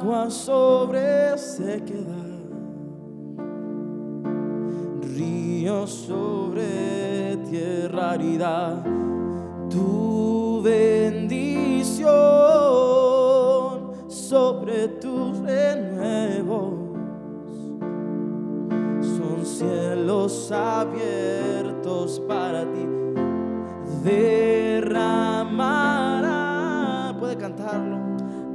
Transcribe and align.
agua 0.00 0.30
sobre 0.30 1.36
sequedad, 1.36 2.40
río 5.14 5.86
sobre 5.86 7.36
tierra 7.50 8.12
árida, 8.12 8.82
tu 9.68 10.62
bendición 10.62 12.08
sobre 14.08 14.88
tus 14.88 15.38
renuevos 15.40 16.72
son 19.02 19.44
cielos 19.44 20.50
abiertos 20.50 22.20
para 22.26 22.62
ti. 22.62 22.86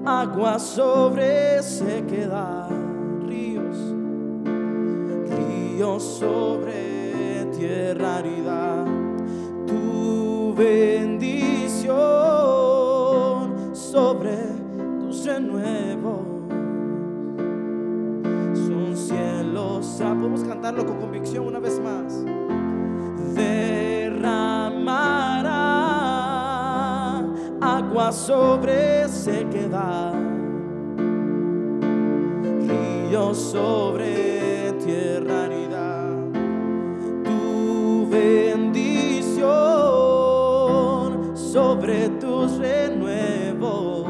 Agua 0.05 0.59
sobre 0.59 1.63
sequedad, 1.63 2.69
ríos, 3.25 3.75
ríos 5.25 6.03
sobre 6.03 7.45
tierra 7.57 8.17
árida. 8.17 8.85
Tu 9.65 10.53
bendición 10.55 11.95
sobre 13.73 14.37
tus 14.99 15.25
renuevos 15.25 16.21
son 18.53 18.95
cielos. 18.95 19.99
Ah, 20.01 20.13
podemos 20.13 20.43
cantarlo 20.43 20.85
con 20.85 20.99
convicción 20.99 21.47
una 21.47 21.57
vez 21.59 21.79
más. 21.79 22.23
Sobre 28.11 29.07
sequedad, 29.09 30.13
ríos 32.67 33.37
sobre 33.37 34.73
tierra 34.83 35.45
árida. 35.45 36.09
Tu 37.23 38.07
bendición 38.09 39.45
sobre 41.35 42.09
tus 42.09 42.57
renuevos 42.57 44.05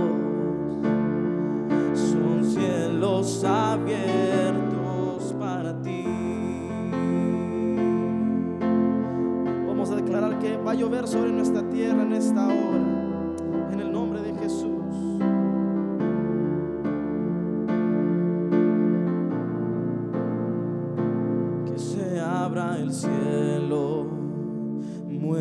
son 1.94 2.44
cielos 2.44 3.44
abiertos 3.44 5.34
para 5.40 5.74
ti. 5.82 6.06
Vamos 9.68 9.90
a 9.92 9.96
declarar 9.96 10.40
que 10.40 10.58
va 10.58 10.72
a 10.72 10.76
llover 10.76 11.08
sobre 11.08 11.32
nuestra 11.32 11.62
tierra 11.70 12.02
en 12.02 12.14
esta 12.14 12.48
hora, 12.48 12.75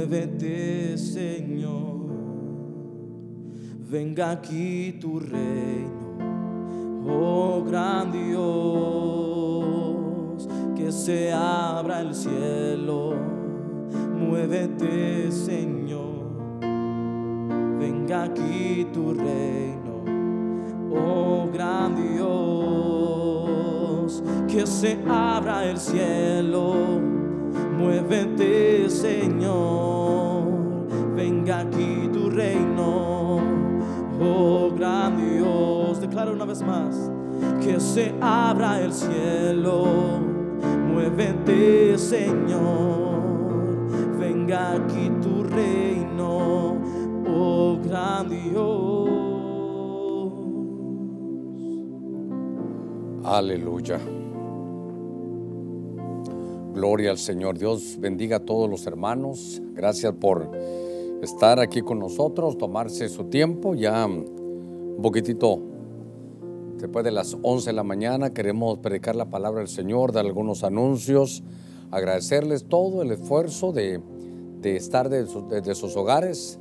muévete 0.05 0.98
Señor. 0.98 2.05
Venga 3.91 4.33
aquí 4.33 4.98
tu 5.00 5.19
reino, 5.19 6.19
oh 7.08 7.64
gran 7.64 8.12
Dios, 8.12 8.38
que 10.77 10.92
se 10.92 11.32
abra 11.32 12.02
el 12.02 12.14
cielo, 12.14 13.14
muévete 14.19 15.30
Señor, 15.30 16.25
venga 17.78 18.25
aquí 18.25 18.88
tu 18.92 19.15
reino, 19.15 20.03
oh 20.92 21.48
gran 21.53 21.94
Dios, 21.94 23.15
que 24.48 24.66
se 24.66 24.98
abra 25.09 25.65
el 25.71 25.78
cielo, 25.78 26.75
muévete 27.78 28.91
Señor, 28.91 29.94
una 36.32 36.44
vez 36.44 36.62
más, 36.62 37.10
que 37.62 37.80
se 37.80 38.14
abra 38.20 38.80
el 38.82 38.92
cielo, 38.92 39.84
muévete 40.92 41.98
Señor, 41.98 43.88
venga 44.18 44.72
aquí 44.72 45.10
tu 45.22 45.44
reino, 45.44 46.76
oh 47.28 47.78
gran 47.82 48.28
Dios. 48.28 49.24
Aleluya. 53.24 53.98
Gloria 56.74 57.10
al 57.10 57.18
Señor. 57.18 57.56
Dios 57.56 57.96
bendiga 57.98 58.36
a 58.36 58.41
todos 58.41 58.68
los 58.68 58.86
hermanos. 58.86 59.62
Gracias 59.72 60.12
por 60.12 60.50
estar 61.22 61.58
aquí 61.58 61.80
con 61.80 61.98
nosotros, 62.00 62.58
tomarse 62.58 63.08
su 63.08 63.24
tiempo. 63.24 63.74
Ya 63.74 64.04
un 64.04 64.98
poquitito 65.02 65.73
después 66.84 67.03
de 67.03 67.11
las 67.12 67.34
11 67.43 67.71
de 67.71 67.72
la 67.72 67.83
mañana 67.83 68.31
queremos 68.34 68.78
predicar 68.78 69.17
la 69.17 69.25
palabra 69.25 69.61
del 69.61 69.69
Señor, 69.69 70.12
dar 70.12 70.27
algunos 70.27 70.65
anuncios, 70.65 71.43
agradecerles 71.91 72.65
todo 72.69 73.00
el 73.00 73.11
esfuerzo 73.11 73.72
de, 73.72 74.03
de 74.61 74.77
estar 74.77 75.09
de, 75.09 75.27
su- 75.27 75.49
desde 75.49 75.75
sus 75.75 75.97
hogares. 75.97 76.59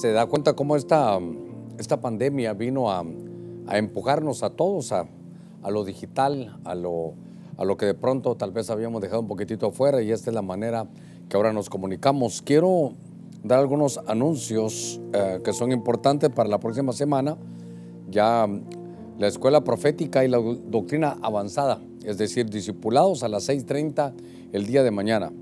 Se 0.00 0.12
da 0.12 0.24
cuenta 0.24 0.54
cómo 0.54 0.74
esta, 0.74 1.18
esta 1.78 2.00
pandemia 2.00 2.54
vino 2.54 2.90
a, 2.90 3.04
a 3.66 3.76
empujarnos 3.76 4.42
a 4.42 4.48
todos 4.50 4.92
a, 4.92 5.06
a 5.62 5.70
lo 5.70 5.84
digital, 5.84 6.58
a 6.64 6.74
lo, 6.74 7.12
a 7.58 7.64
lo 7.66 7.76
que 7.76 7.84
de 7.84 7.94
pronto 7.94 8.36
tal 8.36 8.52
vez 8.52 8.70
habíamos 8.70 9.02
dejado 9.02 9.20
un 9.20 9.28
poquitito 9.28 9.66
afuera 9.66 10.00
y 10.00 10.12
esta 10.12 10.30
es 10.30 10.34
la 10.34 10.40
manera 10.42 10.86
que 11.28 11.36
ahora 11.36 11.52
nos 11.52 11.68
comunicamos. 11.68 12.40
Quiero 12.40 12.92
dar 13.44 13.58
algunos 13.58 14.00
anuncios 14.06 14.98
eh, 15.12 15.40
que 15.44 15.52
son 15.52 15.72
importantes 15.72 16.30
para 16.30 16.48
la 16.48 16.58
próxima 16.58 16.94
semana. 16.94 17.36
Ya 18.08 18.46
la 19.18 19.26
escuela 19.28 19.62
profética 19.64 20.24
y 20.24 20.28
la 20.28 20.38
do- 20.38 20.54
doctrina 20.54 21.16
avanzada, 21.22 21.80
es 22.04 22.18
decir, 22.18 22.48
discipulados 22.50 23.22
a 23.22 23.28
las 23.28 23.48
6.30 23.48 24.12
el 24.52 24.66
día 24.66 24.82
de 24.82 24.90
mañana. 24.90 25.32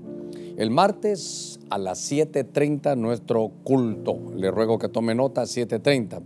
El 0.57 0.71
martes 0.71 1.59
a 1.69 1.77
las 1.77 2.09
7.30 2.11 2.95
nuestro 2.97 3.51
culto. 3.63 4.17
Le 4.35 4.49
ruego 4.51 4.79
que 4.79 4.87
tome 4.87 5.13
nota, 5.13 5.43
7.30. 5.43 6.21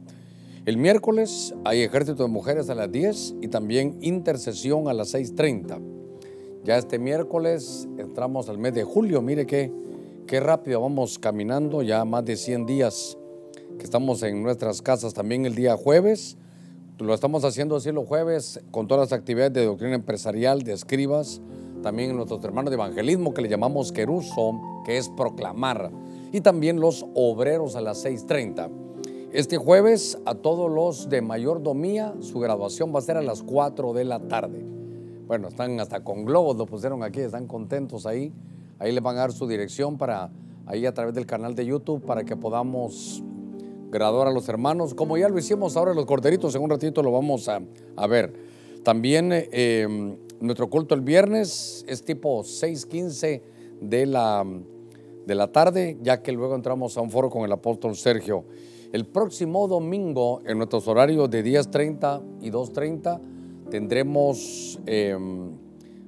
El 0.65 0.77
miércoles 0.77 1.55
hay 1.65 1.81
ejército 1.81 2.23
de 2.23 2.29
mujeres 2.29 2.69
a 2.69 2.75
las 2.75 2.91
10 2.91 3.35
y 3.41 3.47
también 3.47 3.97
intercesión 4.01 4.87
a 4.87 4.93
las 4.93 5.15
6.30. 5.15 5.79
Ya 6.63 6.77
este 6.77 6.99
miércoles 6.99 7.87
entramos 7.97 8.49
al 8.49 8.59
mes 8.59 8.75
de 8.75 8.83
julio. 8.83 9.21
Mire 9.23 9.47
qué, 9.47 9.71
qué 10.27 10.39
rápido 10.39 10.81
vamos 10.81 11.17
caminando, 11.17 11.81
ya 11.81 12.05
más 12.05 12.23
de 12.25 12.35
100 12.35 12.65
días 12.67 13.17
que 13.79 13.83
estamos 13.85 14.21
en 14.21 14.43
nuestras 14.43 14.81
casas. 14.83 15.13
También 15.15 15.45
el 15.47 15.55
día 15.55 15.75
jueves, 15.75 16.37
lo 16.99 17.13
estamos 17.13 17.45
haciendo 17.45 17.77
así 17.77 17.91
los 17.91 18.05
jueves 18.07 18.61
con 18.71 18.87
todas 18.87 19.09
las 19.09 19.17
actividades 19.17 19.53
de 19.53 19.65
doctrina 19.65 19.95
empresarial, 19.95 20.63
de 20.63 20.73
escribas, 20.73 21.41
también 21.81 22.15
nuestros 22.15 22.43
hermanos 22.43 22.71
de 22.71 22.75
evangelismo 22.75 23.33
que 23.33 23.41
le 23.41 23.47
llamamos 23.47 23.91
queruso, 23.93 24.59
que 24.85 24.97
es 24.97 25.07
proclamar, 25.07 25.91
y 26.33 26.41
también 26.41 26.79
los 26.79 27.05
obreros 27.15 27.75
a 27.75 27.81
las 27.81 28.05
6.30. 28.05 28.69
Este 29.31 29.57
jueves 29.57 30.17
a 30.25 30.35
todos 30.35 30.69
los 30.69 31.09
de 31.09 31.21
mayordomía, 31.21 32.15
su 32.19 32.39
graduación 32.39 32.93
va 32.93 32.99
a 32.99 33.03
ser 33.03 33.15
a 33.15 33.21
las 33.21 33.43
4 33.43 33.93
de 33.93 34.03
la 34.03 34.19
tarde. 34.19 34.65
Bueno, 35.27 35.47
están 35.47 35.79
hasta 35.79 36.03
con 36.03 36.25
globos, 36.25 36.57
lo 36.57 36.65
pusieron 36.65 37.03
aquí, 37.03 37.21
están 37.21 37.47
contentos 37.47 38.05
ahí. 38.05 38.33
Ahí 38.79 38.91
les 38.91 39.03
van 39.03 39.15
a 39.17 39.19
dar 39.19 39.31
su 39.31 39.47
dirección 39.47 39.97
para, 39.97 40.31
ahí 40.65 40.85
a 40.85 40.93
través 40.93 41.13
del 41.13 41.25
canal 41.25 41.53
de 41.53 41.65
YouTube, 41.65 42.03
para 42.03 42.23
que 42.23 42.35
podamos 42.35 43.23
graduar 43.89 44.27
a 44.27 44.31
los 44.31 44.47
hermanos, 44.49 44.93
como 44.93 45.17
ya 45.17 45.29
lo 45.29 45.37
hicimos 45.37 45.75
ahora 45.75 45.93
los 45.93 46.05
corderitos, 46.05 46.55
en 46.55 46.61
un 46.61 46.69
ratito 46.69 47.01
lo 47.03 47.11
vamos 47.11 47.49
a, 47.49 48.07
ver. 48.07 48.33
También 48.83 49.29
eh, 49.33 50.15
nuestro 50.39 50.69
culto 50.69 50.95
el 50.95 51.01
viernes 51.01 51.83
es 51.87 52.03
tipo 52.03 52.43
6.15 52.43 53.41
de 53.81 54.05
la, 54.05 54.45
de 55.25 55.35
la 55.35 55.51
tarde, 55.51 55.97
ya 56.01 56.21
que 56.21 56.31
luego 56.31 56.55
entramos 56.55 56.97
a 56.97 57.01
un 57.01 57.11
foro 57.11 57.29
con 57.29 57.43
el 57.43 57.51
apóstol 57.51 57.95
Sergio. 57.95 58.45
El 58.91 59.05
próximo 59.05 59.67
domingo, 59.67 60.41
en 60.45 60.57
nuestros 60.57 60.87
horarios 60.87 61.29
de 61.29 61.43
10.30 61.43 62.21
y 62.41 62.49
2.30, 62.49 63.19
tendremos 63.69 64.79
eh, 64.87 65.15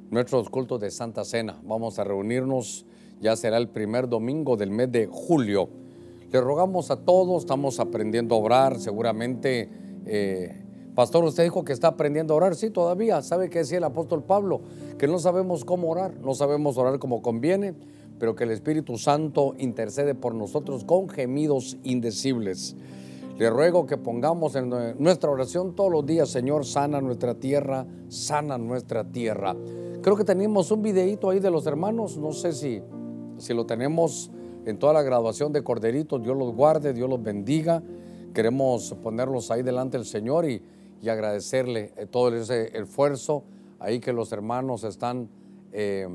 nuestros 0.10 0.50
cultos 0.50 0.82
de 0.82 0.90
Santa 0.90 1.24
Cena. 1.24 1.60
Vamos 1.64 2.00
a 2.00 2.04
reunirnos, 2.04 2.86
ya 3.20 3.36
será 3.36 3.58
el 3.58 3.70
primer 3.70 4.10
domingo 4.10 4.58
del 4.58 4.72
mes 4.72 4.92
de 4.92 5.08
julio. 5.12 5.70
Le 6.32 6.40
rogamos 6.40 6.92
a 6.92 6.96
todos, 6.96 7.44
estamos 7.44 7.80
aprendiendo 7.82 8.36
a 8.36 8.38
orar, 8.38 8.80
seguramente. 8.80 9.70
eh, 10.06 10.58
Pastor, 10.96 11.26
usted 11.26 11.44
dijo 11.44 11.66
que 11.66 11.74
está 11.74 11.90
aprendiendo 11.90 12.34
a 12.34 12.38
orar, 12.38 12.56
sí, 12.56 12.70
todavía. 12.70 13.22
¿Sabe 13.22 13.50
qué 13.50 13.60
decía 13.60 13.80
el 13.80 13.84
apóstol 13.84 14.24
Pablo? 14.24 14.62
Que 14.98 15.08
no 15.08 15.20
sabemos 15.20 15.66
cómo 15.66 15.90
orar, 15.90 16.14
no 16.22 16.34
sabemos 16.34 16.78
orar 16.78 17.00
como 17.00 17.22
conviene, 17.22 17.74
pero 18.18 18.36
que 18.36 18.46
el 18.46 18.52
Espíritu 18.52 18.98
Santo 18.98 19.56
intercede 19.58 20.16
por 20.16 20.34
nosotros 20.34 20.86
con 20.86 21.10
gemidos 21.10 21.78
indecibles. 21.84 22.78
Le 23.38 23.50
ruego 23.50 23.86
que 23.86 23.98
pongamos 23.98 24.56
en 24.56 24.70
nuestra 25.00 25.32
oración 25.32 25.76
todos 25.76 25.92
los 25.92 26.06
días, 26.06 26.30
Señor, 26.30 26.66
sana 26.66 27.02
nuestra 27.02 27.36
tierra, 27.36 27.86
sana 28.08 28.58
nuestra 28.58 29.04
tierra. 29.04 29.56
Creo 30.02 30.16
que 30.16 30.24
tenemos 30.24 30.72
un 30.72 30.82
videito 30.82 31.30
ahí 31.30 31.40
de 31.40 31.52
los 31.52 31.66
hermanos, 31.66 32.18
no 32.18 32.32
sé 32.32 32.54
si, 32.54 32.82
si 33.38 33.54
lo 33.54 33.66
tenemos 33.66 34.32
en 34.66 34.78
toda 34.78 34.94
la 34.94 35.02
graduación 35.02 35.52
de 35.52 35.64
Corderitos, 35.64 36.22
Dios 36.22 36.38
los 36.38 36.54
guarde, 36.54 36.94
Dios 36.94 37.10
los 37.10 37.22
bendiga. 37.22 37.82
Queremos 38.34 38.94
ponerlos 39.02 39.52
ahí 39.52 39.64
delante 39.64 39.98
del 39.98 40.06
Señor 40.06 40.50
y, 40.50 40.62
agradecerle 41.08 41.94
eh, 41.98 42.06
todo 42.06 42.36
ese 42.36 42.78
esfuerzo 42.78 43.44
ahí 43.80 44.00
que 44.00 44.14
los 44.14 44.32
hermanos 44.32 44.84
están 44.84 45.30
eh, 45.72 46.08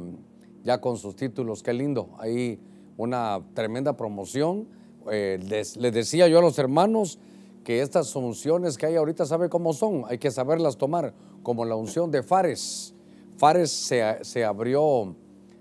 ya 0.63 0.81
con 0.81 0.97
sus 0.97 1.17
títulos. 1.17 1.65
Qué 1.65 1.73
lindo, 1.73 2.11
ahí 2.19 2.61
una 2.97 3.41
tremenda 3.53 3.97
promoción 3.97 4.69
eh, 5.11 5.39
les, 5.49 5.75
decía 5.93 6.27
yo 6.29 6.39
a 6.39 6.43
los 6.43 6.59
hermanos 6.59 7.19
que 7.65 7.81
estas 7.81 8.15
unciones 8.17 8.77
que 8.77 8.87
hay 8.87 8.97
ahorita, 8.97 9.27
¿sabe 9.27 9.49
cómo 9.49 9.73
son? 9.73 10.05
Hay 10.09 10.19
que 10.19 10.31
saberlas 10.31 10.77
tomar, 10.77 11.15
como 11.43 11.65
la 11.65 11.75
unción 11.75 12.11
de 12.11 12.23
Fares. 12.23 12.95
Fares 13.37 13.71
se, 13.71 14.45
abrió, 14.45 15.15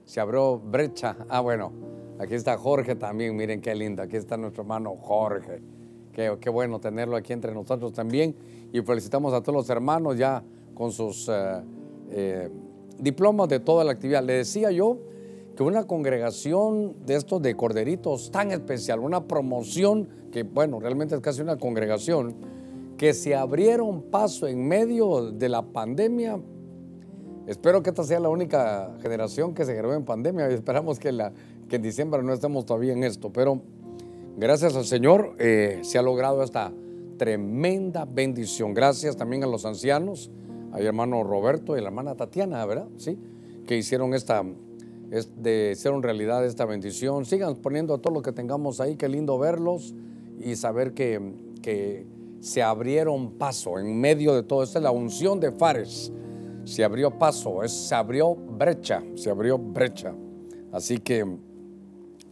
se 0.05 0.19
abrió 0.19 0.59
brecha. 0.59 1.15
Ah, 1.29 1.41
bueno, 1.41 1.71
aquí 2.19 2.35
está 2.35 2.57
Jorge 2.57 2.95
también, 2.95 3.35
miren 3.35 3.61
qué 3.61 3.75
lindo, 3.75 4.01
aquí 4.01 4.15
está 4.17 4.37
nuestro 4.37 4.63
hermano 4.63 4.95
Jorge. 4.95 5.61
Qué, 6.13 6.37
qué 6.39 6.49
bueno 6.49 6.79
tenerlo 6.79 7.17
aquí 7.17 7.33
entre 7.33 7.53
nosotros 7.53 7.91
también. 7.91 8.35
Y 8.71 8.81
felicitamos 8.81 9.33
a 9.33 9.41
todos 9.41 9.55
los 9.55 9.69
hermanos 9.69 10.17
ya 10.17 10.43
con 10.73 10.91
sus 10.91 11.27
eh, 11.29 11.61
eh, 12.11 12.49
diplomas 12.99 13.49
de 13.49 13.59
toda 13.59 13.83
la 13.83 13.91
actividad. 13.91 14.23
Le 14.23 14.33
decía 14.33 14.71
yo 14.71 14.99
que 15.55 15.63
una 15.63 15.87
congregación 15.87 16.95
de 17.05 17.15
estos 17.15 17.41
de 17.41 17.55
corderitos 17.55 18.29
tan 18.29 18.51
especial, 18.51 18.99
una 18.99 19.25
promoción 19.25 20.07
que, 20.31 20.43
bueno, 20.43 20.79
realmente 20.79 21.15
es 21.15 21.21
casi 21.21 21.41
una 21.41 21.57
congregación, 21.57 22.35
que 22.97 23.13
se 23.13 23.35
abrieron 23.35 24.03
paso 24.03 24.47
en 24.47 24.67
medio 24.67 25.31
de 25.31 25.49
la 25.49 25.61
pandemia. 25.61 26.39
Espero 27.47 27.83
que 27.83 27.89
esta 27.89 28.03
sea 28.03 28.19
la 28.19 28.29
única 28.29 28.95
generación 29.01 29.53
que 29.53 29.65
se 29.65 29.73
graduó 29.75 29.95
en 29.95 30.03
pandemia 30.03 30.49
y 30.49 30.53
esperamos 30.53 30.99
que, 30.99 31.11
la, 31.11 31.31
que 31.69 31.77
en 31.77 31.81
diciembre 31.81 32.21
no 32.23 32.33
estemos 32.33 32.65
todavía 32.65 32.93
en 32.93 33.03
esto, 33.03 33.31
pero 33.31 33.61
gracias 34.37 34.75
al 34.75 34.85
Señor 34.85 35.35
eh, 35.39 35.79
se 35.83 35.97
ha 35.97 36.01
logrado 36.01 36.43
esta 36.43 36.71
tremenda 37.17 38.05
bendición. 38.05 38.73
Gracias 38.73 39.15
también 39.15 39.43
a 39.43 39.47
los 39.47 39.65
ancianos, 39.65 40.29
al 40.71 40.85
hermano 40.85 41.23
Roberto 41.23 41.75
y 41.75 41.79
a 41.79 41.81
la 41.81 41.87
hermana 41.87 42.15
Tatiana, 42.15 42.65
¿verdad? 42.65 42.87
Sí, 42.97 43.17
que 43.65 43.77
hicieron 43.77 44.13
esta, 44.13 44.41
en 44.41 46.03
realidad 46.03 46.45
esta 46.45 46.65
bendición. 46.65 47.25
Sigan 47.25 47.55
poniendo 47.57 47.97
todo 47.97 48.13
lo 48.13 48.21
que 48.21 48.31
tengamos 48.31 48.81
ahí, 48.81 48.95
qué 48.95 49.09
lindo 49.09 49.37
verlos 49.39 49.95
y 50.39 50.55
saber 50.55 50.93
que, 50.93 52.13
se 52.41 52.61
abrieron 52.61 53.39
paso 53.39 53.79
en 53.79 53.99
medio 53.99 54.35
de 54.35 54.43
todo. 54.43 54.61
Esta 54.61 54.77
es 54.77 54.83
la 54.83 54.91
unción 54.91 55.39
de 55.39 55.51
Fares. 55.51 56.11
Se 56.63 56.83
abrió 56.83 57.17
paso, 57.17 57.67
se 57.67 57.95
abrió 57.95 58.35
brecha, 58.35 59.01
se 59.15 59.31
abrió 59.31 59.57
brecha. 59.57 60.13
Así 60.71 60.99
que 60.99 61.25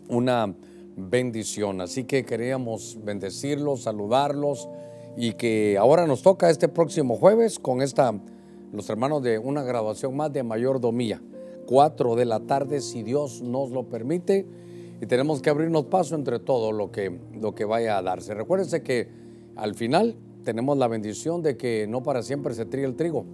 una 0.09 0.53
bendición. 0.95 1.81
Así 1.81 2.03
que 2.03 2.25
queríamos 2.25 2.99
bendecirlos, 3.03 3.83
saludarlos 3.83 4.69
y 5.15 5.33
que 5.33 5.77
ahora 5.77 6.07
nos 6.07 6.21
toca 6.21 6.49
este 6.49 6.67
próximo 6.67 7.15
jueves 7.15 7.59
con 7.59 7.81
esta, 7.81 8.13
los 8.71 8.89
hermanos 8.89 9.21
de 9.23 9.39
una 9.39 9.63
graduación 9.63 10.15
más 10.15 10.31
de 10.33 10.43
mayordomía. 10.43 11.21
4 11.65 12.15
de 12.15 12.25
la 12.25 12.41
tarde, 12.41 12.81
si 12.81 13.03
Dios 13.03 13.41
nos 13.41 13.71
lo 13.71 13.87
permite. 13.87 14.45
Y 15.01 15.05
tenemos 15.05 15.41
que 15.41 15.49
abrirnos 15.49 15.85
paso 15.85 16.15
entre 16.15 16.39
todo 16.39 16.71
lo 16.71 16.91
que, 16.91 17.19
lo 17.39 17.55
que 17.55 17.65
vaya 17.65 17.97
a 17.97 18.01
darse. 18.01 18.33
Recuérdense 18.33 18.83
que 18.83 19.09
al 19.55 19.75
final 19.75 20.15
tenemos 20.43 20.77
la 20.77 20.87
bendición 20.87 21.41
de 21.41 21.57
que 21.57 21.87
no 21.87 22.03
para 22.03 22.21
siempre 22.21 22.53
se 22.53 22.65
tríe 22.65 22.85
el 22.85 22.95
trigo. 22.95 23.25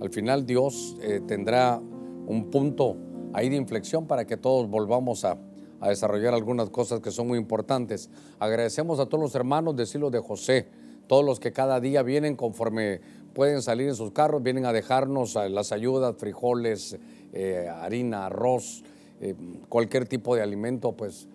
Al 0.00 0.10
final 0.10 0.46
Dios 0.46 0.96
eh, 1.00 1.20
tendrá 1.26 1.80
un 2.26 2.50
punto 2.50 2.96
ahí 3.32 3.48
de 3.48 3.56
inflexión 3.56 4.06
para 4.06 4.26
que 4.26 4.36
todos 4.36 4.68
volvamos 4.68 5.24
a, 5.24 5.38
a, 5.80 5.88
desarrollar 5.88 6.34
algunas 6.34 6.70
cosas 6.70 7.00
que 7.00 7.10
son 7.10 7.28
muy 7.28 7.38
importantes. 7.38 8.10
Agradecemos 8.38 8.98
a 9.00 9.06
todos 9.06 9.22
los 9.22 9.34
hermanos 9.34 9.76
de 9.76 9.86
Silo 9.86 10.10
de 10.10 10.20
José, 10.20 10.68
todos 11.06 11.24
los 11.24 11.40
que 11.40 11.52
cada 11.52 11.80
día 11.80 12.02
vienen 12.02 12.36
conforme 12.36 13.00
pueden 13.34 13.62
salir 13.62 13.88
en 13.88 13.94
sus 13.94 14.12
carros, 14.12 14.42
vienen 14.42 14.64
a 14.64 14.72
dejarnos 14.72 15.36
eh, 15.36 15.48
las 15.50 15.72
ayudas, 15.72 16.16
frijoles, 16.16 16.98
eh, 17.32 17.68
harina, 17.68 18.26
arroz, 18.26 18.82
eh, 19.20 19.34
cualquier 19.68 20.08
tipo 20.08 20.34
de 20.34 20.42
alimento, 20.42 20.92
pues 20.92 21.28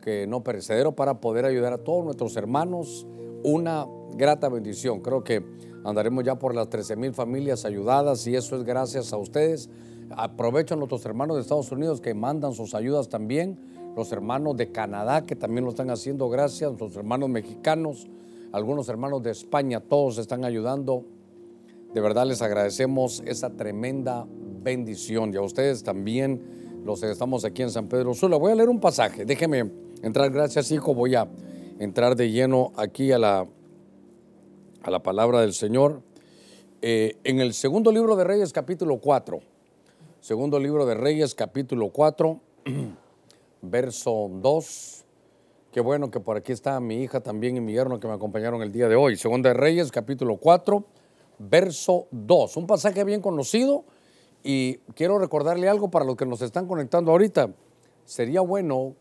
que 0.00 0.26
no 0.26 0.42
perecedero 0.42 0.92
para 0.92 1.20
poder 1.20 1.44
ayudar 1.44 1.72
a 1.72 1.78
todos 1.78 2.04
nuestros 2.04 2.36
hermanos. 2.36 3.06
Una 3.42 3.86
grata 4.14 4.48
bendición. 4.48 5.00
Creo 5.00 5.24
que 5.24 5.44
andaremos 5.84 6.24
ya 6.24 6.38
por 6.38 6.54
las 6.54 6.68
13 6.68 6.96
mil 6.96 7.14
familias 7.14 7.64
ayudadas 7.64 8.26
y 8.26 8.36
eso 8.36 8.56
es 8.56 8.64
gracias 8.64 9.12
a 9.12 9.16
ustedes. 9.16 9.68
Aprovecho 10.10 10.74
a 10.74 10.76
nuestros 10.76 11.04
hermanos 11.06 11.36
de 11.36 11.42
Estados 11.42 11.70
Unidos 11.70 12.00
que 12.00 12.14
mandan 12.14 12.52
sus 12.52 12.74
ayudas 12.74 13.08
también, 13.08 13.58
los 13.96 14.12
hermanos 14.12 14.56
de 14.56 14.70
Canadá 14.70 15.24
que 15.26 15.36
también 15.36 15.64
lo 15.64 15.70
están 15.70 15.90
haciendo 15.90 16.28
gracias, 16.28 16.72
los 16.78 16.96
hermanos 16.96 17.28
mexicanos, 17.28 18.06
algunos 18.52 18.88
hermanos 18.88 19.22
de 19.22 19.30
España, 19.30 19.80
todos 19.80 20.18
están 20.18 20.44
ayudando. 20.44 21.04
De 21.94 22.00
verdad 22.00 22.26
les 22.26 22.42
agradecemos 22.42 23.22
esa 23.26 23.50
tremenda 23.50 24.26
bendición. 24.62 25.32
Y 25.32 25.36
a 25.36 25.42
ustedes 25.42 25.82
también, 25.82 26.82
los 26.84 27.00
que 27.00 27.10
estamos 27.10 27.44
aquí 27.44 27.62
en 27.62 27.70
San 27.70 27.88
Pedro 27.88 28.14
Sula. 28.14 28.36
Voy 28.36 28.52
a 28.52 28.54
leer 28.54 28.68
un 28.68 28.80
pasaje. 28.80 29.24
Déjeme 29.24 29.70
entrar, 30.02 30.30
gracias 30.30 30.70
hijo. 30.70 30.94
Voy 30.94 31.14
a 31.14 31.28
entrar 31.78 32.16
de 32.16 32.30
lleno 32.30 32.72
aquí 32.76 33.12
a 33.12 33.18
la, 33.18 33.46
a 34.82 34.90
la 34.90 35.02
palabra 35.02 35.40
del 35.40 35.52
Señor. 35.52 36.02
Eh, 36.82 37.16
en 37.24 37.40
el 37.40 37.52
segundo 37.52 37.92
libro 37.92 38.16
de 38.16 38.24
Reyes, 38.24 38.52
capítulo 38.52 38.98
4. 38.98 39.40
Segundo 40.20 40.58
libro 40.58 40.86
de 40.86 40.94
Reyes, 40.94 41.34
capítulo 41.34 41.90
4, 41.90 42.40
verso 43.62 44.30
2. 44.32 45.04
Qué 45.72 45.80
bueno 45.80 46.10
que 46.10 46.20
por 46.20 46.36
aquí 46.36 46.52
está 46.52 46.80
mi 46.80 47.02
hija 47.02 47.20
también 47.20 47.56
y 47.56 47.60
mi 47.60 47.72
yerno 47.72 48.00
que 48.00 48.08
me 48.08 48.14
acompañaron 48.14 48.62
el 48.62 48.72
día 48.72 48.88
de 48.88 48.96
hoy. 48.96 49.16
Segunda 49.16 49.50
de 49.50 49.54
Reyes, 49.54 49.92
capítulo 49.92 50.36
4, 50.36 50.84
verso 51.38 52.06
2. 52.10 52.56
Un 52.56 52.66
pasaje 52.66 53.04
bien 53.04 53.20
conocido 53.20 53.84
y 54.42 54.78
quiero 54.94 55.18
recordarle 55.18 55.68
algo 55.68 55.90
para 55.90 56.04
los 56.04 56.16
que 56.16 56.26
nos 56.26 56.42
están 56.42 56.66
conectando 56.66 57.12
ahorita. 57.12 57.50
Sería 58.04 58.40
bueno 58.40 58.94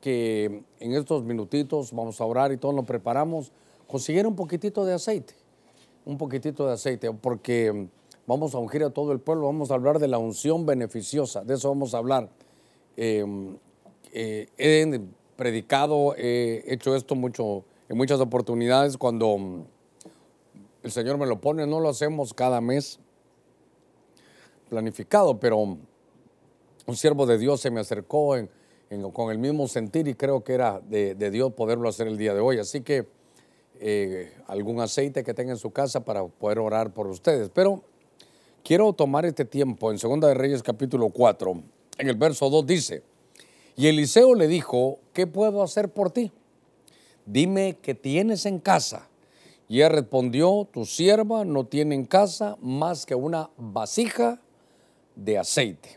que 0.00 0.64
en 0.80 0.92
estos 0.94 1.24
minutitos, 1.24 1.92
vamos 1.92 2.20
a 2.20 2.24
orar 2.24 2.52
y 2.52 2.56
todos 2.56 2.74
nos 2.74 2.84
preparamos, 2.84 3.52
consiguiera 3.86 4.28
un 4.28 4.36
poquitito 4.36 4.84
de 4.84 4.94
aceite. 4.94 5.34
Un 6.04 6.16
poquitito 6.16 6.66
de 6.66 6.72
aceite, 6.72 7.12
porque 7.12 7.88
vamos 8.26 8.54
a 8.54 8.58
ungir 8.58 8.82
a 8.84 8.90
todo 8.90 9.12
el 9.12 9.20
pueblo, 9.20 9.46
vamos 9.46 9.70
a 9.70 9.74
hablar 9.74 9.98
de 9.98 10.08
la 10.08 10.18
unción 10.18 10.64
beneficiosa, 10.66 11.44
de 11.44 11.54
eso 11.54 11.68
vamos 11.68 11.94
a 11.94 11.98
hablar. 11.98 12.30
Em, 12.96 13.56
eh, 14.12 14.48
he 14.56 15.00
predicado, 15.36 16.14
he 16.16 16.64
hecho 16.66 16.96
esto 16.96 17.14
mucho, 17.14 17.64
en 17.88 17.96
muchas 17.96 18.20
oportunidades 18.20 18.96
cuando 18.96 19.66
el 20.82 20.90
Señor 20.90 21.18
me 21.18 21.26
lo 21.26 21.40
pone, 21.40 21.66
no 21.66 21.80
lo 21.80 21.88
hacemos 21.88 22.34
cada 22.34 22.60
mes 22.60 22.98
planificado, 24.68 25.38
pero 25.38 25.58
un 25.58 26.96
siervo 26.96 27.26
de 27.26 27.38
Dios 27.38 27.60
se 27.60 27.70
me 27.70 27.80
acercó 27.80 28.34
con 29.12 29.30
el 29.30 29.38
mismo 29.38 29.68
sentir 29.68 30.08
y 30.08 30.14
creo 30.14 30.42
que 30.42 30.54
era 30.54 30.80
de, 30.80 31.14
Dios 31.30 31.52
poderlo 31.52 31.88
hacer 31.88 32.06
el 32.06 32.16
día 32.16 32.34
de 32.34 32.40
hoy. 32.40 32.58
Así 32.58 32.80
que 32.80 33.06
eh, 33.80 34.32
algún 34.46 34.80
aceite 34.80 35.22
que 35.22 35.34
tenga 35.34 35.52
en 35.52 35.58
su 35.58 35.70
casa 35.70 36.04
para 36.04 36.26
poder 36.26 36.58
orar 36.58 36.92
por 36.92 37.06
ustedes. 37.06 37.50
Pero 37.52 37.82
quiero 38.64 38.92
tomar 38.92 39.24
este 39.26 39.44
tiempo 39.44 39.90
en 39.90 39.98
Segunda 39.98 40.28
de 40.28 40.34
Reyes 40.34 40.62
capítulo 40.62 41.10
4, 41.10 41.62
en 41.98 42.08
el 42.08 42.16
verso 42.16 42.48
2 42.48 42.66
dice, 42.66 43.02
y 43.78 43.86
Eliseo 43.86 44.34
le 44.34 44.48
dijo, 44.48 44.98
¿qué 45.12 45.28
puedo 45.28 45.62
hacer 45.62 45.88
por 45.88 46.10
ti? 46.10 46.32
Dime 47.24 47.78
qué 47.80 47.94
tienes 47.94 48.44
en 48.44 48.58
casa. 48.58 49.08
Y 49.68 49.76
ella 49.76 49.90
respondió, 49.90 50.66
tu 50.72 50.84
sierva 50.84 51.44
no 51.44 51.64
tiene 51.64 51.94
en 51.94 52.04
casa 52.04 52.56
más 52.60 53.06
que 53.06 53.14
una 53.14 53.50
vasija 53.56 54.40
de 55.14 55.38
aceite. 55.38 55.96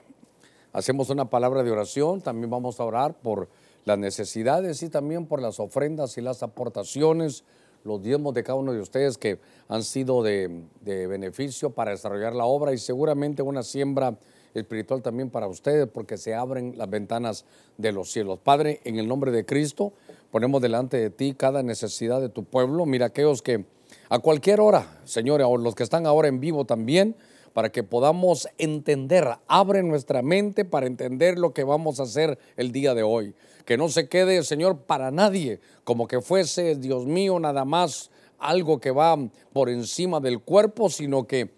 Hacemos 0.73 1.09
una 1.09 1.31
palabra 1.31 1.63
de 1.63 1.71
oración, 1.71 2.21
también 2.21 2.51
vamos 2.51 2.79
a 2.79 2.85
orar 2.85 3.15
por 3.15 3.49
las 3.83 3.97
necesidades 3.97 4.83
y 4.83 4.89
también 4.89 5.25
por 5.25 5.41
las 5.41 5.59
ofrendas 5.59 6.19
y 6.19 6.21
las 6.21 6.43
aportaciones, 6.43 7.43
los 7.83 8.03
diezmos 8.03 8.35
de 8.35 8.43
cada 8.43 8.59
uno 8.59 8.73
de 8.73 8.79
ustedes 8.79 9.17
que 9.17 9.39
han 9.67 9.83
sido 9.83 10.21
de, 10.21 10.67
beneficio 10.85 11.71
para 11.71 11.89
desarrollar 11.89 12.35
la 12.35 12.45
obra 12.45 12.73
y 12.73 12.77
seguramente 12.77 13.41
una 13.41 13.63
siembra 13.63 14.19
espiritual 14.53 15.01
también 15.01 15.29
para 15.29 15.47
ustedes 15.47 15.87
porque 15.87 16.17
se 16.17 16.33
abren 16.33 16.77
las 16.77 16.89
ventanas 16.89 17.45
de 17.77 17.91
los 17.91 18.11
cielos. 18.11 18.39
Padre, 18.39 18.81
en 18.83 18.97
el 18.97 19.07
nombre 19.07 19.31
de 19.31 19.45
Cristo, 19.45 19.93
ponemos 20.31 20.61
delante 20.61 20.97
de 20.97 21.09
ti 21.09 21.33
cada 21.37 21.63
necesidad 21.63 22.21
de 22.21 22.29
tu 22.29 22.43
pueblo. 22.43 22.85
Mira 22.85 23.07
aquellos 23.07 23.41
que 23.41 23.65
a 24.09 24.19
cualquier 24.19 24.59
hora, 24.59 24.99
Señor, 25.03 25.41
o 25.41 25.57
los 25.57 25.75
que 25.75 25.83
están 25.83 26.05
ahora 26.05 26.27
en 26.27 26.39
vivo 26.39 26.65
también, 26.65 27.15
para 27.53 27.71
que 27.71 27.83
podamos 27.83 28.47
entender. 28.57 29.27
Abre 29.47 29.83
nuestra 29.83 30.21
mente 30.21 30.65
para 30.65 30.87
entender 30.87 31.37
lo 31.37 31.53
que 31.53 31.63
vamos 31.63 31.99
a 31.99 32.03
hacer 32.03 32.39
el 32.55 32.71
día 32.71 32.93
de 32.93 33.03
hoy. 33.03 33.35
Que 33.65 33.77
no 33.77 33.89
se 33.89 34.07
quede, 34.07 34.43
Señor, 34.43 34.79
para 34.79 35.11
nadie, 35.11 35.59
como 35.83 36.07
que 36.07 36.21
fuese, 36.21 36.75
Dios 36.75 37.05
mío, 37.05 37.39
nada 37.39 37.65
más 37.65 38.09
algo 38.39 38.79
que 38.79 38.91
va 38.91 39.17
por 39.53 39.69
encima 39.69 40.19
del 40.19 40.41
cuerpo, 40.41 40.89
sino 40.89 41.27
que 41.27 41.51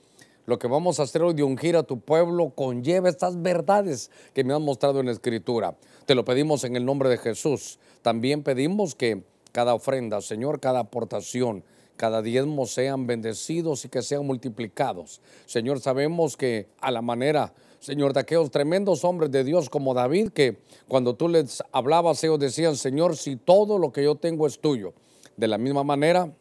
lo 0.46 0.60
que 0.60 0.68
vamos 0.68 1.00
a 1.00 1.04
hacer 1.04 1.22
hoy 1.22 1.34
de 1.34 1.44
ungir 1.44 1.78
a 1.78 1.84
tu 1.84 2.00
pueblo 2.00 2.50
conlleva 2.50 3.10
estas 3.10 3.42
verdades 3.42 4.12
que 4.34 4.44
me 4.44 4.54
han 4.54 4.62
mostrado 4.62 5.00
en 5.00 5.06
la 5.06 5.14
Escritura. 5.14 5.76
Te 6.06 6.16
lo 6.16 6.26
pedimos 6.26 6.64
en 6.66 6.76
el 6.76 6.86
nombre 6.86 7.10
de 7.10 7.18
Jesús. 7.18 7.80
También 8.02 8.44
pedimos 8.44 8.94
que 8.96 9.24
cada 9.54 9.74
ofrenda, 9.74 10.20
Señor, 10.20 10.60
cada 10.60 10.80
aportación, 10.80 11.64
cada 11.96 12.22
diezmo 12.22 12.66
sean 12.66 13.08
bendecidos 13.08 13.86
y 13.86 13.90
que 13.90 14.02
sean 14.02 14.26
multiplicados. 14.26 15.22
Señor, 15.46 15.80
sabemos 15.80 16.36
que 16.36 16.68
a 16.82 16.92
la 16.92 17.02
manera, 17.02 17.54
Señor, 17.80 18.14
de 18.14 18.20
aquellos 18.20 18.52
tremendos 18.52 19.06
hombres 19.06 19.32
de 19.32 19.44
Dios 19.44 19.70
como 19.70 19.94
David, 19.94 20.30
que 20.30 20.58
cuando 20.88 21.16
tú 21.16 21.30
les 21.30 21.64
hablabas, 21.72 22.22
ellos 22.24 22.40
decían, 22.40 22.76
Señor, 22.76 23.16
si 23.16 23.38
todo 23.38 23.80
lo 23.80 23.94
que 23.94 24.04
yo 24.04 24.16
tengo 24.16 24.48
es 24.48 24.60
tuyo. 24.60 24.94
De 25.38 25.48
la 25.48 25.58
misma 25.58 25.84
manera, 25.84 26.34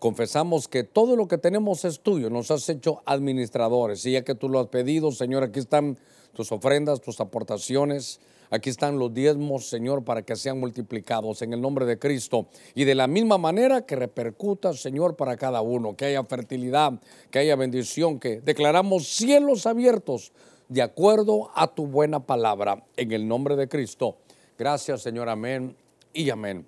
confesamos 0.00 0.66
que 0.66 0.82
todo 0.82 1.14
lo 1.14 1.28
que 1.28 1.38
tenemos 1.38 1.84
es 1.84 2.00
tuyo, 2.00 2.30
nos 2.30 2.50
has 2.50 2.68
hecho 2.68 3.02
administradores. 3.04 4.04
Y 4.06 4.12
ya 4.12 4.24
que 4.24 4.34
tú 4.34 4.48
lo 4.48 4.58
has 4.58 4.66
pedido, 4.66 5.12
Señor, 5.12 5.44
aquí 5.44 5.60
están 5.60 5.98
tus 6.32 6.50
ofrendas, 6.50 7.00
tus 7.00 7.20
aportaciones. 7.20 8.18
Aquí 8.48 8.70
están 8.70 8.98
los 8.98 9.14
diezmos, 9.14 9.68
Señor, 9.68 10.02
para 10.02 10.22
que 10.22 10.34
sean 10.34 10.58
multiplicados 10.58 11.42
en 11.42 11.52
el 11.52 11.60
nombre 11.60 11.86
de 11.86 11.98
Cristo. 11.98 12.48
Y 12.74 12.84
de 12.84 12.96
la 12.96 13.06
misma 13.06 13.38
manera 13.38 13.82
que 13.82 13.94
repercuta, 13.94 14.72
Señor, 14.72 15.16
para 15.16 15.36
cada 15.36 15.60
uno, 15.60 15.94
que 15.94 16.06
haya 16.06 16.24
fertilidad, 16.24 16.94
que 17.30 17.38
haya 17.38 17.54
bendición, 17.54 18.18
que 18.18 18.40
declaramos 18.40 19.06
cielos 19.06 19.66
abiertos 19.66 20.32
de 20.68 20.82
acuerdo 20.82 21.50
a 21.54 21.68
tu 21.68 21.86
buena 21.86 22.20
palabra, 22.26 22.84
en 22.96 23.12
el 23.12 23.28
nombre 23.28 23.54
de 23.54 23.68
Cristo. 23.68 24.16
Gracias, 24.58 25.02
Señor, 25.02 25.28
amén 25.28 25.76
y 26.12 26.30
amén. 26.30 26.66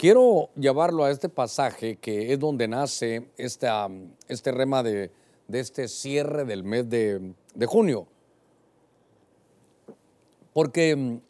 Quiero 0.00 0.48
llevarlo 0.56 1.04
a 1.04 1.10
este 1.10 1.28
pasaje 1.28 1.96
que 1.96 2.32
es 2.32 2.38
donde 2.38 2.66
nace 2.66 3.28
esta, 3.36 3.86
este 4.28 4.50
rema 4.50 4.82
de, 4.82 5.10
este 5.52 5.88
cierre 5.88 6.46
del 6.46 6.64
mes 6.64 6.88
de, 6.88 7.34
de 7.54 7.66
junio. 7.66 8.06
Porque 10.54 10.96
mm, 10.96 11.20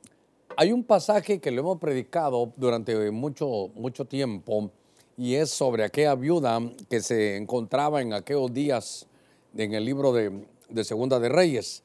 hay 0.57 0.71
un 0.71 0.85
pasaje 0.85 1.41
que 1.41 1.51
lo 1.51 1.63
hemos 1.63 1.81
predicado 1.81 2.53
durante 2.55 3.11
mucho, 3.11 3.73
mucho 3.75 4.05
tiempo 4.05 4.71
y 5.17 5.35
es 5.35 5.51
sobre 5.51 5.83
aquella 5.83 6.15
viuda 6.15 6.61
que 6.89 7.01
se 7.01 7.39
encontraba 7.39 8.01
en 8.01 8.13
aquellos 8.13 8.55
días 8.55 9.09
en 9.57 9.75
el 9.75 9.85
libro 9.85 10.13
de, 10.13 10.45
Segunda 10.85 11.19
de 11.19 11.29
Reyes. 11.29 11.83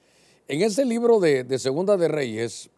En 0.47 0.61
ese 0.61 0.85
libro 0.85 1.19
de, 1.19 1.45
de 1.45 1.57
Segunda 1.57 1.97
de 1.97 2.09
Reyes 2.09 2.69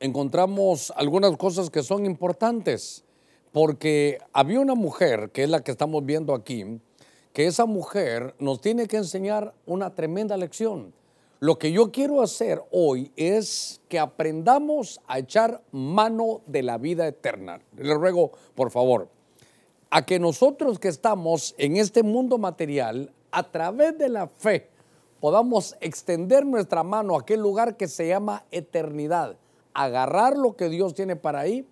encontramos 0.00 0.92
algunas 0.96 1.36
cosas 1.36 1.70
que 1.70 1.82
son 1.82 2.06
importantes, 2.06 3.04
porque 3.52 4.18
había 4.32 4.60
una 4.60 4.74
mujer, 4.74 5.30
que 5.32 5.44
es 5.44 5.50
la 5.50 5.62
que 5.62 5.70
estamos 5.70 6.04
viendo 6.04 6.34
aquí, 6.34 6.80
que 7.32 7.46
esa 7.46 7.66
mujer 7.66 8.34
nos 8.38 8.60
tiene 8.60 8.86
que 8.86 8.96
enseñar 8.96 9.54
una 9.66 9.94
tremenda 9.94 10.36
lección. 10.36 10.92
Lo 11.38 11.58
que 11.58 11.70
yo 11.70 11.92
quiero 11.92 12.22
hacer 12.22 12.62
hoy 12.70 13.12
es 13.14 13.80
que 13.88 13.98
aprendamos 13.98 15.00
a 15.06 15.18
echar 15.18 15.62
mano 15.70 16.40
de 16.46 16.62
la 16.62 16.78
vida 16.78 17.06
eterna. 17.06 17.60
Le 17.76 17.94
ruego, 17.94 18.32
por 18.54 18.70
favor, 18.70 19.08
a 19.90 20.06
que 20.06 20.18
nosotros 20.18 20.78
que 20.78 20.88
estamos 20.88 21.54
en 21.58 21.76
este 21.76 22.02
mundo 22.02 22.38
material, 22.38 23.12
a 23.30 23.42
través 23.50 23.98
de 23.98 24.08
la 24.08 24.28
fe, 24.28 24.70
podamos 25.20 25.76
extender 25.80 26.46
nuestra 26.46 26.82
mano 26.82 27.14
a 27.14 27.20
aquel 27.20 27.40
lugar 27.40 27.76
que 27.76 27.86
se 27.86 28.08
llama 28.08 28.44
eternidad, 28.50 29.36
agarrar 29.84 30.36
lo 30.36 30.56
que 30.56 30.68
Dios 30.68 30.94
tiene 30.94 31.16
para 31.16 31.40
ahí, 31.40 31.66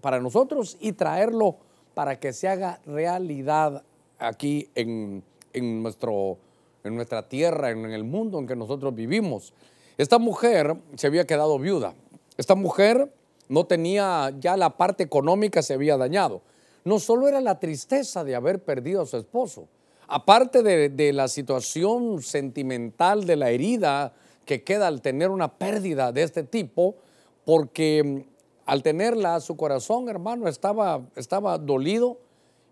para 0.00 0.20
nosotros, 0.20 0.76
y 0.80 0.92
traerlo 0.92 1.56
para 1.94 2.18
que 2.18 2.32
se 2.32 2.48
haga 2.48 2.80
realidad 2.86 3.84
aquí 4.18 4.68
en, 4.74 5.22
en 5.52 5.82
nuestro 5.82 6.38
en 6.84 6.94
nuestra 6.94 7.26
tierra, 7.28 7.70
en 7.70 7.86
el 7.86 8.04
mundo 8.04 8.38
en 8.38 8.46
que 8.46 8.54
nosotros 8.54 8.94
vivimos. 8.94 9.54
Esta 9.96 10.18
mujer 10.18 10.76
se 10.96 11.06
había 11.06 11.26
quedado 11.26 11.58
viuda. 11.58 11.94
Esta 12.36 12.54
mujer 12.54 13.10
no 13.48 13.64
tenía 13.64 14.32
ya 14.38 14.56
la 14.56 14.76
parte 14.76 15.02
económica, 15.02 15.62
se 15.62 15.74
había 15.74 15.96
dañado. 15.96 16.42
No 16.84 16.98
solo 16.98 17.26
era 17.26 17.40
la 17.40 17.58
tristeza 17.58 18.22
de 18.22 18.34
haber 18.34 18.62
perdido 18.62 19.02
a 19.02 19.06
su 19.06 19.16
esposo, 19.16 19.68
aparte 20.06 20.62
de, 20.62 21.12
la 21.14 21.28
situación 21.28 22.22
sentimental, 22.22 23.24
de 23.24 23.36
la 23.36 23.50
herida 23.50 24.12
que 24.44 24.62
queda 24.62 24.88
al 24.88 25.00
tener 25.00 25.30
una 25.30 25.56
pérdida 25.56 26.12
de 26.12 26.22
este 26.22 26.42
tipo, 26.42 26.96
porque 27.44 28.02
mm, 28.04 28.20
al 28.66 28.82
tenerla 28.82 29.40
su 29.40 29.56
corazón, 29.56 30.08
hermano, 30.08 30.48
estaba, 30.48 31.02
estaba 31.16 31.58
dolido. 31.58 32.18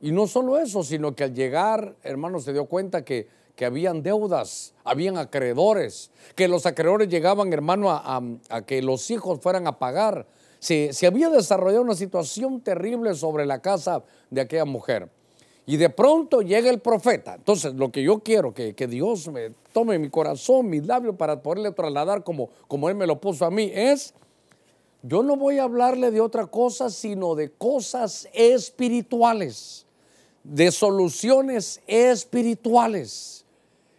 Y 0.00 0.11
no 0.11 0.26
solo 0.26 0.59
eso, 0.59 0.83
sino 0.83 1.14
que 1.14 1.25
al 1.25 1.35
llegar, 1.35 1.95
hermano, 2.02 2.41
se 2.41 2.52
dio 2.52 2.67
cuenta 2.67 3.05
que 3.05 3.29
que 3.57 3.64
habían 3.64 4.02
deudas, 4.02 4.75
habían 4.85 5.19
acreedores, 5.19 6.11
que 6.35 6.49
los 6.49 6.67
acreedores 6.67 7.09
llegaban, 7.09 7.52
hermano, 7.52 7.91
a, 7.91 8.23
que 8.67 8.83
los 8.83 9.11
hijos 9.11 9.41
fueran 9.41 9.67
a 9.67 9.79
pagar. 9.79 10.26
Se, 10.59 10.93
se, 10.93 11.07
había 11.07 11.29
desarrollado 11.29 11.83
una 11.83 11.95
situación 11.95 12.61
terrible 12.61 13.14
sobre 13.14 13.47
la 13.47 13.61
casa 13.61 14.05
de 14.31 14.41
aquella 14.41 14.64
mujer. 14.64 15.09
Y 15.67 15.76
de 15.76 15.91
pronto 15.91 16.43
llega 16.43 16.71
el 16.71 16.81
profeta. 16.81 17.35
Entonces, 17.35 17.75
lo 17.75 17.93
que 17.93 18.02
yo 18.02 18.21
quiero 18.21 18.55
que, 18.55 18.75
que 18.75 18.87
Dios 18.87 19.29
me 19.29 19.50
tome 19.73 19.99
mi 19.99 20.09
corazón, 20.09 20.69
mis 20.69 20.87
labios, 20.87 21.17
para 21.17 21.43
poderle 21.43 21.73
trasladar 21.73 22.25
como, 22.25 22.50
como 22.69 22.88
Él 22.88 22.95
me 22.95 23.07
lo 23.07 23.21
puso 23.21 23.45
a 23.45 23.50
mí, 23.50 23.71
es, 23.73 24.14
yo 25.02 25.23
no 25.23 25.37
voy 25.37 25.59
a 25.59 25.64
hablarle 25.64 26.11
de 26.11 26.21
otra 26.21 26.47
cosa, 26.47 26.90
sino 26.90 27.35
de 27.35 27.50
cosas 27.50 28.28
espirituales, 28.32 29.87
de 30.44 30.71
soluciones 30.71 31.80
espirituales 31.87 33.42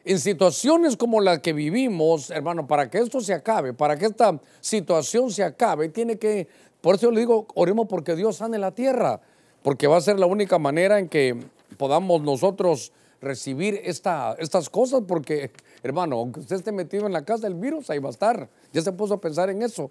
en 0.06 0.20
situaciones 0.20 0.98
como 0.98 1.22
la 1.22 1.42
que 1.42 1.54
vivimos, 1.54 2.30
hermano, 2.30 2.68
para 2.68 2.90
que 2.90 3.00
esto 3.00 3.22
se 3.22 3.34
acabe, 3.34 3.74
para 3.74 3.98
que 3.98 4.06
esta 4.06 4.40
situación 4.60 5.32
se 5.32 5.44
acabe, 5.44 5.90
tiene 5.90 6.18
que, 6.18 6.48
por 6.82 6.96
eso 6.96 7.10
le 7.12 7.22
digo, 7.22 7.48
oremos 7.56 7.88
porque 7.88 8.16
Dios 8.16 8.38
sane 8.38 8.58
la 8.58 8.72
tierra, 8.72 9.22
porque 9.62 9.88
va 9.88 9.98
a 9.98 10.02
ser 10.02 10.20
la 10.20 10.26
única 10.26 10.60
manera 10.60 11.00
en 11.00 11.08
que 11.08 11.40
podamos 11.78 12.22
nosotros 12.22 12.92
recibir 13.22 13.80
esta, 13.86 14.36
estas 14.40 14.70
cosas, 14.70 15.04
porque, 15.08 15.52
hermano, 15.82 16.18
aunque 16.18 16.42
usted 16.42 16.58
esté 16.58 16.74
metido 16.74 17.06
en 17.06 17.14
la 17.14 17.24
casa 17.24 17.44
del 17.44 17.56
virus, 17.56 17.90
ahí 17.90 18.00
va 18.00 18.10
a 18.10 18.12
estar. 18.12 18.50
Ya 18.74 18.82
se 18.82 18.92
puso 18.92 19.14
a 19.14 19.22
pensar 19.22 19.50
en 19.50 19.62
eso. 19.62 19.90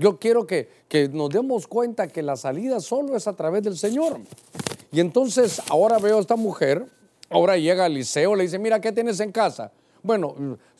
Yo 0.00 0.18
quiero 0.18 0.46
que, 0.46 0.68
que 0.88 1.08
nos 1.08 1.28
demos 1.30 1.68
cuenta 1.68 2.08
que 2.08 2.22
la 2.22 2.36
salida 2.36 2.80
solo 2.80 3.16
es 3.16 3.28
a 3.28 3.34
través 3.34 3.62
del 3.62 3.76
Señor. 3.76 4.18
Y 4.90 4.98
entonces 4.98 5.62
ahora 5.70 5.98
veo 5.98 6.16
a 6.18 6.20
esta 6.20 6.34
mujer, 6.34 6.86
Ahora 7.32 7.56
llega 7.56 7.84
al 7.84 7.94
liceo, 7.94 8.34
le 8.34 8.42
dice, 8.42 8.58
mira, 8.58 8.80
¿qué 8.80 8.90
tienes 8.90 9.20
en 9.20 9.30
casa? 9.30 9.70
Bueno, 10.02 10.34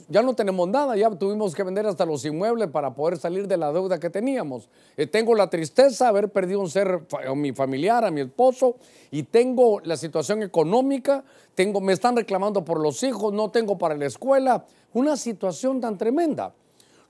ya 0.08 0.20
no 0.20 0.34
tenemos 0.34 0.68
nada, 0.68 0.96
ya 0.96 1.08
tuvimos 1.10 1.54
que 1.54 1.62
vender 1.62 1.86
hasta 1.86 2.04
los 2.04 2.24
inmuebles 2.24 2.68
para 2.70 2.92
poder 2.92 3.18
salir 3.18 3.46
de 3.46 3.56
la 3.56 3.72
deuda 3.72 4.00
que 4.00 4.10
teníamos. 4.10 4.68
Eh, 4.96 5.06
tengo 5.06 5.36
la 5.36 5.48
tristeza 5.48 6.06
de 6.06 6.08
haber 6.08 6.28
perdido 6.30 6.58
un 6.58 6.68
ser, 6.68 7.06
a 7.24 7.34
mi 7.36 7.52
familiar, 7.52 8.04
a 8.04 8.10
mi 8.10 8.22
esposo, 8.22 8.74
y 9.12 9.22
tengo 9.22 9.78
la 9.84 9.96
situación 9.96 10.42
económica, 10.42 11.22
tengo, 11.54 11.80
me 11.80 11.92
están 11.92 12.16
reclamando 12.16 12.64
por 12.64 12.80
los 12.80 13.00
hijos, 13.04 13.32
no 13.32 13.52
tengo 13.52 13.78
para 13.78 13.94
la 13.94 14.06
escuela, 14.06 14.64
una 14.92 15.16
situación 15.16 15.80
tan 15.80 15.96
tremenda. 15.96 16.52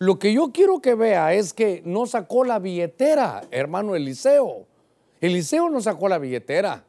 Lo 0.03 0.19
que 0.19 0.33
yo 0.33 0.51
quiero 0.51 0.81
que 0.81 0.95
vea 0.95 1.35
es 1.35 1.53
que 1.53 1.83
no 1.85 2.07
sacó 2.07 2.43
la 2.43 2.59
billetera, 2.59 3.43
hermano 3.51 3.95
Eliseo. 3.95 4.65
Eliseo 5.21 5.69
no 5.69 5.79
sacó 5.83 6.09
la 6.09 6.17
billetera. 6.17 6.87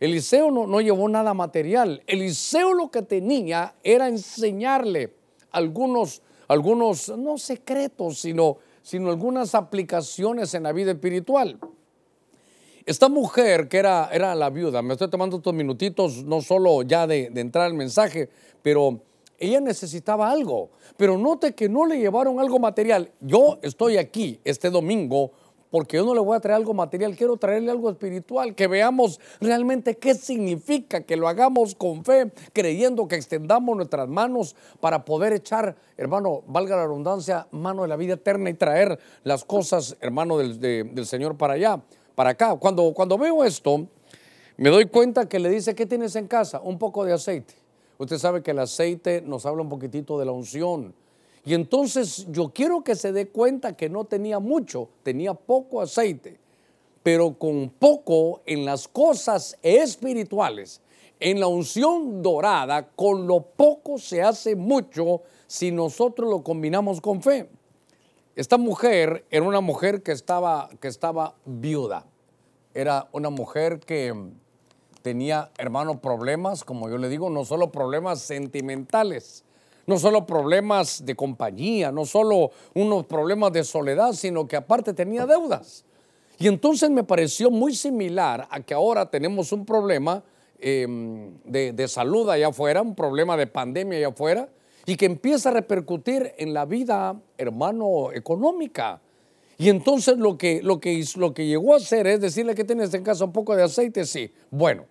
Eliseo 0.00 0.50
no, 0.50 0.66
no 0.66 0.80
llevó 0.80 1.08
nada 1.08 1.34
material. 1.34 2.02
Eliseo 2.08 2.74
lo 2.74 2.90
que 2.90 3.02
tenía 3.02 3.76
era 3.84 4.08
enseñarle 4.08 5.14
algunos, 5.52 6.20
algunos 6.48 7.16
no 7.16 7.38
secretos, 7.38 8.18
sino, 8.18 8.56
sino 8.82 9.08
algunas 9.10 9.54
aplicaciones 9.54 10.52
en 10.54 10.64
la 10.64 10.72
vida 10.72 10.90
espiritual. 10.90 11.60
Esta 12.84 13.08
mujer 13.08 13.68
que 13.68 13.76
era, 13.76 14.10
era 14.12 14.34
la 14.34 14.50
viuda, 14.50 14.82
me 14.82 14.94
estoy 14.94 15.08
tomando 15.08 15.36
estos 15.36 15.54
minutitos, 15.54 16.24
no 16.24 16.40
solo 16.40 16.82
ya 16.82 17.06
de, 17.06 17.30
de 17.30 17.40
entrar 17.40 17.66
al 17.66 17.74
mensaje, 17.74 18.28
pero 18.62 19.00
ella 19.38 19.60
necesitaba 19.60 20.30
algo. 20.30 20.70
Pero 20.96 21.16
note 21.16 21.54
que 21.54 21.68
no 21.68 21.86
le 21.86 21.98
llevaron 21.98 22.40
algo 22.40 22.58
material. 22.58 23.12
Yo 23.20 23.58
estoy 23.62 23.96
aquí 23.96 24.40
este 24.44 24.70
domingo 24.70 25.32
porque 25.70 25.98
yo 25.98 26.04
no 26.04 26.14
le 26.14 26.20
voy 26.20 26.36
a 26.36 26.40
traer 26.40 26.56
algo 26.56 26.74
material, 26.74 27.16
quiero 27.16 27.36
traerle 27.36 27.70
algo 27.70 27.90
espiritual, 27.90 28.54
que 28.54 28.66
veamos 28.66 29.20
realmente 29.40 29.96
qué 29.96 30.14
significa, 30.14 31.02
que 31.02 31.16
lo 31.16 31.28
hagamos 31.28 31.74
con 31.74 32.04
fe, 32.04 32.32
creyendo 32.52 33.06
que 33.06 33.16
extendamos 33.16 33.76
nuestras 33.76 34.08
manos 34.08 34.56
para 34.80 35.04
poder 35.04 35.32
echar, 35.32 35.76
hermano, 35.96 36.42
valga 36.46 36.76
la 36.76 36.82
redundancia, 36.86 37.46
mano 37.50 37.82
de 37.82 37.88
la 37.88 37.96
vida 37.96 38.14
eterna 38.14 38.50
y 38.50 38.54
traer 38.54 38.98
las 39.24 39.44
cosas, 39.44 39.96
hermano, 40.00 40.38
del, 40.38 41.06
Señor 41.06 41.36
para 41.36 41.54
allá, 41.54 41.80
para 42.14 42.30
acá. 42.30 42.56
Cuando, 42.56 42.92
cuando 42.94 43.18
veo 43.18 43.44
esto, 43.44 43.86
me 44.56 44.70
doy 44.70 44.86
cuenta 44.86 45.28
que 45.28 45.38
le 45.38 45.50
dice, 45.50 45.74
¿qué 45.74 45.86
tienes 45.86 46.16
en 46.16 46.26
casa? 46.26 46.60
Un 46.60 46.78
poco 46.78 47.04
de 47.04 47.12
aceite, 47.12 47.54
Usted 47.98 48.18
sabe 48.18 48.42
que 48.42 48.52
el 48.52 48.60
aceite 48.60 49.20
nos 49.20 49.44
habla 49.44 49.62
un 49.62 49.68
poquitito 49.68 50.18
de 50.18 50.24
la 50.24 50.32
unción. 50.32 50.94
Y 51.44 51.54
entonces 51.54 52.26
yo 52.30 52.50
quiero 52.50 52.82
que 52.84 52.94
se 52.94 53.12
dé 53.12 53.28
cuenta 53.28 53.76
que 53.76 53.88
no 53.88 54.04
tenía 54.04 54.38
mucho, 54.38 54.88
tenía 55.02 55.34
poco 55.34 55.80
aceite, 55.80 56.38
pero 57.02 57.36
con 57.38 57.70
poco 57.70 58.42
en 58.46 58.64
las 58.64 58.86
cosas 58.86 59.56
espirituales, 59.62 60.80
en 61.18 61.40
la 61.40 61.48
unción 61.48 62.22
dorada, 62.22 62.88
con 62.88 63.26
lo 63.26 63.40
poco 63.40 63.98
se 63.98 64.22
hace 64.22 64.54
mucho 64.54 65.22
si 65.48 65.72
nosotros 65.72 66.30
lo 66.30 66.44
combinamos 66.44 67.00
con 67.00 67.20
fe. 67.20 67.48
Esta 68.36 68.58
mujer 68.58 69.24
era 69.30 69.44
una 69.44 69.60
mujer 69.60 70.02
que 70.02 70.12
estaba, 70.12 70.68
que 70.80 70.86
estaba 70.86 71.34
viuda, 71.44 72.06
era 72.74 73.08
una 73.10 73.30
mujer 73.30 73.80
que 73.80 74.14
tenía, 75.08 75.50
hermano, 75.56 76.02
problemas, 76.02 76.64
como 76.64 76.90
yo 76.90 76.98
le 76.98 77.08
digo, 77.08 77.30
no 77.30 77.42
solo 77.42 77.72
problemas 77.72 78.20
sentimentales, 78.20 79.42
no 79.86 79.98
solo 79.98 80.26
problemas 80.26 81.02
de 81.06 81.16
compañía, 81.16 81.90
no 81.90 82.04
solo 82.04 82.50
unos 82.74 83.06
problemas 83.06 83.54
de 83.54 83.64
soledad, 83.64 84.12
sino 84.12 84.46
que 84.46 84.56
aparte 84.56 84.92
tenía 84.92 85.24
deudas. 85.24 85.86
Y 86.38 86.46
entonces 86.46 86.90
me 86.90 87.04
pareció 87.04 87.50
muy 87.50 87.74
similar 87.74 88.46
a 88.50 88.60
que 88.60 88.74
ahora 88.74 89.10
tenemos 89.10 89.50
un 89.50 89.64
problema 89.64 90.22
em, 90.58 91.32
de, 91.44 91.72
de, 91.72 91.88
salud 91.88 92.28
allá 92.28 92.48
afuera, 92.48 92.82
un 92.82 92.94
problema 92.94 93.34
de 93.38 93.46
pandemia 93.46 93.96
allá 93.96 94.08
afuera, 94.08 94.50
y 94.84 94.94
que 94.96 95.06
empieza 95.06 95.48
a 95.48 95.52
repercutir 95.54 96.34
en 96.36 96.52
la 96.52 96.66
vida, 96.66 97.18
hermano, 97.38 98.12
económica. 98.12 99.00
Y 99.56 99.70
entonces 99.70 100.18
lo 100.18 100.36
que, 100.36 100.60
lo 100.62 100.80
que, 100.80 101.02
lo 101.16 101.32
que 101.32 101.46
llegó 101.46 101.72
a 101.72 101.78
hacer 101.78 102.06
es 102.06 102.20
decirle 102.20 102.54
que 102.54 102.64
tienes 102.64 102.92
en 102.92 103.02
casa 103.02 103.24
un 103.24 103.32
poco 103.32 103.56
de 103.56 103.62
aceite, 103.62 104.04
sí. 104.04 104.30
Bueno, 104.50 104.84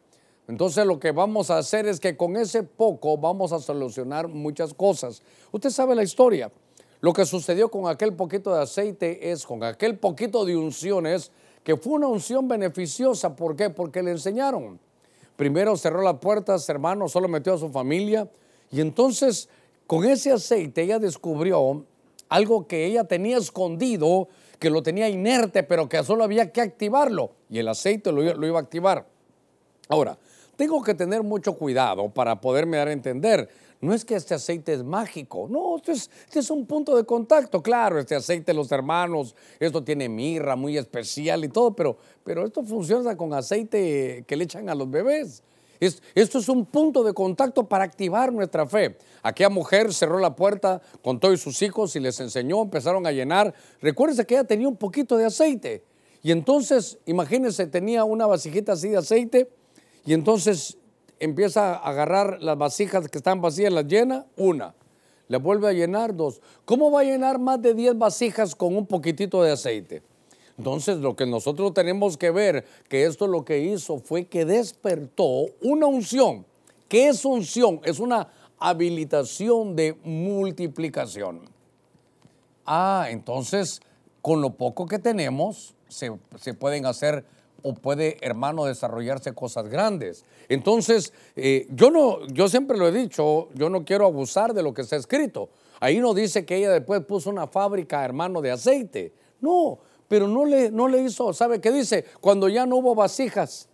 entonces 0.48 0.86
lo 0.86 1.00
que 1.00 1.12
vamos 1.12 1.52
a 1.52 1.58
hacer 1.58 1.88
es 1.88 2.00
que 2.00 2.16
con 2.16 2.38
ese 2.38 2.64
poco 2.64 3.18
vamos 3.18 3.52
a 3.52 3.60
solucionar 3.60 4.28
muchas 4.28 4.74
cosas. 4.74 5.22
Usted 5.52 5.70
sabe 5.70 5.96
la 5.96 6.04
historia. 6.04 6.52
Lo 7.02 7.14
que 7.14 7.26
sucedió 7.26 7.70
con 7.70 7.88
aquel 7.88 8.14
poquito 8.14 8.54
de 8.56 8.64
aceite 8.64 9.30
es, 9.32 9.46
con 9.46 9.64
aquel 9.64 9.98
poquito 9.98 10.46
de 10.46 10.56
unciones, 10.56 11.32
que 11.64 11.76
fue 11.76 11.94
una 11.94 12.08
unción 12.08 12.48
beneficiosa. 12.48 13.36
¿Por 13.36 13.56
qué? 13.56 13.70
Porque 13.70 14.02
le 14.02 14.12
enseñaron. 14.12 14.80
Primero 15.36 15.78
cerró 15.78 16.02
las 16.02 16.18
puertas, 16.18 16.68
hermano, 16.70 17.08
solo 17.08 17.28
metió 17.28 17.54
a 17.54 17.58
su 17.58 17.70
familia. 17.70 18.28
Y 18.72 18.82
entonces, 18.82 19.50
con 19.86 20.06
ese 20.06 20.32
aceite, 20.32 20.82
ella 20.82 20.98
descubrió 20.98 21.86
algo 22.30 22.68
que 22.68 22.86
ella 22.86 23.04
tenía 23.04 23.38
escondido, 23.38 24.28
que 24.60 24.70
lo 24.70 24.82
tenía 24.82 25.08
inerte, 25.10 25.64
pero 25.64 25.88
que 25.88 26.04
solo 26.04 26.24
había 26.24 26.52
que 26.52 26.62
activarlo. 26.62 27.32
Y 27.50 27.60
el 27.60 27.68
aceite 27.68 28.12
lo, 28.12 28.24
iba 28.24 28.58
a 28.58 28.62
activar. 28.62 29.06
Ahora, 29.90 30.18
tengo 30.58 30.82
que 30.82 30.94
tener 30.94 31.24
mucho 31.24 31.54
cuidado 31.54 32.10
para 32.10 32.42
poderme 32.42 32.78
dar 32.78 32.90
a 32.90 32.92
entender. 32.92 33.48
No 33.80 33.94
es 33.94 34.04
que 34.04 34.16
este 34.16 34.34
aceite 34.34 34.74
es 34.74 34.84
mágico, 34.84 35.48
no, 35.50 35.78
este 35.78 35.92
es, 35.92 36.10
este 36.26 36.40
es 36.40 36.50
un 36.50 36.66
punto 36.66 36.98
de 36.98 37.06
contacto. 37.06 37.62
Claro, 37.62 38.00
este 38.00 38.16
aceite, 38.16 38.52
los 38.54 38.72
hermanos, 38.72 39.36
esto 39.60 39.84
tiene 39.84 40.10
mirra 40.10 40.56
muy 40.56 40.78
especial 40.78 41.46
y 41.46 41.50
todo, 41.50 41.76
pero, 41.76 41.96
pero 42.24 42.44
esto 42.44 42.64
funciona 42.64 43.16
con 43.16 43.34
aceite 43.34 44.26
que 44.28 44.36
le 44.36 44.46
echan 44.46 44.68
a 44.68 44.74
los 44.74 44.90
bebés. 44.90 45.44
esto 45.80 46.40
es 46.40 46.50
un 46.50 46.66
punto 46.66 47.04
de 47.04 47.14
contacto 47.14 47.70
para 47.70 47.84
activar 47.84 48.34
nuestra 48.34 48.66
fe. 48.66 48.98
Aquella 49.22 49.50
mujer 49.50 49.94
cerró 49.94 50.18
la 50.18 50.36
puerta 50.36 50.82
con 51.04 51.20
todos 51.20 51.40
sus 51.40 51.62
hijos 51.62 51.96
y 51.96 52.00
les 52.00 52.20
enseñó, 52.20 52.64
empezaron 52.64 53.06
a 53.06 53.12
llenar. 53.12 53.54
Recuérdense 53.80 54.26
que 54.26 54.34
ella 54.34 54.44
tenía 54.44 54.68
un 54.68 54.78
poquito 54.78 55.18
de 55.18 55.26
aceite. 55.26 55.84
Y 56.24 56.32
entonces, 56.32 56.98
imagínense, 57.06 57.68
tenía 57.68 58.04
una 58.06 58.26
vasijita 58.26 58.72
así 58.72 58.90
de 58.90 58.98
aceite 58.98 59.52
y 60.08 60.14
entonces 60.14 60.78
empieza 61.20 61.74
a 61.74 61.90
agarrar 61.90 62.42
las 62.42 62.58
vasijas 62.58 63.10
que 63.10 63.18
están 63.18 63.42
vacías, 63.42 63.74
las 63.74 63.86
llena, 63.88 64.26
una. 64.38 64.74
Le 65.28 65.38
vuelve 65.38 65.68
a 65.68 65.74
llenar 65.74 66.16
dos. 66.16 66.40
¿Cómo 66.64 66.90
va 66.90 67.02
a 67.02 67.04
llenar 67.04 67.40
más 67.40 67.62
de 67.62 67.74
10 67.74 67.98
vasijas 67.98 68.56
con 68.56 68.78
un 68.78 68.86
poquitito 68.86 69.44
de 69.44 69.52
aceite? 69.52 70.02
Entonces 70.58 71.00
lo 71.00 71.18
que 71.18 71.26
nosotros 71.26 71.74
tenemos 71.74 72.16
que 72.16 72.32
ver, 72.32 72.66
que 72.88 73.04
esto 73.04 73.28
lo 73.28 73.44
que 73.44 73.60
hizo 73.60 74.00
fue 74.00 74.28
que 74.28 74.46
despertó 74.46 75.48
una 75.62 75.88
unción. 75.88 76.46
¿Qué 76.88 77.10
es 77.10 77.26
unción? 77.26 77.82
Es 77.84 78.00
una 78.00 78.30
habilitación 78.60 79.76
de 79.76 79.98
multiplicación. 80.06 81.42
Ah, 82.66 83.08
entonces 83.10 83.82
con 84.22 84.40
lo 84.40 84.52
poco 84.52 84.86
que 84.86 85.00
tenemos 85.00 85.76
se, 85.90 86.18
se 86.40 86.54
pueden 86.54 86.86
hacer 86.86 87.26
o 87.68 87.74
puede, 87.74 88.18
hermano, 88.22 88.66
desarrollarse 88.66 89.34
cosas 89.34 89.68
grandes. 89.68 90.24
Entonces, 90.48 91.12
eh, 91.36 91.68
yo 91.72 91.92
no, 91.92 92.26
yo 92.28 92.48
siempre 92.48 92.78
lo 92.78 92.88
he 92.88 92.92
dicho, 92.92 93.50
yo 93.54 93.70
no 93.70 93.84
quiero 93.84 94.06
abusar 94.06 94.54
de 94.54 94.64
lo 94.64 94.74
que 94.74 94.84
está 94.84 94.96
escrito. 94.96 95.50
Ahí 95.80 96.00
no 96.00 96.14
dice 96.14 96.46
que 96.46 96.56
ella 96.56 96.72
después 96.72 97.04
puso 97.04 97.30
una 97.30 97.48
fábrica, 97.48 98.04
hermano, 98.06 98.42
de 98.42 98.52
aceite. 98.52 99.12
No, 99.42 99.80
pero 100.08 100.28
no 100.28 100.46
le, 100.46 100.72
no 100.72 100.88
le 100.88 101.02
hizo, 101.02 101.34
¿sabe 101.34 101.60
qué 101.60 101.72
dice? 101.72 102.06
Cuando 102.22 102.48
ya 102.48 102.66
no 102.66 102.78
hubo 102.78 102.96
vasijas 102.96 103.68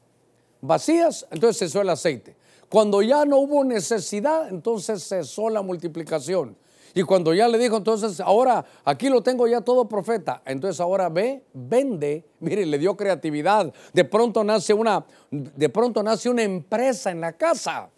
vacías, 0.62 1.28
entonces 1.30 1.60
cesó 1.60 1.82
el 1.82 1.90
aceite. 1.90 2.36
Cuando 2.70 3.02
ya 3.02 3.26
no 3.26 3.38
hubo 3.38 3.64
necesidad, 3.64 4.50
entonces 4.50 5.08
cesó 5.08 5.50
la 5.50 5.62
multiplicación. 5.62 6.56
Y 6.94 7.04
cuando 7.04 7.34
ya 7.34 7.48
le 7.48 7.58
dijo, 7.58 7.78
entonces 7.78 8.20
ahora 8.20 8.64
aquí 8.86 9.10
lo 9.10 9.24
tengo 9.24 9.48
ya 9.48 9.62
todo 9.62 9.88
profeta, 9.90 10.42
entonces 10.46 10.80
ahora 10.80 11.10
ve, 11.10 11.44
vende, 11.54 12.24
mire, 12.40 12.66
le 12.66 12.78
dio 12.78 12.96
creatividad. 12.96 13.74
De 13.94 14.06
pronto 14.06 14.44
nace 14.44 14.74
una, 14.74 15.04
de 15.32 15.70
pronto 15.70 16.04
nace 16.04 16.30
una 16.30 16.44
empresa 16.44 17.12
en 17.12 17.22
la 17.22 17.34
casa. 17.34 17.90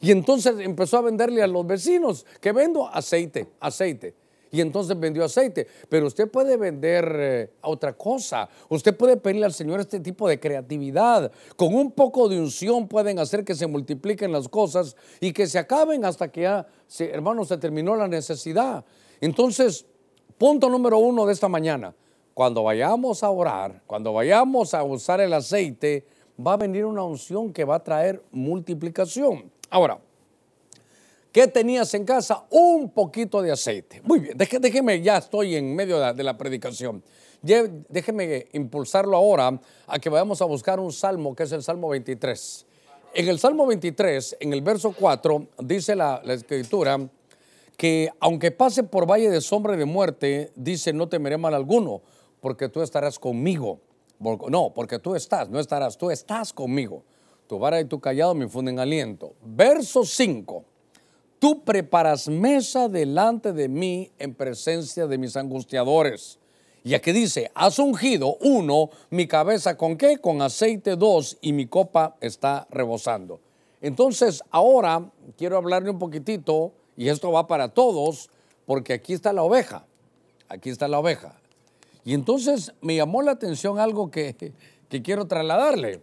Y 0.00 0.10
entonces 0.10 0.56
empezó 0.58 0.98
a 0.98 1.02
venderle 1.02 1.42
a 1.42 1.46
los 1.46 1.66
vecinos 1.66 2.26
que 2.40 2.52
vendo 2.52 2.88
aceite, 2.88 3.48
aceite 3.60 4.21
y 4.52 4.60
entonces 4.60 5.00
vendió 5.00 5.24
aceite. 5.24 5.66
Pero 5.88 6.06
usted 6.06 6.30
puede 6.30 6.58
vender 6.58 7.16
eh, 7.18 7.50
otra 7.62 7.94
cosa. 7.94 8.48
Usted 8.68 8.94
puede 8.94 9.16
pedirle 9.16 9.46
al 9.46 9.54
Señor 9.54 9.80
este 9.80 9.98
tipo 9.98 10.28
de 10.28 10.38
creatividad. 10.38 11.32
Con 11.56 11.74
un 11.74 11.90
poco 11.90 12.28
de 12.28 12.38
unción 12.38 12.86
pueden 12.86 13.18
hacer 13.18 13.44
que 13.44 13.54
se 13.54 13.66
multipliquen 13.66 14.30
las 14.30 14.48
cosas 14.48 14.94
y 15.20 15.32
que 15.32 15.46
se 15.46 15.58
acaben 15.58 16.04
hasta 16.04 16.30
que 16.30 16.42
ya, 16.42 16.66
hermano, 16.98 17.46
se 17.46 17.56
terminó 17.56 17.96
la 17.96 18.06
necesidad. 18.06 18.84
Entonces, 19.22 19.86
punto 20.36 20.68
número 20.68 20.98
uno 20.98 21.24
de 21.24 21.32
esta 21.32 21.48
mañana. 21.48 21.94
Cuando 22.34 22.62
vayamos 22.62 23.22
a 23.22 23.30
orar, 23.30 23.82
cuando 23.86 24.12
vayamos 24.12 24.74
a 24.74 24.82
usar 24.84 25.22
el 25.22 25.32
aceite, 25.32 26.06
va 26.44 26.54
a 26.54 26.56
venir 26.58 26.84
una 26.84 27.04
unción 27.04 27.54
que 27.54 27.64
va 27.64 27.76
a 27.76 27.82
traer 27.82 28.22
multiplicación. 28.30 29.50
Ahora, 29.70 29.98
¿Qué 31.32 31.48
tenías 31.48 31.94
en 31.94 32.04
casa? 32.04 32.44
Un 32.50 32.90
poquito 32.90 33.40
de 33.40 33.50
aceite. 33.50 34.02
Muy 34.04 34.20
bien, 34.20 34.36
déjeme, 34.36 35.00
ya 35.00 35.16
estoy 35.16 35.56
en 35.56 35.74
medio 35.74 35.98
de 36.12 36.22
la, 36.22 36.36
predicación. 36.36 37.02
Déjeme 37.40 38.48
impulsarlo 38.52 39.16
ahora 39.16 39.58
a 39.86 39.98
que 39.98 40.10
vayamos 40.10 40.42
a 40.42 40.44
buscar 40.44 40.78
un 40.78 40.92
salmo, 40.92 41.34
que 41.34 41.44
es 41.44 41.52
el 41.52 41.62
Salmo 41.62 41.88
23. 41.88 42.66
En 43.14 43.28
el 43.28 43.38
Salmo 43.38 43.66
23, 43.66 44.36
en 44.40 44.52
el 44.52 44.60
verso 44.60 44.94
4, 44.96 45.46
dice 45.60 45.96
la, 45.96 46.20
la 46.22 46.34
escritura 46.34 47.00
que 47.78 48.10
aunque 48.20 48.50
pase 48.50 48.82
por 48.82 49.10
valle 49.10 49.30
de 49.30 49.40
sombra 49.40 49.74
y 49.74 49.78
de 49.78 49.86
muerte, 49.86 50.52
dice, 50.54 50.92
no 50.92 51.08
temeré 51.08 51.38
mal 51.38 51.54
alguno, 51.54 52.02
porque 52.40 52.68
tú 52.68 52.82
estarás 52.82 53.18
conmigo. 53.18 53.80
No, 54.20 54.72
porque 54.74 54.98
tú 54.98 55.14
estás, 55.14 55.48
no 55.48 55.58
estarás, 55.58 55.96
tú 55.96 56.10
estás 56.10 56.52
conmigo. 56.52 57.04
Tu 57.46 57.58
vara 57.58 57.80
y 57.80 57.86
tu 57.86 58.00
callado 58.00 58.34
me 58.34 58.44
infunden 58.44 58.78
aliento. 58.78 59.34
Verso 59.42 60.04
5 60.04 60.66
tú 61.42 61.64
preparas 61.64 62.28
mesa 62.28 62.88
delante 62.88 63.52
de 63.52 63.68
mí 63.68 64.12
en 64.20 64.32
presencia 64.32 65.08
de 65.08 65.18
mis 65.18 65.36
angustiadores. 65.36 66.38
Y 66.84 66.94
aquí 66.94 67.10
dice, 67.10 67.50
has 67.56 67.80
ungido, 67.80 68.36
uno, 68.42 68.90
mi 69.10 69.26
cabeza 69.26 69.76
con 69.76 69.96
qué? 69.96 70.18
Con 70.18 70.40
aceite, 70.40 70.94
dos, 70.94 71.38
y 71.40 71.52
mi 71.52 71.66
copa 71.66 72.14
está 72.20 72.68
rebosando. 72.70 73.40
Entonces, 73.80 74.44
ahora 74.52 75.10
quiero 75.36 75.56
hablarle 75.56 75.90
un 75.90 75.98
poquitito, 75.98 76.70
y 76.96 77.08
esto 77.08 77.32
va 77.32 77.48
para 77.48 77.70
todos, 77.70 78.30
porque 78.64 78.92
aquí 78.92 79.12
está 79.12 79.32
la 79.32 79.42
oveja, 79.42 79.84
aquí 80.48 80.70
está 80.70 80.86
la 80.86 81.00
oveja. 81.00 81.40
Y 82.04 82.14
entonces 82.14 82.72
me 82.80 82.94
llamó 82.94 83.20
la 83.20 83.32
atención 83.32 83.80
algo 83.80 84.12
que, 84.12 84.52
que 84.88 85.02
quiero 85.02 85.26
trasladarle. 85.26 86.02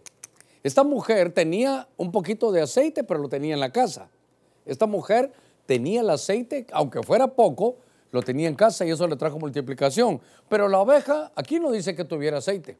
Esta 0.62 0.84
mujer 0.84 1.32
tenía 1.32 1.88
un 1.96 2.12
poquito 2.12 2.52
de 2.52 2.60
aceite, 2.60 3.04
pero 3.04 3.20
lo 3.20 3.30
tenía 3.30 3.54
en 3.54 3.60
la 3.60 3.72
casa. 3.72 4.10
Esta 4.70 4.86
mujer 4.86 5.32
tenía 5.66 6.00
el 6.00 6.10
aceite, 6.10 6.64
aunque 6.72 7.02
fuera 7.02 7.26
poco, 7.26 7.76
lo 8.12 8.22
tenía 8.22 8.48
en 8.48 8.54
casa 8.54 8.86
y 8.86 8.90
eso 8.90 9.06
le 9.08 9.16
trajo 9.16 9.36
multiplicación. 9.36 10.20
Pero 10.48 10.68
la 10.68 10.78
oveja 10.78 11.32
aquí 11.34 11.58
no 11.58 11.72
dice 11.72 11.96
que 11.96 12.04
tuviera 12.04 12.38
aceite. 12.38 12.78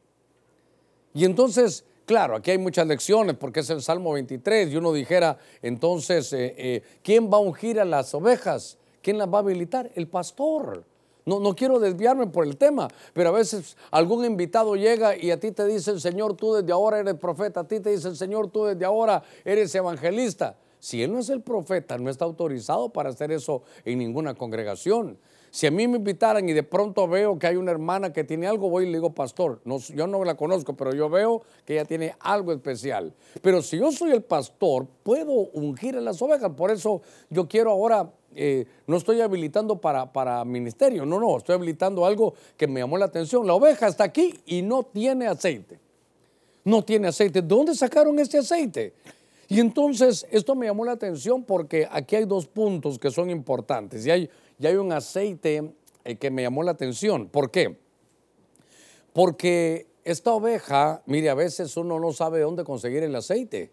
Y 1.13 1.25
entonces, 1.25 1.83
claro, 2.05 2.37
aquí 2.37 2.51
hay 2.51 2.57
muchas 2.57 2.87
lecciones 2.87 3.35
porque 3.35 3.59
es 3.59 3.69
el 3.69 3.81
Salmo 3.81 4.13
23 4.13 4.71
y 4.71 4.77
uno 4.77 4.93
dijera, 4.93 5.37
entonces, 5.61 6.31
eh, 6.31 6.55
eh, 6.57 6.83
¿quién 7.03 7.29
va 7.29 7.37
a 7.37 7.41
ungir 7.41 7.77
a 7.77 7.83
las 7.83 8.13
ovejas? 8.13 8.77
¿Quién 9.01 9.17
las 9.17 9.27
va 9.27 9.39
a 9.39 9.41
habilitar? 9.41 9.91
El 9.95 10.07
pastor. 10.07 10.85
No, 11.25 11.41
no, 11.41 11.55
quiero 11.55 11.77
desviarme 11.77 12.27
por 12.27 12.45
el 12.45 12.55
tema, 12.55 12.87
pero 13.13 13.29
a 13.29 13.33
veces 13.33 13.75
algún 13.91 14.23
invitado 14.23 14.77
llega 14.77 15.17
y 15.17 15.29
a 15.31 15.39
ti 15.39 15.51
te 15.51 15.65
dice 15.65 15.91
el 15.91 15.99
Señor, 15.99 16.35
tú 16.35 16.53
desde 16.53 16.71
ahora 16.71 16.99
eres 16.99 17.15
profeta, 17.15 17.59
a 17.59 17.67
ti 17.67 17.81
te 17.81 17.91
dice 17.91 18.07
el 18.07 18.15
Señor, 18.15 18.49
tú 18.49 18.65
desde 18.65 18.85
ahora 18.85 19.21
eres 19.43 19.75
evangelista. 19.75 20.55
Si 20.81 21.03
él 21.03 21.13
no 21.13 21.19
es 21.19 21.29
el 21.29 21.41
profeta, 21.41 21.99
no 21.99 22.09
está 22.09 22.25
autorizado 22.25 22.89
para 22.89 23.11
hacer 23.11 23.31
eso 23.31 23.61
en 23.85 23.99
ninguna 23.99 24.33
congregación. 24.33 25.19
Si 25.51 25.67
a 25.67 25.71
mí 25.71 25.87
me 25.87 25.97
invitaran 25.97 26.49
y 26.49 26.53
de 26.53 26.63
pronto 26.63 27.07
veo 27.07 27.37
que 27.37 27.45
hay 27.45 27.55
una 27.55 27.69
hermana 27.69 28.11
que 28.11 28.23
tiene 28.23 28.47
algo, 28.47 28.67
voy 28.67 28.85
y 28.85 28.87
le 28.87 28.93
digo, 28.93 29.13
pastor, 29.13 29.61
no, 29.63 29.77
yo 29.77 30.07
no 30.07 30.23
la 30.25 30.35
conozco, 30.35 30.75
pero 30.75 30.91
yo 30.95 31.07
veo 31.07 31.43
que 31.65 31.73
ella 31.73 31.85
tiene 31.85 32.15
algo 32.19 32.51
especial. 32.51 33.13
Pero 33.43 33.61
si 33.61 33.77
yo 33.77 33.91
soy 33.91 34.09
el 34.09 34.23
pastor, 34.23 34.87
puedo 35.03 35.31
ungir 35.31 35.97
a 35.97 36.01
las 36.01 36.19
ovejas. 36.19 36.49
Por 36.57 36.71
eso 36.71 37.03
yo 37.29 37.47
quiero 37.47 37.69
ahora, 37.69 38.11
eh, 38.33 38.65
no 38.87 38.97
estoy 38.97 39.21
habilitando 39.21 39.79
para, 39.79 40.43
ministerio, 40.45 41.05
no, 41.05 41.19
no, 41.19 41.37
estoy 41.37 41.53
habilitando 41.53 42.07
algo 42.07 42.33
que 42.57 42.65
me 42.65 42.79
llamó 42.79 42.97
la 42.97 43.05
atención. 43.05 43.45
La 43.45 43.53
oveja 43.53 43.87
está 43.87 44.05
aquí 44.05 44.39
y 44.47 44.63
no 44.63 44.81
tiene 44.81 45.27
aceite. 45.27 45.79
No 46.63 46.83
tiene 46.83 47.09
aceite. 47.09 47.43
¿De 47.43 47.47
dónde 47.47 47.75
sacaron 47.75 48.17
este 48.17 48.39
aceite? 48.39 48.95
Y 49.51 49.59
entonces 49.59 50.25
esto 50.31 50.55
me 50.55 50.67
llamó 50.67 50.85
la 50.85 50.93
atención 50.93 51.43
porque 51.43 51.85
aquí 51.91 52.15
hay 52.15 52.25
dos 52.25 52.47
puntos 52.47 52.97
que 52.97 53.11
son 53.11 53.29
importantes. 53.29 54.05
Y 54.05 54.11
hay 54.11 54.29
y 54.61 54.67
hay 54.67 54.75
un 54.75 54.91
aceite 54.91 55.73
eh, 56.03 56.15
que 56.17 56.29
me 56.29 56.43
llamó 56.43 56.61
la 56.61 56.71
atención. 56.71 57.27
¿Por 57.27 57.49
qué? 57.49 57.79
Porque 59.11 59.87
esta 60.03 60.33
oveja, 60.33 61.01
mire, 61.07 61.31
a 61.31 61.33
veces 61.33 61.75
uno 61.77 61.99
no 61.99 62.13
sabe 62.13 62.41
dónde 62.41 62.63
conseguir 62.63 63.01
el 63.01 63.15
aceite. 63.15 63.71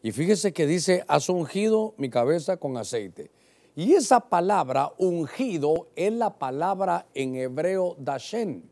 Y 0.00 0.12
fíjese 0.12 0.52
que 0.52 0.64
dice, 0.64 1.04
has 1.08 1.28
ungido 1.28 1.94
mi 1.96 2.08
cabeza 2.08 2.56
con 2.56 2.76
aceite. 2.76 3.32
Y 3.74 3.94
esa 3.94 4.20
palabra 4.20 4.92
ungido 4.96 5.88
es 5.96 6.12
la 6.12 6.38
palabra 6.38 7.06
en 7.14 7.34
hebreo 7.34 7.96
dashen. 7.98 8.62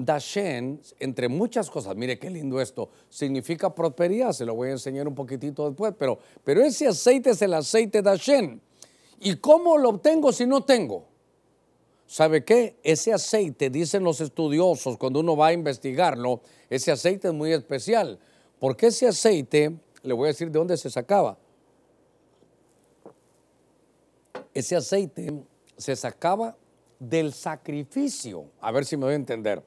Dashen, 0.00 0.80
entre 1.00 1.28
muchas 1.28 1.68
cosas, 1.68 1.96
mire 1.96 2.20
qué 2.20 2.30
lindo 2.30 2.60
esto, 2.60 2.88
significa 3.08 3.74
prosperidad, 3.74 4.30
se 4.30 4.44
lo 4.44 4.54
voy 4.54 4.68
a 4.68 4.72
enseñar 4.72 5.08
un 5.08 5.14
poquitito 5.16 5.66
después, 5.66 5.92
pero, 5.98 6.20
pero 6.44 6.62
ese 6.62 6.86
aceite 6.86 7.30
es 7.30 7.42
el 7.42 7.52
aceite 7.52 8.00
Dashen. 8.00 8.60
¿Y 9.18 9.34
cómo 9.38 9.76
lo 9.76 9.88
obtengo 9.88 10.30
si 10.30 10.46
no 10.46 10.62
tengo? 10.62 11.04
¿Sabe 12.06 12.44
qué? 12.44 12.76
Ese 12.84 13.12
aceite, 13.12 13.70
dicen 13.70 14.04
los 14.04 14.20
estudiosos, 14.20 14.96
cuando 14.98 15.18
uno 15.18 15.36
va 15.36 15.48
a 15.48 15.52
investigarlo, 15.52 16.42
ese 16.70 16.92
aceite 16.92 17.26
es 17.26 17.34
muy 17.34 17.52
especial. 17.52 18.20
Porque 18.60 18.86
ese 18.86 19.08
aceite, 19.08 19.76
le 20.04 20.14
voy 20.14 20.26
a 20.26 20.28
decir 20.28 20.52
de 20.52 20.60
dónde 20.60 20.76
se 20.76 20.90
sacaba. 20.90 21.36
Ese 24.54 24.76
aceite 24.76 25.42
se 25.76 25.96
sacaba 25.96 26.56
del 27.00 27.32
sacrificio. 27.32 28.44
A 28.60 28.70
ver 28.70 28.84
si 28.84 28.96
me 28.96 29.04
voy 29.04 29.14
a 29.14 29.16
entender. 29.16 29.62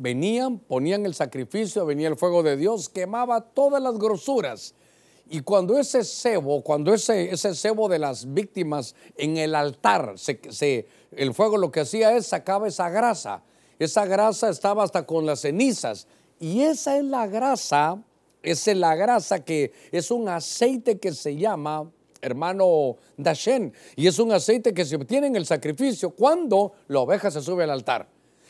Venían, 0.00 0.58
ponían 0.58 1.06
el 1.06 1.14
sacrificio, 1.14 1.84
venía 1.84 2.08
el 2.08 2.16
fuego 2.16 2.42
de 2.42 2.56
Dios, 2.56 2.88
quemaba 2.88 3.40
todas 3.40 3.82
las 3.82 3.98
grosuras 3.98 4.74
y 5.30 5.40
cuando 5.40 5.78
ese 5.78 6.04
cebo, 6.04 6.62
cuando 6.62 6.94
ese, 6.94 7.30
ese 7.30 7.54
cebo 7.54 7.88
de 7.88 7.98
las 7.98 8.32
víctimas 8.32 8.94
en 9.16 9.36
el 9.36 9.54
altar, 9.54 10.14
se, 10.16 10.88
el 11.12 11.34
fuego 11.34 11.58
lo 11.58 11.70
que 11.70 11.80
hacía 11.80 12.16
es 12.16 12.26
sacaba 12.26 12.66
esa 12.66 12.88
grasa. 12.88 13.42
Esa 13.78 14.06
grasa 14.06 14.48
estaba 14.48 14.82
hasta 14.82 15.04
con 15.04 15.26
las 15.26 15.40
cenizas. 15.40 16.06
Y 16.40 16.62
esa 16.62 16.96
es 16.96 17.04
la 17.04 17.26
grasa, 17.26 18.02
esa 18.42 18.70
es 18.70 18.76
la 18.76 18.94
grasa 18.94 19.44
que 19.44 19.72
es 19.92 20.10
un 20.10 20.28
aceite 20.28 20.98
que 20.98 21.12
se 21.12 21.36
llama, 21.36 21.90
hermano 22.22 22.96
Dashen, 23.16 23.74
y 23.96 24.06
es 24.06 24.18
un 24.18 24.32
aceite 24.32 24.72
que 24.72 24.84
se 24.84 24.96
obtiene 24.96 25.26
en 25.26 25.36
el 25.36 25.44
sacrificio 25.44 26.10
cuando 26.10 26.72
la 26.86 27.00
oveja 27.00 27.30
se 27.30 27.42
sube 27.42 27.64
al 27.64 27.70
altar. 27.70 28.08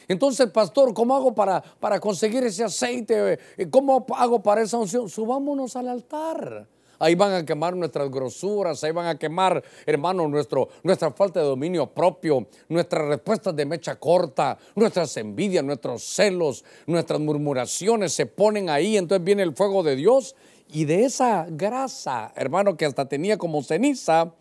Entonces, 0.09 0.49
pastor, 0.51 0.95
¿cómo 0.95 1.15
hago 1.15 1.35
para, 1.35 1.63
para 1.63 2.01
conseguir 2.01 2.43
ese 2.45 2.65
aceite? 2.65 3.39
¿Cómo 3.71 4.07
hago 4.17 4.43
para 4.43 4.63
esa 4.63 4.79
unción? 4.79 5.09
Subámonos 5.09 5.77
al 5.77 5.89
altar. 5.89 6.67
Ahí 6.99 7.15
van 7.15 7.33
a 7.33 7.45
quemar 7.45 7.77
nuestras 7.77 8.11
grosuras, 8.11 8.83
ahí 8.83 8.91
van 8.91 9.07
a 9.07 9.19
quemar, 9.19 9.63
hermano, 9.87 10.27
nuestro, 10.27 10.69
nuestra 10.83 11.13
falta 11.13 11.39
de 11.41 11.47
dominio 11.47 11.87
propio, 11.87 12.49
nuestras 12.69 13.07
respuestas 13.07 13.55
de 13.55 13.65
mecha 13.65 13.97
corta, 13.97 14.59
nuestras 14.75 15.17
envidias, 15.17 15.63
nuestros 15.63 16.03
celos, 16.03 16.65
nuestras 16.87 17.21
murmuraciones 17.21 18.13
se 18.13 18.27
ponen 18.27 18.69
ahí. 18.69 18.97
Entonces 18.97 19.25
viene 19.25 19.45
el 19.45 19.55
fuego 19.55 19.85
de 19.85 19.95
Dios 19.95 20.35
y 20.73 20.87
de 20.87 21.05
esa 21.05 21.47
grasa, 21.49 22.33
hermano, 22.35 22.77
que 22.77 22.85
hasta 22.85 23.09
tenía 23.09 23.39
como 23.39 23.63
ceniza, 23.63 24.33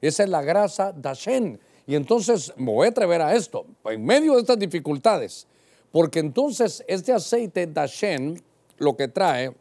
esa 0.00 0.22
es 0.22 0.28
la 0.28 0.42
grasa 0.42 0.92
Dashen. 0.92 1.58
Y 1.86 1.94
entonces 1.94 2.52
me 2.56 2.72
voy 2.72 2.86
a 2.86 2.90
atrever 2.90 3.20
a 3.20 3.34
esto, 3.34 3.66
en 3.84 4.04
medio 4.04 4.34
de 4.34 4.40
estas 4.40 4.58
dificultades, 4.58 5.46
porque 5.92 6.18
entonces 6.18 6.82
este 6.88 7.12
aceite 7.12 7.66
Dashen 7.66 8.42
lo 8.78 8.96
que 8.96 9.08
trae 9.08 9.54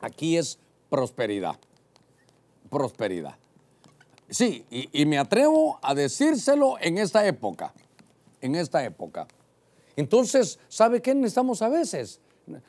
aquí 0.00 0.36
es 0.36 0.58
prosperidad. 0.88 1.56
Prosperidad. 2.68 3.36
Sí, 4.28 4.64
y, 4.70 4.88
y, 4.92 5.06
me 5.06 5.18
atrevo 5.18 5.80
a 5.82 5.92
decírselo 5.92 6.76
en 6.80 6.98
esta 6.98 7.26
época, 7.26 7.74
en 8.40 8.54
esta 8.54 8.84
época. 8.84 9.26
Entonces, 9.96 10.60
¿sabe 10.68 11.02
qué 11.02 11.14
necesitamos 11.16 11.62
a 11.62 11.68
veces? 11.68 12.20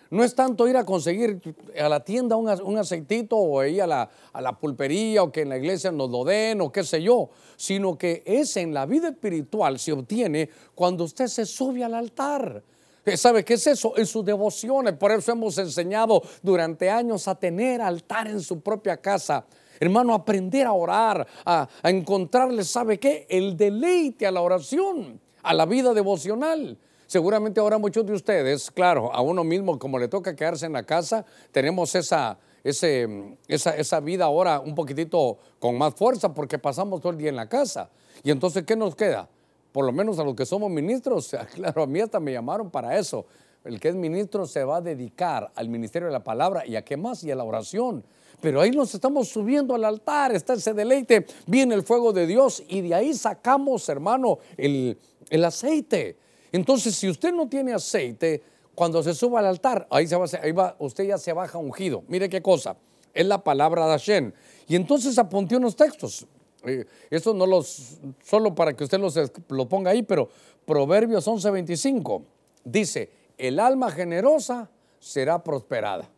No 0.09 0.23
es 0.23 0.35
tanto 0.35 0.67
ir 0.67 0.77
a 0.77 0.85
conseguir 0.85 1.39
a 1.79 1.89
la 1.89 2.03
tienda 2.03 2.35
un, 2.35 2.77
aceitito 2.77 3.37
o 3.37 3.63
ir 3.63 3.81
a 3.81 3.87
la, 3.87 4.09
a 4.33 4.41
la, 4.41 4.57
pulpería 4.57 5.23
o 5.23 5.31
que 5.31 5.41
en 5.41 5.49
la 5.49 5.57
iglesia 5.57 5.91
nos 5.91 6.09
lo 6.09 6.23
den 6.23 6.61
o 6.61 6.71
qué 6.71 6.83
sé 6.83 7.01
yo, 7.01 7.29
sino 7.55 7.97
que 7.97 8.23
es 8.25 8.57
en 8.57 8.73
la 8.73 8.85
vida 8.85 9.09
espiritual 9.09 9.79
se 9.79 9.91
obtiene 9.91 10.49
cuando 10.75 11.03
usted 11.03 11.27
se 11.27 11.45
sube 11.45 11.83
al 11.83 11.95
altar. 11.95 12.63
Eh, 13.05 13.17
¿Sabe 13.17 13.43
qué 13.43 13.55
es 13.55 13.65
eso? 13.65 13.93
En 13.97 14.05
sus 14.05 14.23
devociones. 14.23 14.93
Por 14.93 15.11
eso 15.11 15.31
hemos 15.31 15.57
enseñado 15.57 16.21
durante 16.41 16.89
años 16.89 17.27
a 17.27 17.35
tener 17.35 17.81
altar 17.81 18.27
en 18.27 18.41
su 18.41 18.61
propia 18.61 18.97
casa. 18.97 19.45
Hermano, 19.79 20.13
aprender 20.13 20.67
a 20.67 20.73
orar, 20.73 21.25
a, 21.43 21.67
a 21.81 21.89
encontrarle, 21.89 22.63
¿sabe 22.63 22.99
qué? 22.99 23.25
El 23.27 23.57
deleite 23.57 24.27
a 24.27 24.31
la 24.31 24.41
oración, 24.41 25.19
a 25.41 25.53
la 25.55 25.65
vida 25.65 25.93
devocional. 25.93 26.77
Seguramente 27.11 27.59
ahora 27.59 27.77
muchos 27.77 28.05
de 28.05 28.13
ustedes, 28.13 28.71
claro, 28.71 29.13
a 29.13 29.19
uno 29.19 29.43
mismo 29.43 29.77
como 29.77 29.99
le 29.99 30.07
toca 30.07 30.33
quedarse 30.33 30.65
en 30.65 30.71
la 30.71 30.83
casa, 30.83 31.25
tenemos 31.51 31.93
esa, 31.93 32.37
ese, 32.63 33.35
esa, 33.49 33.75
esa 33.75 33.99
vida 33.99 34.23
ahora 34.23 34.61
un 34.61 34.73
poquitito 34.73 35.37
con 35.59 35.77
más 35.77 35.93
fuerza 35.93 36.33
porque 36.33 36.57
pasamos 36.57 37.01
todo 37.01 37.11
el 37.11 37.17
día 37.17 37.27
en 37.27 37.35
la 37.35 37.49
casa. 37.49 37.89
Y 38.23 38.31
entonces, 38.31 38.63
¿qué 38.63 38.77
nos 38.77 38.95
queda? 38.95 39.27
Por 39.73 39.85
lo 39.85 39.91
menos 39.91 40.19
a 40.19 40.23
los 40.23 40.35
que 40.35 40.45
somos 40.45 40.71
ministros, 40.71 41.35
claro, 41.53 41.83
a 41.83 41.85
mí 41.85 41.99
hasta 41.99 42.21
me 42.21 42.31
llamaron 42.31 42.69
para 42.69 42.97
eso. 42.97 43.25
El 43.65 43.77
que 43.81 43.89
es 43.89 43.95
ministro 43.95 44.45
se 44.45 44.63
va 44.63 44.77
a 44.77 44.81
dedicar 44.81 45.51
al 45.55 45.67
ministerio 45.67 46.07
de 46.07 46.13
la 46.13 46.23
palabra 46.23 46.65
y 46.65 46.77
a 46.77 46.85
qué 46.85 46.95
más 46.95 47.25
y 47.25 47.31
a 47.31 47.35
la 47.35 47.43
oración. 47.43 48.05
Pero 48.39 48.61
ahí 48.61 48.71
nos 48.71 48.95
estamos 48.95 49.27
subiendo 49.27 49.75
al 49.75 49.83
altar, 49.83 50.33
está 50.33 50.53
ese 50.53 50.73
deleite, 50.73 51.25
viene 51.45 51.75
el 51.75 51.83
fuego 51.83 52.13
de 52.13 52.25
Dios 52.25 52.63
y 52.69 52.79
de 52.79 52.95
ahí 52.95 53.13
sacamos, 53.13 53.89
hermano, 53.89 54.39
el, 54.55 54.97
el 55.29 55.43
aceite. 55.43 56.15
Entonces, 56.51 56.95
si 56.95 57.09
usted 57.09 57.33
no 57.33 57.47
tiene 57.47 57.73
aceite, 57.73 58.41
cuando 58.75 59.03
se 59.03 59.13
suba 59.13 59.39
al 59.39 59.45
altar, 59.45 59.87
ahí, 59.89 60.07
se 60.07 60.15
va, 60.15 60.25
ahí 60.41 60.51
va, 60.51 60.75
usted 60.79 61.05
ya 61.05 61.17
se 61.17 61.33
baja 61.33 61.57
ungido. 61.57 62.03
Mire 62.07 62.29
qué 62.29 62.41
cosa, 62.41 62.75
es 63.13 63.25
la 63.25 63.43
palabra 63.43 63.85
de 63.85 63.91
Hashem. 63.91 64.31
Y 64.67 64.75
entonces 64.75 65.17
apunté 65.17 65.57
unos 65.57 65.75
textos. 65.75 66.25
Eh, 66.63 66.85
eso 67.09 67.33
no 67.33 67.45
los, 67.45 67.99
solo 68.23 68.53
para 68.53 68.73
que 68.73 68.83
usted 68.83 68.99
los, 68.99 69.17
lo 69.49 69.67
ponga 69.67 69.91
ahí, 69.91 70.03
pero 70.03 70.29
Proverbios 70.65 71.27
11:25 71.27 72.23
dice, 72.63 73.09
el 73.37 73.59
alma 73.59 73.91
generosa 73.91 74.69
será 74.99 75.43
prosperada. 75.43 76.09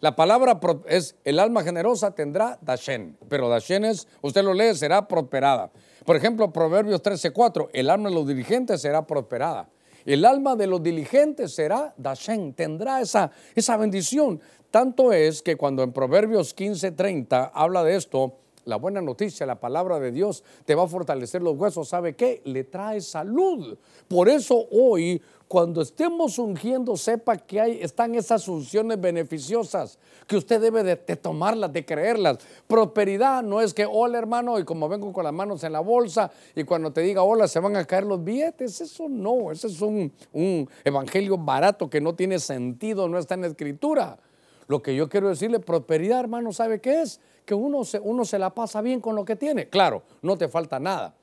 La 0.00 0.14
palabra 0.14 0.60
es, 0.86 1.14
el 1.24 1.38
alma 1.38 1.62
generosa 1.62 2.10
tendrá 2.10 2.58
Dashen, 2.60 3.16
pero 3.28 3.48
Dashen 3.48 3.84
es, 3.84 4.06
usted 4.20 4.42
lo 4.42 4.52
lee, 4.52 4.74
será 4.74 5.08
prosperada. 5.08 5.70
Por 6.06 6.14
ejemplo, 6.14 6.52
Proverbios 6.52 7.02
13:4, 7.02 7.68
el 7.72 7.90
alma 7.90 8.08
de 8.08 8.14
los 8.14 8.26
diligentes 8.26 8.80
será 8.80 9.06
prosperada. 9.06 9.68
El 10.04 10.24
alma 10.24 10.54
de 10.54 10.68
los 10.68 10.80
diligentes 10.80 11.52
será 11.52 11.92
Dashen, 11.96 12.54
tendrá 12.54 13.00
esa, 13.00 13.32
esa 13.56 13.76
bendición. 13.76 14.40
Tanto 14.70 15.12
es 15.12 15.42
que 15.42 15.56
cuando 15.56 15.82
en 15.82 15.92
Proverbios 15.92 16.54
15:30 16.54 17.50
habla 17.52 17.82
de 17.82 17.96
esto, 17.96 18.38
la 18.66 18.76
buena 18.76 19.00
noticia, 19.00 19.46
la 19.46 19.60
palabra 19.60 20.00
de 20.00 20.10
Dios 20.10 20.42
te 20.64 20.74
va 20.74 20.84
a 20.84 20.88
fortalecer 20.88 21.40
los 21.40 21.56
huesos. 21.56 21.88
¿Sabe 21.88 22.14
qué? 22.14 22.42
Le 22.44 22.64
trae 22.64 23.00
salud. 23.00 23.78
Por 24.08 24.28
eso 24.28 24.66
hoy, 24.72 25.22
cuando 25.46 25.82
estemos 25.82 26.36
ungiendo, 26.40 26.96
sepa 26.96 27.36
que 27.36 27.60
hay, 27.60 27.78
están 27.80 28.16
esas 28.16 28.48
unciones 28.48 29.00
beneficiosas, 29.00 30.00
que 30.26 30.36
usted 30.36 30.60
debe 30.60 30.82
de, 30.82 30.96
tomarlas, 30.96 31.72
de 31.72 31.84
creerlas. 31.84 32.38
Prosperidad 32.66 33.44
no 33.44 33.60
es 33.60 33.72
que, 33.72 33.86
hola 33.86 34.18
hermano, 34.18 34.58
y 34.58 34.64
como 34.64 34.88
vengo 34.88 35.12
con 35.12 35.22
las 35.22 35.32
manos 35.32 35.62
en 35.62 35.72
la 35.72 35.80
bolsa, 35.80 36.32
y 36.56 36.64
cuando 36.64 36.92
te 36.92 37.02
diga 37.02 37.22
hola 37.22 37.46
se 37.46 37.60
van 37.60 37.76
a 37.76 37.84
caer 37.84 38.04
los 38.04 38.22
billetes. 38.22 38.80
Eso 38.80 39.08
no, 39.08 39.52
ese 39.52 39.68
es 39.68 39.80
un, 39.80 40.12
un 40.32 40.68
evangelio 40.84 41.38
barato 41.38 41.88
que 41.88 42.00
no 42.00 42.16
tiene 42.16 42.40
sentido, 42.40 43.08
no 43.08 43.16
está 43.16 43.34
en 43.34 43.42
la 43.42 43.46
escritura. 43.46 44.18
Lo 44.66 44.82
que 44.82 44.96
yo 44.96 45.08
quiero 45.08 45.28
decirle, 45.28 45.60
prosperidad, 45.60 46.18
hermano, 46.18 46.52
¿sabe 46.52 46.80
qué 46.80 47.02
es? 47.02 47.20
Que 47.46 47.54
uno 47.54 47.84
se, 47.84 47.98
uno 47.98 48.26
se 48.26 48.38
la 48.38 48.50
pasa 48.50 48.82
bien 48.82 49.00
con 49.00 49.16
lo 49.16 49.24
que 49.24 49.36
tiene. 49.36 49.70
Claro, 49.70 50.02
no 50.20 50.36
te 50.36 50.48
falta 50.48 50.78
nada. 50.78 51.14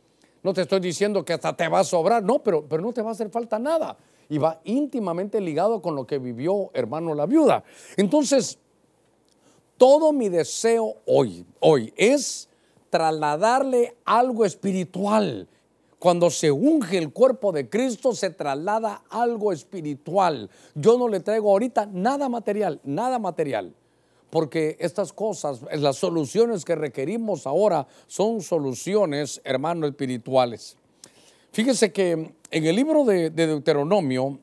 No 0.41 0.53
te 0.53 0.61
estoy 0.61 0.79
diciendo 0.79 1.23
que 1.23 1.33
hasta 1.33 1.55
te 1.55 1.67
va 1.67 1.81
a 1.81 1.83
sobrar, 1.83 2.23
no, 2.23 2.39
pero, 2.39 2.67
pero 2.67 2.81
no 2.81 2.91
te 2.91 3.03
va 3.03 3.09
a 3.09 3.11
hacer 3.11 3.29
falta 3.29 3.59
nada. 3.59 3.97
Y 4.29 4.39
va 4.39 4.59
íntimamente 4.63 5.39
ligado 5.39 5.81
con 5.81 5.95
lo 5.95 6.07
que 6.07 6.17
vivió, 6.17 6.71
hermano, 6.73 7.13
la 7.13 7.27
viuda. 7.27 7.63
Entonces, 7.97 8.57
todo 9.77 10.11
mi 10.11 10.29
deseo 10.29 10.95
hoy, 11.05 11.45
hoy 11.59 11.93
es 11.97 12.49
trasladarle 12.89 13.97
algo 14.05 14.45
espiritual. 14.45 15.47
Cuando 15.97 16.29
se 16.29 16.51
unge 16.51 16.97
el 16.97 17.11
cuerpo 17.11 17.51
de 17.51 17.69
Cristo, 17.69 18.13
se 18.13 18.29
traslada 18.29 19.03
algo 19.09 19.51
espiritual. 19.51 20.49
Yo 20.75 20.97
no 20.97 21.07
le 21.07 21.21
traigo 21.21 21.49
ahorita 21.49 21.85
nada 21.85 22.27
material, 22.29 22.81
nada 22.83 23.19
material. 23.19 23.73
Porque 24.33 24.77
estas 24.79 25.13
cosas, 25.13 25.61
las 25.73 25.97
soluciones 25.97 26.65
que 26.65 26.73
requerimos 26.73 27.45
ahora 27.45 27.85
son 28.07 28.41
soluciones, 28.41 29.39
hermanos, 29.43 29.91
espirituales. 29.91 30.75
Fíjese 31.51 31.91
que 31.91 32.33
en 32.49 32.65
el 32.65 32.75
libro 32.75 33.05
de, 33.05 33.29
Deuteronomio, 33.29 34.39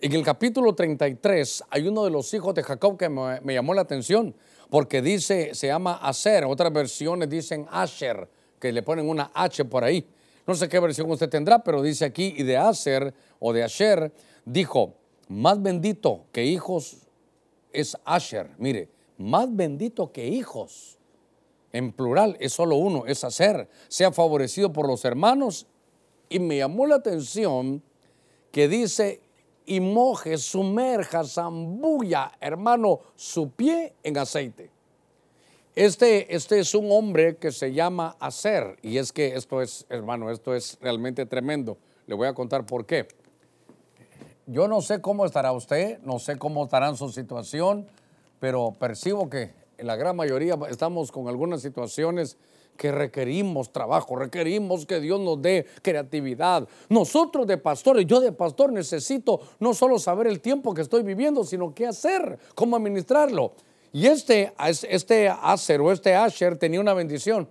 en 0.00 0.10
el 0.10 0.24
capítulo 0.24 0.74
33, 0.74 1.64
hay 1.68 1.86
uno 1.86 2.02
de 2.04 2.10
los 2.10 2.32
hijos 2.32 2.54
de 2.54 2.62
Jacob 2.62 2.96
que 2.96 3.10
me, 3.10 3.42
me 3.42 3.52
llamó 3.52 3.74
la 3.74 3.82
atención 3.82 4.34
porque 4.70 5.02
dice, 5.02 5.54
se 5.54 5.66
llama 5.66 5.96
Aser, 5.96 6.46
otras 6.46 6.72
versiones 6.72 7.28
dicen 7.28 7.66
Asher, 7.70 8.26
que 8.58 8.72
le 8.72 8.82
ponen 8.82 9.06
una 9.06 9.30
H 9.34 9.66
por 9.66 9.84
ahí. 9.84 10.08
No 10.46 10.54
sé 10.54 10.66
qué 10.66 10.80
versión 10.80 11.10
usted 11.10 11.28
tendrá, 11.28 11.62
pero 11.62 11.82
dice 11.82 12.06
aquí, 12.06 12.32
y 12.38 12.42
de 12.42 12.56
Aser 12.56 13.12
o 13.38 13.52
de 13.52 13.64
Asher, 13.64 14.10
dijo, 14.46 14.94
más 15.28 15.62
bendito 15.62 16.24
que 16.32 16.46
hijos 16.46 16.96
es 17.70 17.98
Asher. 18.06 18.48
Mire, 18.56 18.93
más 19.18 19.54
bendito 19.54 20.12
que 20.12 20.26
hijos. 20.26 20.98
En 21.72 21.92
plural 21.92 22.36
es 22.40 22.52
solo 22.52 22.76
uno, 22.76 23.04
es 23.06 23.24
Aser. 23.24 23.68
Sea 23.88 24.12
favorecido 24.12 24.72
por 24.72 24.86
los 24.86 25.04
hermanos. 25.04 25.66
Y 26.28 26.38
me 26.38 26.58
llamó 26.58 26.86
la 26.86 26.96
atención 26.96 27.82
que 28.52 28.68
dice, 28.68 29.20
y 29.66 29.80
moje, 29.80 30.38
sumerja, 30.38 31.24
zambulla, 31.24 32.32
hermano, 32.40 33.00
su 33.16 33.50
pie 33.50 33.94
en 34.02 34.18
aceite. 34.18 34.70
Este, 35.74 36.34
este 36.34 36.60
es 36.60 36.74
un 36.74 36.92
hombre 36.92 37.36
que 37.36 37.50
se 37.50 37.72
llama 37.72 38.16
Acer, 38.20 38.76
y 38.82 38.98
es 38.98 39.12
que 39.12 39.34
esto 39.34 39.60
es, 39.60 39.86
hermano, 39.88 40.30
esto 40.30 40.54
es 40.54 40.78
realmente 40.80 41.26
tremendo. 41.26 41.78
Le 42.06 42.14
voy 42.14 42.28
a 42.28 42.34
contar 42.34 42.64
por 42.64 42.86
qué. 42.86 43.08
Yo 44.46 44.68
no 44.68 44.82
sé 44.82 45.00
cómo 45.00 45.24
estará 45.24 45.50
usted, 45.52 45.98
no 46.02 46.20
sé 46.20 46.38
cómo 46.38 46.64
estará 46.64 46.88
en 46.88 46.96
su 46.96 47.08
situación, 47.10 47.88
pero 48.44 48.76
percibo 48.78 49.30
que 49.30 49.54
en 49.78 49.86
la 49.86 49.96
gran 49.96 50.14
mayoría 50.14 50.58
estamos 50.68 51.10
con 51.10 51.28
algunas 51.28 51.62
situaciones 51.62 52.36
que 52.76 52.92
requerimos 52.92 53.72
trabajo, 53.72 54.16
requerimos 54.16 54.84
que 54.84 55.00
Dios 55.00 55.18
nos 55.18 55.40
dé 55.40 55.64
creatividad. 55.80 56.68
Nosotros 56.90 57.46
de 57.46 57.56
pastores, 57.56 58.04
yo 58.04 58.20
de 58.20 58.32
pastor 58.32 58.70
necesito 58.70 59.40
no 59.60 59.72
solo 59.72 59.98
saber 59.98 60.26
el 60.26 60.42
tiempo 60.42 60.74
que 60.74 60.82
estoy 60.82 61.02
viviendo, 61.02 61.42
sino 61.42 61.74
qué 61.74 61.86
hacer, 61.86 62.38
cómo 62.54 62.76
administrarlo. 62.76 63.52
Y 63.94 64.08
este, 64.08 64.52
este 64.90 65.30
Acer 65.30 65.80
o 65.80 65.90
este 65.90 66.14
Asher 66.14 66.58
tenía 66.58 66.82
una 66.82 66.92
bendición. 66.92 67.48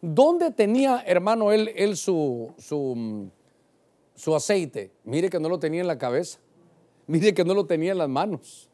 ¿Dónde 0.00 0.50
tenía, 0.50 1.04
hermano, 1.06 1.52
él, 1.52 1.70
él 1.76 1.96
su, 1.96 2.52
su, 2.58 3.30
su 4.16 4.34
aceite? 4.34 4.90
Mire 5.04 5.30
que 5.30 5.38
no 5.38 5.48
lo 5.48 5.60
tenía 5.60 5.82
en 5.82 5.86
la 5.86 5.96
cabeza. 5.96 6.40
Mire 7.06 7.32
que 7.34 7.44
no 7.44 7.54
lo 7.54 7.66
tenía 7.66 7.92
en 7.92 7.98
las 7.98 8.08
manos. 8.08 8.68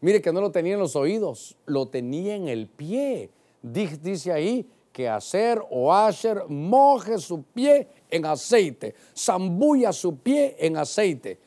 Mire 0.00 0.20
que 0.20 0.32
no 0.32 0.40
lo 0.40 0.50
tenía 0.50 0.74
en 0.74 0.80
los 0.80 0.96
oídos. 0.96 1.56
Lo 1.66 1.86
tenía 1.86 2.34
en 2.34 2.48
el 2.48 2.66
pie. 2.68 3.30
Dice 3.62 4.32
ahí, 4.32 4.66
que 4.96 5.10
hacer 5.10 5.62
o 5.68 5.92
Asher 5.92 6.44
moje 6.48 7.18
su 7.18 7.42
pie 7.42 7.86
en 8.10 8.24
aceite, 8.24 8.94
zambulla 9.14 9.92
su 9.92 10.16
pie 10.16 10.56
en 10.58 10.78
aceite. 10.78 11.38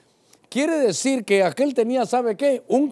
Quiere 0.47 0.77
decir 0.77 1.25
que 1.25 1.43
aquel 1.43 1.73
tenía, 1.73 2.05
¿sabe 2.05 2.37
qué? 2.37 2.61
Un, 2.67 2.91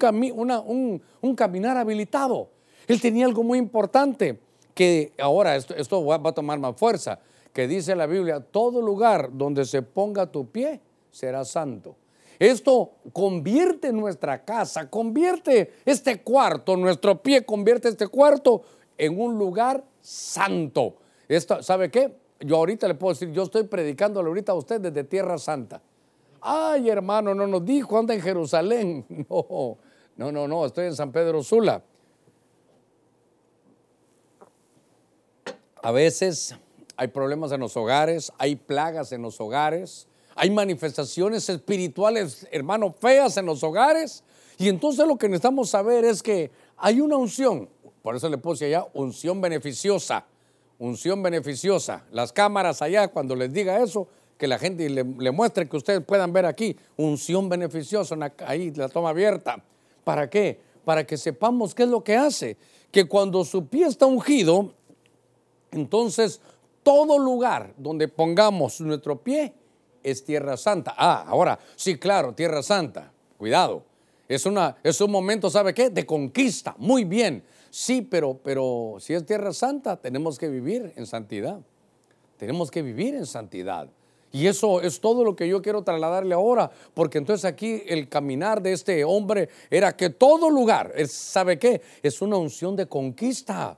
un, 1.22 1.36
caminar 1.36 1.78
habilitado. 1.78 2.50
Él 2.88 3.00
tenía 3.00 3.28
algo 3.28 3.43
muy 3.43 3.60
importante, 3.60 4.39
que 4.74 5.13
ahora 5.20 5.56
esto, 5.56 5.76
esto 5.76 6.04
va 6.04 6.15
a 6.15 6.32
tomar 6.32 6.58
más 6.58 6.76
fuerza, 6.76 7.20
que 7.54 7.67
dice 7.67 7.96
la 7.96 8.08
Biblia, 8.08 8.39
todo 8.39 8.82
lugar 8.82 9.30
donde 9.32 9.63
se 9.63 9.84
ponga 9.84 10.26
tu 10.26 10.48
pie 10.48 10.82
será 11.12 11.46
santo. 11.46 11.96
Esto 12.39 12.91
convierte 13.13 13.91
nuestra 13.91 14.43
casa, 14.43 14.89
convierte 14.89 15.73
este 15.86 16.21
cuarto, 16.21 16.78
nuestro 16.78 17.21
pie 17.21 17.45
convierte 17.45 17.89
este 17.89 18.08
cuarto 18.08 18.62
en 18.97 19.19
un 19.19 19.38
lugar 19.38 19.84
santo. 20.02 20.95
Esto, 21.28 21.62
¿Sabe 21.63 21.89
qué? 21.89 22.15
Yo 22.39 22.58
ahorita 22.58 22.88
le 22.88 22.93
puedo 22.95 23.13
decir, 23.13 23.32
yo 23.32 23.43
estoy 23.43 23.63
predicándole 23.63 24.28
ahorita 24.28 24.52
a 24.52 24.56
usted 24.56 24.80
desde 24.80 25.04
Tierra 25.04 25.38
Santa. 25.38 25.82
Ay, 26.41 26.89
hermano, 26.89 27.34
no 27.34 27.47
nos 27.47 27.65
dijo, 27.65 27.97
anda 27.97 28.13
en 28.13 28.21
Jerusalén. 28.21 29.06
No, 30.17 30.32
no, 30.32 30.32
no, 30.32 30.47
no, 30.47 30.65
estoy 30.65 30.88
en 30.88 30.95
San 30.95 31.12
Pedro 31.12 31.43
Sula. 31.43 31.84
A 35.84 35.91
veces 35.91 36.56
hay 36.95 37.08
problemas 37.10 37.52
en 37.52 37.60
los 37.60 37.78
hogares, 37.78 38.32
hay 38.39 38.56
plagas 38.56 39.12
en 39.12 39.21
los 39.21 39.39
hogares, 39.39 40.08
hay 40.38 40.52
manifestaciones 40.52 41.50
espirituales, 41.50 42.47
hermano, 42.52 42.93
feas 42.93 43.36
en 43.38 43.47
los 43.47 43.63
hogares. 43.63 44.23
Y 44.60 44.69
entonces 44.69 45.06
lo 45.08 45.17
que 45.17 45.28
necesitamos 45.28 45.71
saber 45.71 46.06
es 46.06 46.21
que 46.21 46.52
hay 46.78 47.02
una 47.02 47.17
unción, 47.17 47.67
por 48.04 48.15
eso 48.15 48.30
le 48.30 48.38
puse 48.38 48.65
allá 48.65 48.86
unción 48.93 49.41
beneficiosa. 49.41 50.26
Unción 50.80 51.23
beneficiosa. 51.23 52.06
Las 52.12 52.32
cámaras 52.32 52.84
allá, 52.84 53.08
cuando 53.08 53.36
les 53.36 53.52
diga 53.52 53.82
eso, 53.82 54.08
que 54.38 54.45
la 54.45 54.60
gente 54.60 54.88
le, 54.89 55.04
muestre 55.32 55.67
que 55.67 55.76
ustedes 55.76 56.06
puedan 56.06 56.32
ver 56.32 56.45
aquí. 56.45 56.78
Unción 56.95 57.50
beneficiosa, 57.50 58.15
ahí 58.45 58.71
la 58.71 58.88
toma 58.89 59.10
abierta. 59.10 59.63
¿Para 60.04 60.30
qué? 60.30 60.60
Para 60.86 61.06
que 61.06 61.17
sepamos 61.17 61.73
qué 61.73 61.84
es 61.84 61.89
lo 61.89 62.04
que 62.04 62.15
hace. 62.15 62.58
Que 62.91 63.06
cuando 63.06 63.43
su 63.43 63.65
pie 63.65 63.88
está 63.88 64.06
ungido, 64.06 64.71
entonces 65.71 66.39
todo 66.84 67.17
lugar 67.17 67.73
donde 67.76 68.08
pongamos 68.08 68.80
nuestro 68.82 69.21
pie 69.21 69.54
es 70.10 70.24
tierra 70.24 70.58
santa. 70.58 70.93
Ah, 70.98 71.26
ahora, 71.28 71.60
sí, 71.76 71.98
claro, 71.98 72.34
tierra 72.34 72.63
santa. 72.63 73.12
Cuidado. 73.38 73.84
Es, 74.28 74.46
una, 74.46 74.78
es 74.84 75.00
un 75.02 75.12
momento, 75.12 75.50
¿sabe 75.50 75.74
qué? 75.74 75.89
De 75.89 76.06
conquista. 76.06 76.76
Muy 76.78 77.04
bien. 77.04 77.43
Sí, 77.70 78.02
pero, 78.02 78.39
pero 78.43 78.98
si 79.00 79.13
es 79.13 79.26
tierra 79.26 79.54
santa, 79.54 79.98
tenemos 79.98 80.38
que 80.38 80.50
vivir 80.50 80.93
en 80.96 81.06
santidad. 81.06 81.60
Tenemos 82.38 82.72
que 82.72 82.82
vivir 82.82 83.15
en 83.15 83.26
santidad. 83.26 83.89
Y 84.32 84.48
eso 84.48 84.82
es 84.82 85.00
todo 85.00 85.24
lo 85.24 85.36
que 85.36 85.48
yo 85.48 85.62
quiero 85.62 85.84
trasladarle 85.84 86.34
ahora, 86.34 86.70
porque 86.93 87.17
entonces 87.17 87.46
aquí 87.46 87.84
el 87.88 88.10
caminar 88.10 88.62
de 88.62 88.74
este 88.74 89.04
hombre 89.04 89.50
era 89.70 89.96
que 89.96 90.10
todo 90.10 90.50
lugar, 90.50 90.93
¿sabe 91.08 91.58
qué? 91.58 91.82
Es 92.04 92.22
una 92.22 92.38
unción 92.38 92.76
de 92.76 92.88
conquista. 92.88 93.78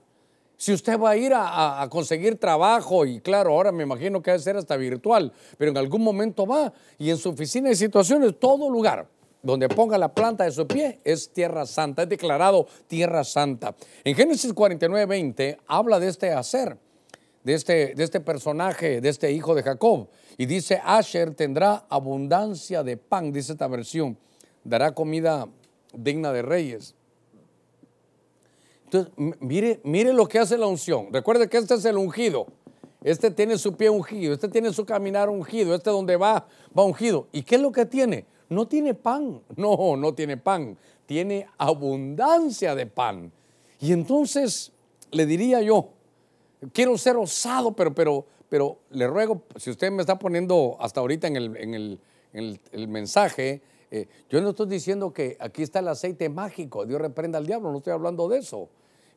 Si 0.59 0.73
usted 0.73 0.99
va 0.99 1.11
a 1.11 1.15
ir 1.15 1.31
a, 1.33 1.87
conseguir 1.89 2.37
trabajo, 2.37 3.05
y 3.05 3.21
claro, 3.21 3.51
ahora 3.51 3.71
me 3.71 3.83
imagino 3.83 4.21
que 4.21 4.31
debe 4.31 4.43
ser 4.43 4.57
hasta 4.57 4.75
virtual, 4.75 5.31
pero 5.57 5.71
en 5.71 5.77
algún 5.77 6.03
momento 6.03 6.45
va, 6.45 6.73
y 6.97 7.09
en 7.09 7.17
su 7.17 7.29
oficina 7.29 7.69
hay 7.69 7.75
situaciones, 7.75 8.37
todo 8.37 8.69
lugar 8.69 9.07
donde 9.41 9.69
ponga 9.69 9.97
la 9.97 10.13
planta 10.13 10.43
de 10.43 10.51
su 10.51 10.67
pie 10.67 10.99
es 11.05 11.31
tierra 11.31 11.65
santa, 11.65 12.03
es 12.03 12.09
declarado 12.09 12.67
tierra 12.87 13.23
santa. 13.23 13.73
En 14.03 14.13
Génesis 14.15 14.51
49, 14.51 15.05
20 15.05 15.59
habla 15.65 15.97
de 15.97 16.09
este 16.09 16.33
hacer, 16.33 16.75
de 17.41 17.53
este, 17.53 17.95
de 17.95 18.03
este 18.03 18.19
personaje, 18.19 18.99
de 18.99 19.07
este 19.07 19.31
hijo 19.31 19.55
de 19.55 19.63
Jacob. 19.63 20.09
Y 20.37 20.45
dice, 20.45 20.81
Asher 20.83 21.35
tendrá 21.35 21.85
abundancia 21.87 22.83
de 22.83 22.97
pan, 22.97 23.31
dice 23.31 23.53
esta 23.53 23.69
versión, 23.69 24.17
dará 24.65 24.93
comida 24.93 25.47
digna 25.93 26.33
de 26.33 26.41
reyes. 26.41 26.95
Entonces, 28.91 29.13
mire, 29.39 29.79
mire 29.83 30.13
lo 30.13 30.27
que 30.27 30.39
hace 30.39 30.57
la 30.57 30.67
unción. 30.67 31.07
Recuerde 31.11 31.47
que 31.47 31.57
este 31.57 31.75
es 31.75 31.85
el 31.85 31.97
ungido. 31.97 32.47
Este 33.03 33.31
tiene 33.31 33.57
su 33.57 33.75
pie 33.75 33.89
ungido, 33.89 34.33
este 34.33 34.49
tiene 34.49 34.73
su 34.73 34.85
caminar 34.85 35.29
ungido, 35.29 35.73
este 35.73 35.89
donde 35.89 36.17
va, 36.17 36.47
va 36.77 36.83
ungido. 36.83 37.27
¿Y 37.31 37.43
qué 37.43 37.55
es 37.55 37.61
lo 37.61 37.71
que 37.71 37.85
tiene? 37.85 38.25
no 38.49 38.67
tiene 38.67 38.93
pan. 38.93 39.41
No, 39.55 39.95
no 39.95 40.13
tiene 40.13 40.37
pan. 40.37 40.77
Tiene 41.05 41.47
abundancia 41.57 42.75
de 42.75 42.85
pan. 42.85 43.31
Y 43.79 43.93
entonces 43.93 44.71
le 45.11 45.25
diría 45.25 45.61
yo, 45.61 45.89
quiero 46.73 46.97
ser 46.97 47.15
osado, 47.15 47.71
pero, 47.71 47.93
pero, 47.95 48.25
pero 48.49 48.77
le 48.91 49.07
ruego, 49.07 49.43
si 49.55 49.69
usted 49.69 49.91
me 49.91 50.01
está 50.01 50.19
poniendo 50.19 50.77
hasta 50.79 50.99
ahorita 50.99 51.27
en 51.27 51.35
el, 51.73 52.87
mensaje, 52.87 53.61
eh, 53.91 54.07
yo 54.29 54.41
no 54.41 54.49
estoy 54.49 54.67
diciendo 54.67 55.11
que 55.11 55.35
aquí 55.39 55.63
está 55.63 55.79
el 55.79 55.87
aceite 55.87 56.29
mágico, 56.29 56.85
Dios 56.85 57.01
reprenda 57.01 57.37
al 57.39 57.45
diablo, 57.45 57.71
no 57.71 57.77
estoy 57.79 57.93
hablando 57.93 58.27
de 58.27 58.39
eso. 58.39 58.69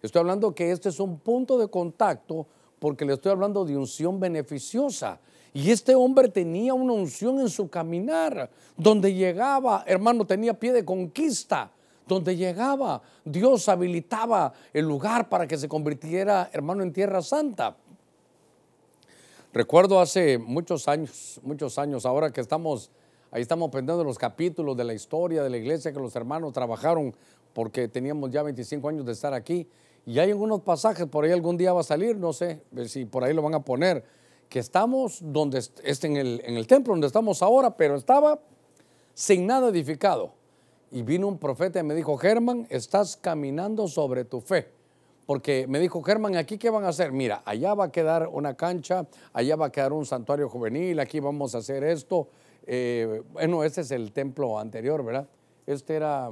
Estoy 0.02 0.20
hablando 0.20 0.54
que 0.54 0.72
este 0.72 0.88
es 0.88 0.98
un 0.98 1.18
punto 1.18 1.58
de 1.58 1.68
contacto 1.68 2.46
porque 2.78 3.04
le 3.04 3.14
estoy 3.14 3.30
hablando 3.30 3.64
de 3.64 3.76
unción 3.76 4.18
beneficiosa. 4.18 5.20
Y 5.54 5.70
este 5.70 5.94
hombre 5.94 6.28
tenía 6.28 6.74
una 6.74 6.94
unción 6.94 7.38
en 7.38 7.48
su 7.48 7.68
caminar. 7.70 8.50
Donde 8.76 9.14
llegaba, 9.14 9.84
hermano, 9.86 10.26
tenía 10.26 10.54
pie 10.54 10.72
de 10.72 10.84
conquista. 10.84 11.70
Donde 12.08 12.34
llegaba, 12.34 13.00
Dios 13.24 13.68
habilitaba 13.68 14.52
el 14.72 14.86
lugar 14.86 15.28
para 15.28 15.46
que 15.46 15.56
se 15.56 15.68
convirtiera, 15.68 16.50
hermano, 16.52 16.82
en 16.82 16.92
tierra 16.92 17.22
santa. 17.22 17.76
Recuerdo 19.52 20.00
hace 20.00 20.38
muchos 20.38 20.88
años, 20.88 21.38
muchos 21.44 21.78
años, 21.78 22.04
ahora 22.04 22.32
que 22.32 22.40
estamos 22.40 22.90
ahí 23.32 23.42
estamos 23.42 23.66
aprendiendo 23.66 24.04
los 24.04 24.18
capítulos 24.18 24.76
de 24.76 24.84
la 24.84 24.94
historia 24.94 25.42
de 25.42 25.50
la 25.50 25.56
iglesia 25.56 25.92
que 25.92 25.98
los 25.98 26.14
hermanos 26.14 26.52
trabajaron 26.52 27.12
porque 27.52 27.88
teníamos 27.88 28.30
ya 28.30 28.42
25 28.42 28.88
años 28.88 29.04
de 29.04 29.12
estar 29.12 29.34
aquí. 29.34 29.68
Y 30.06 30.18
hay 30.18 30.30
algunos 30.30 30.60
pasajes, 30.60 31.06
por 31.06 31.24
ahí 31.24 31.32
algún 31.32 31.56
día 31.56 31.72
va 31.72 31.80
a 31.80 31.84
salir, 31.84 32.16
no 32.16 32.32
sé 32.32 32.60
si 32.86 33.04
por 33.04 33.24
ahí 33.24 33.34
lo 33.34 33.42
van 33.42 33.54
a 33.54 33.64
poner, 33.64 34.04
que 34.48 34.58
estamos 34.58 35.18
donde 35.20 35.58
es 35.58 36.04
en 36.04 36.16
el, 36.16 36.42
en 36.44 36.56
el 36.56 36.66
templo 36.66 36.92
donde 36.92 37.06
estamos 37.06 37.42
ahora, 37.42 37.76
pero 37.76 37.96
estaba 37.96 38.40
sin 39.14 39.46
nada 39.46 39.68
edificado. 39.68 40.34
Y 40.90 41.02
vino 41.02 41.26
un 41.26 41.38
profeta 41.38 41.80
y 41.80 41.82
me 41.82 41.94
dijo, 41.94 42.18
Germán, 42.18 42.66
estás 42.68 43.16
caminando 43.16 43.88
sobre 43.88 44.24
tu 44.24 44.40
fe. 44.40 44.68
Porque 45.24 45.66
me 45.68 45.78
dijo, 45.78 46.02
Germán, 46.02 46.36
¿aquí 46.36 46.58
qué 46.58 46.68
van 46.68 46.84
a 46.84 46.88
hacer? 46.88 47.12
Mira, 47.12 47.42
allá 47.46 47.74
va 47.74 47.84
a 47.84 47.92
quedar 47.92 48.28
una 48.30 48.54
cancha, 48.54 49.06
allá 49.32 49.56
va 49.56 49.66
a 49.66 49.72
quedar 49.72 49.92
un 49.92 50.04
santuario 50.04 50.48
juvenil, 50.48 50.98
aquí 50.98 51.20
vamos 51.20 51.54
a 51.54 51.58
hacer 51.58 51.84
esto. 51.84 52.28
Eh, 52.66 53.22
bueno, 53.32 53.64
este 53.64 53.80
es 53.80 53.90
el 53.90 54.12
templo 54.12 54.58
anterior, 54.58 55.04
¿verdad? 55.04 55.28
Este 55.66 55.94
era, 55.94 56.30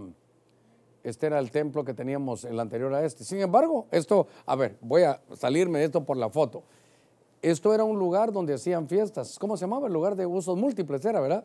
este 1.02 1.26
era 1.26 1.38
el 1.38 1.50
templo 1.50 1.84
que 1.84 1.94
teníamos 1.94 2.44
el 2.44 2.58
anterior 2.60 2.92
a 2.94 3.04
este. 3.04 3.24
Sin 3.24 3.40
embargo, 3.40 3.86
esto, 3.90 4.26
a 4.46 4.56
ver, 4.56 4.76
voy 4.80 5.02
a 5.02 5.20
salirme 5.34 5.78
de 5.78 5.86
esto 5.86 6.04
por 6.04 6.16
la 6.16 6.30
foto. 6.30 6.62
Esto 7.42 7.72
era 7.74 7.84
un 7.84 7.98
lugar 7.98 8.32
donde 8.32 8.54
hacían 8.54 8.86
fiestas. 8.86 9.38
¿Cómo 9.38 9.56
se 9.56 9.62
llamaba? 9.62 9.86
El 9.86 9.92
lugar 9.92 10.14
de 10.14 10.26
usos 10.26 10.58
múltiples 10.58 11.04
era, 11.04 11.20
¿verdad? 11.20 11.44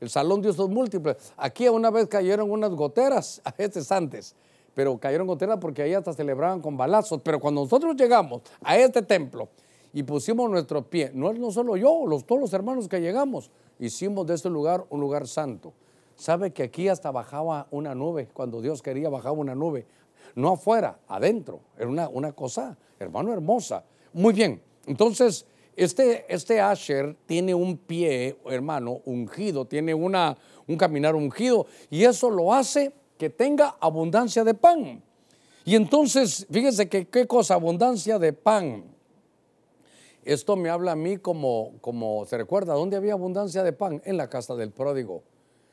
El 0.00 0.08
salón 0.08 0.40
de 0.40 0.48
usos 0.48 0.70
múltiples. 0.70 1.16
Aquí 1.36 1.68
una 1.68 1.90
vez 1.90 2.08
cayeron 2.08 2.50
unas 2.50 2.70
goteras, 2.70 3.42
a 3.44 3.52
veces 3.52 3.90
antes, 3.92 4.34
pero 4.74 4.98
cayeron 4.98 5.26
goteras 5.26 5.58
porque 5.60 5.82
ahí 5.82 5.94
hasta 5.94 6.12
celebraban 6.12 6.60
con 6.60 6.76
balazos. 6.76 7.20
Pero 7.22 7.40
cuando 7.40 7.62
nosotros 7.62 7.94
llegamos 7.96 8.42
a 8.62 8.76
este 8.78 9.02
templo 9.02 9.48
y 9.92 10.02
pusimos 10.02 10.50
nuestro 10.50 10.82
pie, 10.82 11.10
no 11.14 11.32
no 11.34 11.50
solo 11.50 11.76
yo, 11.76 12.06
los, 12.06 12.24
todos 12.24 12.40
los 12.40 12.52
hermanos 12.52 12.88
que 12.88 13.00
llegamos, 13.00 13.50
hicimos 13.78 14.26
de 14.26 14.34
este 14.34 14.50
lugar 14.50 14.84
un 14.90 15.00
lugar 15.00 15.26
santo. 15.26 15.72
¿Sabe 16.16 16.52
que 16.52 16.62
aquí 16.62 16.88
hasta 16.88 17.10
bajaba 17.10 17.66
una 17.70 17.94
nube? 17.94 18.28
Cuando 18.32 18.60
Dios 18.60 18.82
quería 18.82 19.08
bajaba 19.08 19.34
una 19.34 19.54
nube. 19.54 19.86
No 20.34 20.52
afuera, 20.52 20.98
adentro. 21.08 21.60
Era 21.76 21.88
una, 21.88 22.08
una 22.08 22.32
cosa, 22.32 22.76
hermano, 22.98 23.32
hermosa. 23.32 23.84
Muy 24.12 24.32
bien. 24.32 24.62
Entonces, 24.86 25.46
este, 25.76 26.24
este 26.32 26.60
Asher 26.60 27.16
tiene 27.26 27.54
un 27.54 27.76
pie, 27.76 28.36
hermano, 28.46 29.00
ungido, 29.04 29.64
tiene 29.64 29.92
una, 29.92 30.36
un 30.68 30.76
caminar 30.76 31.14
ungido, 31.16 31.66
y 31.90 32.04
eso 32.04 32.30
lo 32.30 32.52
hace 32.52 32.92
que 33.18 33.30
tenga 33.30 33.76
abundancia 33.80 34.44
de 34.44 34.54
pan. 34.54 35.02
Y 35.64 35.74
entonces, 35.74 36.46
fíjese 36.50 36.88
que 36.88 37.06
qué 37.06 37.26
cosa, 37.26 37.54
abundancia 37.54 38.18
de 38.18 38.32
pan. 38.32 38.93
Esto 40.24 40.56
me 40.56 40.70
habla 40.70 40.92
a 40.92 40.96
mí 40.96 41.18
como, 41.18 41.72
como 41.80 42.24
se 42.26 42.38
recuerda, 42.38 42.74
¿dónde 42.74 42.96
había 42.96 43.12
abundancia 43.12 43.62
de 43.62 43.72
pan? 43.72 44.00
En 44.04 44.16
la 44.16 44.28
casa 44.28 44.54
del 44.54 44.70
pródigo. 44.70 45.22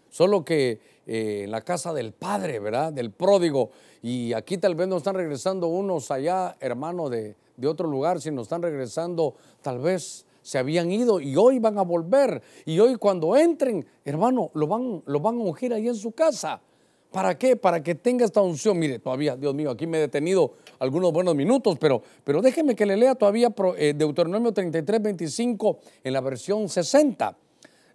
Solo 0.10 0.44
que 0.44 0.80
eh, 1.08 1.44
en 1.46 1.52
la 1.52 1.62
casa 1.62 1.94
del 1.94 2.12
padre, 2.12 2.60
¿verdad? 2.60 2.92
Del 2.92 3.12
pródigo. 3.12 3.72
Y 4.02 4.34
aquí 4.34 4.58
tal 4.58 4.76
vez 4.76 4.88
nos 4.90 4.98
están 4.98 5.16
regresando 5.16 5.68
unos 5.68 6.12
allá, 6.12 6.58
hermano, 6.60 7.10
de, 7.10 7.38
de 7.56 7.68
otro 7.68 7.88
lugar, 7.88 8.20
si 8.20 8.30
nos 8.30 8.44
están 8.44 8.62
regresando, 8.62 9.36
tal 9.62 9.80
vez 9.80 10.26
se 10.42 10.58
habían 10.58 10.92
ido 10.92 11.20
y 11.22 11.36
hoy 11.38 11.60
van 11.60 11.78
a 11.78 11.84
volver. 11.84 12.42
Y 12.66 12.80
hoy 12.80 12.96
cuando 12.96 13.38
entren, 13.38 13.86
hermano, 14.04 14.52
lo 14.54 14.68
van, 14.68 15.02
lo 15.06 15.20
van 15.20 15.36
a 15.36 15.44
ungir 15.44 15.74
ahí 15.74 15.88
en 15.88 15.96
su 15.96 16.12
casa. 16.12 16.62
¿Para 17.12 17.38
qué? 17.38 17.58
Para 17.58 17.84
que 17.84 17.94
tenga 17.94 18.24
esta 18.24 18.42
unción. 18.42 18.80
Mire, 18.80 19.00
todavía, 19.00 19.36
Dios 19.36 19.54
mío, 19.54 19.70
aquí 19.70 19.86
me 19.86 19.98
he 19.98 20.02
detenido 20.02 20.54
algunos 20.80 21.12
buenos 21.12 21.36
minutos, 21.36 21.78
pero, 21.78 22.02
pero 22.24 22.42
déjeme 22.42 22.74
que 22.74 22.86
le 22.86 22.96
lea 22.96 23.16
todavía 23.16 23.54
eh, 23.78 23.94
Deuteronomio 23.96 24.54
33, 24.54 25.02
25 25.02 25.80
en 26.06 26.14
la 26.14 26.22
versión 26.22 26.70
60. 26.70 27.38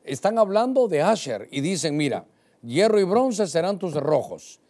Están 0.05 0.39
hablando 0.39 0.87
de 0.87 1.01
Asher 1.01 1.49
y 1.51 1.63
dicen, 1.63 1.97
mira, 1.97 2.27
hierro 2.63 3.01
y 3.01 3.05
bronce 3.05 3.47
serán 3.47 3.79
tus 3.79 3.95
rojos 3.95 4.61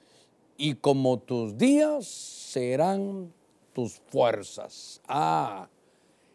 y 0.56 0.76
como 0.76 1.18
tus 1.18 1.58
días 1.58 2.06
serán 2.06 3.32
tus 3.72 4.00
fuerzas. 4.06 5.00
Ah, 5.08 5.68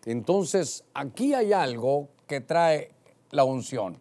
entonces 0.05 0.83
aquí 0.93 1.33
hay 1.33 1.53
algo 1.53 2.09
que 2.27 2.41
trae 2.41 2.91
la 3.31 3.45
unción. 3.45 3.97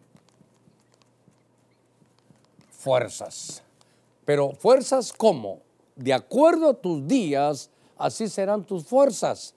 Fuerzas. 2.71 3.63
Pero 4.31 4.53
fuerzas 4.53 5.11
¿cómo? 5.11 5.59
De 5.93 6.13
acuerdo 6.13 6.69
a 6.69 6.73
tus 6.73 7.05
días, 7.05 7.69
así 7.97 8.29
serán 8.29 8.63
tus 8.63 8.85
fuerzas. 8.85 9.53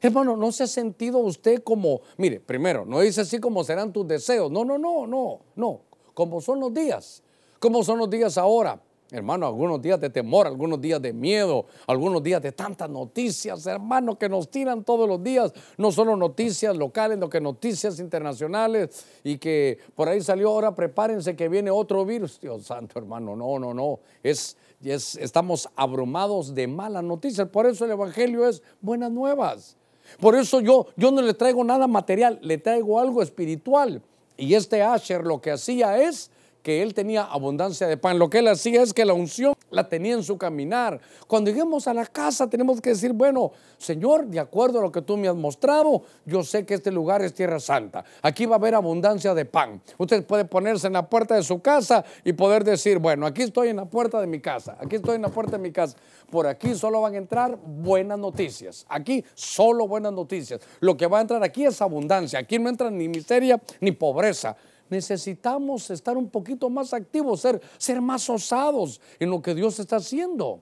Hermano, 0.00 0.34
¿no 0.34 0.50
se 0.50 0.62
ha 0.62 0.66
sentido 0.66 1.18
usted 1.18 1.62
como, 1.62 2.00
mire, 2.16 2.40
primero, 2.40 2.86
no 2.86 3.00
dice 3.00 3.20
así 3.20 3.38
como 3.38 3.62
serán 3.64 3.92
tus 3.92 4.08
deseos. 4.08 4.50
No, 4.50 4.64
no, 4.64 4.78
no, 4.78 5.06
no, 5.06 5.40
no. 5.54 5.80
Como 6.14 6.40
son 6.40 6.58
los 6.58 6.72
días. 6.72 7.22
¿Cómo 7.58 7.84
son 7.84 7.98
los 7.98 8.08
días 8.08 8.38
ahora? 8.38 8.80
Hermano, 9.14 9.46
algunos 9.46 9.80
días 9.80 10.00
de 10.00 10.10
temor, 10.10 10.48
algunos 10.48 10.80
días 10.80 11.00
de 11.00 11.12
miedo, 11.12 11.66
algunos 11.86 12.20
días 12.20 12.42
de 12.42 12.50
tantas 12.50 12.90
noticias, 12.90 13.64
hermano, 13.64 14.18
que 14.18 14.28
nos 14.28 14.50
tiran 14.50 14.82
todos 14.82 15.08
los 15.08 15.22
días, 15.22 15.52
no 15.76 15.92
solo 15.92 16.16
noticias 16.16 16.76
locales, 16.76 17.16
sino 17.16 17.30
que 17.30 17.40
noticias 17.40 18.00
internacionales 18.00 19.06
y 19.22 19.38
que 19.38 19.78
por 19.94 20.08
ahí 20.08 20.20
salió 20.20 20.48
ahora, 20.48 20.74
prepárense 20.74 21.36
que 21.36 21.48
viene 21.48 21.70
otro 21.70 22.04
virus. 22.04 22.40
Dios 22.40 22.64
santo, 22.64 22.98
hermano, 22.98 23.36
no, 23.36 23.56
no, 23.60 23.72
no, 23.72 24.00
es, 24.24 24.56
es, 24.82 25.14
estamos 25.14 25.68
abrumados 25.76 26.52
de 26.52 26.66
malas 26.66 27.04
noticias, 27.04 27.48
por 27.48 27.66
eso 27.66 27.84
el 27.84 27.92
Evangelio 27.92 28.48
es 28.48 28.64
buenas 28.80 29.12
nuevas. 29.12 29.76
Por 30.18 30.34
eso 30.34 30.60
yo, 30.60 30.88
yo 30.96 31.12
no 31.12 31.22
le 31.22 31.34
traigo 31.34 31.62
nada 31.62 31.86
material, 31.86 32.40
le 32.42 32.58
traigo 32.58 32.98
algo 32.98 33.22
espiritual. 33.22 34.02
Y 34.36 34.54
este 34.54 34.82
Asher 34.82 35.22
lo 35.22 35.40
que 35.40 35.52
hacía 35.52 36.02
es 36.02 36.32
que 36.64 36.82
él 36.82 36.94
tenía 36.94 37.24
abundancia 37.24 37.86
de 37.86 37.98
pan. 37.98 38.18
Lo 38.18 38.30
que 38.30 38.38
él 38.38 38.48
hacía 38.48 38.82
es 38.82 38.94
que 38.94 39.04
la 39.04 39.12
unción 39.12 39.52
la 39.70 39.86
tenía 39.86 40.14
en 40.14 40.22
su 40.22 40.38
caminar. 40.38 40.98
Cuando 41.26 41.50
lleguemos 41.50 41.86
a 41.86 41.92
la 41.92 42.06
casa 42.06 42.48
tenemos 42.48 42.80
que 42.80 42.90
decir, 42.90 43.12
bueno, 43.12 43.52
Señor, 43.76 44.26
de 44.26 44.40
acuerdo 44.40 44.78
a 44.78 44.82
lo 44.82 44.90
que 44.90 45.02
tú 45.02 45.18
me 45.18 45.28
has 45.28 45.36
mostrado, 45.36 46.02
yo 46.24 46.42
sé 46.42 46.64
que 46.64 46.72
este 46.72 46.90
lugar 46.90 47.20
es 47.20 47.34
tierra 47.34 47.60
santa. 47.60 48.02
Aquí 48.22 48.46
va 48.46 48.56
a 48.56 48.58
haber 48.58 48.74
abundancia 48.74 49.34
de 49.34 49.44
pan. 49.44 49.82
Usted 49.98 50.24
puede 50.24 50.46
ponerse 50.46 50.86
en 50.86 50.94
la 50.94 51.06
puerta 51.06 51.34
de 51.34 51.42
su 51.42 51.60
casa 51.60 52.02
y 52.24 52.32
poder 52.32 52.64
decir, 52.64 52.98
bueno, 52.98 53.26
aquí 53.26 53.42
estoy 53.42 53.68
en 53.68 53.76
la 53.76 53.84
puerta 53.84 54.18
de 54.18 54.26
mi 54.26 54.40
casa, 54.40 54.78
aquí 54.80 54.96
estoy 54.96 55.16
en 55.16 55.22
la 55.22 55.28
puerta 55.28 55.58
de 55.58 55.62
mi 55.62 55.70
casa. 55.70 55.98
Por 56.30 56.46
aquí 56.46 56.74
solo 56.74 57.02
van 57.02 57.12
a 57.12 57.18
entrar 57.18 57.58
buenas 57.62 58.18
noticias. 58.18 58.86
Aquí 58.88 59.22
solo 59.34 59.86
buenas 59.86 60.14
noticias. 60.14 60.62
Lo 60.80 60.96
que 60.96 61.06
va 61.08 61.18
a 61.18 61.20
entrar 61.20 61.44
aquí 61.44 61.66
es 61.66 61.82
abundancia. 61.82 62.38
Aquí 62.38 62.58
no 62.58 62.70
entra 62.70 62.90
ni 62.90 63.06
miseria 63.06 63.60
ni 63.80 63.92
pobreza 63.92 64.56
necesitamos 64.90 65.90
estar 65.90 66.16
un 66.16 66.28
poquito 66.28 66.70
más 66.70 66.92
activos, 66.92 67.40
ser, 67.40 67.60
ser 67.78 68.00
más 68.00 68.28
osados 68.28 69.00
en 69.18 69.30
lo 69.30 69.42
que 69.42 69.54
Dios 69.54 69.78
está 69.78 69.96
haciendo. 69.96 70.60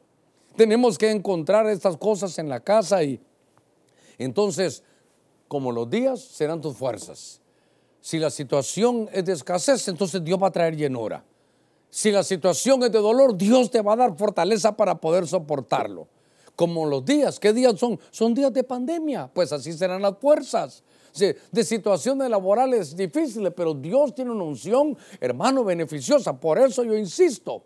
Tenemos 0.57 0.99
que 0.99 1.11
encontrar 1.11 1.67
estas 1.67 1.97
cosas 1.97 2.39
en 2.39 2.49
la 2.49 2.61
casa 2.61 3.03
y 3.03 3.21
entonces, 4.19 4.83
como 5.49 5.73
los 5.73 5.89
días 5.89 6.21
serán 6.21 6.61
tus 6.61 6.77
fuerzas. 6.77 7.41
Si 8.01 8.19
la 8.19 8.31
situación 8.31 9.09
es 9.13 9.25
de 9.25 9.33
escasez, 9.33 9.87
entonces 9.89 10.23
Dios 10.23 10.43
va 10.43 10.49
a 10.49 10.53
traer 10.53 10.77
llenura. 10.77 11.25
Si 11.89 12.11
la 12.11 12.23
situación 12.23 12.83
es 12.83 12.93
de 12.93 12.99
dolor, 12.99 13.37
Dios 13.37 13.71
te 13.71 13.81
va 13.81 13.93
a 13.93 13.97
dar 13.97 14.17
fortaleza 14.17 14.77
para 14.77 14.97
poder 14.97 15.27
soportarlo. 15.27 16.09
Como 16.57 16.87
los 16.87 17.05
días, 17.05 17.39
¿qué 17.39 17.53
días 17.53 17.79
son? 17.79 17.99
Son 18.11 18.35
días 18.35 18.53
de 18.53 18.65
pandemia, 18.65 19.31
pues 19.33 19.53
así 19.53 19.73
serán 19.73 20.03
las 20.03 20.19
fuerzas 20.19 20.83
de 21.13 21.65
situaciones 21.65 22.31
laborales 22.31 22.97
difíciles, 22.97 23.53
pero 23.55 23.75
Dios 23.75 24.15
tiene 24.15 24.31
una 24.31 24.45
unción, 24.45 24.97
hermano, 25.21 25.65
beneficiosa. 25.65 26.39
Por 26.39 26.59
eso 26.59 26.85
yo 26.85 26.97
insisto. 26.97 27.63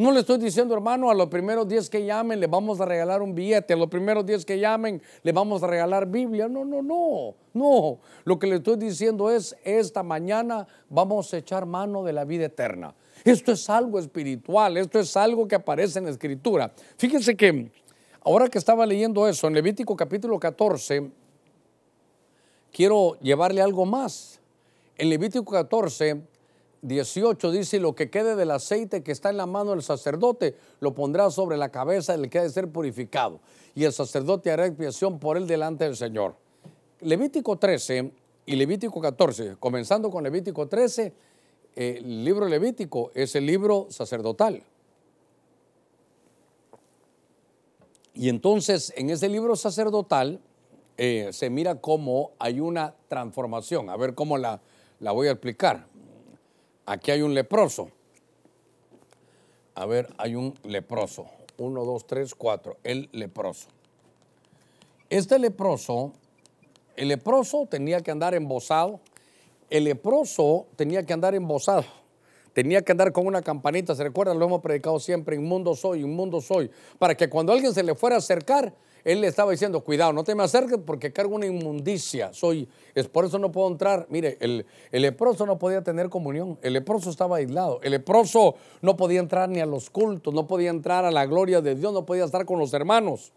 No 0.00 0.12
le 0.12 0.20
estoy 0.20 0.38
diciendo, 0.38 0.72
hermano, 0.72 1.10
a 1.10 1.14
los 1.14 1.28
primeros 1.28 1.68
días 1.68 1.90
que 1.90 2.06
llamen 2.06 2.40
le 2.40 2.46
vamos 2.46 2.80
a 2.80 2.86
regalar 2.86 3.20
un 3.20 3.34
billete, 3.34 3.74
a 3.74 3.76
los 3.76 3.88
primeros 3.88 4.24
días 4.24 4.46
que 4.46 4.58
llamen 4.58 5.02
le 5.22 5.30
vamos 5.30 5.62
a 5.62 5.66
regalar 5.66 6.06
Biblia. 6.06 6.48
No, 6.48 6.64
no, 6.64 6.80
no, 6.80 7.34
no. 7.52 7.98
Lo 8.24 8.38
que 8.38 8.46
le 8.46 8.56
estoy 8.56 8.76
diciendo 8.76 9.30
es, 9.30 9.54
esta 9.62 10.02
mañana 10.02 10.66
vamos 10.88 11.34
a 11.34 11.36
echar 11.36 11.66
mano 11.66 12.02
de 12.02 12.14
la 12.14 12.24
vida 12.24 12.46
eterna. 12.46 12.94
Esto 13.24 13.52
es 13.52 13.68
algo 13.68 13.98
espiritual, 13.98 14.78
esto 14.78 14.98
es 14.98 15.14
algo 15.18 15.46
que 15.46 15.56
aparece 15.56 15.98
en 15.98 16.06
la 16.06 16.12
escritura. 16.12 16.72
Fíjense 16.96 17.36
que 17.36 17.70
ahora 18.22 18.48
que 18.48 18.56
estaba 18.56 18.86
leyendo 18.86 19.28
eso, 19.28 19.48
en 19.48 19.52
Levítico 19.52 19.94
capítulo 19.94 20.40
14, 20.40 21.10
quiero 22.72 23.18
llevarle 23.20 23.62
algo 23.62 23.86
más. 23.86 24.40
En 24.96 25.08
Levítico 25.08 25.52
14, 25.52 26.20
18 26.82 27.50
dice, 27.50 27.80
lo 27.80 27.94
que 27.94 28.10
quede 28.10 28.36
del 28.36 28.50
aceite 28.50 29.02
que 29.02 29.12
está 29.12 29.30
en 29.30 29.36
la 29.36 29.46
mano 29.46 29.70
del 29.72 29.82
sacerdote, 29.82 30.56
lo 30.80 30.94
pondrá 30.94 31.30
sobre 31.30 31.56
la 31.56 31.70
cabeza 31.70 32.16
del 32.16 32.30
que 32.30 32.38
ha 32.38 32.42
de 32.42 32.50
ser 32.50 32.68
purificado. 32.68 33.40
Y 33.74 33.84
el 33.84 33.92
sacerdote 33.92 34.50
hará 34.50 34.66
expiación 34.66 35.18
por 35.18 35.36
él 35.36 35.46
delante 35.46 35.84
del 35.84 35.96
Señor. 35.96 36.34
Levítico 37.00 37.56
13 37.56 38.12
y 38.46 38.56
Levítico 38.56 39.00
14, 39.00 39.56
comenzando 39.58 40.10
con 40.10 40.24
Levítico 40.24 40.68
13, 40.68 41.12
eh, 41.76 41.96
el 41.98 42.24
libro 42.24 42.46
Levítico 42.46 43.10
es 43.14 43.34
el 43.36 43.46
libro 43.46 43.86
sacerdotal. 43.90 44.62
Y 48.14 48.28
entonces 48.28 48.92
en 48.96 49.10
ese 49.10 49.28
libro 49.28 49.56
sacerdotal 49.56 50.40
eh, 51.02 51.32
se 51.32 51.48
mira 51.48 51.76
cómo 51.76 52.32
hay 52.38 52.60
una 52.60 52.94
transformación. 53.08 53.88
A 53.88 53.96
ver 53.96 54.14
cómo 54.14 54.36
la, 54.36 54.60
la 54.98 55.12
voy 55.12 55.28
a 55.28 55.30
explicar. 55.30 55.86
aquí 56.84 57.10
hay 57.10 57.22
un 57.22 57.32
leproso. 57.32 57.88
A 59.74 59.86
ver, 59.86 60.12
hay 60.18 60.34
un 60.34 60.52
leproso. 60.62 61.24
Uno, 61.56 61.86
dos, 61.86 62.06
tres, 62.06 62.34
cuatro. 62.34 62.76
El 62.84 63.08
leproso. 63.12 63.68
Este 65.08 65.38
leproso, 65.38 66.12
el 66.96 67.08
leproso 67.08 67.66
tenía 67.66 68.02
que 68.02 68.10
andar 68.10 68.34
embosado. 68.34 69.00
El 69.70 69.84
leproso 69.84 70.66
tenía 70.76 71.06
que 71.06 71.14
andar 71.14 71.34
embosado. 71.34 71.86
Tenía 72.52 72.82
que 72.82 72.92
andar 72.92 73.10
con 73.12 73.26
una 73.26 73.40
campanita, 73.40 73.94
se 73.94 74.04
recuerda, 74.04 74.34
lo 74.34 74.44
hemos 74.44 74.60
predicado 74.60 75.00
siempre, 75.00 75.36
inmundo 75.36 75.74
soy, 75.74 76.00
inmundo 76.00 76.42
soy, 76.42 76.70
para 76.98 77.14
que 77.14 77.30
cuando 77.30 77.54
alguien 77.54 77.72
se 77.72 77.82
le 77.84 77.94
fuera 77.94 78.16
a 78.16 78.18
acercar, 78.18 78.74
él 79.04 79.20
le 79.20 79.26
estaba 79.26 79.50
diciendo, 79.50 79.82
cuidado, 79.82 80.12
no 80.12 80.24
te 80.24 80.34
me 80.34 80.42
acerques 80.42 80.78
porque 80.84 81.12
cargo 81.12 81.34
una 81.34 81.46
inmundicia, 81.46 82.32
soy, 82.32 82.68
es 82.94 83.08
por 83.08 83.24
eso 83.24 83.38
no 83.38 83.50
puedo 83.50 83.68
entrar. 83.68 84.06
Mire, 84.10 84.36
el, 84.40 84.66
el, 84.92 85.02
leproso 85.02 85.46
no 85.46 85.58
podía 85.58 85.82
tener 85.82 86.08
comunión, 86.08 86.58
el 86.62 86.74
leproso 86.74 87.10
estaba 87.10 87.36
aislado, 87.36 87.80
el 87.82 87.92
leproso 87.92 88.56
no 88.82 88.96
podía 88.96 89.20
entrar 89.20 89.48
ni 89.48 89.60
a 89.60 89.66
los 89.66 89.90
cultos, 89.90 90.34
no 90.34 90.46
podía 90.46 90.70
entrar 90.70 91.04
a 91.04 91.10
la 91.10 91.26
gloria 91.26 91.60
de 91.60 91.74
Dios, 91.74 91.92
no 91.92 92.04
podía 92.04 92.24
estar 92.24 92.44
con 92.44 92.58
los 92.58 92.72
hermanos. 92.74 93.32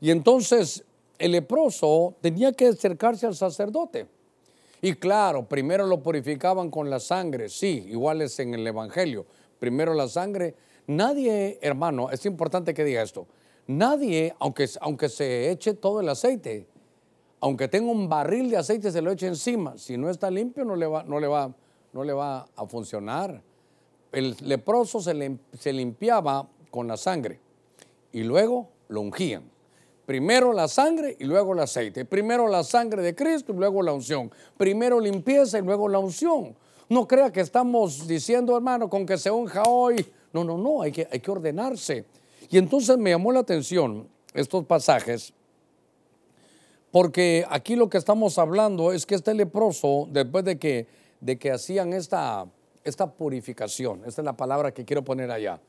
Y 0.00 0.10
entonces 0.10 0.84
el 1.18 1.32
leproso 1.32 2.14
tenía 2.20 2.52
que 2.52 2.66
acercarse 2.66 3.26
al 3.26 3.36
sacerdote. 3.36 4.06
Y 4.80 4.94
claro, 4.94 5.46
primero 5.46 5.86
lo 5.86 6.02
purificaban 6.02 6.68
con 6.68 6.90
la 6.90 6.98
sangre, 6.98 7.48
sí, 7.48 7.86
igual 7.88 8.20
es 8.20 8.38
en 8.40 8.54
el 8.54 8.66
Evangelio, 8.66 9.24
primero 9.60 9.94
la 9.94 10.08
sangre. 10.08 10.56
Nadie, 10.88 11.60
hermano, 11.62 12.10
es 12.10 12.26
importante 12.26 12.74
que 12.74 12.82
diga 12.82 13.00
esto, 13.00 13.28
Nadie, 13.66 14.34
aunque, 14.38 14.68
aunque 14.80 15.08
se 15.08 15.50
eche 15.50 15.74
todo 15.74 16.00
el 16.00 16.08
aceite, 16.08 16.66
aunque 17.40 17.68
tenga 17.68 17.90
un 17.90 18.08
barril 18.08 18.50
de 18.50 18.56
aceite, 18.56 18.90
se 18.90 19.02
lo 19.02 19.10
eche 19.10 19.26
encima. 19.26 19.76
Si 19.76 19.96
no 19.96 20.10
está 20.10 20.30
limpio, 20.30 20.64
no 20.64 20.76
le 20.76 20.86
va, 20.86 21.02
no 21.02 21.18
le 21.18 21.26
va, 21.26 21.52
no 21.92 22.04
le 22.04 22.12
va 22.12 22.46
a 22.56 22.66
funcionar. 22.66 23.42
El 24.12 24.36
leproso 24.42 25.00
se, 25.00 25.38
se 25.58 25.72
limpiaba 25.72 26.48
con 26.70 26.86
la 26.86 26.96
sangre 26.96 27.40
y 28.12 28.22
luego 28.22 28.68
lo 28.88 29.00
ungían. 29.00 29.50
Primero 30.06 30.52
la 30.52 30.68
sangre 30.68 31.16
y 31.18 31.24
luego 31.24 31.52
el 31.52 31.60
aceite. 31.60 32.04
Primero 32.04 32.48
la 32.48 32.64
sangre 32.64 33.02
de 33.02 33.14
Cristo 33.14 33.52
y 33.52 33.56
luego 33.56 33.82
la 33.82 33.92
unción. 33.92 34.30
Primero 34.56 35.00
limpieza 35.00 35.58
y 35.58 35.62
luego 35.62 35.88
la 35.88 35.98
unción. 35.98 36.54
No 36.88 37.06
crea 37.08 37.32
que 37.32 37.40
estamos 37.40 38.06
diciendo, 38.06 38.56
hermano, 38.56 38.90
con 38.90 39.06
que 39.06 39.16
se 39.16 39.30
unja 39.30 39.62
hoy. 39.62 40.06
No, 40.32 40.44
no, 40.44 40.58
no, 40.58 40.82
hay 40.82 40.92
que, 40.92 41.08
hay 41.10 41.20
que 41.20 41.30
ordenarse. 41.30 42.04
Y 42.52 42.58
entonces 42.58 42.98
me 42.98 43.08
llamó 43.08 43.32
la 43.32 43.40
atención 43.40 44.06
estos 44.34 44.66
pasajes, 44.66 45.32
porque 46.90 47.46
aquí 47.48 47.76
lo 47.76 47.88
que 47.88 47.96
estamos 47.96 48.36
hablando 48.36 48.92
es 48.92 49.06
que 49.06 49.14
este 49.14 49.32
leproso, 49.32 50.06
después 50.10 50.44
de 50.44 50.58
que, 50.58 50.86
de 51.22 51.38
que 51.38 51.50
hacían 51.50 51.94
esta, 51.94 52.46
esta 52.84 53.10
purificación, 53.10 54.02
esta 54.06 54.20
es 54.20 54.26
la 54.26 54.36
palabra 54.36 54.74
que 54.74 54.84
quiero 54.84 55.02
poner 55.02 55.30
allá, 55.30 55.62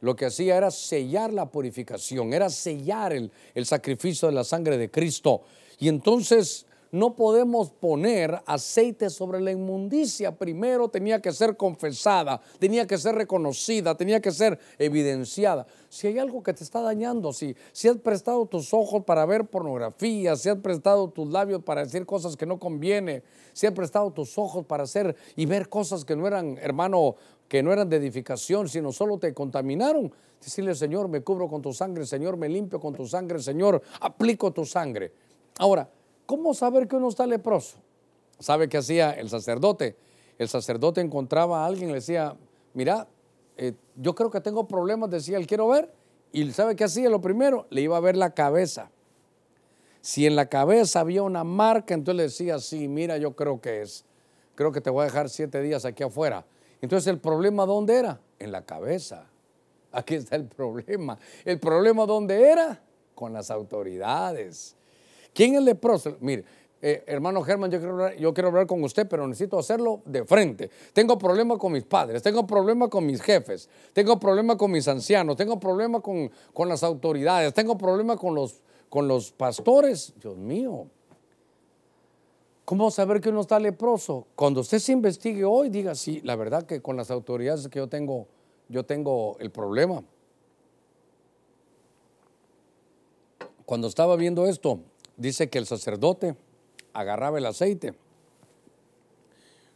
lo 0.00 0.16
que 0.16 0.26
hacía 0.26 0.56
era 0.56 0.72
sellar 0.72 1.32
la 1.32 1.46
purificación, 1.46 2.32
era 2.32 2.50
sellar 2.50 3.12
el, 3.12 3.30
el 3.54 3.64
sacrificio 3.64 4.26
de 4.26 4.34
la 4.34 4.42
sangre 4.42 4.78
de 4.78 4.90
Cristo. 4.90 5.42
Y 5.78 5.86
entonces 5.86 6.66
no 6.92 7.16
podemos 7.16 7.70
poner 7.70 8.42
aceite 8.46 9.08
sobre 9.08 9.40
la 9.40 9.50
inmundicia. 9.50 10.36
Primero 10.36 10.88
tenía 10.88 11.22
que 11.22 11.32
ser 11.32 11.56
confesada, 11.56 12.40
tenía 12.58 12.86
que 12.86 12.98
ser 12.98 13.14
reconocida, 13.14 13.96
tenía 13.96 14.20
que 14.20 14.30
ser 14.30 14.58
evidenciada. 14.78 15.66
Si 15.88 16.06
hay 16.06 16.18
algo 16.18 16.42
que 16.42 16.52
te 16.52 16.62
está 16.62 16.82
dañando, 16.82 17.32
si, 17.32 17.56
si 17.72 17.88
has 17.88 17.96
prestado 17.96 18.44
tus 18.44 18.74
ojos 18.74 19.04
para 19.04 19.24
ver 19.24 19.46
pornografía, 19.46 20.36
si 20.36 20.50
has 20.50 20.58
prestado 20.58 21.08
tus 21.08 21.28
labios 21.28 21.62
para 21.62 21.82
decir 21.82 22.04
cosas 22.04 22.36
que 22.36 22.44
no 22.44 22.58
conviene, 22.58 23.22
si 23.54 23.66
has 23.66 23.72
prestado 23.72 24.10
tus 24.10 24.36
ojos 24.36 24.66
para 24.66 24.84
hacer 24.84 25.16
y 25.34 25.46
ver 25.46 25.70
cosas 25.70 26.04
que 26.04 26.14
no 26.14 26.26
eran, 26.26 26.58
hermano, 26.60 27.16
que 27.48 27.62
no 27.62 27.72
eran 27.72 27.88
de 27.88 27.96
edificación, 27.96 28.68
sino 28.68 28.92
solo 28.92 29.18
te 29.18 29.32
contaminaron. 29.32 30.12
Decirle, 30.42 30.74
Señor, 30.74 31.08
me 31.08 31.22
cubro 31.22 31.48
con 31.48 31.62
tu 31.62 31.72
sangre, 31.72 32.04
Señor, 32.04 32.36
me 32.36 32.50
limpio 32.50 32.78
con 32.78 32.94
tu 32.94 33.06
sangre, 33.06 33.38
Señor, 33.38 33.80
aplico 34.00 34.52
tu 34.52 34.66
sangre. 34.66 35.12
Ahora, 35.58 35.88
¿Cómo 36.26 36.54
saber 36.54 36.88
que 36.88 36.96
uno 36.96 37.08
está 37.08 37.26
leproso? 37.26 37.78
¿Sabe 38.38 38.68
qué 38.68 38.78
hacía 38.78 39.10
el 39.12 39.28
sacerdote? 39.28 39.96
El 40.38 40.48
sacerdote 40.48 41.00
encontraba 41.00 41.62
a 41.62 41.66
alguien 41.66 41.90
y 41.90 41.92
le 41.92 41.98
decía, 41.98 42.36
mira, 42.74 43.06
eh, 43.56 43.74
yo 43.96 44.14
creo 44.14 44.30
que 44.30 44.40
tengo 44.40 44.66
problemas, 44.66 45.10
decía 45.10 45.36
él, 45.36 45.46
quiero 45.46 45.68
ver. 45.68 45.92
Y 46.32 46.50
¿sabe 46.52 46.74
qué 46.74 46.84
hacía? 46.84 47.10
Lo 47.10 47.20
primero, 47.20 47.66
le 47.70 47.82
iba 47.82 47.96
a 47.96 48.00
ver 48.00 48.16
la 48.16 48.34
cabeza. 48.34 48.90
Si 50.00 50.26
en 50.26 50.34
la 50.34 50.46
cabeza 50.46 51.00
había 51.00 51.22
una 51.22 51.44
marca, 51.44 51.94
entonces 51.94 52.16
le 52.16 52.22
decía, 52.24 52.58
sí, 52.58 52.88
mira, 52.88 53.18
yo 53.18 53.36
creo 53.36 53.60
que 53.60 53.82
es. 53.82 54.04
Creo 54.54 54.72
que 54.72 54.80
te 54.80 54.90
voy 54.90 55.02
a 55.02 55.04
dejar 55.04 55.28
siete 55.28 55.60
días 55.62 55.84
aquí 55.84 56.02
afuera. 56.02 56.44
Entonces, 56.80 57.06
¿el 57.06 57.20
problema 57.20 57.66
dónde 57.66 57.96
era? 57.96 58.20
En 58.38 58.50
la 58.50 58.62
cabeza. 58.62 59.26
Aquí 59.92 60.16
está 60.16 60.36
el 60.36 60.46
problema. 60.46 61.18
¿El 61.44 61.60
problema 61.60 62.06
dónde 62.06 62.50
era? 62.50 62.82
Con 63.14 63.32
las 63.32 63.50
autoridades. 63.50 64.74
¿Quién 65.34 65.54
es 65.54 65.62
leproso? 65.62 66.16
Mire, 66.20 66.44
eh, 66.84 67.04
hermano 67.06 67.42
Germán, 67.42 67.70
yo 67.70 67.78
quiero, 68.34 68.48
hablar, 68.48 68.66
con 68.66 68.82
usted, 68.82 69.06
pero 69.08 69.24
necesito 69.28 69.56
hacerlo 69.56 70.02
de 70.04 70.24
frente. 70.24 70.68
Tengo 70.92 71.16
problemas 71.16 71.58
con 71.58 71.70
mis 71.70 71.84
padres, 71.84 72.20
tengo 72.22 72.44
problemas 72.44 72.88
con 72.88 73.06
mis 73.06 73.22
jefes, 73.22 73.68
tengo 73.92 74.18
problemas 74.18 74.56
con 74.56 74.72
mis 74.72 74.88
ancianos, 74.88 75.36
tengo 75.36 75.60
problemas 75.60 76.02
con, 76.02 76.28
con 76.52 76.68
las 76.68 76.82
autoridades, 76.82 77.54
tengo 77.54 77.78
problemas 77.78 78.16
con 78.16 78.34
los, 78.34 78.60
con 78.88 79.06
los 79.06 79.30
pastores. 79.30 80.12
Dios 80.20 80.36
mío, 80.36 80.88
¿cómo 82.64 82.90
saber 82.90 83.20
que 83.20 83.28
uno 83.28 83.42
está 83.42 83.60
leproso? 83.60 84.26
Cuando 84.34 84.60
usted 84.62 84.80
se 84.80 84.90
investigue 84.90 85.44
hoy, 85.44 85.68
diga, 85.68 85.94
sí, 85.94 86.20
la 86.24 86.34
verdad 86.34 86.64
que 86.64 86.82
con 86.82 86.96
las 86.96 87.12
autoridades 87.12 87.68
que 87.68 87.78
yo 87.78 87.88
tengo, 87.88 88.26
yo 88.68 88.84
tengo 88.84 89.36
el 89.38 89.52
problema. 89.52 90.02
Cuando 93.64 93.86
estaba 93.86 94.16
viendo 94.16 94.48
esto, 94.48 94.80
dice 95.16 95.48
que 95.48 95.58
el 95.58 95.66
sacerdote 95.66 96.36
agarraba 96.92 97.38
el 97.38 97.46
aceite, 97.46 97.94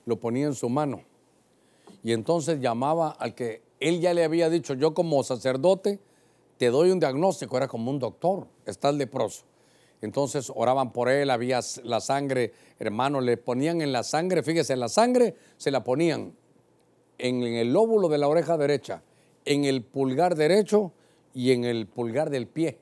lo 0.04 0.18
ponía 0.18 0.46
en 0.46 0.54
su 0.54 0.68
mano 0.68 1.02
y 2.02 2.12
entonces 2.12 2.60
llamaba 2.60 3.10
al 3.10 3.34
que 3.34 3.62
él 3.80 4.00
ya 4.00 4.14
le 4.14 4.24
había 4.24 4.48
dicho, 4.48 4.74
yo 4.74 4.94
como 4.94 5.22
sacerdote 5.22 5.98
te 6.56 6.70
doy 6.70 6.90
un 6.90 7.00
diagnóstico, 7.00 7.56
era 7.56 7.68
como 7.68 7.90
un 7.90 7.98
doctor, 7.98 8.46
estás 8.64 8.94
leproso. 8.94 9.44
Entonces 10.00 10.52
oraban 10.54 10.92
por 10.92 11.08
él, 11.08 11.30
había 11.30 11.60
la 11.82 12.00
sangre, 12.00 12.52
hermano, 12.78 13.20
le 13.20 13.36
ponían 13.36 13.80
en 13.80 13.92
la 13.92 14.02
sangre, 14.02 14.42
fíjese, 14.42 14.76
la 14.76 14.88
sangre 14.88 15.34
se 15.56 15.70
la 15.70 15.84
ponían 15.84 16.34
en 17.18 17.42
el 17.42 17.72
lóbulo 17.72 18.08
de 18.08 18.18
la 18.18 18.28
oreja 18.28 18.56
derecha, 18.56 19.02
en 19.44 19.64
el 19.64 19.82
pulgar 19.82 20.36
derecho 20.36 20.92
y 21.34 21.52
en 21.52 21.64
el 21.64 21.86
pulgar 21.86 22.30
del 22.30 22.46
pie 22.46 22.78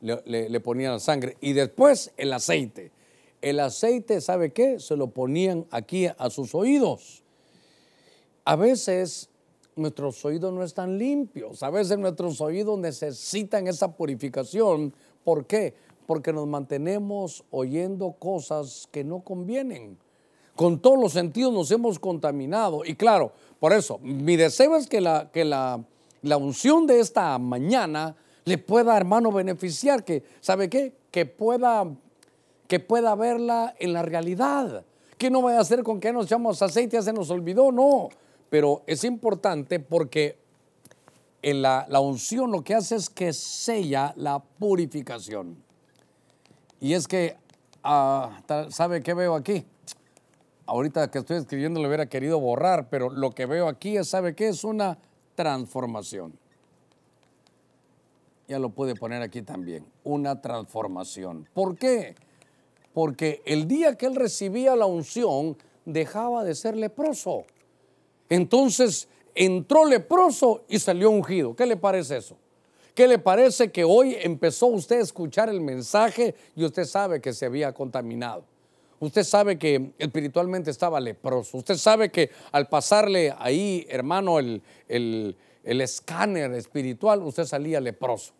le, 0.00 0.60
ponían 0.60 0.92
la 0.92 0.98
sangre 0.98 1.36
y 1.40 1.52
después 1.52 2.12
el 2.16 2.32
aceite. 2.32 2.92
El 3.42 3.60
aceite, 3.60 4.20
¿sabe 4.20 4.52
qué? 4.52 4.78
Se 4.78 4.96
lo 4.96 5.08
ponían 5.08 5.66
aquí 5.70 6.06
a 6.06 6.30
sus 6.30 6.54
oídos. 6.54 7.22
A 8.44 8.56
veces 8.56 9.30
nuestros 9.76 10.22
oídos 10.24 10.52
no 10.52 10.62
están 10.62 10.98
limpios, 10.98 11.62
a 11.62 11.70
veces 11.70 11.98
nuestros 11.98 12.40
oídos 12.40 12.78
necesitan 12.78 13.66
esa 13.66 13.96
purificación. 13.96 14.92
¿Por 15.24 15.46
qué? 15.46 15.74
Porque 16.06 16.32
nos 16.32 16.46
mantenemos 16.46 17.44
oyendo 17.50 18.12
cosas 18.12 18.88
que 18.90 19.04
no 19.04 19.20
convienen. 19.20 19.96
Con 20.56 20.80
todos 20.80 21.00
los 21.00 21.12
sentidos 21.12 21.52
nos 21.52 21.70
hemos 21.70 21.98
contaminado. 21.98 22.84
Y 22.84 22.94
claro, 22.94 23.32
por 23.58 23.72
eso, 23.72 23.98
mi 24.02 24.36
deseo 24.36 24.76
es 24.76 24.86
que 24.86 25.00
la, 25.00 25.30
que 25.32 25.44
la, 25.44 25.82
la 26.22 26.36
unción 26.36 26.86
de 26.86 27.00
esta 27.00 27.38
mañana 27.38 28.16
le 28.50 28.58
pueda, 28.58 28.96
hermano, 28.96 29.30
beneficiar, 29.30 30.04
que, 30.04 30.24
¿sabe 30.40 30.68
qué? 30.68 30.92
Que 31.12 31.24
pueda, 31.24 31.86
que 32.66 32.80
pueda 32.80 33.14
verla 33.14 33.76
en 33.78 33.92
la 33.92 34.02
realidad. 34.02 34.84
Que 35.16 35.30
no 35.30 35.40
vaya 35.40 35.58
a 35.58 35.60
hacer 35.60 35.84
con 35.84 36.00
que 36.00 36.12
nos 36.12 36.26
echamos 36.26 36.60
aceite, 36.60 36.96
ya 36.96 37.02
se 37.02 37.12
nos 37.12 37.30
olvidó, 37.30 37.70
no. 37.70 38.08
Pero 38.48 38.82
es 38.88 39.04
importante 39.04 39.78
porque 39.78 40.36
en 41.42 41.62
la, 41.62 41.86
unción 42.00 42.50
lo 42.50 42.64
que 42.64 42.74
hace 42.74 42.96
es 42.96 43.08
que 43.08 43.32
sella 43.32 44.12
la 44.16 44.40
purificación. 44.40 45.62
Y 46.80 46.94
es 46.94 47.06
que, 47.06 47.36
ah, 47.84 48.42
¿sabe 48.70 49.00
qué 49.00 49.14
veo 49.14 49.36
aquí? 49.36 49.64
Ahorita 50.66 51.08
que 51.08 51.20
estoy 51.20 51.36
escribiendo 51.36 51.80
lo 51.80 51.86
hubiera 51.86 52.06
querido 52.06 52.40
borrar, 52.40 52.88
pero 52.90 53.10
lo 53.10 53.30
que 53.30 53.46
veo 53.46 53.68
aquí 53.68 53.96
es, 53.96 54.08
¿sabe 54.08 54.34
qué? 54.34 54.48
Es 54.48 54.64
una 54.64 54.98
transformación 55.36 56.36
ya 58.50 58.58
lo 58.58 58.70
puede 58.70 58.96
poner 58.96 59.22
aquí 59.22 59.42
también, 59.42 59.86
una 60.02 60.42
transformación. 60.42 61.48
¿Por 61.54 61.78
qué? 61.78 62.16
Porque 62.92 63.42
el 63.44 63.68
día 63.68 63.96
que 63.96 64.06
él 64.06 64.16
recibía 64.16 64.74
la 64.74 64.86
unción, 64.86 65.56
dejaba 65.84 66.42
de 66.42 66.56
ser 66.56 66.76
leproso. 66.76 67.44
Entonces 68.28 69.06
entró 69.36 69.84
leproso 69.84 70.64
y 70.68 70.80
salió 70.80 71.10
ungido. 71.10 71.54
¿Qué 71.54 71.64
le 71.64 71.76
parece 71.76 72.16
eso? 72.16 72.36
¿Qué 72.92 73.06
le 73.06 73.20
parece 73.20 73.70
que 73.70 73.84
hoy 73.84 74.16
empezó 74.20 74.66
usted 74.66 74.98
a 74.98 75.02
escuchar 75.02 75.48
el 75.48 75.60
mensaje 75.60 76.34
y 76.56 76.64
usted 76.64 76.86
sabe 76.86 77.20
que 77.20 77.32
se 77.32 77.46
había 77.46 77.72
contaminado? 77.72 78.42
Usted 78.98 79.22
sabe 79.22 79.58
que 79.60 79.92
espiritualmente 79.96 80.72
estaba 80.72 80.98
leproso. 80.98 81.58
Usted 81.58 81.76
sabe 81.76 82.10
que 82.10 82.30
al 82.50 82.68
pasarle 82.68 83.32
ahí, 83.38 83.86
hermano, 83.88 84.40
el, 84.40 84.60
el, 84.88 85.36
escáner 85.80 86.52
espiritual, 86.54 87.22
usted 87.22 87.44
salía 87.44 87.80
leproso. 87.80 88.34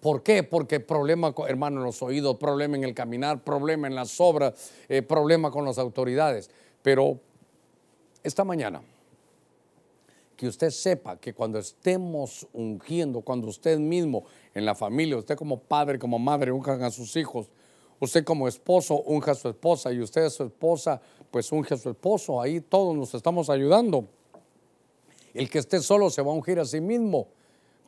¿Por 0.00 0.22
qué? 0.22 0.42
Porque 0.42 0.80
problema, 0.80 1.34
hermano, 1.46 1.78
en 1.78 1.84
los 1.84 2.02
oídos, 2.02 2.36
problema 2.36 2.76
en 2.76 2.84
el 2.84 2.94
caminar, 2.94 3.42
problema 3.42 3.88
en 3.88 3.94
las 3.94 4.20
obras, 4.20 4.72
eh, 4.88 5.02
problema 5.02 5.50
con 5.50 5.64
las 5.64 5.78
autoridades. 5.78 6.50
Pero 6.82 7.18
esta 8.22 8.44
mañana, 8.44 8.80
que 10.36 10.46
usted 10.46 10.70
sepa 10.70 11.16
que 11.16 11.34
cuando 11.34 11.58
estemos 11.58 12.46
ungiendo, 12.52 13.22
cuando 13.22 13.48
usted 13.48 13.78
mismo 13.78 14.24
en 14.54 14.64
la 14.64 14.76
familia, 14.76 15.16
usted 15.16 15.36
como 15.36 15.58
padre, 15.58 15.98
como 15.98 16.18
madre, 16.18 16.52
unjan 16.52 16.82
a 16.82 16.90
sus 16.90 17.16
hijos, 17.16 17.50
Usted 18.00 18.24
como 18.24 18.46
esposo 18.46 19.02
unja 19.02 19.32
a 19.32 19.34
su 19.34 19.48
esposa 19.48 19.92
y 19.92 20.00
usted 20.00 20.28
su 20.30 20.44
esposa 20.44 21.00
pues 21.30 21.50
unge 21.50 21.74
a 21.74 21.76
su 21.76 21.90
esposo. 21.90 22.40
Ahí 22.40 22.60
todos 22.60 22.96
nos 22.96 23.14
estamos 23.14 23.50
ayudando. 23.50 24.06
El 25.34 25.50
que 25.50 25.58
esté 25.58 25.80
solo 25.80 26.08
se 26.10 26.22
va 26.22 26.30
a 26.30 26.34
ungir 26.34 26.60
a 26.60 26.64
sí 26.64 26.80
mismo. 26.80 27.28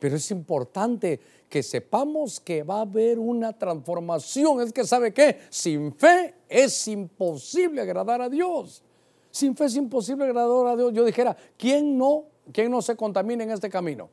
Pero 0.01 0.15
es 0.15 0.31
importante 0.31 1.19
que 1.47 1.61
sepamos 1.61 2.39
que 2.39 2.63
va 2.63 2.77
a 2.77 2.81
haber 2.81 3.19
una 3.19 3.53
transformación. 3.53 4.59
Es 4.59 4.73
que 4.73 4.83
sabe 4.83 5.13
qué, 5.13 5.41
sin 5.51 5.93
fe 5.93 6.33
es 6.49 6.87
imposible 6.87 7.81
agradar 7.81 8.19
a 8.19 8.27
Dios. 8.27 8.81
Sin 9.29 9.55
fe 9.55 9.65
es 9.65 9.75
imposible 9.75 10.25
agradar 10.25 10.65
a 10.65 10.75
Dios. 10.75 10.91
Yo 10.91 11.05
dijera, 11.05 11.37
¿quién 11.55 11.99
no, 11.99 12.23
quién 12.51 12.71
no 12.71 12.81
se 12.81 12.95
contamina 12.95 13.43
en 13.43 13.51
este 13.51 13.69
camino? 13.69 14.09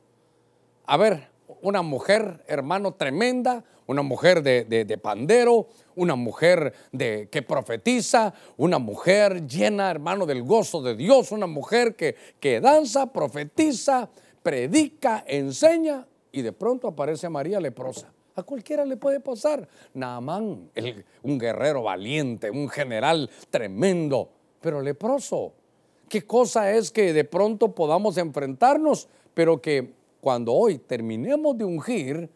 A 0.85 0.95
ver, 0.95 1.27
una 1.63 1.81
mujer, 1.81 2.43
hermano, 2.45 2.93
tremenda, 2.93 3.63
una 3.87 4.03
mujer 4.03 4.43
de, 4.43 4.99
pandero, 5.01 5.69
una 5.95 6.13
mujer 6.13 6.71
de, 6.91 7.29
que 7.31 7.41
profetiza, 7.41 8.31
una 8.57 8.77
mujer 8.77 9.47
llena, 9.47 9.89
hermano, 9.89 10.27
del 10.27 10.43
gozo 10.43 10.83
de 10.83 10.95
Dios, 10.95 11.31
una 11.31 11.47
mujer 11.47 11.95
que, 11.95 12.15
que 12.39 12.61
danza, 12.61 13.11
profetiza, 13.11 14.07
predica, 14.41 15.23
enseña 15.27 16.07
y 16.31 16.41
de 16.41 16.51
pronto 16.51 16.87
aparece 16.87 17.29
María 17.29 17.59
leprosa. 17.59 18.11
A 18.35 18.43
cualquiera 18.43 18.85
le 18.85 18.95
puede 18.95 19.19
pasar. 19.19 19.67
Naamán, 19.93 20.69
un 21.23 21.37
guerrero 21.37 21.83
valiente, 21.83 22.49
un 22.49 22.69
general 22.69 23.29
tremendo, 23.49 24.29
pero 24.61 24.81
leproso. 24.81 25.53
¿Qué 26.07 26.25
cosa 26.25 26.71
es 26.71 26.89
que 26.89 27.13
de 27.13 27.23
pronto 27.23 27.75
podamos 27.75 28.17
enfrentarnos, 28.17 29.07
pero 29.33 29.61
que 29.61 29.93
cuando 30.21 30.53
hoy 30.53 30.79
terminemos 30.79 31.57
de 31.57 31.65
ungir, 31.65 32.29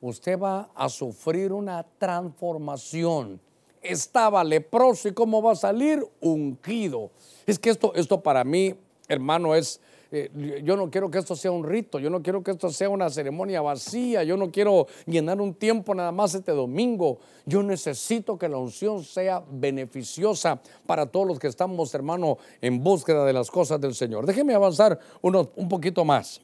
usted 0.00 0.38
va 0.38 0.70
a 0.74 0.88
sufrir 0.88 1.52
una 1.52 1.84
transformación. 1.98 3.40
Estaba 3.82 4.42
leproso 4.44 5.08
y 5.08 5.12
cómo 5.12 5.42
va 5.42 5.52
a 5.52 5.56
salir 5.56 6.04
ungido. 6.20 7.10
Es 7.46 7.58
que 7.58 7.70
esto, 7.70 7.92
esto 7.94 8.20
para 8.22 8.44
mí, 8.44 8.74
hermano, 9.08 9.54
es, 9.54 9.80
eh, 10.12 10.62
yo 10.64 10.76
no 10.76 10.90
quiero 10.90 11.08
que 11.10 11.18
esto 11.18 11.36
sea 11.36 11.52
un 11.52 11.64
rito, 11.64 12.00
yo 12.00 12.10
no 12.10 12.20
quiero 12.20 12.42
que 12.42 12.50
esto 12.50 12.68
sea 12.70 12.88
una 12.88 13.08
ceremonia 13.10 13.62
vacía, 13.62 14.24
yo 14.24 14.36
no 14.36 14.50
quiero 14.50 14.88
llenar 15.06 15.40
un 15.40 15.54
tiempo 15.54 15.94
nada 15.94 16.10
más 16.10 16.34
este 16.34 16.50
domingo. 16.52 17.18
Yo 17.46 17.62
necesito 17.62 18.36
que 18.36 18.48
la 18.48 18.56
unción 18.56 19.04
sea 19.04 19.44
beneficiosa 19.50 20.60
para 20.86 21.06
todos 21.06 21.26
los 21.26 21.38
que 21.38 21.46
estamos, 21.46 21.94
hermano, 21.94 22.38
en 22.60 22.82
búsqueda 22.82 23.24
de 23.24 23.32
las 23.32 23.50
cosas 23.50 23.80
del 23.80 23.94
Señor. 23.94 24.26
Déjeme 24.26 24.54
avanzar 24.54 24.98
un 25.22 25.68
poquito 25.68 26.04
más. 26.04 26.40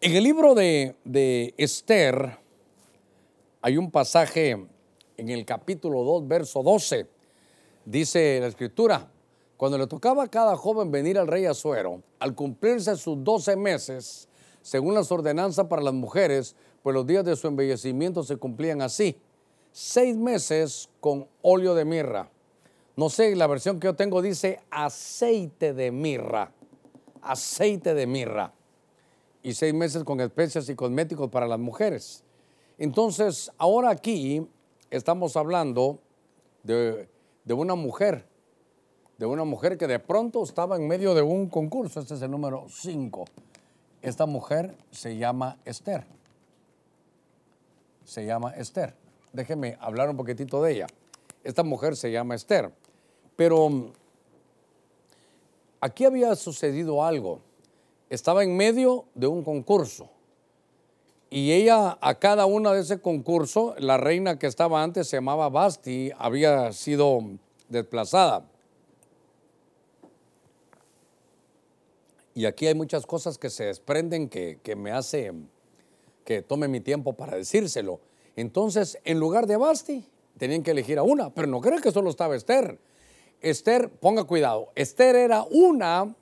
En 0.00 0.14
el 0.14 0.22
libro 0.22 0.54
de, 0.54 1.54
Esther 1.58 2.38
hay 3.60 3.76
un 3.76 3.90
pasaje 3.90 4.56
en 5.16 5.28
el 5.28 5.44
capítulo 5.44 6.04
2, 6.04 6.28
verso 6.28 6.62
12. 6.62 7.06
Dice 7.84 8.38
la 8.40 8.46
escritura, 8.46 9.10
cuando 9.58 9.76
le 9.76 9.86
tocaba 9.86 10.22
a 10.22 10.28
cada 10.28 10.56
joven 10.56 10.90
venir 10.90 11.18
al 11.18 11.26
rey 11.26 11.44
Azuero, 11.44 12.02
al 12.18 12.34
cumplirse 12.34 12.96
sus 12.96 13.22
12 13.22 13.56
meses, 13.56 14.28
según 14.62 14.94
las 14.94 15.12
ordenanzas 15.12 15.66
para 15.66 15.82
las 15.82 15.92
mujeres, 15.92 16.56
pues 16.82 16.94
los 16.94 17.06
días 17.06 17.26
de 17.26 17.36
su 17.36 17.46
embellecimiento 17.46 18.22
se 18.22 18.38
cumplían 18.38 18.80
así. 18.80 19.18
Seis 19.70 20.16
meses 20.16 20.88
con 21.00 21.28
óleo 21.42 21.74
de 21.74 21.84
mirra. 21.84 22.30
No 22.96 23.10
sé, 23.10 23.36
la 23.36 23.46
versión 23.46 23.78
que 23.78 23.86
yo 23.88 23.94
tengo 23.94 24.22
dice 24.22 24.60
aceite 24.70 25.74
de 25.74 25.90
mirra. 25.90 26.52
Aceite 27.20 27.92
de 27.92 28.06
mirra 28.06 28.54
y 29.42 29.54
seis 29.54 29.72
meses 29.72 30.04
con 30.04 30.20
especias 30.20 30.68
y 30.68 30.74
cosméticos 30.74 31.30
para 31.30 31.46
las 31.46 31.58
mujeres. 31.58 32.22
Entonces, 32.76 33.50
ahora 33.56 33.90
aquí 33.90 34.46
estamos 34.90 35.36
hablando 35.36 35.98
de, 36.62 37.08
una 37.48 37.74
mujer, 37.74 38.26
de 39.18 39.26
una 39.26 39.44
mujer 39.44 39.76
que 39.76 39.86
de 39.86 39.98
pronto 39.98 40.42
estaba 40.42 40.76
en 40.76 40.88
medio 40.88 41.14
de 41.14 41.22
un 41.22 41.48
concurso, 41.48 42.00
este 42.00 42.14
es 42.14 42.22
el 42.22 42.30
número 42.30 42.66
5. 42.68 43.24
Esta 44.00 44.26
mujer 44.26 44.76
se 44.90 45.16
llama 45.16 45.58
Esther. 45.64 46.04
Se 48.04 48.24
llama 48.24 48.52
Esther. 48.52 48.94
Déjeme 49.32 49.76
hablar 49.80 50.08
un 50.08 50.16
poquitito 50.16 50.62
de 50.62 50.72
ella. 50.72 50.86
Esta 51.44 51.62
mujer 51.62 51.96
se 51.96 52.10
llama 52.10 52.34
Esther. 52.34 52.72
Pero 53.36 53.92
aquí 55.80 56.04
había 56.04 56.34
sucedido 56.36 57.04
algo 57.04 57.40
estaba 58.10 58.42
en 58.42 58.56
medio 58.56 59.06
de 59.14 59.26
un 59.26 59.42
concurso. 59.44 60.08
Y 61.30 61.52
ella, 61.52 61.98
a 62.00 62.14
cada 62.14 62.46
una 62.46 62.72
de 62.72 62.80
ese 62.80 63.00
concurso, 63.00 63.74
la 63.78 63.98
reina 63.98 64.38
que 64.38 64.46
estaba 64.46 64.82
antes 64.82 65.08
se 65.08 65.18
llamaba 65.18 65.50
Basti, 65.50 66.10
había 66.18 66.72
sido 66.72 67.20
desplazada. 67.68 68.47
Y 72.38 72.46
aquí 72.46 72.68
hay 72.68 72.74
muchas 72.76 73.04
cosas 73.04 73.36
que 73.36 73.50
se 73.50 73.64
desprenden 73.64 74.28
que, 74.28 74.60
que 74.62 74.76
me 74.76 74.92
hace 74.92 75.32
que 76.24 76.40
tome 76.40 76.68
mi 76.68 76.78
tiempo 76.78 77.14
para 77.14 77.36
decírselo. 77.36 77.98
Entonces, 78.36 78.96
en 79.04 79.18
lugar 79.18 79.48
de 79.48 79.56
Basti, 79.56 80.08
tenían 80.38 80.62
que 80.62 80.70
elegir 80.70 80.98
a 80.98 81.02
una, 81.02 81.34
pero 81.34 81.48
no 81.48 81.60
creo 81.60 81.80
que 81.80 81.90
solo 81.90 82.10
estaba 82.10 82.36
Esther. 82.36 82.78
Esther, 83.40 83.90
ponga 83.90 84.22
cuidado, 84.22 84.70
Esther 84.76 85.16
era 85.16 85.42
una 85.50 86.14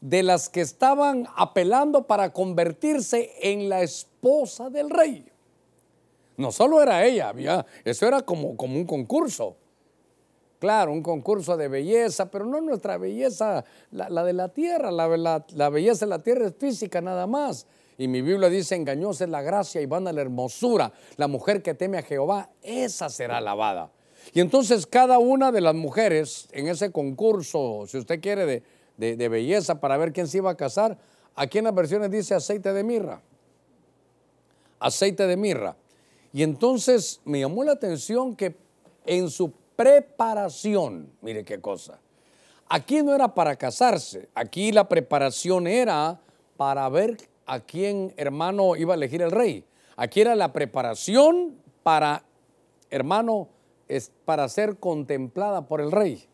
de 0.00 0.22
las 0.22 0.48
que 0.48 0.60
estaban 0.60 1.26
apelando 1.34 2.06
para 2.06 2.32
convertirse 2.32 3.32
en 3.42 3.68
la 3.68 3.82
esposa 3.82 4.70
del 4.70 4.88
rey. 4.88 5.26
No 6.36 6.52
solo 6.52 6.80
era 6.80 7.04
ella, 7.04 7.30
había, 7.30 7.66
eso 7.84 8.06
era 8.06 8.22
como, 8.22 8.56
como 8.56 8.76
un 8.76 8.86
concurso. 8.86 9.56
Claro, 10.66 10.90
un 10.90 11.00
concurso 11.00 11.56
de 11.56 11.68
belleza, 11.68 12.28
pero 12.28 12.44
no 12.44 12.60
nuestra 12.60 12.98
belleza, 12.98 13.64
la, 13.92 14.24
de 14.24 14.32
la 14.32 14.48
tierra, 14.48 14.90
la, 14.90 15.44
la, 15.54 15.68
belleza 15.68 16.06
de 16.06 16.10
la 16.10 16.18
tierra 16.18 16.48
es 16.48 16.56
física 16.56 17.00
nada 17.00 17.28
más. 17.28 17.68
Y 17.96 18.08
mi 18.08 18.20
Biblia 18.20 18.48
dice, 18.48 18.74
engañosa 18.74 19.22
es 19.22 19.30
la 19.30 19.42
gracia 19.42 19.80
y 19.80 19.86
van 19.86 20.08
a 20.08 20.12
la 20.12 20.22
hermosura. 20.22 20.92
La 21.18 21.28
mujer 21.28 21.62
que 21.62 21.74
teme 21.74 21.98
a 21.98 22.02
Jehová, 22.02 22.50
esa 22.64 23.08
será 23.10 23.36
alabada. 23.36 23.92
Y 24.34 24.40
entonces 24.40 24.88
cada 24.88 25.20
una 25.20 25.52
de 25.52 25.60
las 25.60 25.76
mujeres 25.76 26.48
en 26.50 26.66
ese 26.66 26.90
concurso, 26.90 27.84
si 27.86 27.98
usted 27.98 28.20
quiere, 28.20 28.44
de, 28.96 29.16
de, 29.16 29.28
belleza 29.28 29.78
para 29.78 29.96
ver 29.96 30.12
quién 30.12 30.26
se 30.26 30.38
iba 30.38 30.50
a 30.50 30.56
casar. 30.56 30.98
Aquí 31.36 31.58
en 31.58 31.64
las 31.64 31.76
versiones 31.76 32.10
dice 32.10 32.34
aceite 32.34 32.72
de 32.72 32.82
mirra. 32.82 33.22
Aceite 34.80 35.28
de 35.28 35.36
mirra. 35.36 35.76
Y 36.32 36.42
entonces 36.42 37.20
me 37.24 37.38
llamó 37.38 37.62
la 37.62 37.70
atención 37.70 38.34
que 38.34 38.56
en 39.04 39.30
su 39.30 39.52
preparación, 39.76 41.12
mire 41.20 41.44
qué 41.44 41.60
cosa, 41.60 42.00
aquí 42.68 43.02
no 43.02 43.14
era 43.14 43.34
para 43.34 43.56
casarse, 43.56 44.28
aquí 44.34 44.72
la 44.72 44.88
preparación 44.88 45.66
era 45.66 46.20
para 46.56 46.88
ver 46.88 47.16
a 47.46 47.60
quién 47.60 48.12
hermano 48.16 48.76
iba 48.76 48.94
a 48.94 48.96
elegir 48.96 49.22
el 49.22 49.30
rey. 49.30 49.64
Aquí 49.96 50.20
era 50.20 50.34
la 50.34 50.52
preparación 50.52 51.56
para, 51.82 52.24
hermano, 52.90 53.48
es 53.88 54.10
para 54.24 54.48
ser 54.48 54.78
contemplada 54.78 55.66
por 55.66 55.80
el 55.80 55.92
rey. 55.92 56.26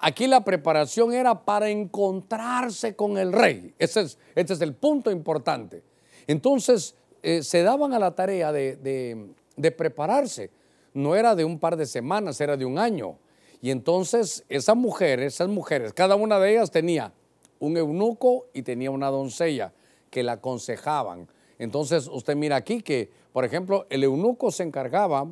Aquí 0.00 0.26
la 0.26 0.44
preparación 0.44 1.12
era 1.12 1.44
para 1.44 1.70
encontrarse 1.70 2.94
con 2.94 3.18
el 3.18 3.32
rey. 3.32 3.74
Ese 3.78 4.02
es, 4.02 4.18
este 4.34 4.52
es 4.52 4.60
el 4.60 4.74
punto 4.74 5.10
importante. 5.10 5.82
Entonces 6.26 6.94
eh, 7.22 7.42
se 7.42 7.62
daban 7.62 7.92
a 7.92 7.98
la 7.98 8.14
tarea 8.14 8.52
de, 8.52 9.34
prepararse. 9.76 10.50
No 10.94 11.16
era 11.16 11.34
de 11.34 11.44
un 11.44 11.58
par 11.58 11.76
de 11.76 11.86
semanas, 11.86 12.40
era 12.40 12.56
de 12.56 12.64
un 12.64 12.78
año. 12.78 13.18
Y 13.60 13.70
entonces 13.70 14.44
esas 14.48 14.76
mujeres, 14.76 15.34
esas 15.34 15.48
mujeres, 15.48 15.92
cada 15.92 16.14
una 16.14 16.38
de 16.38 16.52
ellas 16.52 16.70
tenía 16.70 17.12
un 17.58 17.76
eunuco 17.76 18.46
y 18.52 18.62
tenía 18.62 18.90
una 18.90 19.08
doncella 19.08 19.72
que 20.10 20.22
la 20.22 20.32
aconsejaban. 20.32 21.28
Entonces 21.58 22.06
usted 22.06 22.36
mira 22.36 22.56
aquí 22.56 22.82
que, 22.82 23.10
por 23.32 23.44
ejemplo, 23.44 23.86
el 23.90 24.04
eunuco 24.04 24.50
se 24.50 24.62
encargaba 24.62 25.26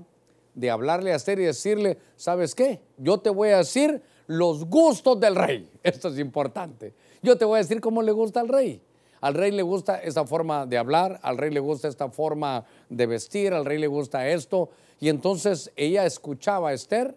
de 0.54 0.70
hablarle 0.70 1.12
a 1.12 1.16
Esther 1.16 1.38
y 1.38 1.44
decirle, 1.44 1.98
¿sabes 2.16 2.54
qué? 2.54 2.80
Yo 2.96 3.18
te 3.18 3.30
voy 3.30 3.50
a 3.50 3.58
decir 3.58 4.02
los 4.26 4.64
gustos 4.64 5.20
del 5.20 5.36
rey. 5.36 5.70
Esto 5.82 6.08
es 6.08 6.18
importante. 6.18 6.94
Yo 7.22 7.36
te 7.36 7.44
voy 7.44 7.56
a 7.56 7.62
decir 7.62 7.80
cómo 7.80 8.02
le 8.02 8.12
gusta 8.12 8.40
al 8.40 8.48
rey. 8.48 8.82
Al 9.26 9.34
rey 9.34 9.50
le 9.50 9.62
gusta 9.62 9.96
esta 9.96 10.24
forma 10.24 10.66
de 10.66 10.78
hablar, 10.78 11.18
al 11.22 11.36
rey 11.36 11.50
le 11.50 11.60
gusta 11.60 11.88
esta 11.88 12.08
forma 12.10 12.64
de 12.88 13.06
vestir, 13.06 13.52
al 13.52 13.64
rey 13.64 13.78
le 13.78 13.88
gusta 13.88 14.28
esto. 14.28 14.70
Y 15.00 15.08
entonces 15.08 15.72
ella 15.76 16.06
escuchaba 16.06 16.68
a 16.68 16.72
Esther 16.72 17.16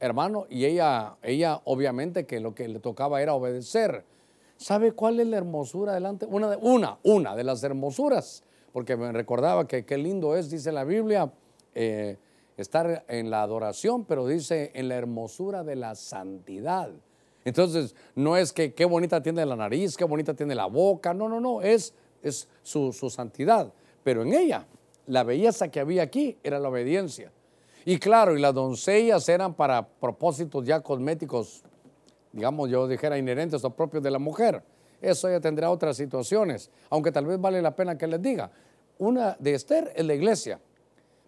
hermano, 0.00 0.46
y 0.48 0.64
ella, 0.64 1.16
ella 1.22 1.60
obviamente 1.64 2.26
que 2.26 2.40
lo 2.40 2.54
que 2.54 2.68
le 2.68 2.80
tocaba 2.80 3.22
era 3.22 3.34
obedecer. 3.34 4.04
¿Sabe 4.56 4.92
cuál 4.92 5.20
es 5.20 5.26
la 5.26 5.36
hermosura 5.36 5.94
delante? 5.94 6.26
Una, 6.26 6.56
una, 6.58 6.98
una 7.02 7.36
de 7.36 7.44
las 7.44 7.62
hermosuras, 7.62 8.42
porque 8.72 8.96
me 8.96 9.12
recordaba 9.12 9.66
que 9.66 9.84
qué 9.84 9.98
lindo 9.98 10.36
es, 10.36 10.50
dice 10.50 10.72
la 10.72 10.84
Biblia, 10.84 11.32
eh, 11.74 12.18
estar 12.56 13.04
en 13.08 13.30
la 13.30 13.42
adoración, 13.42 14.04
pero 14.04 14.26
dice 14.26 14.70
en 14.74 14.88
la 14.88 14.96
hermosura 14.96 15.64
de 15.64 15.76
la 15.76 15.94
santidad. 15.94 16.90
Entonces, 17.48 17.94
no 18.14 18.36
es 18.36 18.52
que 18.52 18.74
qué 18.74 18.84
bonita 18.84 19.22
tiene 19.22 19.44
la 19.44 19.56
nariz, 19.56 19.96
qué 19.96 20.04
bonita 20.04 20.34
tiene 20.34 20.54
la 20.54 20.66
boca, 20.66 21.14
no, 21.14 21.28
no, 21.28 21.40
no, 21.40 21.62
es, 21.62 21.94
es 22.22 22.48
su, 22.62 22.92
su 22.92 23.10
santidad. 23.10 23.72
Pero 24.04 24.22
en 24.22 24.32
ella, 24.32 24.66
la 25.06 25.22
belleza 25.22 25.68
que 25.68 25.80
había 25.80 26.02
aquí 26.02 26.36
era 26.42 26.58
la 26.58 26.68
obediencia. 26.68 27.32
Y 27.84 27.98
claro, 27.98 28.36
y 28.36 28.40
las 28.40 28.54
doncellas 28.54 29.28
eran 29.28 29.54
para 29.54 29.86
propósitos 29.86 30.64
ya 30.64 30.80
cosméticos, 30.80 31.62
digamos, 32.32 32.68
yo 32.68 32.86
dijera 32.86 33.16
inherentes 33.16 33.64
o 33.64 33.70
propios 33.70 34.02
de 34.02 34.10
la 34.10 34.18
mujer. 34.18 34.62
Eso 35.00 35.30
ya 35.30 35.40
tendrá 35.40 35.70
otras 35.70 35.96
situaciones, 35.96 36.70
aunque 36.90 37.12
tal 37.12 37.24
vez 37.24 37.40
vale 37.40 37.62
la 37.62 37.74
pena 37.74 37.96
que 37.96 38.06
les 38.06 38.20
diga. 38.20 38.50
Una 38.98 39.36
de 39.38 39.54
Esther 39.54 39.92
es 39.94 40.04
la 40.04 40.14
iglesia. 40.14 40.60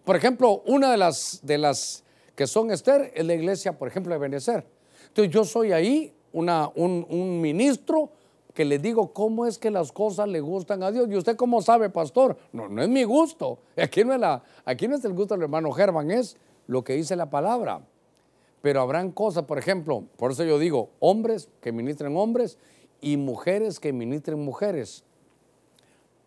Por 0.03 0.15
ejemplo, 0.15 0.61
una 0.65 0.91
de 0.91 0.97
las, 0.97 1.39
de 1.41 1.57
las 1.57 2.03
que 2.35 2.47
son 2.47 2.71
Esther 2.71 3.11
es 3.15 3.25
la 3.25 3.33
iglesia, 3.33 3.77
por 3.77 3.87
ejemplo, 3.87 4.13
de 4.13 4.19
Benecer. 4.19 4.65
Entonces 5.11 5.33
yo 5.33 5.43
soy 5.43 5.73
ahí 5.73 6.13
un, 6.31 6.47
un 7.09 7.41
ministro 7.41 8.11
que 8.53 8.63
le 8.63 8.79
digo 8.79 9.11
cómo 9.11 9.45
es 9.45 9.57
que 9.57 9.69
las 9.69 9.91
cosas 9.91 10.29
le 10.29 10.39
gustan 10.39 10.83
a 10.83 10.91
Dios. 10.91 11.09
¿Y 11.09 11.17
usted 11.17 11.35
cómo 11.35 11.61
sabe, 11.61 11.89
pastor? 11.89 12.37
No, 12.53 12.69
no 12.69 12.81
es 12.81 12.87
mi 12.87 13.03
gusto. 13.03 13.59
Aquí 13.77 14.05
no 14.05 14.13
es, 14.13 14.41
aquí 14.63 14.87
no 14.87 14.95
es 14.95 15.03
el 15.03 15.13
gusto 15.13 15.33
del 15.33 15.43
hermano 15.43 15.71
Germán, 15.71 16.11
es 16.11 16.37
lo 16.67 16.83
que 16.83 16.93
dice 16.93 17.17
la 17.17 17.29
palabra. 17.29 17.81
Pero 18.61 18.79
habrán 18.79 19.11
cosas, 19.11 19.43
por 19.43 19.57
ejemplo, 19.57 20.05
por 20.15 20.31
eso 20.31 20.45
yo 20.45 20.59
digo, 20.59 20.91
hombres 20.99 21.49
que 21.61 21.71
ministren 21.71 22.15
hombres 22.15 22.57
y 23.01 23.17
mujeres 23.17 23.79
que 23.79 23.91
ministren 23.91 24.39
mujeres. 24.39 25.03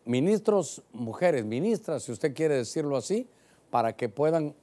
Ministros, 0.05 0.83
mujeres, 0.93 1.45
ministras, 1.47 2.03
si 2.03 2.13
usted 2.13 2.35
quiere 2.35 2.57
decirlo 2.57 2.97
así, 2.97 3.27
para 3.71 3.95
que 3.95 4.11
puedan 4.11 4.55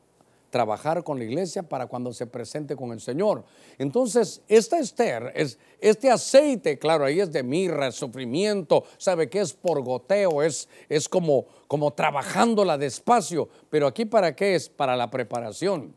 trabajar 0.52 1.04
con 1.04 1.18
la 1.18 1.24
iglesia 1.24 1.64
para 1.64 1.88
cuando 1.88 2.14
se 2.14 2.28
presente 2.28 2.76
con 2.76 2.91
el 2.91 2.99
Señor. 2.99 3.43
Entonces, 3.80 4.43
esta 4.47 4.78
Esther, 4.78 5.32
es, 5.34 5.58
este 5.80 6.12
aceite, 6.12 6.78
claro, 6.78 7.06
ahí 7.06 7.20
es 7.20 7.32
de 7.32 7.41
mirra, 7.41 7.91
sufrimiento, 7.91 8.84
sabe 8.97 9.30
que 9.30 9.39
es 9.39 9.54
por 9.54 9.82
goteo, 9.82 10.43
es, 10.43 10.70
es 10.89 11.10
como, 11.10 11.45
como 11.68 11.91
trabajándola 11.91 12.78
despacio, 12.78 13.49
pero 13.70 13.88
aquí 13.88 14.06
para 14.06 14.36
qué 14.36 14.54
es? 14.56 14.70
Para 14.70 14.95
la 14.95 15.10
preparación. 15.10 15.95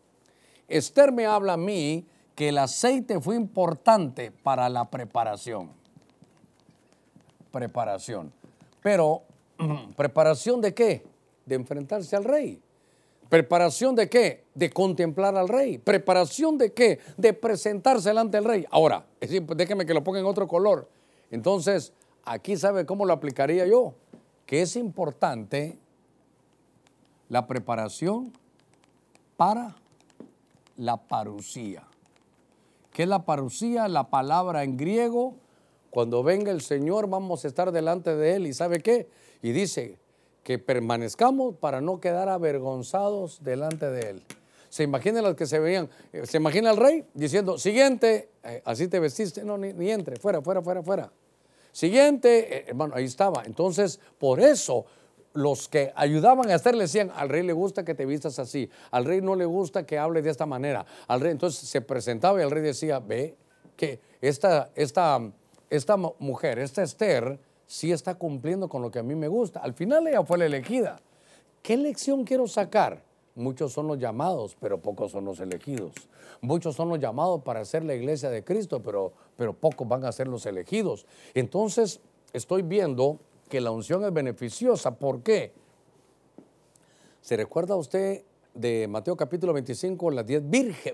Esther 0.68 1.12
me 1.12 1.26
habla 1.26 1.54
a 1.54 1.58
mí 1.58 2.06
que 2.34 2.48
el 2.48 2.58
aceite 2.58 3.20
fue 3.20 3.36
importante 3.36 4.30
para 4.30 4.68
la 4.68 4.88
preparación. 4.88 5.70
Preparación. 7.50 8.32
Pero, 8.82 9.22
¿preparación 9.96 10.60
de 10.60 10.72
qué? 10.72 11.04
De 11.44 11.56
enfrentarse 11.56 12.16
al 12.16 12.24
rey. 12.24 12.62
¿Preparación 13.28 13.94
de 13.94 14.08
qué? 14.08 14.44
De 14.54 14.70
contemplar 14.70 15.36
al 15.36 15.48
rey. 15.48 15.78
¿Preparación 15.78 16.58
de 16.58 16.72
qué? 16.72 17.00
De 17.16 17.32
presentarse 17.32 18.10
delante 18.10 18.36
del 18.36 18.44
rey. 18.44 18.66
Ahora, 18.70 19.06
déjeme 19.20 19.86
que 19.86 19.94
lo 19.94 20.04
ponga 20.04 20.20
en 20.20 20.26
otro 20.26 20.46
color. 20.46 20.88
Entonces, 21.30 21.92
aquí 22.24 22.56
sabe 22.56 22.86
cómo 22.86 23.06
lo 23.06 23.12
aplicaría 23.12 23.66
yo. 23.66 23.94
Que 24.46 24.62
es 24.62 24.76
importante 24.76 25.78
la 27.28 27.46
preparación 27.46 28.32
para 29.36 29.74
la 30.76 30.96
parucía. 30.96 31.82
¿Qué 32.92 33.04
es 33.04 33.08
la 33.08 33.24
parucía? 33.24 33.88
La 33.88 34.10
palabra 34.10 34.62
en 34.62 34.76
griego. 34.76 35.34
Cuando 35.90 36.22
venga 36.22 36.52
el 36.52 36.60
Señor 36.60 37.08
vamos 37.08 37.44
a 37.44 37.48
estar 37.48 37.72
delante 37.72 38.14
de 38.14 38.36
Él. 38.36 38.46
¿Y 38.46 38.52
sabe 38.52 38.80
qué? 38.80 39.08
Y 39.42 39.52
dice, 39.52 39.98
que 40.44 40.58
permanezcamos 40.58 41.56
para 41.56 41.80
no 41.80 42.00
quedar 42.00 42.28
avergonzados 42.28 43.42
delante 43.42 43.90
de 43.90 44.10
Él. 44.10 44.22
Se 44.68 44.82
imagina 44.82 45.22
los 45.22 45.34
que 45.34 45.46
se 45.46 45.58
veían, 45.58 45.88
eh, 46.12 46.26
se 46.26 46.36
imagina 46.36 46.70
al 46.70 46.76
rey 46.76 47.04
diciendo, 47.14 47.58
siguiente, 47.58 48.28
eh, 48.44 48.60
así 48.64 48.86
te 48.86 49.00
vestiste, 49.00 49.42
no, 49.42 49.56
ni, 49.56 49.90
entre, 49.90 50.16
fuera, 50.16 50.42
fuera, 50.42 50.62
fuera, 50.62 50.82
fuera. 50.82 51.12
Siguiente, 51.72 52.58
eh, 52.58 52.64
hermano, 52.68 52.94
ahí 52.94 53.04
estaba. 53.04 53.44
Entonces, 53.46 53.98
por 54.18 54.38
eso 54.38 54.84
los 55.32 55.68
que 55.68 55.92
ayudaban 55.96 56.50
a 56.50 56.54
Esther 56.54 56.74
le 56.74 56.84
decían, 56.84 57.10
al 57.14 57.28
rey 57.28 57.42
le 57.42 57.52
gusta 57.52 57.84
que 57.84 57.94
te 57.94 58.04
vistas 58.04 58.38
así, 58.38 58.70
al 58.90 59.04
rey 59.04 59.20
no 59.20 59.34
le 59.34 59.46
gusta 59.46 59.86
que 59.86 59.98
hable 59.98 60.22
de 60.22 60.30
esta 60.30 60.44
manera. 60.44 60.84
Al 61.08 61.20
rey 61.20 61.32
entonces 61.32 61.68
se 61.68 61.80
presentaba 61.80 62.38
y 62.40 62.42
el 62.42 62.50
rey 62.50 62.62
decía, 62.62 62.98
ve 62.98 63.36
que 63.76 64.00
esta, 64.20 64.70
esta, 64.74 65.20
esta 65.70 65.96
mujer, 65.96 66.58
esta 66.58 66.82
Esther, 66.82 67.38
sí 67.66 67.92
está 67.92 68.14
cumpliendo 68.14 68.68
con 68.68 68.82
lo 68.82 68.90
que 68.90 68.98
a 68.98 69.02
mí 69.02 69.14
me 69.14 69.28
gusta. 69.28 69.60
Al 69.60 69.74
final 69.74 70.06
ella 70.06 70.24
fue 70.24 70.38
la 70.38 70.46
elegida. 70.46 71.00
¿Qué 71.62 71.76
lección 71.76 72.24
quiero 72.24 72.46
sacar? 72.46 73.02
Muchos 73.34 73.72
son 73.72 73.88
los 73.88 73.98
llamados, 73.98 74.56
pero 74.60 74.80
pocos 74.80 75.10
son 75.10 75.24
los 75.24 75.40
elegidos. 75.40 75.92
Muchos 76.40 76.76
son 76.76 76.88
los 76.88 77.00
llamados 77.00 77.42
para 77.42 77.64
ser 77.64 77.84
la 77.84 77.94
iglesia 77.94 78.30
de 78.30 78.44
Cristo, 78.44 78.80
pero, 78.82 79.12
pero 79.36 79.54
pocos 79.54 79.88
van 79.88 80.04
a 80.04 80.12
ser 80.12 80.28
los 80.28 80.46
elegidos. 80.46 81.06
Entonces, 81.34 82.00
estoy 82.32 82.62
viendo 82.62 83.18
que 83.48 83.60
la 83.60 83.70
unción 83.70 84.04
es 84.04 84.12
beneficiosa. 84.12 84.94
¿Por 84.96 85.22
qué? 85.22 85.52
¿Se 87.22 87.36
recuerda 87.36 87.74
usted 87.74 88.22
de 88.52 88.86
Mateo 88.86 89.16
capítulo 89.16 89.52
25, 89.52 90.10
las 90.10 90.26
10 90.26 90.42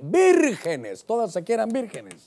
vírgenes? 0.03 1.05
Todas 1.05 1.37
aquí 1.37 1.53
eran 1.53 1.68
vírgenes 1.68 2.27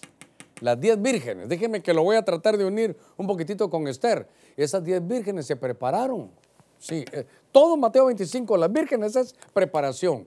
las 0.63 0.79
diez 0.79 0.99
vírgenes. 0.99 1.49
Déjenme 1.49 1.83
que 1.83 1.93
lo 1.93 2.03
voy 2.03 2.15
a 2.15 2.23
tratar 2.23 2.57
de 2.57 2.63
unir 2.63 2.95
un 3.17 3.27
poquitito 3.27 3.69
con 3.69 3.85
Esther. 3.89 4.29
Esas 4.55 4.81
diez 4.81 5.05
vírgenes 5.05 5.45
se 5.45 5.57
prepararon. 5.57 6.31
Sí, 6.79 7.03
eh, 7.11 7.25
todo 7.51 7.75
Mateo 7.75 8.05
25, 8.05 8.55
las 8.55 8.71
vírgenes 8.71 9.13
es 9.17 9.35
preparación, 9.53 10.25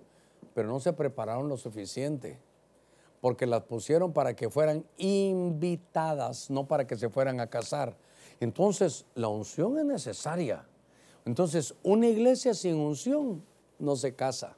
pero 0.52 0.68
no 0.68 0.78
se 0.78 0.92
prepararon 0.92 1.48
lo 1.48 1.56
suficiente, 1.56 2.38
porque 3.22 3.46
las 3.46 3.62
pusieron 3.62 4.12
para 4.12 4.36
que 4.36 4.50
fueran 4.50 4.84
invitadas, 4.98 6.50
no 6.50 6.66
para 6.66 6.86
que 6.86 6.96
se 6.96 7.08
fueran 7.08 7.40
a 7.40 7.46
casar. 7.46 7.96
Entonces, 8.38 9.06
la 9.14 9.28
unción 9.28 9.78
es 9.78 9.86
necesaria. 9.86 10.66
Entonces, 11.24 11.74
una 11.82 12.08
iglesia 12.08 12.52
sin 12.52 12.74
unción 12.74 13.42
no 13.78 13.96
se 13.96 14.14
casa. 14.14 14.54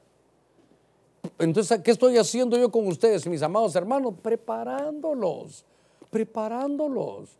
Entonces, 1.37 1.81
¿qué 1.81 1.91
estoy 1.91 2.17
haciendo 2.17 2.57
yo 2.57 2.71
con 2.71 2.87
ustedes, 2.87 3.27
mis 3.27 3.41
amados 3.41 3.75
hermanos? 3.75 4.15
Preparándolos, 4.21 5.65
preparándolos 6.09 7.39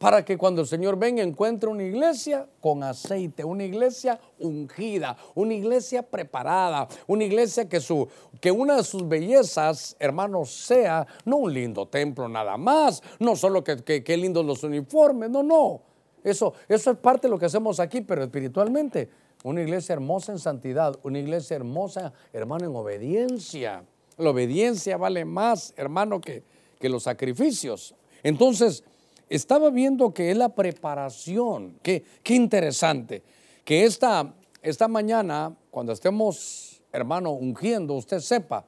para 0.00 0.24
que 0.24 0.38
cuando 0.38 0.62
el 0.62 0.66
Señor 0.66 0.98
venga 0.98 1.22
encuentre 1.22 1.68
una 1.68 1.82
iglesia 1.82 2.48
con 2.62 2.82
aceite, 2.82 3.44
una 3.44 3.64
iglesia 3.64 4.18
ungida, 4.38 5.14
una 5.34 5.52
iglesia 5.52 6.02
preparada, 6.02 6.88
una 7.06 7.24
iglesia 7.24 7.68
que, 7.68 7.80
su, 7.80 8.08
que 8.40 8.50
una 8.50 8.76
de 8.76 8.82
sus 8.82 9.06
bellezas, 9.06 9.94
hermanos, 9.98 10.50
sea 10.50 11.06
no 11.26 11.36
un 11.36 11.52
lindo 11.52 11.86
templo 11.86 12.30
nada 12.30 12.56
más, 12.56 13.02
no 13.18 13.36
solo 13.36 13.62
que, 13.62 14.02
que, 14.02 14.16
lindos 14.16 14.46
los 14.46 14.62
uniformes, 14.64 15.28
no, 15.28 15.42
no. 15.42 15.82
Eso, 16.24 16.54
eso 16.66 16.92
es 16.92 16.96
parte 16.96 17.26
de 17.26 17.32
lo 17.32 17.38
que 17.38 17.44
hacemos 17.44 17.78
aquí, 17.78 18.00
pero 18.00 18.22
espiritualmente 18.22 19.10
una 19.44 19.62
iglesia 19.62 19.94
hermosa 19.94 20.32
en 20.32 20.38
santidad, 20.38 20.98
una 21.02 21.18
iglesia 21.18 21.56
hermosa, 21.56 22.12
hermano, 22.32 22.66
en 22.66 22.76
obediencia. 22.76 23.84
La 24.18 24.30
obediencia 24.30 24.96
vale 24.96 25.24
más, 25.24 25.72
hermano, 25.76 26.20
que, 26.20 26.42
que 26.78 26.88
los 26.88 27.04
sacrificios. 27.04 27.94
Entonces, 28.22 28.84
estaba 29.28 29.70
viendo 29.70 30.12
que 30.12 30.30
es 30.30 30.36
la 30.36 30.50
preparación. 30.50 31.78
Qué, 31.82 32.04
qué 32.22 32.34
interesante. 32.34 33.22
Que 33.64 33.84
esta, 33.84 34.34
esta 34.62 34.88
mañana, 34.88 35.56
cuando 35.70 35.92
estemos, 35.92 36.82
hermano, 36.92 37.30
ungiendo, 37.30 37.94
usted 37.94 38.20
sepa 38.20 38.66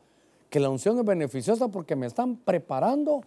que 0.48 0.60
la 0.60 0.70
unción 0.70 0.98
es 0.98 1.04
beneficiosa 1.04 1.68
porque 1.68 1.96
me 1.96 2.06
están 2.06 2.36
preparando 2.36 3.22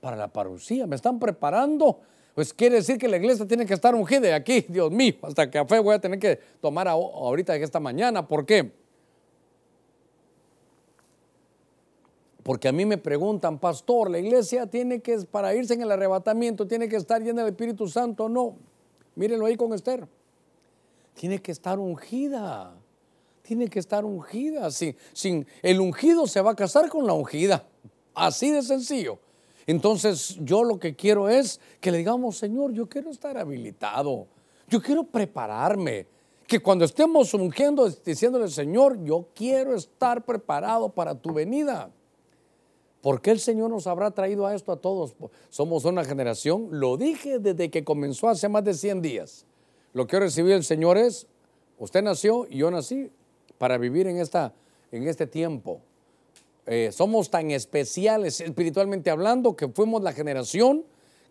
para 0.00 0.16
la 0.16 0.28
parucía, 0.28 0.86
me 0.86 0.96
están 0.96 1.18
preparando 1.18 2.00
pues 2.34 2.52
quiere 2.52 2.76
decir 2.76 2.98
que 2.98 3.06
la 3.06 3.16
iglesia 3.16 3.46
tiene 3.46 3.64
que 3.64 3.74
estar 3.74 3.94
ungida. 3.94 4.28
Y 4.28 4.32
aquí, 4.32 4.66
Dios 4.68 4.90
mío, 4.90 5.14
hasta 5.22 5.50
café 5.50 5.78
voy 5.78 5.94
a 5.94 6.00
tener 6.00 6.18
que 6.18 6.38
tomar 6.60 6.88
ahorita 6.88 7.54
esta 7.56 7.80
mañana. 7.80 8.26
¿Por 8.26 8.44
qué? 8.44 8.72
Porque 12.42 12.68
a 12.68 12.72
mí 12.72 12.84
me 12.84 12.98
preguntan, 12.98 13.58
pastor, 13.58 14.10
la 14.10 14.18
iglesia 14.18 14.66
tiene 14.66 15.00
que, 15.00 15.16
para 15.20 15.54
irse 15.54 15.74
en 15.74 15.82
el 15.82 15.90
arrebatamiento, 15.90 16.66
tiene 16.66 16.88
que 16.88 16.96
estar 16.96 17.22
llena 17.22 17.42
del 17.42 17.52
Espíritu 17.52 17.88
Santo. 17.88 18.28
No, 18.28 18.56
mírenlo 19.14 19.46
ahí 19.46 19.56
con 19.56 19.72
Esther. 19.72 20.06
Tiene 21.14 21.40
que 21.40 21.52
estar 21.52 21.78
ungida. 21.78 22.74
Tiene 23.42 23.68
que 23.68 23.78
estar 23.78 24.04
ungida. 24.04 24.70
Sin, 24.70 24.94
sin, 25.14 25.46
el 25.62 25.80
ungido 25.80 26.26
se 26.26 26.42
va 26.42 26.50
a 26.50 26.56
casar 26.56 26.90
con 26.90 27.06
la 27.06 27.14
ungida. 27.14 27.66
Así 28.14 28.50
de 28.50 28.62
sencillo. 28.62 29.18
Entonces 29.66 30.36
yo 30.40 30.64
lo 30.64 30.78
que 30.78 30.94
quiero 30.94 31.28
es 31.28 31.60
que 31.80 31.90
le 31.90 31.98
digamos, 31.98 32.36
Señor, 32.36 32.72
yo 32.72 32.88
quiero 32.88 33.10
estar 33.10 33.36
habilitado, 33.38 34.26
yo 34.68 34.82
quiero 34.82 35.04
prepararme, 35.04 36.06
que 36.46 36.60
cuando 36.60 36.84
estemos 36.84 37.32
ungiendo, 37.34 37.88
diciéndole, 37.88 38.48
Señor, 38.48 39.02
yo 39.02 39.28
quiero 39.34 39.74
estar 39.74 40.24
preparado 40.24 40.90
para 40.90 41.14
tu 41.14 41.32
venida. 41.32 41.90
¿Por 43.00 43.20
qué 43.20 43.30
el 43.30 43.40
Señor 43.40 43.70
nos 43.70 43.86
habrá 43.86 44.10
traído 44.10 44.46
a 44.46 44.54
esto 44.54 44.72
a 44.72 44.76
todos? 44.76 45.14
Somos 45.50 45.84
una 45.84 46.04
generación, 46.04 46.68
lo 46.70 46.96
dije 46.96 47.38
desde 47.38 47.70
que 47.70 47.84
comenzó 47.84 48.28
hace 48.28 48.48
más 48.48 48.64
de 48.64 48.74
100 48.74 49.02
días. 49.02 49.46
Lo 49.92 50.06
que 50.06 50.18
recibí 50.18 50.52
el 50.52 50.64
Señor 50.64 50.98
es, 50.98 51.26
usted 51.78 52.02
nació 52.02 52.46
y 52.48 52.58
yo 52.58 52.70
nací 52.70 53.10
para 53.58 53.78
vivir 53.78 54.06
en, 54.06 54.18
esta, 54.18 54.52
en 54.90 55.06
este 55.06 55.26
tiempo. 55.26 55.80
Eh, 56.66 56.90
somos 56.92 57.30
tan 57.30 57.50
especiales 57.50 58.40
espiritualmente 58.40 59.10
hablando 59.10 59.54
que 59.54 59.68
fuimos 59.68 60.02
la 60.02 60.12
generación 60.12 60.84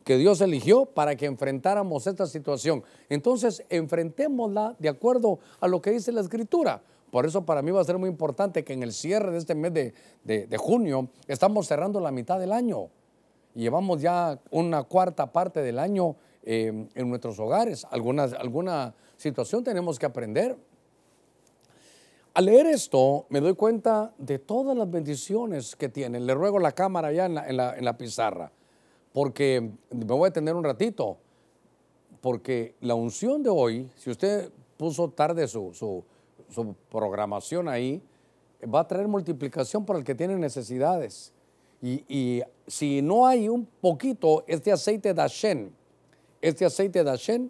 que 0.04 0.18
Dios 0.18 0.42
eligió 0.42 0.86
para 0.86 1.16
que 1.16 1.26
enfrentáramos 1.26 2.08
esta 2.08 2.28
situación. 2.28 2.84
Entonces, 3.10 3.64
enfrentémosla 3.70 4.76
de 4.80 4.90
acuerdo 4.90 5.40
a 5.60 5.68
lo 5.68 5.82
que 5.82 5.92
dice 5.92 6.12
la 6.12 6.22
Escritura. 6.22 6.82
Por 7.10 7.26
eso 7.26 7.46
para 7.46 7.62
mí 7.62 7.72
va 7.72 7.80
a 7.80 7.86
ser 7.86 7.98
muy 7.98 8.10
importante 8.10 8.64
que 8.64 8.74
en 8.74 8.84
el 8.84 8.92
cierre 8.92 9.32
de 9.32 9.38
este 9.38 9.56
mes 9.56 9.72
de, 9.74 10.58
junio 10.58 11.10
estamos 11.28 11.68
cerrando 11.68 12.00
la 12.00 12.12
mitad 12.12 12.40
del 12.40 12.52
año. 12.52 12.90
llevamos 13.54 14.02
ya 14.02 14.40
una 14.50 14.84
cuarta 14.84 15.32
parte 15.32 15.62
del 15.62 15.78
año 15.78 16.16
eh, 16.44 16.88
en 16.96 17.10
nuestros 17.10 17.40
hogares. 17.40 17.86
Alguna, 17.92 18.24
alguna 18.24 18.96
situación 19.16 19.64
tenemos 19.64 20.00
que 20.00 20.08
aprender. 20.08 20.58
Al 22.34 22.46
leer 22.46 22.66
esto 22.66 23.28
me 23.30 23.42
doy 23.42 23.54
cuenta 23.54 24.14
de 24.18 24.40
todas 24.40 24.76
las 24.76 24.90
bendiciones 24.90 25.76
que 25.76 25.90
tienen. 25.90 26.26
Le 26.26 26.34
ruego 26.34 26.58
la 26.58 26.72
cámara 26.72 27.12
ya 27.12 27.26
en 27.26 27.36
la, 27.36 27.78
en 27.78 27.86
la 27.86 27.98
pizarra, 27.98 28.52
porque 29.12 29.72
me 29.92 30.06
voy 30.06 30.30
a 30.30 30.34
tener 30.34 30.56
un 30.56 30.64
ratito, 30.64 31.18
porque 32.22 32.74
la 32.82 32.96
unción 32.96 33.44
de 33.44 33.50
hoy, 33.50 33.92
si 33.98 34.10
usted 34.10 34.52
puso 34.78 35.10
tarde 35.10 35.48
su, 35.48 35.74
su, 35.74 36.76
programación 36.90 37.68
ahí, 37.68 38.02
va 38.64 38.82
a 38.82 38.88
traer 38.88 39.08
multiplicación 39.08 39.86
para 39.86 40.00
el 40.00 40.06
que 40.06 40.16
tiene 40.16 40.36
necesidades. 40.38 41.34
Y, 41.82 42.42
si 42.66 43.02
no 43.02 43.28
hay 43.28 43.50
un 43.50 43.66
poquito, 43.66 44.46
este 44.48 44.72
aceite 44.72 45.14
de 45.14 45.22
Hashem, 45.22 45.70
este 46.42 46.66
aceite 46.66 47.04
de 47.04 47.10
Hashem, 47.10 47.50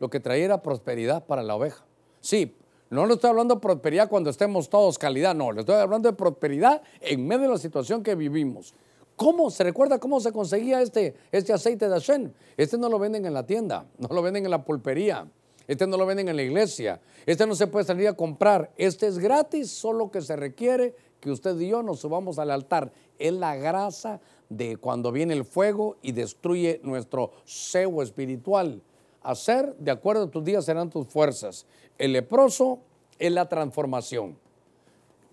lo 0.00 0.10
que 0.10 0.18
traerá 0.18 0.60
prosperidad 0.60 1.24
para 1.24 1.42
la 1.42 1.54
oveja. 1.54 1.84
Sí, 2.20 2.56
no 2.90 3.06
le 3.06 3.14
estoy 3.14 3.30
hablando 3.30 3.54
de 3.54 3.60
prosperidad 3.60 4.08
cuando 4.08 4.30
estemos 4.30 4.68
todos 4.68 4.98
calidad, 4.98 5.34
no, 5.34 5.52
le 5.52 5.60
estoy 5.60 5.76
hablando 5.76 6.10
de 6.10 6.16
prosperidad 6.16 6.82
en 7.00 7.26
medio 7.26 7.42
de 7.42 7.48
la 7.48 7.58
situación 7.58 8.02
que 8.02 8.16
vivimos. 8.16 8.74
¿Cómo? 9.14 9.50
¿Se 9.50 9.62
recuerda 9.62 9.98
cómo 9.98 10.18
se 10.18 10.32
conseguía 10.32 10.82
este, 10.82 11.14
este 11.30 11.52
aceite 11.52 11.88
de 11.88 11.92
Hashem? 11.92 12.32
Este 12.56 12.78
no 12.78 12.88
lo 12.88 12.98
venden 12.98 13.26
en 13.26 13.34
la 13.34 13.46
tienda, 13.46 13.86
no 13.98 14.08
lo 14.08 14.22
venden 14.22 14.44
en 14.44 14.50
la 14.50 14.64
pulpería. 14.64 15.26
Este 15.68 15.86
no 15.86 15.96
lo 15.96 16.04
venden 16.04 16.28
en 16.28 16.34
la 16.34 16.42
iglesia. 16.42 17.00
Este 17.26 17.46
no 17.46 17.54
se 17.54 17.68
puede 17.68 17.84
salir 17.84 18.08
a 18.08 18.16
comprar. 18.16 18.72
Este 18.76 19.06
es 19.06 19.18
gratis, 19.18 19.70
solo 19.70 20.10
que 20.10 20.20
se 20.20 20.34
requiere 20.34 20.96
que 21.20 21.30
usted 21.30 21.56
y 21.60 21.68
yo 21.68 21.82
nos 21.84 22.00
subamos 22.00 22.40
al 22.40 22.50
altar. 22.50 22.92
Es 23.20 23.32
la 23.32 23.54
grasa 23.54 24.20
de 24.48 24.78
cuando 24.78 25.12
viene 25.12 25.32
el 25.34 25.44
fuego 25.44 25.96
y 26.02 26.10
destruye 26.10 26.80
nuestro 26.82 27.30
cebo 27.44 28.02
espiritual. 28.02 28.82
Hacer 29.22 29.74
de 29.76 29.90
acuerdo 29.90 30.24
a 30.24 30.30
tus 30.30 30.44
días 30.44 30.64
serán 30.64 30.90
tus 30.90 31.06
fuerzas. 31.06 31.66
El 31.98 32.12
leproso 32.12 32.78
es 33.18 33.30
la 33.32 33.48
transformación. 33.48 34.36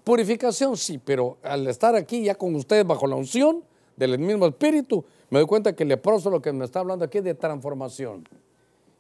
Purificación 0.04 0.78
sí, 0.78 0.98
pero 0.98 1.38
al 1.44 1.68
estar 1.68 1.96
aquí 1.96 2.24
ya 2.24 2.36
con 2.36 2.56
ustedes 2.56 2.86
bajo 2.86 3.08
la 3.08 3.16
unción 3.16 3.64
del 3.96 4.18
mismo 4.20 4.48
espíritu, 4.48 5.04
me 5.30 5.40
doy 5.40 5.48
cuenta 5.48 5.76
que 5.76 5.84
el 5.84 5.90
leproso 5.90 6.30
lo 6.30 6.42
que 6.42 6.54
me 6.54 6.66
está 6.66 6.80
hablando 6.80 7.06
aquí 7.06 7.18
es 7.18 7.24
de 7.24 7.34
transformación. 7.34 8.28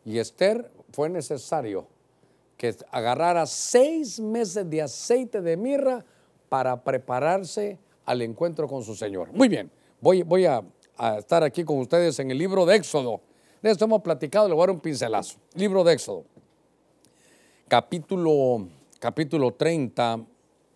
Y 0.03 0.19
Esther 0.19 0.69
fue 0.91 1.09
necesario 1.09 1.87
que 2.57 2.75
agarrara 2.91 3.45
seis 3.45 4.19
meses 4.19 4.69
de 4.69 4.81
aceite 4.81 5.41
de 5.41 5.55
mirra 5.55 6.03
para 6.49 6.83
prepararse 6.83 7.77
al 8.05 8.21
encuentro 8.21 8.67
con 8.67 8.83
su 8.83 8.95
Señor. 8.95 9.31
Muy 9.31 9.47
bien, 9.47 9.69
voy, 10.01 10.23
voy 10.23 10.45
a, 10.45 10.63
estar 11.17 11.43
aquí 11.43 11.63
con 11.63 11.77
ustedes 11.77 12.17
en 12.19 12.31
el 12.31 12.37
libro 12.39 12.65
de 12.65 12.75
Éxodo. 12.75 13.21
Esto 13.67 13.83
hemos 13.83 14.01
platicado, 14.01 14.47
le 14.47 14.53
voy 14.53 14.63
a 14.63 14.67
dar 14.67 14.75
un 14.75 14.79
pincelazo. 14.79 15.37
Libro 15.53 15.83
de 15.83 15.93
Éxodo, 15.93 16.23
capítulo, 17.67 18.65
capítulo 18.97 19.53
30, 19.53 20.21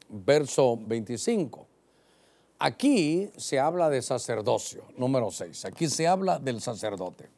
verso 0.10 0.78
25. 0.78 1.68
Aquí 2.60 3.30
se 3.38 3.60
habla 3.60 3.90
de 3.90 4.02
sacerdocio, 4.02 4.84
número 4.98 5.32
6. 5.32 5.64
Aquí 5.64 5.88
se 5.88 6.06
habla 6.06 6.38
del 6.38 6.60
sacerdote. 6.60 7.30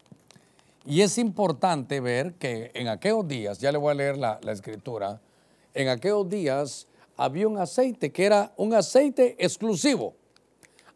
Y 0.86 1.02
es 1.02 1.20
importante 1.20 2.00
ver 2.00 2.34
que 2.34 2.72
en 2.74 2.88
aquellos 2.88 3.28
días, 3.28 3.60
ya 3.60 3.72
le 3.72 3.78
voy 3.78 3.92
a 3.92 3.94
leer 3.94 4.18
la, 4.18 4.40
escritura, 4.48 5.22
en 5.76 5.88
aquellos 5.88 6.28
días 6.28 6.88
había 7.16 7.48
un 7.48 7.60
aceite 7.60 8.12
que 8.12 8.26
era 8.26 8.52
un 8.58 8.74
aceite 8.74 9.36
exclusivo. 9.38 10.16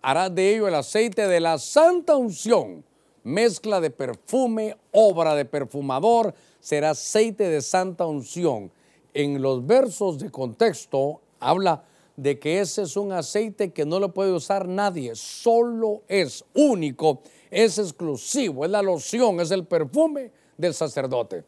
Hará 0.02 0.32
de 0.32 0.56
ello 0.56 0.68
el 0.68 0.76
aceite 0.76 1.28
de 1.28 1.40
la 1.40 1.60
santa 1.60 2.16
unción, 2.16 2.84
mezcla 3.28 3.80
de 3.80 3.90
perfume, 3.90 4.78
obra 4.92 5.36
de 5.36 5.46
perfumador, 5.46 6.34
será 6.60 6.92
aceite 6.92 7.50
de 7.50 7.62
santa 7.62 8.06
unción. 8.06 8.72
En 9.14 9.42
los 9.42 9.66
versos 9.66 10.20
de 10.20 10.30
contexto 10.30 11.22
habla 11.40 11.84
de 12.16 12.40
que 12.40 12.60
ese 12.60 12.84
es 12.84 12.98
un 12.98 13.12
aceite 13.12 13.72
que 13.72 13.86
no 13.86 14.00
lo 14.00 14.14
puede 14.14 14.32
usar 14.32 14.68
nadie, 14.68 15.16
solo 15.16 16.02
es 16.08 16.44
único 16.56 17.22
es 17.52 17.78
exclusivo, 17.78 18.66
es 18.66 18.72
la 18.72 18.82
loción, 18.82 19.40
es 19.40 19.52
el 19.52 19.66
perfume 19.66 20.32
del 20.58 20.74
sacerdote. 20.74 21.44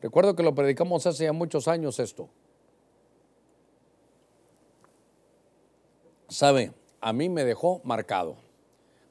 Recuerdo 0.00 0.36
que 0.36 0.42
lo 0.42 0.54
predicamos 0.54 1.06
hace 1.06 1.24
ya 1.24 1.32
muchos 1.32 1.66
años 1.66 1.98
esto. 1.98 2.28
Sabe, 6.28 6.72
a 7.00 7.12
mí 7.12 7.28
me 7.28 7.44
dejó 7.44 7.80
marcado, 7.84 8.36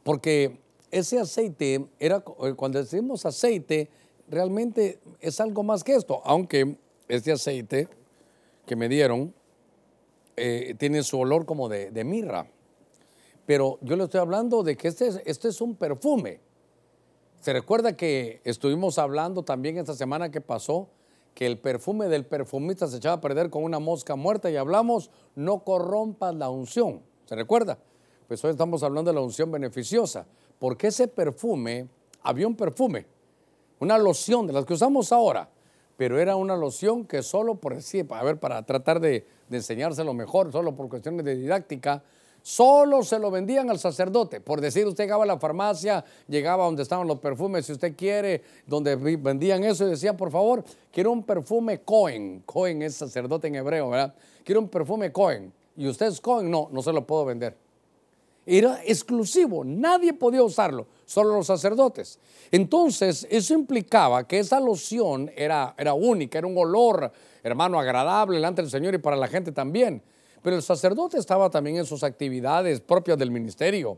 porque 0.03 0.59
ese 0.93 1.19
aceite 1.19 1.87
era, 1.99 2.23
eh, 2.43 2.53
cuando 2.55 2.79
decimos 2.79 3.25
aceite, 3.25 3.89
realmente 4.27 4.99
es 5.19 5.39
algo 5.39 5.63
más 5.63 5.83
que 5.83 5.95
esto, 5.95 6.21
aunque 6.23 6.77
este 7.07 7.31
aceite 7.31 7.87
que 8.65 8.75
me 8.75 8.87
dieron 8.87 9.33
eh, 10.35 10.75
tiene 10.77 11.03
su 11.03 11.19
olor 11.19 11.45
como 11.45 11.67
de, 11.67 12.03
mirra. 12.03 12.47
Pero 13.45 13.79
yo 13.81 13.95
le 13.95 14.03
estoy 14.03 14.19
hablando 14.19 14.61
de 14.61 14.77
que 14.77 14.87
este 14.87 15.07
es, 15.07 15.21
este 15.25 15.47
es 15.49 15.61
un 15.61 15.75
perfume. 15.75 16.39
Se 17.41 17.51
recuerda 17.51 17.97
que 17.97 18.41
estuvimos 18.43 18.99
hablando 18.99 19.43
también 19.43 19.77
esta 19.77 19.95
semana 19.95 20.29
que 20.29 20.41
pasó 20.41 20.89
que 21.33 21.47
el 21.47 21.57
perfume 21.57 22.07
del 22.07 22.25
perfumista 22.25 22.87
se 22.87 22.97
echaba 22.97 23.15
a 23.15 23.21
perder 23.21 23.49
con 23.49 23.63
una 23.63 23.79
mosca 23.79 24.15
muerta 24.15 24.51
y 24.51 24.55
hablamos, 24.55 25.09
no 25.35 25.63
corrompas 25.63 26.35
la 26.35 26.49
unción. 26.49 27.01
¿Se 27.25 27.35
recuerda? 27.35 27.79
Pues 28.27 28.43
hoy 28.45 28.51
estamos 28.51 28.83
hablando 28.83 29.11
de 29.11 29.15
la 29.15 29.21
unción 29.21 29.51
beneficiosa, 29.51 30.27
porque 30.63 30.87
ese 30.87 31.09
perfume, 31.09 31.89
había 32.21 32.47
un 32.47 32.55
perfume, 32.55 33.05
una 33.81 33.97
loción 33.97 34.47
de 34.47 34.53
las 34.53 34.63
que 34.63 34.75
usamos 34.75 35.11
ahora, 35.11 35.49
pero 35.97 36.17
era 36.17 36.37
una 36.37 36.55
loción 36.55 37.03
que 37.03 37.21
solo 37.21 37.55
por 37.55 37.75
decir, 37.75 38.07
a 38.11 38.23
ver, 38.23 38.37
para 38.37 38.65
tratar 38.65 39.01
de, 39.01 39.27
de 39.49 39.57
enseñárselo 39.57 40.13
mejor, 40.13 40.53
solo 40.53 40.73
por 40.73 40.87
cuestiones 40.87 41.25
de 41.25 41.35
didáctica, 41.35 42.01
Solo 42.45 43.03
se 43.03 43.19
lo 43.19 43.31
vendían 43.31 43.69
al 43.69 43.79
sacerdote. 43.79 44.41
Por 44.41 44.59
decir, 44.59 44.85
usted 44.85 45.05
llegaba 45.05 45.23
a 45.23 45.27
la 45.27 45.39
farmacia, 45.39 46.03
llegaba 46.27 46.65
donde 46.65 46.83
estaban 46.83 47.07
los 47.07 47.19
perfumes, 47.19 47.65
si 47.65 47.71
usted 47.71 47.95
quiere, 47.95 48.41
donde 48.67 48.97
vendían 48.97 49.63
eso 49.63 49.87
y 49.87 49.91
decía, 49.91 50.15
por 50.15 50.29
favor, 50.29 50.61
quiero 50.91 51.11
un 51.11 51.23
perfume 51.23 51.81
Cohen. 51.81 52.43
Cohen 52.45 52.81
es 52.81 52.95
sacerdote 52.95 53.47
en 53.47 53.55
hebreo, 53.55 53.89
¿verdad? 53.89 54.13
Quiero 54.43 54.59
un 54.59 54.67
perfume 54.67 55.11
Cohen. 55.13 55.53
Y 55.77 55.87
usted 55.87 56.07
es 56.07 56.19
Cohen, 56.19 56.51
no, 56.51 56.67
no 56.71 56.81
se 56.81 56.91
lo 56.91 57.07
puedo 57.07 57.23
vender. 57.23 57.55
Era 58.45 58.81
exclusivo, 58.85 59.63
nadie 59.63 60.13
podía 60.13 60.43
usarlo, 60.43 60.87
solo 61.05 61.35
los 61.35 61.47
sacerdotes. 61.47 62.19
Entonces, 62.51 63.25
eso 63.29 63.53
implicaba 63.53 64.27
que 64.27 64.39
esa 64.39 64.59
loción 64.59 65.31
era, 65.35 65.73
era 65.77 65.93
única, 65.93 66.37
era 66.37 66.47
un 66.47 66.57
olor, 66.57 67.11
hermano, 67.41 67.79
agradable 67.79 68.35
delante 68.35 68.61
del 68.61 68.69
Señor 68.69 68.93
y 68.95 68.97
para 68.97 69.15
la 69.15 69.27
gente 69.27 69.51
también. 69.51 70.01
Pero 70.41 70.57
el 70.57 70.61
sacerdote 70.61 71.17
estaba 71.17 71.49
también 71.49 71.77
en 71.77 71.85
sus 71.85 72.03
actividades 72.03 72.81
propias 72.81 73.17
del 73.17 73.31
ministerio. 73.31 73.97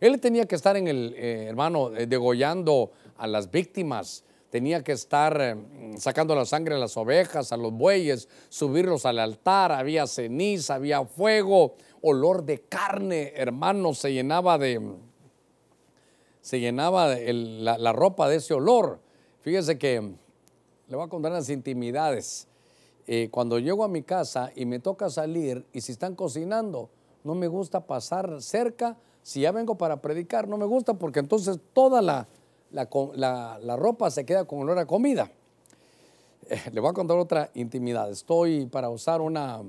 Él 0.00 0.18
tenía 0.20 0.46
que 0.46 0.56
estar 0.56 0.76
en 0.76 0.88
el, 0.88 1.14
eh, 1.16 1.44
hermano, 1.48 1.94
eh, 1.94 2.06
degollando 2.06 2.90
a 3.18 3.26
las 3.26 3.50
víctimas, 3.50 4.24
tenía 4.50 4.82
que 4.82 4.92
estar 4.92 5.38
eh, 5.40 5.56
sacando 5.96 6.34
la 6.34 6.44
sangre 6.44 6.74
a 6.74 6.78
las 6.78 6.96
ovejas, 6.96 7.52
a 7.52 7.56
los 7.56 7.72
bueyes, 7.72 8.28
subirlos 8.48 9.06
al 9.06 9.18
altar, 9.18 9.70
había 9.70 10.06
ceniza, 10.06 10.74
había 10.74 11.04
fuego, 11.04 11.74
olor 12.02 12.44
de 12.44 12.60
carne, 12.60 13.32
hermano, 13.36 13.94
se 13.94 14.12
llenaba 14.12 14.58
de, 14.58 14.80
se 16.40 16.60
llenaba 16.60 17.14
la, 17.16 17.92
ropa 17.92 18.28
de 18.28 18.36
ese 18.36 18.52
olor. 18.52 18.98
Fíjese 19.40 19.78
que 19.78 20.00
le 20.88 20.96
voy 20.96 21.06
a 21.06 21.08
contar 21.08 21.32
las 21.32 21.48
intimidades. 21.48 22.48
Eh, 23.06 23.28
cuando 23.30 23.58
llego 23.58 23.82
a 23.82 23.88
mi 23.88 24.02
casa 24.02 24.52
y 24.54 24.66
me 24.66 24.78
toca 24.78 25.10
salir 25.10 25.66
y 25.72 25.80
si 25.80 25.92
están 25.92 26.14
cocinando, 26.14 26.90
no 27.24 27.34
me 27.34 27.48
gusta 27.48 27.86
pasar 27.86 28.42
cerca. 28.42 28.96
Si 29.22 29.40
ya 29.40 29.52
vengo 29.52 29.76
para 29.76 30.00
predicar, 30.00 30.48
no 30.48 30.58
me 30.58 30.66
gusta 30.66 30.94
porque 30.94 31.20
entonces 31.20 31.58
toda 31.72 32.02
la, 32.02 32.26
ropa 33.76 34.10
se 34.10 34.24
queda 34.24 34.44
con 34.44 34.60
olor 34.60 34.78
a 34.78 34.86
comida. 34.86 35.30
Eh, 36.48 36.60
le 36.72 36.80
voy 36.80 36.90
a 36.90 36.92
contar 36.92 37.16
otra 37.18 37.50
intimidad. 37.54 38.10
Estoy 38.10 38.66
para 38.66 38.88
usar 38.90 39.20
una, 39.20 39.62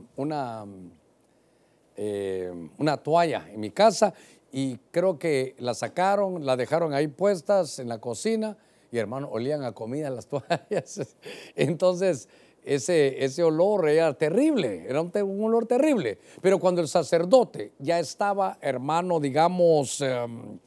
eh, 1.97 2.51
una 2.77 2.97
toalla 2.97 3.47
en 3.51 3.59
mi 3.59 3.71
casa 3.71 4.13
y 4.51 4.77
creo 4.91 5.17
que 5.17 5.55
la 5.57 5.73
sacaron, 5.73 6.45
la 6.45 6.55
dejaron 6.55 6.93
ahí 6.93 7.07
puestas 7.07 7.79
en 7.79 7.89
la 7.89 7.99
cocina 7.99 8.57
y 8.91 8.99
hermano, 8.99 9.27
olían 9.31 9.63
a 9.63 9.71
comida 9.71 10.11
las 10.11 10.27
toallas. 10.27 11.15
Entonces, 11.55 12.29
ese, 12.63 13.23
ese 13.25 13.43
olor 13.43 13.89
era 13.89 14.13
terrible, 14.13 14.85
era 14.87 15.01
un, 15.01 15.43
olor 15.43 15.65
terrible. 15.65 16.19
Pero 16.41 16.59
cuando 16.59 16.81
el 16.81 16.87
sacerdote 16.87 17.73
ya 17.79 17.99
estaba, 17.99 18.57
hermano, 18.61 19.19
digamos, 19.19 19.99
em, 20.01 20.59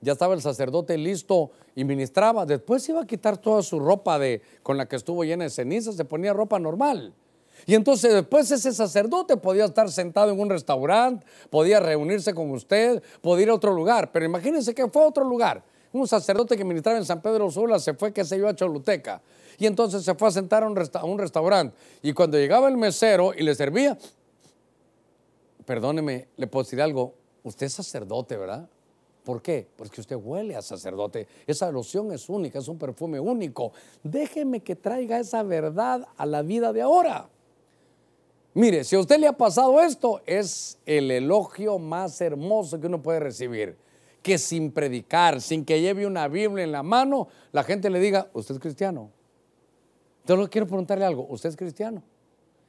ya 0.00 0.12
estaba 0.12 0.34
el 0.34 0.42
sacerdote 0.42 0.98
listo 0.98 1.52
y 1.74 1.84
ministraba, 1.84 2.44
después 2.44 2.88
iba 2.88 3.02
a 3.02 3.06
quitar 3.06 3.38
toda 3.38 3.62
su 3.62 3.78
ropa 3.78 4.18
de, 4.18 4.42
con 4.62 4.76
la 4.76 4.86
que 4.86 4.96
estuvo 4.96 5.24
llena 5.24 5.44
de 5.44 5.50
cenizas, 5.50 5.96
se 5.96 6.04
ponía 6.04 6.32
ropa 6.32 6.58
normal. 6.58 7.14
Y 7.66 7.74
entonces 7.74 8.12
después 8.12 8.50
ese 8.50 8.72
sacerdote 8.72 9.36
podía 9.36 9.64
estar 9.64 9.90
sentado 9.90 10.30
en 10.30 10.40
un 10.40 10.50
restaurante, 10.50 11.26
podía 11.50 11.80
reunirse 11.80 12.34
con 12.34 12.50
usted, 12.50 13.02
podía 13.20 13.44
ir 13.44 13.50
a 13.50 13.54
otro 13.54 13.72
lugar. 13.72 14.12
Pero 14.12 14.24
imagínense 14.24 14.74
que 14.74 14.88
fue 14.88 15.02
a 15.02 15.08
otro 15.08 15.24
lugar. 15.24 15.62
Un 15.92 16.08
sacerdote 16.08 16.56
que 16.56 16.64
ministraba 16.64 16.98
en 16.98 17.04
San 17.04 17.22
Pedro 17.22 17.50
Sula 17.50 17.78
se 17.78 17.94
fue, 17.94 18.12
que 18.12 18.24
se 18.24 18.38
yo, 18.38 18.48
a 18.48 18.54
Choluteca. 18.54 19.22
Y 19.58 19.66
entonces 19.66 20.02
se 20.02 20.14
fue 20.14 20.28
a 20.28 20.30
sentar 20.32 20.64
a 20.64 20.66
un, 20.66 20.76
un 21.04 21.18
restaurante. 21.18 21.76
Y 22.02 22.12
cuando 22.12 22.36
llegaba 22.36 22.68
el 22.68 22.76
mesero 22.76 23.32
y 23.32 23.44
le 23.44 23.54
servía, 23.54 23.96
perdóneme, 25.64 26.28
le 26.36 26.46
puedo 26.46 26.64
decir 26.64 26.82
algo, 26.82 27.14
usted 27.44 27.66
es 27.66 27.74
sacerdote, 27.74 28.36
¿verdad? 28.36 28.68
¿Por 29.24 29.40
qué? 29.40 29.66
Porque 29.76 30.00
usted 30.00 30.16
huele 30.16 30.54
a 30.54 30.62
sacerdote. 30.62 31.26
Esa 31.46 31.70
loción 31.70 32.12
es 32.12 32.28
única, 32.28 32.58
es 32.58 32.68
un 32.68 32.78
perfume 32.78 33.18
único. 33.18 33.72
Déjeme 34.02 34.60
que 34.60 34.76
traiga 34.76 35.18
esa 35.18 35.42
verdad 35.42 36.06
a 36.16 36.26
la 36.26 36.42
vida 36.42 36.72
de 36.72 36.82
ahora. 36.82 37.28
Mire, 38.54 38.84
si 38.84 38.94
a 38.94 39.00
usted 39.00 39.18
le 39.18 39.26
ha 39.26 39.36
pasado 39.36 39.80
esto, 39.80 40.22
es 40.26 40.78
el 40.86 41.10
elogio 41.10 41.80
más 41.80 42.20
hermoso 42.20 42.80
que 42.80 42.86
uno 42.86 43.02
puede 43.02 43.18
recibir. 43.18 43.76
Que 44.22 44.38
sin 44.38 44.70
predicar, 44.70 45.40
sin 45.40 45.64
que 45.64 45.80
lleve 45.80 46.06
una 46.06 46.28
Biblia 46.28 46.62
en 46.64 46.70
la 46.70 46.84
mano, 46.84 47.26
la 47.50 47.64
gente 47.64 47.90
le 47.90 47.98
diga, 47.98 48.30
usted 48.32 48.54
es 48.54 48.60
cristiano. 48.60 49.10
Entonces 50.20 50.48
quiero 50.50 50.68
preguntarle 50.68 51.04
algo, 51.04 51.26
¿usted 51.28 51.48
es 51.48 51.56
cristiano? 51.56 52.02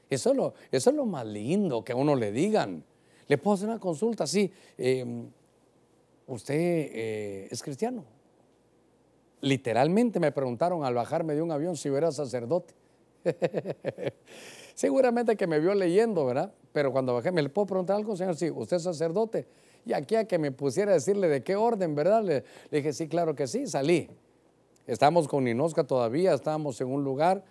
Eso 0.10 0.32
es 0.32 0.36
lo, 0.36 0.54
es 0.72 0.86
lo 0.88 1.06
más 1.06 1.26
lindo 1.26 1.84
que 1.84 1.94
a 1.94 1.96
uno 1.96 2.16
le 2.16 2.32
digan. 2.32 2.84
Le 3.28 3.38
puedo 3.38 3.56
hacer 3.56 3.70
una 3.70 3.80
consulta, 3.80 4.26
sí, 4.26 4.52
em, 4.78 5.30
¿usted 6.28 6.56
eh, 6.56 7.48
es 7.52 7.62
cristiano? 7.62 8.04
Literalmente 9.42 10.20
me 10.20 10.32
preguntaron 10.32 10.84
al 10.84 10.96
bajarme 10.96 11.36
de 11.36 11.44
un 11.44 11.52
avión 11.52 11.78
si 11.78 11.90
yo 11.90 11.98
era 11.98 12.12
sacerdote. 12.12 12.74
Seguramente 14.76 15.36
que 15.36 15.48
me 15.48 15.60
vio 15.60 15.74
leyendo, 15.74 16.26
¿verdad? 16.26 16.54
Pero 16.74 16.92
cuando 16.92 17.14
bajé, 17.14 17.32
¿me 17.32 17.42
le 17.42 17.50
puedo 17.50 17.66
preguntar 17.66 17.96
algo, 17.96 18.16
señor? 18.16 18.36
Sí, 18.36 18.52
usted 18.52 18.78
es 18.78 18.84
sacerdote. 18.84 19.48
Y 19.86 19.94
aquí 19.94 20.16
a 20.16 20.26
que 20.26 20.38
me 20.38 20.52
pusiera 20.52 20.92
a 20.92 20.96
decirle 20.96 21.28
de 21.30 21.44
qué 21.44 21.56
orden, 21.56 21.96
¿verdad? 21.96 22.24
Le, 22.24 22.44
dije, 22.72 22.92
sí, 22.92 23.08
claro 23.08 23.36
que 23.36 23.48
sí, 23.48 23.68
salí. 23.68 24.10
Estábamos 24.88 25.28
con 25.28 25.44
Ninosca 25.44 25.84
todavía, 25.84 26.34
estábamos 26.34 26.80
en 26.82 26.88
un 26.88 27.04
lugar 27.04 27.44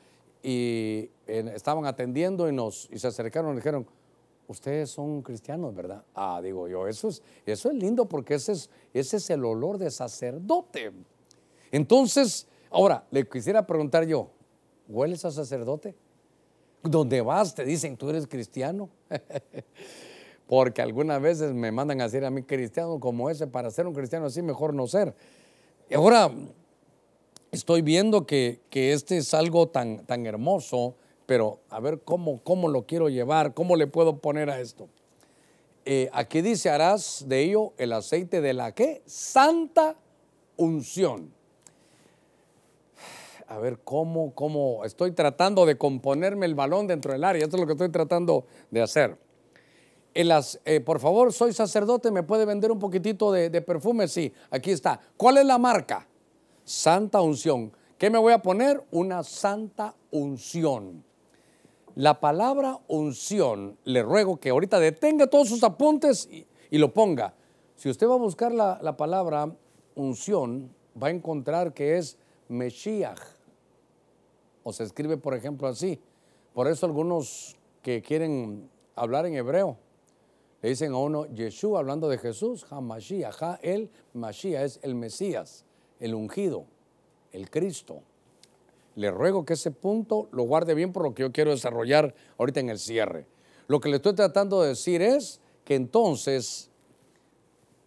y 0.43 1.11
estaban 1.27 1.87
atendiendo 1.87 2.49
y, 2.49 2.53
nos, 2.53 2.89
y 2.93 2.99
se 2.99 3.07
acercaron 3.09 3.53
y 3.53 3.57
dijeron, 3.57 3.87
ustedes 4.47 4.91
son 4.91 5.23
cristianos, 5.23 5.75
¿verdad? 5.75 6.05
Ah, 6.15 6.41
digo 6.43 6.69
yo, 6.69 6.87
eso 6.87 7.09
es, 7.09 7.23
eso 7.47 7.71
es 7.71 7.77
lindo 7.77 8.07
porque 8.07 8.35
ese 8.35 8.53
es, 8.53 8.71
ese 8.93 9.17
es 9.17 9.31
el 9.31 9.45
olor 9.45 9.79
de 9.79 9.91
sacerdote. 9.91 10.93
Entonces, 11.73 12.47
ahora, 12.71 13.05
le 13.11 13.27
quisiera 13.27 13.67
preguntar 13.67 14.05
yo, 14.05 14.31
¿hueles 14.89 15.25
a 15.25 15.31
sacerdote? 15.31 15.95
Donde 16.83 17.21
vas 17.21 17.55
te 17.55 17.65
dicen, 17.65 17.97
tú 17.97 18.11
eres 18.11 18.27
cristiano. 18.27 18.89
Porque 20.47 20.83
algunas 20.83 21.21
veces 21.21 21.55
me 21.55 21.73
mandan 21.73 22.01
a 22.01 22.05
decir 22.05 22.25
a 22.25 22.31
mí 22.31 22.43
cristiano 22.43 23.01
como 23.01 23.31
ese, 23.31 23.47
para 23.47 23.71
ser 23.71 23.87
un 23.87 23.95
cristiano 23.95 24.27
así 24.27 24.43
mejor 24.43 24.75
no 24.75 24.87
ser. 24.87 25.15
Y 25.89 25.95
ahora 25.95 26.31
estoy 27.51 27.83
viendo 27.83 28.27
que, 28.27 28.61
este 28.71 29.17
es 29.17 29.33
algo 29.33 29.69
tan, 29.69 30.05
tan 30.05 30.27
hermoso, 30.27 30.97
pero 31.27 31.61
a 31.71 31.81
ver 31.81 32.01
cómo, 32.03 32.43
cómo 32.43 32.69
lo 32.69 32.85
quiero 32.85 33.09
llevar, 33.09 33.55
cómo 33.55 33.77
le 33.77 33.87
puedo 33.87 34.19
poner 34.19 34.51
a 34.51 34.61
esto. 34.61 34.89
Eh, 35.87 36.09
aquí 36.13 36.41
dice, 36.41 36.71
harás 36.71 37.25
de 37.27 37.43
ello 37.43 37.73
el 37.79 37.93
aceite 37.93 38.41
de 38.41 38.55
la 38.55 38.73
qué? 38.73 39.03
Santa 39.07 39.97
unción 40.57 41.34
a 43.55 43.59
ver 43.59 43.79
cómo, 43.85 44.35
cómo 44.35 44.85
estoy 44.85 45.13
tratando 45.13 45.65
de 45.65 45.79
componerme 45.79 46.47
el 46.47 46.57
balón 46.57 46.89
dentro 46.89 47.13
del 47.13 47.23
área. 47.23 47.45
Esto 47.45 47.57
es 47.57 47.61
lo 47.61 47.67
que 47.67 47.75
estoy 47.75 47.89
tratando 47.89 48.47
de 48.71 48.83
hacer. 48.83 49.17
eh, 50.15 50.81
por 50.81 50.99
favor, 50.99 51.33
soy 51.33 51.53
sacerdote, 51.53 52.11
¿me 52.11 52.25
puede 52.25 52.45
vender 52.45 52.73
un 52.73 52.81
poquitito 52.81 53.31
de, 53.31 53.51
de, 53.51 53.63
perfume? 53.63 54.09
Sí, 54.09 54.33
aquí 54.51 54.73
está. 54.73 55.01
¿Cuál 55.17 55.39
es 55.39 55.47
la 55.47 55.59
marca? 55.59 56.07
Santa 56.65 57.21
unción. 57.21 57.73
¿Qué 57.97 58.11
me 58.11 58.19
voy 58.19 58.33
a 58.33 58.43
poner? 58.43 58.83
Una 58.91 59.23
santa 59.23 59.95
unción. 60.11 61.05
La 61.95 62.19
palabra 62.19 62.81
unción, 62.89 63.79
le 63.85 64.03
ruego 64.03 64.41
que 64.41 64.51
ahorita 64.51 64.81
detenga 64.81 65.29
todos 65.29 65.49
sus 65.49 65.63
apuntes 65.63 66.29
y, 66.29 66.47
lo 66.77 66.93
ponga. 66.93 67.35
Si 67.77 67.89
usted 67.89 68.09
va 68.09 68.15
a 68.15 68.19
buscar 68.19 68.51
la, 68.51 68.81
la 68.83 68.97
palabra 68.97 69.49
unción, 69.95 70.75
va 71.01 71.07
a 71.07 71.11
encontrar 71.11 71.73
que 71.73 71.99
es 71.99 72.19
Meshiach 72.49 73.34
o 74.65 74.73
se 74.73 74.83
escribe, 74.83 75.17
por 75.17 75.35
ejemplo, 75.35 75.69
así. 75.69 76.01
Por 76.53 76.67
eso 76.67 76.87
algunos 76.87 77.57
que 77.83 78.03
quieren 78.03 78.69
hablar 78.97 79.27
en 79.27 79.35
hebreo 79.35 79.77
le 80.65 80.71
dicen 80.71 80.93
a 80.93 80.97
uno 80.97 81.27
Yeshua 81.27 81.79
hablando 81.79 82.09
de 82.09 82.17
Jesús, 82.17 82.65
Hamashiach, 82.71 83.43
ha 83.43 83.59
el 83.61 83.91
Mashiach 84.15 84.65
es 84.65 84.81
el 84.83 84.95
Mesías, 84.95 85.63
el 86.01 86.15
ungido, 86.15 86.65
el 87.33 87.51
Cristo. 87.51 88.01
Le 88.95 89.11
ruego 89.11 89.45
que 89.45 89.53
ese 89.53 89.71
punto 89.71 90.27
lo 90.33 90.45
guarde 90.45 90.73
bien 90.73 90.91
por 90.91 91.03
lo 91.03 91.15
que 91.15 91.21
yo 91.21 91.33
quiero 91.33 91.51
desarrollar 91.51 92.15
ahorita 92.39 92.61
en 92.61 92.71
el 92.71 92.79
cierre. 92.79 93.27
Lo 93.69 93.79
que 93.79 93.91
le 93.91 93.97
estoy 93.97 94.15
tratando 94.15 94.63
de 94.63 94.69
decir 94.69 95.03
es 95.03 95.39
que 95.67 95.75
entonces 95.75 96.71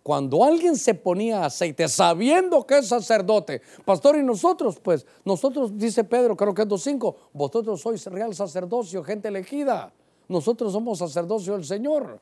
cuando 0.08 0.42
alguien 0.42 0.78
se 0.78 0.94
ponía 0.94 1.44
aceite 1.44 1.86
sabiendo 1.90 2.66
que 2.66 2.78
es 2.78 2.88
sacerdote, 2.88 3.62
pastor, 3.84 4.16
y 4.16 4.24
nosotros, 4.24 4.80
pues, 4.82 5.06
nosotros, 5.26 5.78
dice 5.78 6.06
Pedro, 6.06 6.38
creo 6.38 6.54
que 6.54 6.62
es 6.62 6.68
2.5, 6.70 7.14
vosotros 7.34 7.82
sois 7.82 8.06
real 8.06 8.34
sacerdocio, 8.34 9.04
gente 9.04 9.28
elegida, 9.28 9.92
nosotros 10.30 10.72
somos 10.72 11.00
sacerdocio 11.00 11.56
del 11.56 11.66
Señor. 11.66 12.22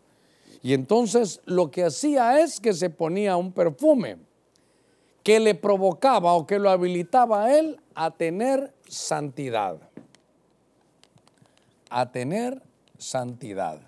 Y 0.63 0.73
entonces 0.73 1.41
lo 1.45 1.69
que 1.69 1.83
hacía 1.83 2.39
es 2.39 2.59
que 2.59 2.73
se 2.73 2.89
ponía 2.89 3.37
un 3.37 3.51
perfume 3.51 4.17
que 5.21 5.39
le 5.39 5.53
provocaba 5.53 6.33
o 6.33 6.47
que 6.47 6.57
lo 6.57 6.71
habilitaba 6.71 7.43
a 7.43 7.55
él 7.55 7.79
a 7.93 8.09
tener 8.09 8.73
santidad. 8.87 9.77
A 11.91 12.11
tener 12.11 12.63
santidad 12.97 13.79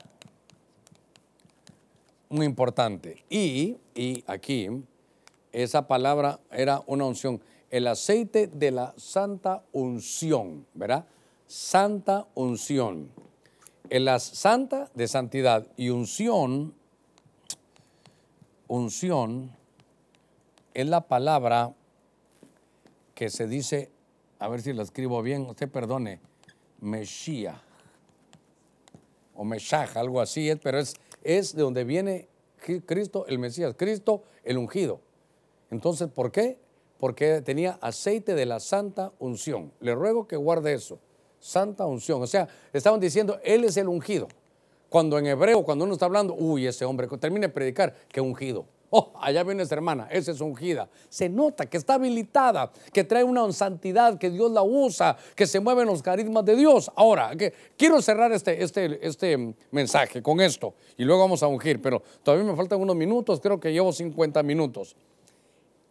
muy 2.29 2.45
importante. 2.45 3.23
Y, 3.29 3.77
y 3.95 4.23
aquí, 4.27 4.69
esa 5.51 5.87
palabra 5.87 6.39
era 6.51 6.83
una 6.87 7.05
unción. 7.05 7.41
El 7.69 7.87
aceite 7.87 8.47
de 8.47 8.71
la 8.71 8.93
santa 8.97 9.63
unción, 9.71 10.65
¿verdad? 10.73 11.05
Santa 11.47 12.27
unción. 12.35 13.09
El 13.89 14.09
santa 14.19 14.89
de 14.93 15.07
santidad 15.07 15.65
y 15.77 15.89
unción, 15.89 16.73
unción 18.67 19.55
es 20.73 20.87
la 20.87 21.07
palabra 21.07 21.73
que 23.15 23.29
se 23.29 23.47
dice, 23.47 23.89
a 24.39 24.47
ver 24.47 24.61
si 24.61 24.73
la 24.73 24.83
escribo 24.83 25.21
bien, 25.23 25.43
usted 25.43 25.69
perdone, 25.69 26.19
Meshia 26.81 27.61
o 29.33 29.43
Meshach, 29.43 29.95
algo 29.95 30.21
así 30.21 30.51
pero 30.61 30.79
es 30.79 30.95
es 31.27 31.53
de 31.53 31.61
donde 31.61 31.83
viene 31.83 32.29
Cristo 32.85 33.25
el 33.27 33.37
Mesías, 33.37 33.75
Cristo 33.77 34.23
el 34.45 34.57
ungido. 34.57 35.01
Entonces, 35.69 36.07
¿por 36.07 36.31
qué? 36.31 36.57
Porque 36.99 37.41
tenía 37.41 37.77
aceite 37.81 38.33
de 38.33 38.45
la 38.45 38.61
santa 38.61 39.11
unción. 39.19 39.73
Le 39.81 39.93
ruego 39.93 40.25
que 40.25 40.37
guarde 40.37 40.73
eso, 40.73 40.99
santa 41.39 41.85
unción. 41.85 42.21
O 42.21 42.27
sea, 42.27 42.47
estaban 42.71 43.01
diciendo, 43.01 43.39
Él 43.43 43.65
es 43.65 43.75
el 43.75 43.89
ungido. 43.89 44.29
Cuando 44.89 45.19
en 45.19 45.25
hebreo, 45.25 45.65
cuando 45.65 45.83
uno 45.83 45.93
está 45.93 46.05
hablando, 46.05 46.33
uy, 46.33 46.65
ese 46.65 46.85
hombre, 46.85 47.07
termine 47.19 47.47
de 47.47 47.53
predicar, 47.53 47.93
que 48.07 48.21
ungido. 48.21 48.65
Oh, 48.89 49.11
allá 49.21 49.43
viene 49.43 49.63
esa 49.63 49.75
hermana, 49.75 50.07
esa 50.09 50.31
es 50.31 50.39
ungida. 50.39 50.89
Se 51.09 51.27
nota 51.27 51.65
que 51.65 51.75
está 51.75 51.95
habilitada, 51.95 52.71
que 52.93 53.03
trae 53.03 53.23
una 53.23 53.51
santidad, 53.51 54.17
que 54.17 54.29
Dios 54.29 54.49
la 54.51 54.63
usa, 54.63 55.17
que 55.35 55.45
se 55.45 55.59
mueven 55.59 55.87
los 55.87 56.01
carismas 56.01 56.45
de 56.45 56.55
Dios. 56.55 56.89
Ahora, 56.95 57.31
quiero 57.75 58.01
cerrar 58.01 58.31
este, 58.31 58.63
este, 58.63 59.05
este 59.05 59.55
mensaje 59.71 60.21
con 60.21 60.39
esto 60.39 60.73
y 60.95 61.03
luego 61.03 61.21
vamos 61.21 61.43
a 61.43 61.47
ungir, 61.47 61.81
pero 61.81 62.01
todavía 62.23 62.49
me 62.49 62.55
faltan 62.55 62.79
unos 62.79 62.95
minutos, 62.95 63.41
creo 63.41 63.59
que 63.59 63.73
llevo 63.73 63.91
50 63.91 64.41
minutos. 64.43 64.95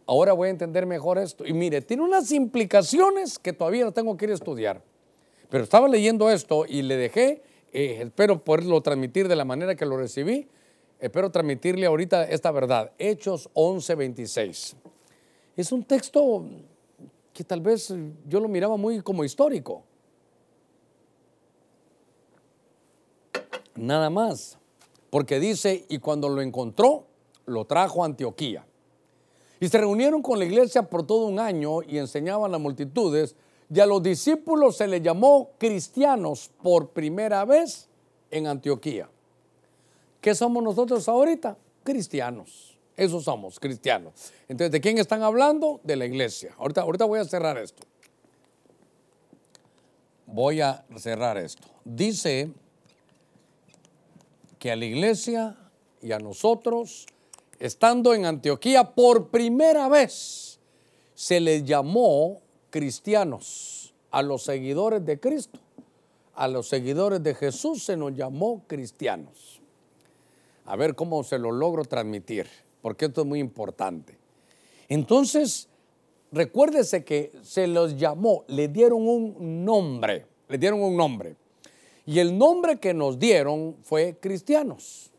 Ahora 0.07 0.32
voy 0.32 0.49
a 0.49 0.51
entender 0.53 0.86
mejor 0.86 1.18
esto. 1.18 1.44
Y 1.44 1.53
mire, 1.53 1.82
tiene 1.82 2.03
unas 2.03 2.30
implicaciones 2.32 3.38
que 3.38 3.53
todavía 3.53 3.90
tengo 3.90 4.16
que 4.16 4.24
ir 4.24 4.30
a 4.30 4.34
estudiar. 4.34 4.82
Pero 5.51 5.64
estaba 5.64 5.86
leyendo 5.88 6.30
esto 6.30 6.64
y 6.66 6.82
le 6.82 6.97
dejé, 6.97 7.42
eh, 7.72 7.99
espero 8.03 8.42
poderlo 8.42 8.80
transmitir 8.80 9.28
de 9.28 9.36
la 9.36 9.44
manera 9.44 9.74
que 9.74 9.84
lo 9.84 9.97
recibí 9.99 10.49
espero 11.01 11.30
transmitirle 11.30 11.86
ahorita 11.86 12.24
esta 12.24 12.51
verdad. 12.51 12.92
Hechos 12.99 13.49
11:26. 13.55 14.76
Es 15.57 15.72
un 15.72 15.84
texto 15.84 16.44
que 17.32 17.44
tal 17.44 17.61
vez 17.61 17.92
yo 18.26 18.40
lo 18.40 18.49
miraba 18.49 18.76
muy 18.76 19.01
como 19.03 19.24
histórico. 19.24 19.82
Nada 23.74 24.11
más. 24.11 24.59
Porque 25.11 25.38
dice, 25.38 25.84
y 25.88 25.99
cuando 25.99 26.28
lo 26.28 26.42
encontró, 26.42 27.07
lo 27.47 27.64
trajo 27.64 28.03
a 28.03 28.07
Antioquía. 28.07 28.66
Y 29.61 29.68
se 29.68 29.78
reunieron 29.78 30.20
con 30.20 30.38
la 30.38 30.44
iglesia 30.44 30.82
por 30.82 31.07
todo 31.07 31.26
un 31.26 31.38
año 31.38 31.82
y 31.82 31.99
enseñaban 31.99 32.55
a 32.55 32.59
multitudes. 32.59 33.34
Y 33.72 33.80
a 33.80 33.86
los 33.86 34.03
discípulos 34.03 34.76
se 34.76 34.86
les 34.86 35.03
llamó 35.03 35.51
cristianos 35.59 36.51
por 36.62 36.90
primera 36.90 37.44
vez 37.44 37.88
en 38.30 38.47
Antioquía. 38.47 39.09
¿Qué 40.21 40.35
somos 40.35 40.62
nosotros 40.62 41.09
ahorita? 41.09 41.57
Cristianos. 41.85 42.77
Eso 42.97 43.21
somos, 43.21 43.61
cristianos. 43.61 44.14
Entonces, 44.49 44.73
¿de 44.73 44.81
quién 44.81 44.99
están 44.99 45.23
hablando? 45.23 45.81
De 45.85 45.97
la 45.97 46.07
iglesia. 46.07 46.55
Ahorita, 46.59 46.81
ahorita 46.81 47.05
voy 47.05 47.21
a 47.21 47.25
cerrar 47.25 47.59
esto. 47.59 47.83
Voy 50.27 50.61
a 50.61 50.85
cerrar 50.97 51.37
esto. 51.37 51.69
Dice 51.85 52.51
que 54.59 54.73
a 54.73 54.77
la 54.77 54.87
iglesia 54.87 55.57
y 56.01 56.12
a 56.12 56.19
nosotros, 56.19 57.07
estando 57.59 58.14
en 58.14 58.25
Antioquía 58.25 58.95
por 58.95 59.29
primera 59.29 59.89
vez, 59.89 60.59
se 61.14 61.41
les 61.41 61.64
llamó 61.64 62.41
cristianos 62.71 63.95
a 64.11 64.23
los 64.23 64.43
seguidores 64.43 65.05
de 65.05 65.21
Cristo. 65.21 65.59
A 66.35 66.49
los 66.49 66.69
seguidores 66.69 67.23
de 67.23 67.35
Jesús 67.35 67.85
se 67.85 67.97
nos 67.97 68.14
llamó 68.14 68.64
cristianos. 68.67 69.61
A 70.67 70.77
ver 70.77 70.95
cómo 70.95 71.23
se 71.23 71.39
lo 71.39 71.53
logro 71.53 71.85
transmitir, 71.85 72.47
porque 72.83 73.07
esto 73.07 73.23
es 73.23 73.27
muy 73.27 73.39
importante. 73.39 74.19
Entonces, 74.89 75.69
recuérdese 76.33 77.05
que 77.05 77.33
se 77.43 77.67
los 77.67 77.97
llamó, 77.97 78.45
le 78.49 78.69
dieron 78.69 79.09
un 79.09 79.64
nombre, 79.64 80.27
le 80.49 80.59
dieron 80.59 80.83
un 80.83 80.97
nombre. 80.97 81.37
Y 82.05 82.19
el 82.19 82.37
nombre 82.37 82.79
que 82.79 82.95
nos 82.95 83.19
dieron 83.19 83.77
fue 83.83 84.17
cristianos. 84.21 85.11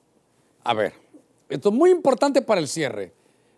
A 0.64 0.74
ver, 0.74 0.94
esto 1.50 1.70
es 1.70 1.76
muy 1.76 1.92
importante 1.92 2.42
para 2.42 2.62
el 2.62 2.68
cierre. 2.68 3.14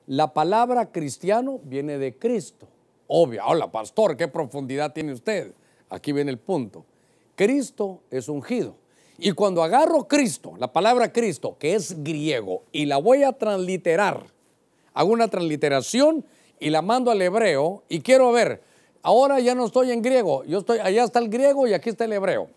La 0.08 0.34
palabra 0.34 0.92
cristiano 0.92 1.60
viene 1.64 1.98
de 1.98 2.18
Cristo. 2.18 2.68
Obvio. 3.08 3.44
Hola, 3.46 3.72
pastor, 3.72 4.16
¿qué 4.16 4.28
profundidad 4.28 4.94
tiene 4.94 5.14
usted? 5.14 5.54
Aquí 5.90 6.12
viene 6.12 6.32
el 6.32 6.38
punto. 6.38 6.86
Cristo 7.36 8.02
es 8.12 8.30
ungido. 8.30 8.76
Y 9.22 9.34
cuando 9.34 9.63
agarro 9.63 10.07
Cristo, 10.07 10.53
la 10.57 10.72
palabra 10.72 11.11
Cristo, 11.11 11.57
que 11.59 11.76
es 11.76 12.03
griego, 12.03 12.63
y 12.72 12.86
la 12.86 12.97
voy 12.97 13.24
a 13.24 13.34
transliterar, 13.34 14.26
hago 14.93 15.11
una 15.11 15.28
transliteración 15.28 16.24
y 16.59 16.70
la 16.70 16.82
mando 16.82 17.11
al 17.11 17.22
hebreo 17.22 17.84
y 17.89 17.99
quiero 17.99 18.32
ver, 18.32 18.61
ahora 19.01 19.39
ya 19.39 19.55
no 19.55 19.65
estoy 19.65 19.91
en 19.91 20.01
griego, 20.01 20.43
yo 20.45 20.59
estoy, 20.59 20.80
allá 20.80 21.03
está 21.03 21.20
el 21.20 21.30
griego 21.30 21.67
y 21.67 21.74
aquí 21.74 21.89
está 21.89 22.05
el 22.05 22.13
hebreo. 22.13 22.49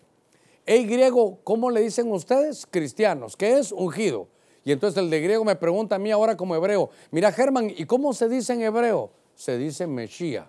El 0.65 0.87
griego, 0.87 1.39
¿cómo 1.43 1.69
le 1.69 1.81
dicen 1.81 2.09
ustedes? 2.09 2.65
Cristianos, 2.69 3.35
¿qué 3.35 3.57
es 3.57 3.73
ungido. 3.73 4.29
Y 4.63 4.71
entonces 4.71 5.03
el 5.03 5.09
de 5.09 5.19
griego 5.19 5.43
me 5.43 5.57
pregunta 5.57 5.95
a 5.95 5.99
mí 5.99 6.11
ahora 6.11 6.37
como 6.37 6.55
hebreo, 6.55 6.89
mira 7.11 7.33
Germán, 7.33 7.69
¿y 7.75 7.85
cómo 7.85 8.13
se 8.13 8.29
dice 8.29 8.53
en 8.53 8.61
hebreo? 8.61 9.11
Se 9.35 9.57
dice 9.57 9.85
Mesías. 9.85 10.45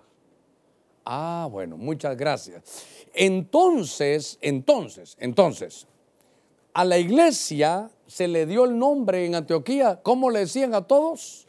Ah, 1.04 1.48
bueno, 1.50 1.76
muchas 1.76 2.16
gracias. 2.16 2.62
Entonces, 3.12 4.38
entonces, 4.40 5.16
entonces, 5.18 5.86
a 6.74 6.84
la 6.84 6.98
iglesia 6.98 7.88
se 8.06 8.28
le 8.28 8.46
dio 8.46 8.64
el 8.64 8.78
nombre 8.78 9.24
en 9.24 9.36
Antioquía, 9.36 10.00
¿cómo 10.02 10.30
le 10.30 10.40
decían 10.40 10.74
a 10.74 10.82
todos? 10.82 11.46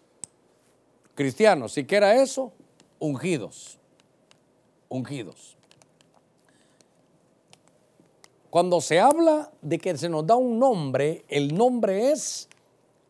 Cristianos, 1.15 1.73
si 1.73 1.86
que 1.86 1.95
era 1.95 2.21
eso, 2.21 2.53
ungidos, 2.99 3.80
ungidos. 4.88 5.57
Cuando 8.51 8.80
se 8.80 8.99
habla 8.99 9.51
de 9.61 9.80
que 9.80 9.97
se 9.97 10.07
nos 10.07 10.26
da 10.26 10.36
un 10.36 10.59
nombre, 10.59 11.26
el 11.28 11.55
nombre 11.55 12.11
es 12.11 12.47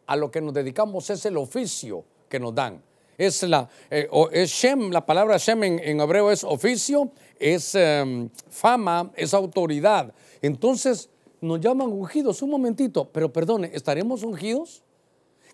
a 0.08 0.16
lo 0.16 0.32
que 0.32 0.42
nos 0.42 0.54
dedicamos, 0.54 1.10
es 1.10 1.26
el 1.26 1.38
oficio 1.38 2.04
que 2.30 2.40
nos 2.40 2.56
dan. 2.56 2.82
Es 3.18 3.44
la, 3.44 3.70
eh, 3.90 4.10
es 4.32 4.50
Shem, 4.50 4.92
la 4.92 5.06
palabra 5.06 5.38
Shem 5.38 5.64
en, 5.64 6.00
hebreo 6.00 6.32
es 6.32 6.44
oficio, 6.44 7.12
es 7.40 7.76
em, 7.76 8.30
fama, 8.50 9.12
es 9.16 9.34
autoridad. 9.34 10.14
Entonces 10.42 11.10
nos 11.42 11.60
llaman 11.60 11.92
ungidos. 11.92 12.42
Un 12.42 12.52
momentito, 12.52 13.10
pero 13.12 13.32
perdone, 13.32 13.72
¿estaremos 13.74 14.24
ungidos? 14.24 14.84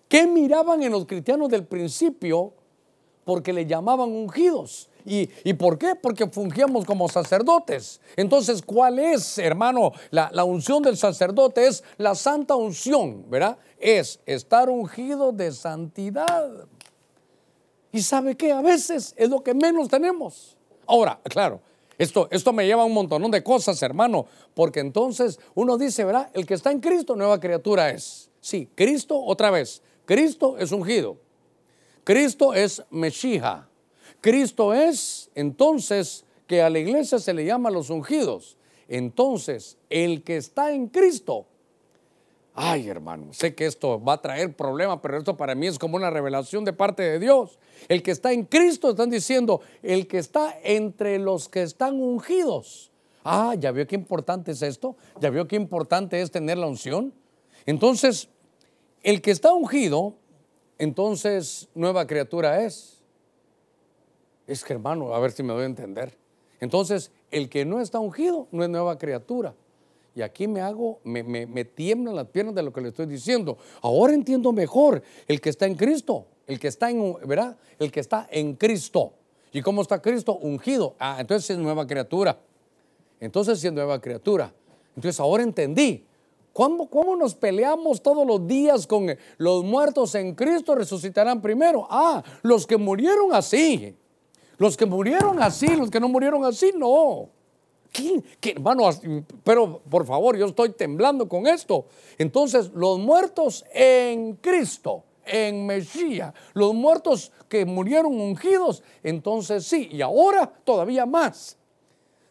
¿Qué 0.08 0.26
miraban 0.26 0.82
en 0.82 0.92
los 0.92 1.06
cristianos 1.06 1.48
del 1.48 1.64
principio 1.64 2.52
porque 3.24 3.52
le 3.52 3.66
llamaban 3.66 4.10
ungidos? 4.10 4.88
¿Y, 5.04 5.52
por 5.54 5.78
qué? 5.78 5.94
Porque 5.94 6.28
fungíamos 6.28 6.84
como 6.84 7.08
sacerdotes. 7.08 8.00
Entonces, 8.14 8.62
¿cuál 8.62 8.98
es, 8.98 9.38
hermano? 9.38 9.92
La, 10.10 10.30
la, 10.32 10.44
unción 10.44 10.82
del 10.82 10.96
sacerdote 10.96 11.66
es 11.66 11.82
la 11.98 12.14
santa 12.14 12.54
unción, 12.54 13.28
¿verdad? 13.28 13.58
Es 13.78 14.20
estar 14.26 14.70
ungido 14.70 15.32
de 15.32 15.50
santidad. 15.50 16.66
¿Y 17.90 18.02
sabe 18.02 18.36
qué? 18.36 18.52
A 18.52 18.62
veces 18.62 19.12
es 19.16 19.28
lo 19.28 19.42
que 19.42 19.54
menos 19.54 19.88
tenemos. 19.88 20.56
Ahora, 20.86 21.20
claro, 21.24 21.60
esto, 22.02 22.28
esto 22.30 22.52
me 22.52 22.66
lleva 22.66 22.82
a 22.82 22.86
un 22.86 22.92
montón 22.92 23.30
de 23.30 23.42
cosas, 23.42 23.80
hermano, 23.82 24.26
porque 24.54 24.80
entonces 24.80 25.38
uno 25.54 25.78
dice, 25.78 26.04
¿verdad? 26.04 26.30
El 26.34 26.46
que 26.46 26.54
está 26.54 26.72
en 26.72 26.80
Cristo, 26.80 27.14
nueva 27.14 27.38
criatura 27.38 27.90
es. 27.90 28.28
Sí, 28.40 28.68
Cristo, 28.74 29.22
otra 29.22 29.50
vez, 29.50 29.82
Cristo 30.04 30.58
es 30.58 30.72
ungido. 30.72 31.16
Cristo 32.02 32.54
es 32.54 32.82
Mesija. 32.90 33.68
Cristo 34.20 34.74
es, 34.74 35.30
entonces, 35.36 36.24
que 36.48 36.60
a 36.60 36.70
la 36.70 36.80
iglesia 36.80 37.20
se 37.20 37.34
le 37.34 37.44
llama 37.44 37.70
los 37.70 37.88
ungidos. 37.88 38.56
Entonces, 38.88 39.78
el 39.88 40.24
que 40.24 40.36
está 40.36 40.72
en 40.72 40.88
Cristo, 40.88 41.46
ay 42.54 42.88
hermano, 42.88 43.32
sé 43.32 43.54
que 43.54 43.66
esto 43.66 44.02
va 44.02 44.14
a 44.14 44.22
traer 44.22 44.54
problemas, 44.54 44.98
pero 45.02 45.18
esto 45.18 45.36
para 45.36 45.54
mí 45.54 45.66
es 45.66 45.78
como 45.78 45.96
una 45.96 46.10
revelación 46.10 46.64
de 46.64 46.72
parte 46.72 47.02
de 47.02 47.18
Dios. 47.18 47.58
El 47.88 48.02
que 48.02 48.10
está 48.10 48.32
en 48.32 48.44
Cristo, 48.44 48.90
están 48.90 49.10
diciendo, 49.10 49.60
el 49.82 50.06
que 50.06 50.18
está 50.18 50.58
entre 50.62 51.18
los 51.18 51.48
que 51.48 51.62
están 51.62 52.00
ungidos. 52.00 52.90
Ah, 53.24 53.54
ya 53.58 53.70
vio 53.70 53.86
qué 53.86 53.94
importante 53.94 54.50
es 54.50 54.62
esto, 54.62 54.96
ya 55.20 55.30
vio 55.30 55.46
qué 55.46 55.56
importante 55.56 56.20
es 56.20 56.30
tener 56.30 56.58
la 56.58 56.66
unción. 56.66 57.14
Entonces, 57.66 58.28
el 59.02 59.22
que 59.22 59.30
está 59.30 59.52
ungido, 59.52 60.16
entonces 60.78 61.68
nueva 61.74 62.06
criatura 62.06 62.64
es. 62.64 63.02
Es 64.46 64.64
que 64.64 64.72
hermano, 64.72 65.14
a 65.14 65.20
ver 65.20 65.30
si 65.30 65.42
me 65.42 65.52
doy 65.52 65.62
a 65.62 65.66
entender. 65.66 66.18
Entonces, 66.60 67.12
el 67.30 67.48
que 67.48 67.64
no 67.64 67.80
está 67.80 67.98
ungido 67.98 68.48
no 68.50 68.62
es 68.62 68.70
nueva 68.70 68.98
criatura. 68.98 69.54
Y 70.14 70.22
aquí 70.22 70.46
me 70.46 70.60
hago, 70.60 71.00
me, 71.04 71.22
me, 71.22 71.64
tiemblan 71.64 72.14
las 72.14 72.26
piernas 72.26 72.54
de 72.54 72.62
lo 72.62 72.72
que 72.72 72.80
le 72.80 72.88
estoy 72.88 73.06
diciendo. 73.06 73.56
Ahora 73.80 74.12
entiendo 74.12 74.52
mejor 74.52 75.02
el 75.26 75.40
que 75.40 75.48
está 75.48 75.66
en 75.66 75.74
Cristo, 75.74 76.26
el 76.46 76.60
que 76.60 76.68
está 76.68 76.90
en, 76.90 77.16
¿verdad? 77.26 77.56
El 77.78 77.90
que 77.90 78.00
está 78.00 78.28
en 78.30 78.54
Cristo. 78.54 79.14
¿Y 79.52 79.62
cómo 79.62 79.82
está 79.82 80.00
Cristo? 80.02 80.36
Ungido. 80.36 80.94
Ah, 80.98 81.16
entonces 81.18 81.50
es 81.50 81.58
nueva 81.58 81.86
criatura. 81.86 82.38
Entonces 83.20 83.64
es 83.64 83.72
nueva 83.72 84.00
criatura. 84.00 84.52
Entonces 84.94 85.18
ahora 85.18 85.42
entendí. 85.42 86.04
¿Cómo, 86.52 86.90
¿Cómo 86.90 87.16
nos 87.16 87.34
peleamos 87.34 88.02
todos 88.02 88.26
los 88.26 88.46
días 88.46 88.86
con 88.86 89.06
los 89.38 89.64
muertos 89.64 90.14
en 90.14 90.34
Cristo 90.34 90.74
resucitarán 90.74 91.40
primero? 91.40 91.86
Ah, 91.88 92.22
los 92.42 92.66
que 92.66 92.76
murieron 92.76 93.32
así 93.32 93.96
los 94.62 94.76
que 94.76 94.86
murieron 94.86 95.42
así, 95.42 95.74
los 95.74 95.90
que 95.90 95.98
no 95.98 96.08
murieron 96.08 96.44
así, 96.44 96.72
no. 96.76 97.30
¿Quién? 97.92 98.24
Hermano, 98.42 98.88
pero 99.44 99.80
por 99.88 100.06
favor, 100.06 100.36
yo 100.36 100.46
estoy 100.46 100.70
temblando 100.70 101.28
con 101.28 101.46
esto. 101.46 101.86
Entonces, 102.18 102.70
los 102.74 102.98
muertos 102.98 103.64
en 103.72 104.34
Cristo, 104.36 105.04
en 105.24 105.66
Mesías, 105.66 106.32
los 106.54 106.74
muertos 106.74 107.32
que 107.48 107.64
murieron 107.64 108.18
ungidos, 108.20 108.82
entonces 109.02 109.64
sí, 109.64 109.88
y 109.92 110.00
ahora 110.00 110.50
todavía 110.64 111.06
más. 111.06 111.58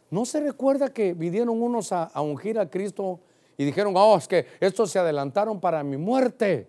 ¿No 0.09 0.26
se 0.26 0.41
recuerda 0.41 0.91
que 0.91 1.14
vinieron 1.14 1.62
unos 1.62 1.91
a, 1.91 2.03
a 2.05 2.22
ungir 2.22 2.59
a 2.59 2.70
Cristo 2.70 3.20
y 3.57 3.64
dijeron, 3.64 3.93
oh, 3.95 4.18
es 4.18 4.28
que 4.28 4.45
estos 4.59 4.91
se 4.91 4.99
adelantaron 4.99 5.62
para 5.62 5.84
mi 5.84 5.95
muerte? 5.95 6.68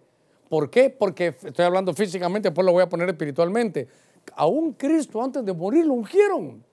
¿Por 0.49 0.70
qué? 0.70 0.90
Porque 0.90 1.34
estoy 1.43 1.64
hablando 1.64 1.95
físicamente, 1.95 2.51
después 2.51 2.64
lo 2.64 2.72
voy 2.72 2.82
a 2.82 2.88
poner 2.88 3.09
espiritualmente 3.09 3.88
aún 4.36 4.72
Cristo 4.72 5.22
antes 5.22 5.45
de 5.45 5.53
morir 5.53 5.86
lo 5.86 5.95
ungieron. 5.95 6.64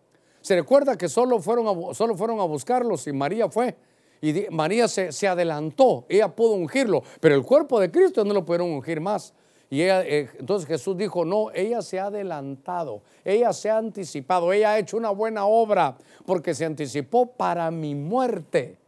Se 0.49 0.55
recuerda 0.55 0.97
que 0.97 1.07
solo 1.07 1.39
fueron 1.39 1.67
a, 1.67 1.93
solo 1.93 2.17
fueron 2.17 2.39
a 2.39 2.43
buscarlos 2.43 3.05
y 3.05 3.13
María 3.13 3.47
fue. 3.49 3.75
Y 4.19 4.47
María 4.49 4.87
se, 4.87 5.27
adelantó, 5.27 6.07
ella 6.09 6.27
pudo 6.35 6.53
ungirlo, 6.53 7.03
pero 7.19 7.35
el 7.35 7.43
cuerpo 7.43 7.79
de 7.79 7.91
Cristo 7.91 8.25
no 8.25 8.33
lo 8.33 8.43
pudieron 8.43 8.71
ungir 8.71 8.99
más. 8.99 9.31
Y 9.69 9.81
eh, 9.81 10.27
entonces 10.39 10.67
Jesús 10.67 10.97
dijo, 10.97 11.23
no, 11.23 11.51
ella 11.51 11.83
se 11.83 11.99
ha 11.99 12.05
adelantado, 12.05 13.03
ella 13.23 13.53
se 13.53 13.69
ha 13.69 13.77
anticipado, 13.77 14.51
ella 14.51 14.71
ha 14.71 14.79
hecho 14.79 14.97
una 14.97 15.11
buena 15.11 15.45
obra 15.45 15.95
porque 16.25 16.55
se 16.55 16.65
anticipó 16.65 17.27
para 17.27 17.69
mi 17.69 17.93
muerte. 17.93 18.79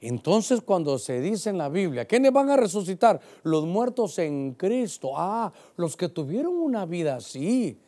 Entonces 0.00 0.62
cuando 0.62 0.98
se 0.98 1.20
dice 1.20 1.50
en 1.50 1.58
la 1.58 1.68
Biblia, 1.68 2.06
¿quiénes 2.06 2.32
van 2.32 2.48
a 2.48 2.56
resucitar? 2.56 3.20
Los 3.42 3.66
muertos 3.66 4.18
en 4.20 4.54
Cristo. 4.54 5.10
Ah, 5.16 5.52
los 5.76 5.98
que 5.98 6.08
tuvieron 6.08 6.54
una 6.54 6.86
vida 6.86 7.16
así. 7.16 7.78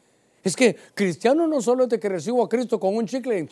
Es 0.48 0.56
que 0.56 0.76
cristiano 0.94 1.46
no 1.46 1.60
solo 1.60 1.84
es 1.84 1.90
de 1.90 2.00
que 2.00 2.08
recibo 2.08 2.42
a 2.42 2.48
Cristo 2.48 2.80
con 2.80 2.96
un 2.96 3.04
chicle. 3.04 3.46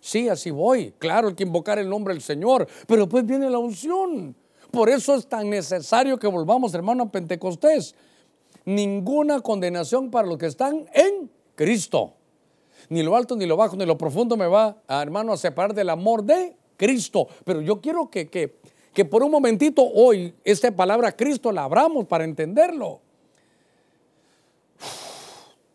Sí, 0.00 0.28
así 0.28 0.52
voy. 0.52 0.94
Claro, 0.96 1.26
hay 1.26 1.34
que 1.34 1.42
invocar 1.42 1.80
el 1.80 1.88
nombre 1.88 2.14
del 2.14 2.22
Señor. 2.22 2.68
Pero 2.86 3.02
después 3.02 3.26
viene 3.26 3.50
la 3.50 3.58
unción. 3.58 4.36
Por 4.70 4.88
eso 4.88 5.16
es 5.16 5.26
tan 5.26 5.50
necesario 5.50 6.16
que 6.16 6.28
volvamos, 6.28 6.72
hermano, 6.74 7.02
a 7.02 7.10
Pentecostés. 7.10 7.96
Ninguna 8.64 9.40
condenación 9.40 10.12
para 10.12 10.28
los 10.28 10.38
que 10.38 10.46
están 10.46 10.86
en 10.94 11.28
Cristo. 11.56 12.12
Ni 12.88 13.02
lo 13.02 13.16
alto, 13.16 13.34
ni 13.34 13.44
lo 13.44 13.56
bajo, 13.56 13.74
ni 13.74 13.84
lo 13.84 13.98
profundo 13.98 14.36
me 14.36 14.46
va, 14.46 14.80
hermano, 14.88 15.32
a 15.32 15.36
separar 15.36 15.74
del 15.74 15.90
amor 15.90 16.22
de 16.22 16.54
Cristo. 16.76 17.26
Pero 17.44 17.62
yo 17.62 17.80
quiero 17.80 18.10
que, 18.10 18.28
que, 18.28 18.60
que 18.94 19.04
por 19.04 19.24
un 19.24 19.32
momentito 19.32 19.82
hoy 19.82 20.32
esta 20.44 20.70
palabra 20.70 21.16
Cristo 21.16 21.50
la 21.50 21.64
abramos 21.64 22.06
para 22.06 22.22
entenderlo. 22.22 23.00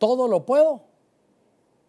Todo 0.04 0.28
lo 0.28 0.46
puedo 0.46 0.82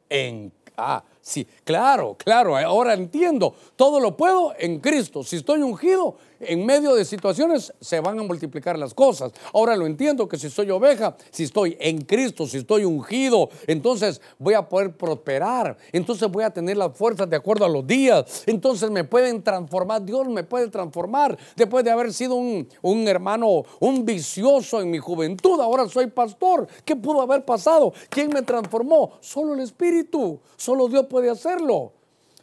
en... 0.09 0.53
Ah, 0.77 1.03
sí, 1.25 1.49
claro, 1.65 2.17
claro, 2.17 2.57
ahora 2.57 2.95
entiendo. 2.95 3.55
Todo 3.75 3.99
lo 3.99 4.17
puedo 4.17 4.55
en 4.59 4.79
Cristo. 4.79 5.25
Si 5.25 5.37
estoy 5.37 5.63
ungido, 5.63 6.17
en 6.41 6.67
medio 6.67 6.95
de 6.95 7.05
situaciones 7.05 7.73
se 7.81 8.01
van 8.01 8.19
a 8.19 8.23
multiplicar 8.23 8.79
las 8.79 8.95
cosas. 8.95 9.33
Ahora 9.53 9.77
lo 9.77 9.87
entiendo 9.87 10.29
que 10.29 10.39
si 10.39 10.51
soy 10.51 10.71
oveja, 10.71 11.17
si 11.31 11.45
estoy 11.45 11.77
en 11.81 12.03
Cristo, 12.03 12.47
si 12.47 12.59
estoy 12.59 12.85
ungido, 12.85 13.49
entonces 13.67 14.21
voy 14.39 14.55
a 14.55 14.69
poder 14.69 14.97
prosperar. 14.97 15.77
Entonces 15.93 16.31
voy 16.31 16.45
a 16.45 16.51
tener 16.51 16.77
las 16.77 16.97
fuerzas 16.97 17.29
de 17.29 17.37
acuerdo 17.37 17.65
a 17.65 17.69
los 17.69 17.87
días. 17.87 18.45
Entonces 18.47 18.91
me 18.91 19.05
pueden 19.05 19.43
transformar. 19.43 20.05
Dios 20.05 20.29
me 20.29 20.45
puede 20.45 20.69
transformar. 20.69 21.37
Después 21.57 21.85
de 21.85 21.91
haber 21.91 22.13
sido 22.13 22.35
un, 22.35 22.69
un 22.83 23.09
hermano, 23.09 23.65
un 23.81 24.05
vicioso 24.05 24.81
en 24.81 24.91
mi 24.91 24.99
juventud, 24.99 25.61
ahora 25.61 25.89
soy 25.89 26.09
pastor. 26.09 26.67
¿Qué 26.85 26.97
pudo 26.97 27.23
haber 27.23 27.45
pasado? 27.45 27.93
¿Quién 28.09 28.29
me 28.29 28.43
transformó? 28.43 29.13
Solo 29.21 29.55
el 29.55 29.61
Espíritu. 29.61 30.41
Solo 30.57 30.89
Dios 30.89 31.07
puede 31.15 31.31
hacerlo 31.31 31.93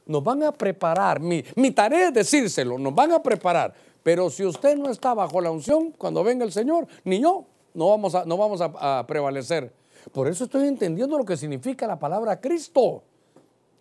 nos 0.06 0.24
van 0.24 0.44
a 0.44 0.52
preparar. 0.52 1.20
Mi, 1.20 1.44
mi, 1.56 1.72
tarea 1.72 2.08
es 2.08 2.14
decírselo, 2.14 2.78
nos 2.78 2.96
van 2.96 3.12
a 3.12 3.22
preparar. 3.22 3.74
Pero 4.02 4.30
si 4.30 4.46
usted 4.46 4.78
no 4.78 4.90
está 4.90 5.14
bajo 5.14 5.42
la 5.42 5.52
unción, 5.52 5.92
cuando 5.92 6.24
venga 6.24 6.46
el 6.46 6.52
Señor, 6.52 6.88
ni 7.04 7.22
yo, 7.22 7.46
no 7.74 7.90
vamos 7.90 8.16
a, 8.16 8.26
no 8.26 8.38
vamos 8.38 8.62
a, 8.62 9.06
prevalecer. 9.06 9.72
Por 10.12 10.28
eso 10.28 10.46
estoy 10.46 10.68
entendiendo 10.68 11.18
lo 11.18 11.26
que 11.26 11.38
significa 11.38 11.86
la 11.86 12.00
palabra 12.00 12.40
Cristo. 12.40 13.04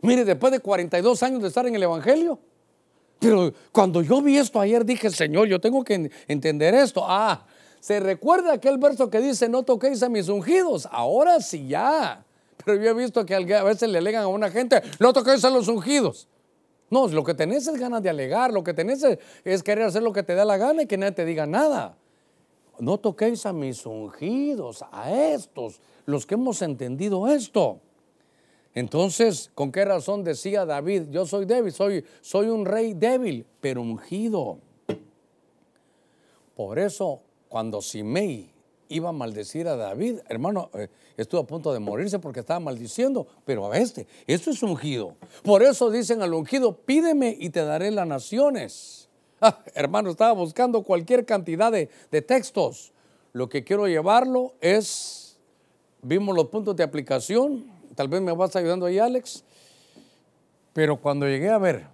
Mire, 0.02 0.24
después 0.24 0.52
de 0.52 0.60
42 0.60 1.22
años 1.22 1.42
de 1.42 1.48
estar 1.48 1.66
en 1.66 1.74
el 1.74 1.82
Evangelio, 1.82 2.38
pero 3.18 3.52
cuando 3.70 4.02
yo 4.02 4.20
vi 4.20 4.36
esto 4.36 4.60
ayer 4.60 4.84
dije, 4.84 5.10
Señor, 5.10 5.46
yo 5.46 5.60
tengo 5.60 5.84
que 5.84 6.10
entender 6.26 6.74
esto. 6.74 7.04
Ah, 7.06 7.46
se 7.80 8.00
recuerda 8.00 8.54
aquel 8.54 8.78
verso 8.78 9.08
que 9.08 9.20
dice, 9.20 9.48
no 9.48 9.62
toquéis 9.62 10.02
a 10.02 10.08
mis 10.08 10.28
ungidos. 10.28 10.88
Ahora 10.90 11.40
sí 11.40 11.68
ya. 11.68 12.24
Pero 12.64 12.82
yo 12.82 12.90
he 12.90 12.94
visto 12.94 13.24
que 13.24 13.34
a 13.34 13.62
veces 13.62 13.88
le 13.88 13.98
alegan 13.98 14.22
a 14.22 14.28
una 14.28 14.50
gente, 14.50 14.82
no 14.98 15.12
toquéis 15.12 15.44
a 15.44 15.50
los 15.50 15.68
ungidos. 15.68 16.28
No, 16.90 17.06
lo 17.06 17.22
que 17.22 17.34
tenés 17.34 17.66
es 17.68 17.78
ganas 17.78 18.02
de 18.02 18.10
alegar, 18.10 18.52
lo 18.52 18.64
que 18.64 18.74
tenés 18.74 19.04
es, 19.44 19.62
querer 19.62 19.84
hacer 19.84 20.02
lo 20.02 20.12
que 20.12 20.24
te 20.24 20.34
da 20.34 20.44
la 20.44 20.56
gana 20.56 20.82
y 20.82 20.86
que 20.86 20.98
nadie 20.98 21.12
te 21.12 21.24
diga 21.24 21.46
nada. 21.46 21.96
No 22.80 22.98
toquéis 22.98 23.46
a 23.46 23.52
mis 23.52 23.86
ungidos, 23.86 24.84
a 24.90 25.12
estos, 25.12 25.80
los 26.06 26.26
que 26.26 26.34
hemos 26.34 26.62
entendido 26.62 27.28
esto. 27.28 27.78
Entonces, 28.74 29.50
¿con 29.54 29.70
qué 29.70 29.84
razón 29.84 30.24
decía 30.24 30.64
David? 30.64 31.04
Yo 31.10 31.26
soy 31.26 31.44
débil, 31.44 31.72
soy, 31.72 32.04
soy 32.20 32.48
un 32.48 32.64
rey 32.64 32.94
débil, 32.94 33.46
pero 33.60 33.82
ungido. 33.82 34.58
Por 36.56 36.78
eso, 36.78 37.20
cuando 37.48 37.80
Simei 37.80 38.50
iba 38.90 39.08
a 39.08 39.12
maldecir 39.12 39.66
a 39.68 39.76
David. 39.76 40.18
Hermano, 40.28 40.68
eh, 40.74 40.88
estuvo 41.16 41.40
a 41.40 41.46
punto 41.46 41.72
de 41.72 41.78
morirse 41.78 42.18
porque 42.18 42.40
estaba 42.40 42.60
maldiciendo, 42.60 43.26
pero 43.46 43.72
a 43.72 43.78
este, 43.78 44.06
esto 44.26 44.50
es 44.50 44.62
ungido. 44.62 45.16
Por 45.42 45.62
eso 45.62 45.90
dicen 45.90 46.20
al 46.20 46.34
ungido, 46.34 46.76
pídeme 46.76 47.34
y 47.38 47.48
te 47.48 47.64
daré 47.64 47.90
las 47.90 48.06
naciones. 48.06 48.98
Ah, 49.42 49.58
hermano, 49.74 50.10
estaba 50.10 50.32
buscando 50.32 50.82
cualquier 50.82 51.24
cantidad 51.24 51.72
de, 51.72 51.88
de 52.10 52.20
textos. 52.20 52.92
Lo 53.32 53.48
que 53.48 53.64
quiero 53.64 53.88
llevarlo 53.88 54.52
es, 54.60 55.38
vimos 56.02 56.36
los 56.36 56.48
puntos 56.48 56.76
de 56.76 56.82
aplicación, 56.82 57.64
tal 57.94 58.08
vez 58.08 58.20
me 58.20 58.32
vas 58.32 58.54
ayudando 58.54 58.84
ahí, 58.84 58.98
Alex, 58.98 59.42
pero 60.74 61.00
cuando 61.00 61.26
llegué 61.26 61.48
a 61.48 61.56
ver 61.56 61.86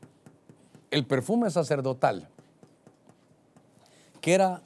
el 0.91 1.07
perfume 1.07 1.49
sacerdotal, 1.53 2.29
que 4.21 4.35
era 4.35 4.61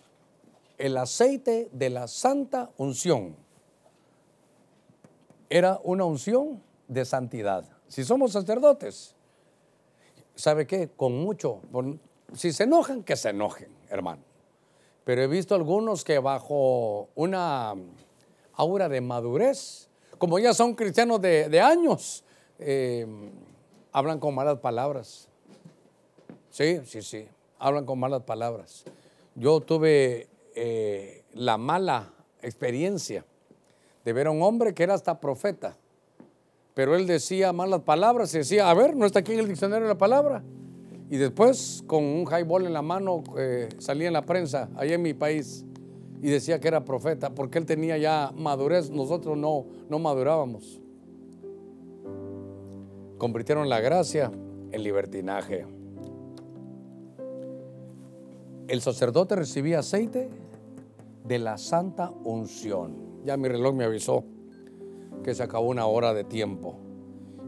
el 0.80 0.96
aceite 0.96 1.68
de 1.72 1.90
la 1.90 2.08
santa 2.08 2.70
unción 2.78 3.36
era 5.50 5.78
una 5.84 6.04
unción 6.04 6.62
de 6.88 7.04
santidad. 7.04 7.64
Si 7.86 8.02
somos 8.02 8.32
sacerdotes, 8.32 9.14
¿sabe 10.34 10.66
qué? 10.66 10.88
Con 10.88 11.18
mucho, 11.18 11.60
si 12.32 12.52
se 12.52 12.64
enojan, 12.64 13.02
que 13.02 13.14
se 13.16 13.28
enojen, 13.28 13.68
hermano. 13.90 14.22
Pero 15.04 15.22
he 15.22 15.26
visto 15.26 15.54
algunos 15.54 16.02
que 16.02 16.18
bajo 16.18 17.10
una 17.14 17.74
aura 18.54 18.88
de 18.88 19.02
madurez, 19.02 19.90
como 20.16 20.38
ya 20.38 20.54
son 20.54 20.74
cristianos 20.74 21.20
de, 21.20 21.60
años, 21.60 22.24
eh, 22.58 23.06
hablan 23.92 24.18
con 24.18 24.34
malas 24.34 24.60
palabras. 24.60 25.28
Sí, 26.50 26.80
sí, 26.86 27.02
sí, 27.02 27.28
hablan 27.58 27.84
con 27.84 27.98
malas 27.98 28.22
palabras. 28.22 28.84
Yo 29.34 29.60
tuve 29.60 30.28
eh, 30.62 31.24
la 31.32 31.56
mala 31.56 32.12
experiencia 32.42 33.24
de 34.04 34.12
ver 34.12 34.26
a 34.26 34.30
un 34.30 34.42
hombre 34.42 34.74
que 34.74 34.82
era 34.82 34.92
hasta 34.92 35.18
profeta, 35.18 35.78
pero 36.74 36.94
él 36.94 37.06
decía 37.06 37.50
malas 37.54 37.80
palabras 37.80 38.34
y 38.34 38.38
decía, 38.38 38.68
a 38.68 38.74
ver, 38.74 38.94
no 38.94 39.06
está 39.06 39.20
aquí 39.20 39.32
en 39.32 39.38
el 39.38 39.48
diccionario 39.48 39.88
la 39.88 39.96
palabra. 39.96 40.42
Y 41.08 41.16
después, 41.16 41.82
con 41.86 42.04
un 42.04 42.26
highball 42.26 42.66
en 42.66 42.74
la 42.74 42.82
mano, 42.82 43.24
eh, 43.38 43.70
salía 43.78 44.08
en 44.08 44.12
la 44.12 44.26
prensa, 44.26 44.68
ahí 44.76 44.92
en 44.92 45.00
mi 45.00 45.14
país, 45.14 45.64
y 46.20 46.28
decía 46.28 46.60
que 46.60 46.68
era 46.68 46.84
profeta, 46.84 47.30
porque 47.30 47.56
él 47.56 47.64
tenía 47.64 47.96
ya 47.96 48.30
madurez, 48.36 48.90
nosotros 48.90 49.38
no, 49.38 49.64
no 49.88 49.98
madurábamos. 49.98 50.78
Convirtieron 53.16 53.66
la 53.70 53.80
gracia 53.80 54.30
en 54.72 54.82
libertinaje 54.82 55.64
el 58.70 58.80
sacerdote 58.80 59.34
recibía 59.34 59.80
aceite 59.80 60.30
de 61.24 61.38
la 61.38 61.58
santa 61.58 62.10
unción. 62.24 63.22
Ya 63.24 63.36
mi 63.36 63.48
reloj 63.48 63.74
me 63.74 63.84
avisó 63.84 64.24
que 65.22 65.34
se 65.34 65.42
acabó 65.42 65.68
una 65.68 65.86
hora 65.86 66.14
de 66.14 66.24
tiempo. 66.24 66.76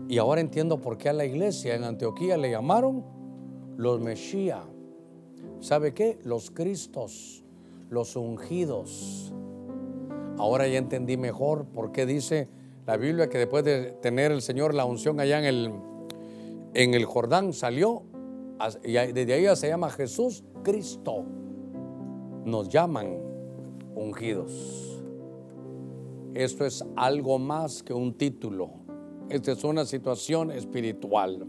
Y 0.09 0.19
ahora 0.19 0.41
entiendo 0.41 0.81
por 0.81 0.99
qué 0.99 1.09
a 1.09 1.13
la 1.13 1.25
iglesia 1.25 1.75
en 1.75 1.85
Antioquía 1.85 2.37
le 2.37 2.51
llamaron 2.51 3.05
los 3.77 4.01
Mesías. 4.01 4.65
¿Sabe 5.61 5.95
qué? 5.95 6.19
Los 6.25 6.51
Cristos, 6.51 7.45
los 7.89 8.17
ungidos. 8.17 9.33
Ahora 10.39 10.67
ya 10.67 10.79
entendí 10.79 11.17
mejor 11.17 11.67
por 11.67 11.93
qué 11.93 12.05
dice 12.05 12.49
la 12.87 12.97
Biblia 12.97 13.29
que 13.29 13.39
después 13.39 13.65
de 13.65 13.93
tener 14.03 14.33
el 14.33 14.43
Señor 14.43 14.75
la 14.75 14.85
unción 14.85 15.21
allá 15.21 15.39
en 15.39 15.45
el, 15.45 15.73
en 16.75 16.95
el 16.95 17.05
Jordán 17.05 17.53
salió 17.53 18.03
y 18.85 18.93
desde 18.93 19.35
ahí 19.35 19.57
se 19.57 19.69
llama 19.69 19.91
Jesús 19.91 20.45
Cristo. 20.63 21.25
Nos 22.45 22.69
llaman 22.69 23.32
ungidos. 23.95 25.01
Esto 26.35 26.65
es 26.65 26.85
algo 26.97 27.39
más 27.39 27.83
que 27.83 27.93
un 27.93 28.15
título. 28.15 28.71
Esta 29.29 29.53
es 29.53 29.65
una 29.65 29.85
situación 29.85 30.51
espiritual. 30.51 31.47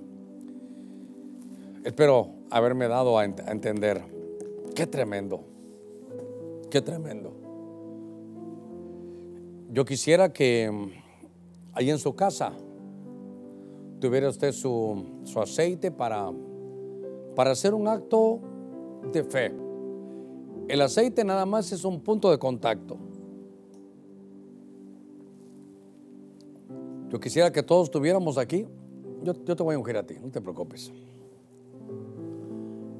Espero 1.83 2.29
haberme 2.49 2.87
dado 2.87 3.17
a, 3.17 3.25
entender. 3.25 4.01
Qué 4.75 4.87
tremendo. 4.87 5.43
Qué 6.69 6.81
tremendo. 6.81 7.33
Yo 9.69 9.85
quisiera 9.85 10.31
que 10.31 10.69
mm, 10.71 10.89
ahí 11.73 11.89
en 11.89 11.99
su 11.99 12.15
casa 12.15 12.53
tuviera 13.99 14.29
usted 14.29 14.51
su, 14.51 15.21
su 15.23 15.39
aceite 15.39 15.91
para 15.91 16.31
para 17.35 17.51
hacer 17.51 17.73
un 17.73 17.87
acto 17.87 18.39
de 19.11 19.23
fe. 19.23 19.62
El 20.67 20.81
aceite 20.81 21.23
nada 21.23 21.45
más 21.45 21.71
es 21.71 21.83
un 21.83 22.01
punto 22.01 22.31
de 22.31 22.39
contacto. 22.39 22.97
Yo 27.09 27.19
quisiera 27.19 27.51
que 27.51 27.61
todos 27.61 27.85
estuviéramos 27.85 28.37
aquí. 28.37 28.65
Yo, 29.23 29.33
yo, 29.45 29.55
te 29.55 29.63
voy 29.63 29.75
a 29.75 29.79
ungir 29.79 29.97
a 29.97 30.05
ti, 30.05 30.15
no 30.21 30.31
te 30.31 30.41
preocupes. 30.41 30.91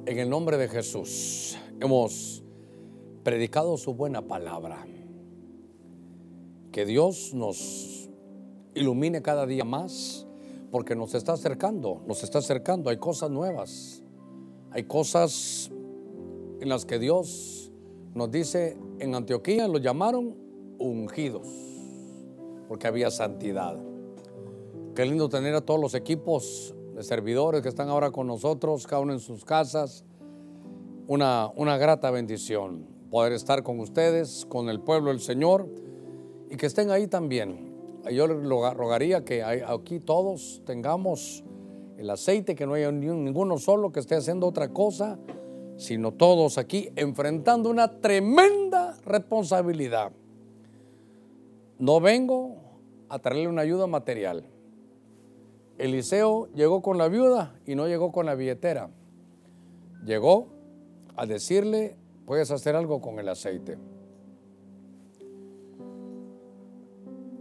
En 0.06 0.18
el 0.18 0.30
nombre 0.30 0.56
de 0.56 0.68
Jesús 0.68 1.58
hemos 1.80 2.42
predicado 3.22 3.76
su 3.76 3.94
buena 3.94 4.22
palabra. 4.22 4.86
Que 6.70 6.84
Dios 6.84 7.32
nos 7.34 8.08
ilumine 8.74 9.22
cada 9.22 9.46
día 9.46 9.64
más 9.64 10.26
porque 10.70 10.94
nos 10.94 11.14
está 11.14 11.32
acercando, 11.32 12.02
nos 12.06 12.22
está 12.24 12.38
acercando, 12.38 12.90
hay 12.90 12.96
cosas 12.96 13.30
nuevas 13.30 14.02
Hay 14.72 14.82
cosas 14.82 15.70
en 16.64 16.70
las 16.70 16.86
que 16.86 16.98
Dios 16.98 17.70
nos 18.14 18.30
dice, 18.30 18.78
en 18.98 19.14
Antioquía 19.14 19.68
lo 19.68 19.76
llamaron 19.76 20.34
ungidos, 20.78 21.46
porque 22.68 22.86
había 22.86 23.10
santidad. 23.10 23.78
Qué 24.94 25.04
lindo 25.04 25.28
tener 25.28 25.54
a 25.54 25.60
todos 25.60 25.78
los 25.78 25.94
equipos 25.94 26.74
de 26.94 27.02
servidores 27.02 27.60
que 27.60 27.68
están 27.68 27.90
ahora 27.90 28.10
con 28.12 28.26
nosotros, 28.26 28.86
cada 28.86 29.02
uno 29.02 29.12
en 29.12 29.20
sus 29.20 29.44
casas. 29.44 30.04
Una, 31.06 31.50
una 31.54 31.76
grata 31.76 32.10
bendición 32.10 32.86
poder 33.10 33.34
estar 33.34 33.62
con 33.62 33.78
ustedes, 33.78 34.46
con 34.48 34.70
el 34.70 34.80
pueblo 34.80 35.10
del 35.10 35.20
Señor 35.20 35.68
y 36.50 36.56
que 36.56 36.64
estén 36.64 36.90
ahí 36.90 37.08
también. 37.08 37.74
Yo 38.10 38.26
les 38.26 38.42
rogaría 38.42 39.22
que 39.22 39.42
aquí 39.42 40.00
todos 40.00 40.62
tengamos 40.64 41.44
el 41.98 42.08
aceite, 42.08 42.54
que 42.54 42.66
no 42.66 42.72
haya 42.72 42.90
ninguno 42.90 43.58
solo 43.58 43.92
que 43.92 44.00
esté 44.00 44.14
haciendo 44.14 44.46
otra 44.46 44.70
cosa, 44.70 45.18
sino 45.76 46.12
todos 46.12 46.58
aquí 46.58 46.90
enfrentando 46.96 47.70
una 47.70 48.00
tremenda 48.00 48.96
responsabilidad. 49.04 50.12
No 51.78 52.00
vengo 52.00 52.56
a 53.08 53.18
traerle 53.18 53.48
una 53.48 53.62
ayuda 53.62 53.86
material. 53.86 54.44
Eliseo 55.78 56.48
llegó 56.54 56.82
con 56.82 56.98
la 56.98 57.08
viuda 57.08 57.58
y 57.66 57.74
no 57.74 57.88
llegó 57.88 58.12
con 58.12 58.26
la 58.26 58.34
billetera. 58.34 58.90
Llegó 60.04 60.48
a 61.16 61.26
decirle, 61.26 61.96
puedes 62.26 62.50
hacer 62.50 62.76
algo 62.76 63.00
con 63.00 63.18
el 63.18 63.28
aceite. 63.28 63.76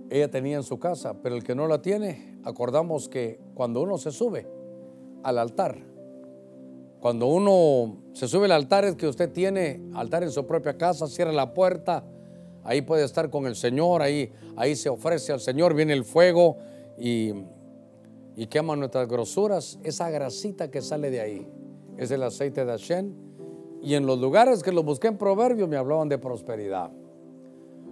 Ella 0.10 0.30
tenía 0.30 0.58
en 0.58 0.64
su 0.64 0.80
casa, 0.80 1.16
pero 1.22 1.36
el 1.36 1.44
que 1.44 1.56
no 1.56 1.68
la 1.68 1.82
tiene, 1.82 2.38
acordamos 2.44 3.10
que 3.10 3.40
cuando 3.56 3.82
uno 3.82 3.98
se 3.98 4.12
sube 4.12 4.48
al 5.24 5.38
altar, 5.38 5.78
cuando 7.00 7.28
uno 7.28 8.03
se 8.14 8.28
sube 8.28 8.46
al 8.46 8.54
altar 8.54 8.96
que 8.96 9.08
usted 9.08 9.32
tiene 9.32 9.82
altar 9.94 10.24
en 10.24 10.32
su 10.32 10.46
propia 10.46 10.78
casa, 10.78 11.08
cierra 11.08 11.32
la 11.32 11.54
puerta, 11.54 12.04
ahí 12.64 12.82
puede 12.82 13.04
estar 13.04 13.30
con 13.30 13.46
el 13.46 13.56
Señor, 13.56 14.02
ahí, 14.02 14.32
ahí 14.56 14.76
se 14.76 14.90
ofrece 14.90 15.34
al 15.34 15.40
Señor, 15.40 15.74
viene 15.74 15.94
el 15.94 16.06
fuego 16.06 16.58
y 16.98 17.34
y 18.36 18.48
quema 18.48 18.76
nuestras 18.76 19.08
grosuras, 19.08 19.80
esa 19.84 20.10
grasita 20.10 20.72
que 20.72 20.82
sale 20.82 21.12
de 21.12 21.22
ahí 21.22 21.48
es 21.98 22.10
el 22.12 22.24
aceite 22.24 22.66
de 22.66 22.72
Hashem. 22.72 23.14
Y 23.82 23.96
en 23.96 24.06
los 24.06 24.20
lugares 24.20 24.64
que 24.64 24.72
lo 24.72 24.84
busqué 24.84 25.08
en 25.08 25.18
Proverbios 25.18 25.68
me 25.68 25.78
hablaban 25.78 26.10
de 26.10 26.18
prosperidad. 26.18 26.90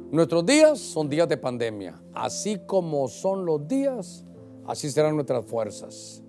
Nuestros 0.10 0.46
días 0.46 0.80
son 0.80 1.10
días 1.10 1.28
de 1.28 1.38
pandemia. 1.38 2.02
Así 2.14 2.60
como 2.66 3.08
son 3.08 3.46
los 3.46 3.68
días, 3.68 4.26
así 4.66 4.90
serán 4.90 5.16
nuestras 5.16 5.46
fuerzas. 5.46 6.24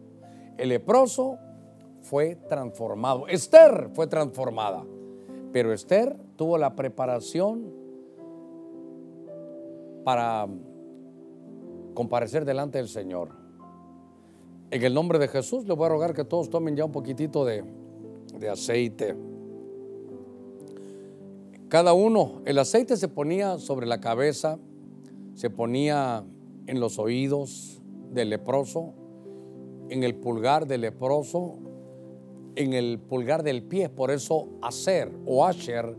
El 0.59 0.69
leproso 0.69 1.39
fue 2.13 2.37
transformado. 2.37 3.27
Esther 3.27 3.89
fue 3.95 4.07
transformada. 4.07 4.85
Pero 5.51 5.73
Esther 5.73 6.15
tuvo 6.37 6.59
la 6.59 6.77
preparación 6.77 7.73
para 10.05 10.47
comparecer 11.95 12.45
delante 12.45 12.77
del 12.77 12.89
Señor. 12.89 13.31
En 14.71 14.83
el 14.83 14.93
nombre 14.93 15.19
de 15.19 15.27
Jesús 15.27 15.67
les 15.67 15.75
voy 15.75 15.87
a 15.87 15.89
rogar 15.89 16.13
que 16.13 16.27
todos 16.27 16.51
tomen 16.51 16.77
ya 16.77 16.85
un 16.85 16.93
poquitito 16.93 17.47
de, 17.47 17.65
aceite. 18.47 19.17
Cada 21.69 21.95
uno, 21.95 22.43
el 22.45 22.59
aceite 22.59 22.99
se 22.99 23.09
ponía 23.09 23.57
sobre 23.57 23.87
la 23.87 24.03
cabeza, 24.03 24.59
se 25.33 25.49
ponía 25.49 26.27
en 26.67 26.79
los 26.79 26.99
oídos 26.99 27.81
del 28.11 28.29
leproso, 28.29 28.93
en 29.89 30.03
el 30.03 30.15
pulgar 30.15 30.67
del 30.67 30.83
leproso, 30.83 31.72
en 32.57 32.73
el 32.73 32.99
pulgar 32.99 33.43
del 33.43 33.63
pie. 33.63 33.89
Por 33.89 34.11
eso 34.11 34.49
Aser 34.63 35.13
o 35.27 35.45
Asher 35.45 35.97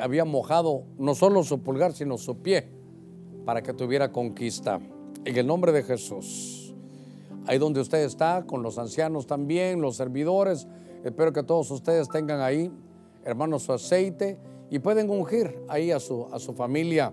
había 0.00 0.24
mojado 0.24 0.84
no 0.98 1.14
solo 1.14 1.44
su 1.44 1.60
pulgar, 1.60 1.92
sino 1.92 2.16
su 2.18 2.38
pie, 2.38 2.68
para 3.44 3.62
que 3.62 3.72
tuviera 3.72 4.10
conquista. 4.10 4.80
En 5.24 5.36
el 5.36 5.46
nombre 5.46 5.72
de 5.72 5.82
Jesús 5.82 6.66
ahí 7.46 7.58
donde 7.58 7.80
usted 7.80 8.04
está, 8.04 8.44
con 8.46 8.62
los 8.62 8.78
ancianos 8.78 9.26
también, 9.26 9.80
los 9.80 9.96
servidores. 9.96 10.66
Espero 11.04 11.32
que 11.32 11.42
todos 11.42 11.70
ustedes 11.70 12.08
tengan 12.08 12.40
ahí, 12.40 12.70
hermanos, 13.24 13.62
su 13.62 13.72
aceite 13.72 14.38
y 14.70 14.78
pueden 14.80 15.08
ungir 15.10 15.58
ahí 15.68 15.92
a 15.92 16.00
su, 16.00 16.26
a 16.32 16.38
su 16.38 16.52
familia, 16.54 17.12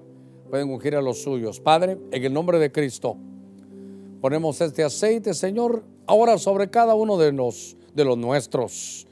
pueden 0.49 0.69
ungir 0.69 0.95
a 0.95 1.01
los 1.01 1.21
suyos. 1.21 1.59
Padre, 1.59 1.97
en 2.11 2.23
el 2.23 2.33
nombre 2.33 2.57
de 2.59 2.71
Cristo, 2.71 3.15
ponemos 4.21 4.59
este 4.61 4.83
aceite, 4.83 5.33
Señor, 5.33 5.83
ahora 6.07 6.37
sobre 6.37 6.69
cada 6.69 6.95
uno 6.95 7.17
de 7.17 7.31
los, 7.31 7.77
de 7.93 8.05
los 8.05 8.17
nuestros. 8.17 9.07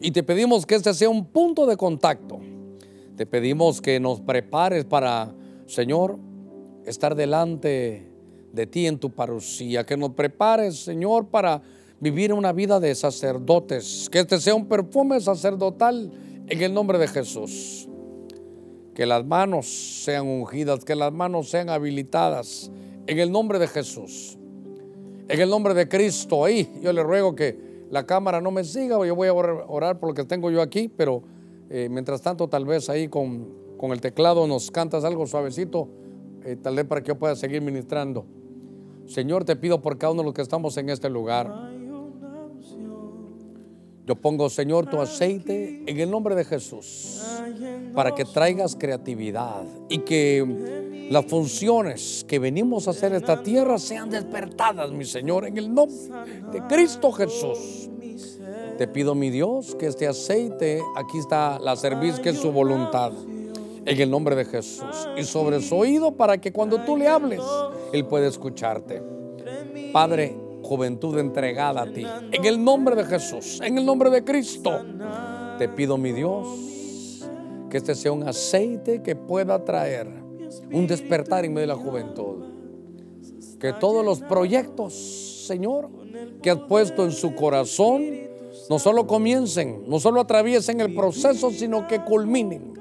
Y 0.00 0.10
te 0.12 0.22
pedimos 0.22 0.64
que 0.64 0.76
este 0.76 0.94
sea 0.94 1.08
un 1.08 1.26
punto 1.26 1.66
de 1.66 1.76
contacto. 1.76 2.40
Te 3.16 3.26
pedimos 3.26 3.80
que 3.80 4.00
nos 4.00 4.20
prepares 4.20 4.84
para, 4.86 5.34
Señor, 5.66 6.18
estar 6.86 7.14
delante 7.14 8.10
de 8.52 8.66
ti 8.66 8.86
en 8.86 8.98
tu 8.98 9.10
parucía, 9.10 9.84
que 9.84 9.96
nos 9.96 10.12
prepares, 10.12 10.76
Señor, 10.76 11.28
para 11.28 11.60
vivir 12.00 12.32
una 12.32 12.52
vida 12.52 12.80
de 12.80 12.94
sacerdotes, 12.94 14.08
que 14.10 14.20
este 14.20 14.40
sea 14.40 14.54
un 14.54 14.66
perfume 14.66 15.20
sacerdotal 15.20 16.10
en 16.48 16.62
el 16.62 16.72
nombre 16.72 16.98
de 16.98 17.06
Jesús. 17.06 17.86
Que 18.94 19.06
las 19.06 19.24
manos 19.24 19.66
sean 19.66 20.26
ungidas, 20.26 20.84
que 20.84 20.94
las 20.94 21.12
manos 21.12 21.50
sean 21.50 21.68
habilitadas 21.68 22.70
en 23.06 23.18
el 23.18 23.30
nombre 23.30 23.58
de 23.58 23.68
Jesús. 23.68 24.38
En 25.28 25.40
el 25.40 25.48
nombre 25.48 25.74
de 25.74 25.88
Cristo, 25.88 26.44
ahí 26.44 26.68
yo 26.82 26.92
le 26.92 27.02
ruego 27.02 27.36
que 27.36 27.69
la 27.90 28.06
cámara 28.06 28.40
no 28.40 28.50
me 28.50 28.64
siga, 28.64 29.04
yo 29.04 29.14
voy 29.14 29.28
a 29.28 29.32
orar 29.32 29.98
por 29.98 30.10
lo 30.10 30.14
que 30.14 30.24
tengo 30.24 30.50
yo 30.50 30.62
aquí, 30.62 30.88
pero 30.88 31.22
eh, 31.68 31.88
mientras 31.90 32.22
tanto 32.22 32.48
tal 32.48 32.64
vez 32.64 32.88
ahí 32.88 33.08
con, 33.08 33.48
con, 33.76 33.90
el 33.90 34.00
teclado 34.00 34.46
nos 34.46 34.70
cantas 34.70 35.04
algo 35.04 35.26
suavecito, 35.26 35.88
eh, 36.44 36.56
tal 36.56 36.76
vez 36.76 36.84
para 36.86 37.02
que 37.02 37.08
yo 37.08 37.18
pueda 37.18 37.34
seguir 37.34 37.62
ministrando. 37.62 38.26
Señor, 39.06 39.44
te 39.44 39.56
pido 39.56 39.82
por 39.82 39.98
cada 39.98 40.12
uno 40.12 40.22
de 40.22 40.26
los 40.26 40.34
que 40.34 40.42
estamos 40.42 40.76
en 40.76 40.88
este 40.88 41.10
lugar. 41.10 41.70
Yo 44.10 44.16
pongo, 44.16 44.50
Señor, 44.50 44.90
tu 44.90 45.00
aceite 45.00 45.84
en 45.86 46.00
el 46.00 46.10
nombre 46.10 46.34
de 46.34 46.44
Jesús 46.44 47.22
para 47.94 48.12
que 48.12 48.24
traigas 48.24 48.74
creatividad 48.74 49.62
y 49.88 49.98
que 49.98 51.06
las 51.08 51.26
funciones 51.26 52.24
que 52.26 52.40
venimos 52.40 52.88
a 52.88 52.90
hacer 52.90 53.12
en 53.12 53.18
esta 53.18 53.40
tierra 53.40 53.78
sean 53.78 54.10
despertadas, 54.10 54.90
mi 54.90 55.04
Señor, 55.04 55.46
en 55.46 55.56
el 55.58 55.72
nombre 55.72 55.96
de 56.50 56.60
Cristo 56.66 57.12
Jesús. 57.12 57.88
Te 58.78 58.88
pido, 58.88 59.14
mi 59.14 59.30
Dios, 59.30 59.76
que 59.76 59.86
este 59.86 60.08
aceite, 60.08 60.82
aquí 60.96 61.18
está 61.18 61.60
la 61.60 61.76
cerviz, 61.76 62.18
que 62.18 62.30
es 62.30 62.38
su 62.38 62.50
voluntad 62.50 63.12
en 63.22 64.00
el 64.00 64.10
nombre 64.10 64.34
de 64.34 64.44
Jesús 64.44 65.08
y 65.16 65.22
sobre 65.22 65.62
su 65.62 65.76
oído 65.76 66.10
para 66.10 66.40
que 66.40 66.52
cuando 66.52 66.80
tú 66.80 66.96
le 66.96 67.06
hables, 67.06 67.42
Él 67.92 68.04
pueda 68.06 68.26
escucharte. 68.26 69.00
Padre, 69.92 70.49
juventud 70.70 71.18
entregada 71.18 71.82
a 71.82 71.92
ti, 71.92 72.06
en 72.30 72.44
el 72.44 72.62
nombre 72.62 72.94
de 72.94 73.04
Jesús, 73.04 73.60
en 73.60 73.76
el 73.76 73.84
nombre 73.84 74.08
de 74.08 74.22
Cristo, 74.22 74.70
te 75.58 75.68
pido, 75.68 75.98
mi 75.98 76.12
Dios, 76.12 77.26
que 77.68 77.78
este 77.78 77.96
sea 77.96 78.12
un 78.12 78.28
aceite 78.28 79.02
que 79.02 79.16
pueda 79.16 79.64
traer 79.64 80.06
un 80.72 80.86
despertar 80.86 81.44
en 81.44 81.54
medio 81.54 81.66
de 81.66 81.74
la 81.74 81.82
juventud. 81.82 82.44
Que 83.58 83.72
todos 83.72 84.04
los 84.04 84.20
proyectos, 84.20 84.94
Señor, 85.48 85.90
que 86.40 86.52
has 86.52 86.60
puesto 86.60 87.04
en 87.04 87.10
su 87.10 87.34
corazón, 87.34 88.04
no 88.68 88.78
solo 88.78 89.08
comiencen, 89.08 89.82
no 89.88 89.98
solo 89.98 90.20
atraviesen 90.20 90.80
el 90.80 90.94
proceso, 90.94 91.50
sino 91.50 91.88
que 91.88 92.00
culminen 92.04 92.74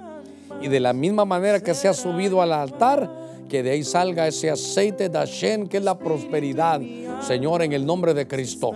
y 0.62 0.68
de 0.68 0.80
la 0.80 0.94
misma 0.94 1.26
manera 1.26 1.60
que 1.60 1.74
se 1.74 1.88
ha 1.88 1.94
subido 1.96 2.40
al 2.44 2.54
altar, 2.54 3.10
que 3.50 3.64
de 3.64 3.72
ahí 3.72 3.84
salga 3.84 4.28
ese 4.28 4.50
aceite 4.50 5.10
de 5.10 5.18
Hashem, 5.18 5.68
que 5.68 5.78
es 5.78 5.84
la 5.84 5.98
prosperidad, 5.98 6.80
Señor, 7.22 7.62
en 7.64 7.74
el 7.74 7.86
nombre 7.86 8.14
de 8.14 8.28
Cristo. 8.28 8.72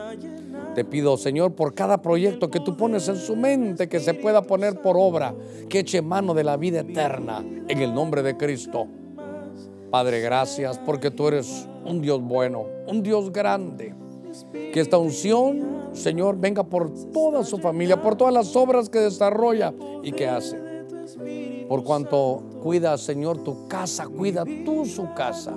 Te 0.76 0.84
pido, 0.84 1.16
Señor, 1.18 1.54
por 1.54 1.74
cada 1.74 2.02
proyecto 2.02 2.50
que 2.50 2.60
tú 2.60 2.76
pones 2.76 3.08
en 3.08 3.16
su 3.16 3.36
mente, 3.36 3.88
que 3.88 4.00
se 4.00 4.16
pueda 4.16 4.42
poner 4.42 4.82
por 4.82 4.98
obra, 4.98 5.34
que 5.70 5.80
eche 5.80 6.02
mano 6.02 6.34
de 6.34 6.44
la 6.44 6.58
vida 6.58 6.82
eterna, 6.82 7.46
en 7.68 7.80
el 7.80 7.94
nombre 7.94 8.24
de 8.24 8.36
Cristo. 8.36 8.88
Padre, 9.92 10.20
gracias 10.20 10.80
porque 10.80 11.12
tú 11.12 11.28
eres 11.28 11.68
un 11.86 12.02
Dios 12.02 12.22
bueno, 12.22 12.66
un 12.88 13.04
Dios 13.04 13.32
grande. 13.32 13.94
Que 14.52 14.80
esta 14.80 14.98
unción, 14.98 15.90
Señor, 15.94 16.40
venga 16.40 16.64
por 16.64 16.92
toda 17.12 17.44
su 17.44 17.60
familia, 17.60 18.02
por 18.02 18.16
todas 18.16 18.34
las 18.34 18.56
obras 18.56 18.90
que 18.90 18.98
desarrolla 18.98 19.72
y 20.02 20.12
que 20.12 20.28
hace 20.28 20.58
por 21.68 21.84
cuanto 21.84 22.44
cuida, 22.62 22.98
Señor, 22.98 23.44
tu 23.44 23.68
casa, 23.68 24.08
cuida 24.08 24.44
tú 24.66 24.86
su 24.86 25.14
casa. 25.14 25.54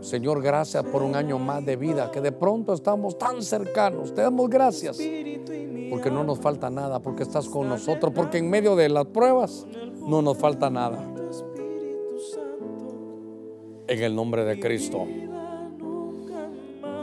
Señor, 0.00 0.42
gracias 0.42 0.84
por 0.84 1.02
un 1.02 1.16
año 1.16 1.38
más 1.38 1.64
de 1.66 1.76
vida, 1.76 2.10
que 2.10 2.20
de 2.20 2.32
pronto 2.32 2.72
estamos 2.72 3.18
tan 3.18 3.42
cercanos. 3.42 4.14
Te 4.14 4.22
damos 4.22 4.48
gracias, 4.48 4.98
porque 5.90 6.10
no 6.10 6.22
nos 6.22 6.38
falta 6.38 6.70
nada, 6.70 7.00
porque 7.00 7.24
estás 7.24 7.48
con 7.48 7.68
nosotros, 7.68 8.12
porque 8.14 8.38
en 8.38 8.48
medio 8.48 8.76
de 8.76 8.88
las 8.88 9.06
pruebas 9.06 9.66
no 10.06 10.22
nos 10.22 10.38
falta 10.38 10.70
nada. 10.70 11.04
En 13.88 14.02
el 14.02 14.14
nombre 14.14 14.44
de 14.44 14.60
Cristo, 14.60 15.06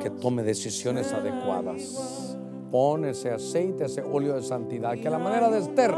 que 0.02 0.10
tome 0.10 0.44
decisiones 0.44 1.12
adecuadas 1.12 2.36
pone 2.72 3.12
ese 3.12 3.32
aceite, 3.32 3.86
ese 3.86 4.02
óleo 4.02 4.36
de 4.36 4.44
santidad, 4.44 4.96
que 4.96 5.08
a 5.08 5.12
la 5.12 5.18
manera 5.18 5.50
de 5.50 5.60
Esther 5.60 5.96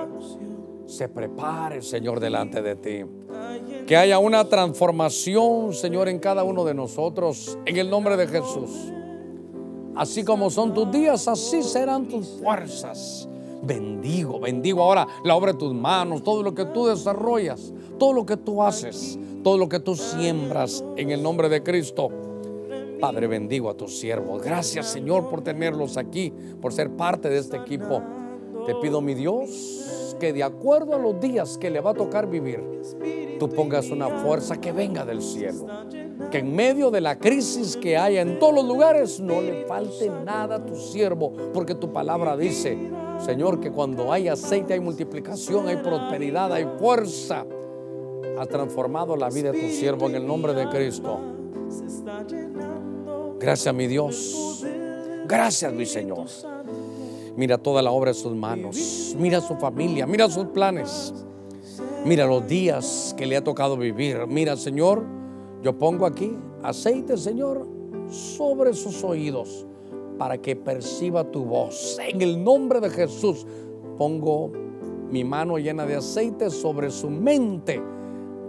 se 0.87 1.09
prepare, 1.09 1.81
Señor, 1.81 2.19
delante 2.19 2.61
de 2.61 2.75
ti. 2.75 3.05
Que 3.85 3.95
haya 3.95 4.19
una 4.19 4.47
transformación, 4.47 5.73
Señor, 5.73 6.07
en 6.07 6.19
cada 6.19 6.43
uno 6.43 6.63
de 6.63 6.73
nosotros, 6.73 7.59
en 7.65 7.77
el 7.77 7.89
nombre 7.89 8.17
de 8.17 8.27
Jesús. 8.27 8.71
Así 9.95 10.23
como 10.23 10.49
son 10.49 10.73
tus 10.73 10.89
días, 10.91 11.27
así 11.27 11.61
serán 11.61 12.07
tus 12.07 12.39
fuerzas. 12.39 13.27
Bendigo, 13.61 14.39
bendigo 14.39 14.81
ahora 14.81 15.07
la 15.23 15.35
obra 15.35 15.51
de 15.51 15.57
tus 15.57 15.73
manos, 15.73 16.23
todo 16.23 16.41
lo 16.41 16.53
que 16.53 16.65
tú 16.65 16.85
desarrollas, 16.85 17.73
todo 17.97 18.13
lo 18.13 18.25
que 18.25 18.37
tú 18.37 18.63
haces, 18.63 19.19
todo 19.43 19.57
lo 19.57 19.67
que 19.67 19.79
tú 19.79 19.95
siembras 19.95 20.85
en 20.95 21.09
el 21.11 21.21
nombre 21.21 21.49
de 21.49 21.63
Cristo. 21.63 22.09
Padre, 23.01 23.27
bendigo 23.27 23.69
a 23.69 23.73
tus 23.73 23.99
siervos. 23.99 24.41
Gracias, 24.41 24.87
Señor, 24.87 25.29
por 25.29 25.43
tenerlos 25.43 25.97
aquí, 25.97 26.31
por 26.61 26.71
ser 26.71 26.91
parte 26.91 27.29
de 27.29 27.39
este 27.39 27.57
equipo. 27.57 28.01
Te 28.65 28.75
pido, 28.75 29.01
mi 29.01 29.13
Dios, 29.13 29.96
que 30.17 30.33
de 30.33 30.43
acuerdo 30.43 30.95
a 30.95 30.97
los 30.97 31.19
días 31.19 31.57
que 31.57 31.69
le 31.69 31.79
va 31.79 31.91
a 31.91 31.93
tocar 31.93 32.29
vivir, 32.29 32.63
tú 33.39 33.49
pongas 33.49 33.89
una 33.89 34.09
fuerza 34.09 34.59
que 34.59 34.71
venga 34.71 35.05
del 35.05 35.21
cielo. 35.21 35.65
Que 36.31 36.39
en 36.39 36.55
medio 36.55 36.91
de 36.91 37.01
la 37.01 37.17
crisis 37.17 37.77
que 37.77 37.97
haya 37.97 38.21
en 38.21 38.39
todos 38.39 38.55
los 38.55 38.65
lugares 38.65 39.19
no 39.19 39.41
le 39.41 39.65
falte 39.65 40.09
nada 40.25 40.55
a 40.55 40.65
tu 40.65 40.75
siervo, 40.75 41.33
porque 41.53 41.75
tu 41.75 41.91
palabra 41.93 42.35
dice, 42.35 42.77
Señor, 43.19 43.59
que 43.59 43.71
cuando 43.71 44.11
hay 44.11 44.27
aceite 44.27 44.73
hay 44.73 44.79
multiplicación, 44.79 45.67
hay 45.67 45.77
prosperidad, 45.77 46.51
hay 46.51 46.67
fuerza. 46.77 47.45
Ha 48.37 48.45
transformado 48.45 49.15
la 49.15 49.29
vida 49.29 49.51
de 49.51 49.59
tu 49.59 49.69
siervo 49.69 50.07
en 50.07 50.15
el 50.15 50.27
nombre 50.27 50.53
de 50.53 50.67
Cristo. 50.69 51.19
Gracias, 53.39 53.73
mi 53.73 53.87
Dios. 53.87 54.63
Gracias, 55.27 55.73
mi 55.73 55.85
Señor. 55.85 56.27
Mira 57.37 57.59
toda 57.59 57.83
la 57.83 57.91
obra 57.91 58.11
de 58.11 58.15
sus 58.15 58.35
manos. 58.35 59.15
Mira 59.17 59.39
su 59.39 59.55
familia. 59.55 60.07
Mira 60.07 60.27
sus 60.27 60.47
planes. 60.47 61.13
Mira 62.03 62.25
los 62.25 62.47
días 62.47 63.13
que 63.15 63.27
le 63.27 63.37
ha 63.37 63.43
tocado 63.43 63.77
vivir. 63.77 64.25
Mira, 64.27 64.57
Señor, 64.57 65.05
yo 65.61 65.77
pongo 65.77 66.07
aquí 66.07 66.35
aceite, 66.63 67.15
Señor, 67.15 67.67
sobre 68.09 68.73
sus 68.73 69.03
oídos 69.03 69.67
para 70.17 70.39
que 70.39 70.55
perciba 70.55 71.29
tu 71.29 71.45
voz. 71.45 71.99
En 72.01 72.21
el 72.21 72.43
nombre 72.43 72.79
de 72.79 72.89
Jesús 72.89 73.45
pongo 73.97 74.51
mi 75.11 75.23
mano 75.23 75.59
llena 75.59 75.85
de 75.85 75.95
aceite 75.95 76.49
sobre 76.49 76.89
su 76.89 77.09
mente 77.09 77.79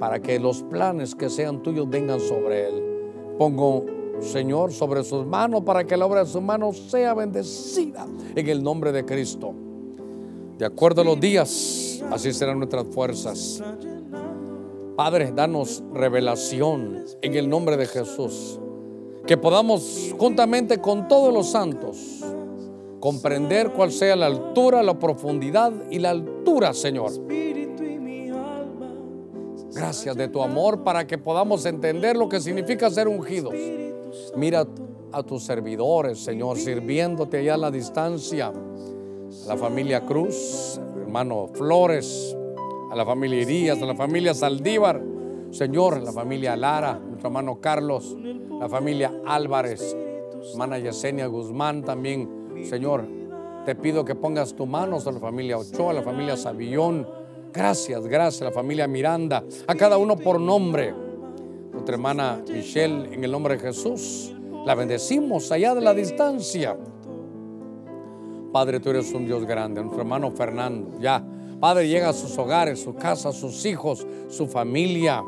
para 0.01 0.21
que 0.21 0.39
los 0.39 0.63
planes 0.63 1.15
que 1.15 1.29
sean 1.29 1.63
tuyos 1.63 1.89
vengan 1.91 2.21
sobre 2.21 2.69
él. 2.69 2.83
Pongo 3.37 3.85
Señor, 4.21 4.73
sobre 4.73 5.05
sus 5.05 5.27
manos 5.27 5.63
para 5.63 5.85
que 5.85 5.97
la 5.97 6.07
obra 6.07 6.25
de 6.25 6.31
sus 6.31 6.43
manos 6.43 6.77
sea 6.91 7.15
bendecida 7.15 8.07
en 8.35 8.49
el 8.49 8.63
nombre 8.63 8.93
de 8.93 9.05
Cristo. 9.05 9.55
De 10.59 10.67
acuerdo 10.67 11.03
a 11.03 11.05
los 11.05 11.21
días, 11.21 12.03
así 12.11 12.33
serán 12.33 12.59
nuestras 12.59 12.87
fuerzas. 12.89 13.63
Padre, 14.97 15.33
danos 15.33 15.85
revelación 15.95 17.05
en 17.23 17.35
el 17.35 17.49
nombre 17.49 17.77
de 17.77 17.87
Jesús. 17.87 18.59
Que 19.27 19.37
podamos 19.37 20.13
juntamente 20.19 20.79
con 20.79 21.07
todos 21.07 21.33
los 21.33 21.51
santos 21.51 22.25
comprender 22.99 23.71
cuál 23.71 23.93
sea 23.93 24.17
la 24.17 24.27
altura, 24.27 24.83
la 24.83 24.99
profundidad 24.99 25.73
y 25.91 26.01
la 26.01 26.11
altura, 26.11 26.75
Señor. 26.75 27.13
Gracias 29.73 30.17
de 30.17 30.27
tu 30.27 30.43
amor 30.43 30.83
para 30.83 31.07
que 31.07 31.19
podamos 31.19 31.65
entender 31.67 32.17
lo 32.17 32.29
que 32.29 32.41
significa 32.41 32.91
ser 32.91 33.07
ungidos. 33.07 33.55
Mira 34.37 34.67
a 35.13 35.23
tus 35.23 35.45
servidores, 35.45 36.19
Señor, 36.19 36.57
sirviéndote 36.59 37.39
allá 37.39 37.55
a 37.55 37.59
la 37.59 37.71
distancia. 37.71 38.49
A 38.49 39.49
la 39.49 39.57
familia 39.57 40.05
Cruz, 40.05 40.81
hermano 41.01 41.49
Flores, 41.53 42.37
a 42.91 42.97
la 42.97 43.05
familia 43.05 43.43
Irías, 43.43 43.81
a 43.83 43.87
la 43.87 43.95
familia 43.95 44.35
Saldívar, 44.35 45.03
Señor, 45.51 46.03
la 46.03 46.13
familia 46.13 46.57
Lara, 46.57 46.99
nuestro 46.99 47.29
hermano 47.29 47.61
Carlos, 47.61 48.17
la 48.59 48.69
familia 48.69 49.13
Álvarez, 49.27 49.97
hermana 50.53 50.79
Yesenia 50.79 51.27
Guzmán 51.27 51.83
también, 51.83 52.65
Señor, 52.65 53.05
te 53.65 53.75
pido 53.75 54.05
que 54.05 54.15
pongas 54.15 54.55
tu 54.55 54.67
mano 54.67 54.99
a 55.05 55.13
la 55.13 55.21
familia 55.21 55.59
Ochoa, 55.59 55.91
a 55.91 55.95
la 55.95 56.03
familia 56.03 56.37
Savillón. 56.37 57.07
Gracias, 57.53 58.07
gracias, 58.07 58.43
a 58.43 58.47
la 58.47 58.53
familia 58.53 58.87
Miranda, 58.87 59.45
a 59.67 59.75
cada 59.75 59.99
uno 59.99 60.17
por 60.17 60.41
nombre 60.41 60.95
nuestra 61.89 61.95
hermana 61.95 62.43
Michelle, 62.47 63.15
en 63.15 63.25
el 63.25 63.31
nombre 63.31 63.57
de 63.57 63.61
Jesús, 63.61 64.35
la 64.67 64.75
bendecimos 64.75 65.51
allá 65.51 65.75
de 65.75 65.81
la 65.81 65.95
distancia. 65.95 66.77
Padre, 68.53 68.79
tú 68.79 68.91
eres 68.91 69.11
un 69.15 69.25
Dios 69.25 69.47
grande. 69.47 69.81
Nuestro 69.81 70.03
hermano 70.03 70.31
Fernando, 70.33 70.99
ya. 71.01 71.25
Padre, 71.59 71.89
llega 71.89 72.11
a 72.11 72.13
sus 72.13 72.37
hogares, 72.37 72.83
su 72.83 72.95
casa, 72.95 73.33
sus 73.33 73.65
hijos, 73.65 74.07
su 74.29 74.47
familia. 74.47 75.25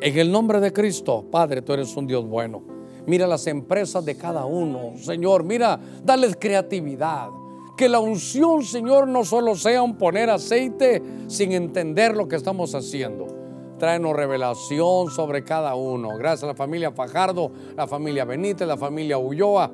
En 0.00 0.18
el 0.18 0.32
nombre 0.32 0.58
de 0.58 0.72
Cristo, 0.72 1.26
Padre, 1.30 1.60
tú 1.60 1.74
eres 1.74 1.94
un 1.98 2.06
Dios 2.06 2.24
bueno. 2.24 2.62
Mira 3.06 3.26
las 3.26 3.46
empresas 3.46 4.02
de 4.06 4.16
cada 4.16 4.46
uno, 4.46 4.96
Señor. 4.96 5.44
Mira, 5.44 5.78
dales 6.02 6.34
creatividad. 6.40 7.28
Que 7.76 7.90
la 7.90 8.00
unción, 8.00 8.64
Señor, 8.64 9.06
no 9.06 9.22
solo 9.22 9.54
sea 9.54 9.82
un 9.82 9.98
poner 9.98 10.30
aceite 10.30 11.02
sin 11.26 11.52
entender 11.52 12.16
lo 12.16 12.26
que 12.26 12.36
estamos 12.36 12.74
haciendo 12.74 13.37
Tráenos 13.78 14.16
revelación 14.16 15.10
sobre 15.10 15.44
cada 15.44 15.74
uno. 15.74 16.16
Gracias 16.16 16.44
a 16.44 16.46
la 16.48 16.54
familia 16.54 16.90
Fajardo, 16.90 17.52
la 17.76 17.86
familia 17.86 18.24
Benítez, 18.24 18.66
la 18.66 18.76
familia 18.76 19.18
Ulloa, 19.18 19.70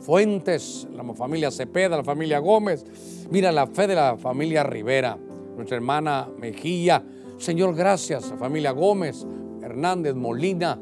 Fuentes, 0.00 0.88
la 0.92 1.04
familia 1.14 1.50
Cepeda, 1.50 1.96
la 1.96 2.04
familia 2.04 2.40
Gómez. 2.40 2.84
Mira 3.30 3.52
la 3.52 3.66
fe 3.66 3.86
de 3.86 3.94
la 3.94 4.16
familia 4.16 4.64
Rivera, 4.64 5.16
nuestra 5.56 5.76
hermana 5.76 6.28
Mejía. 6.38 7.04
Señor, 7.38 7.74
gracias. 7.74 8.28
La 8.30 8.36
familia 8.36 8.72
Gómez, 8.72 9.24
Hernández, 9.62 10.14
Molina, 10.14 10.78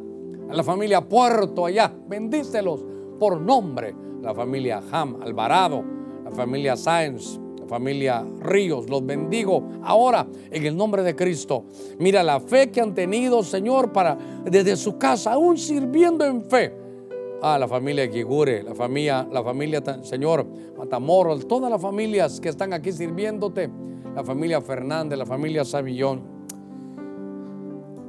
a 0.48 0.54
la 0.54 0.62
familia 0.62 1.02
Puerto 1.02 1.66
allá. 1.66 1.92
Bendícelos 2.08 2.84
por 3.18 3.40
nombre. 3.40 3.94
La 4.22 4.34
familia 4.34 4.82
Ham, 4.90 5.18
Alvarado, 5.22 5.84
la 6.24 6.30
familia 6.30 6.76
Sáenz, 6.76 7.38
familia 7.72 8.22
Ríos. 8.40 8.90
Los 8.90 9.06
bendigo 9.06 9.62
ahora 9.82 10.26
en 10.50 10.66
el 10.66 10.76
nombre 10.76 11.02
de 11.02 11.16
Cristo. 11.16 11.64
Mira 11.98 12.22
la 12.22 12.38
fe 12.38 12.70
que 12.70 12.82
han 12.82 12.94
tenido, 12.94 13.42
Señor, 13.42 13.92
para 13.92 14.18
desde 14.44 14.76
su 14.76 14.98
casa, 14.98 15.32
aún 15.32 15.56
sirviendo 15.56 16.22
en 16.26 16.44
fe. 16.44 16.74
Ah, 17.40 17.58
la 17.58 17.66
familia 17.66 18.06
Guigure, 18.06 18.62
la 18.62 18.74
familia, 18.74 19.26
la 19.32 19.42
familia, 19.42 19.82
Señor, 20.02 20.46
Matamoros, 20.76 21.48
todas 21.48 21.70
las 21.70 21.80
familias 21.80 22.40
que 22.40 22.50
están 22.50 22.74
aquí 22.74 22.92
sirviéndote, 22.92 23.70
la 24.14 24.22
familia 24.22 24.60
Fernández, 24.60 25.18
la 25.18 25.26
familia 25.26 25.64
Savillón. 25.64 26.20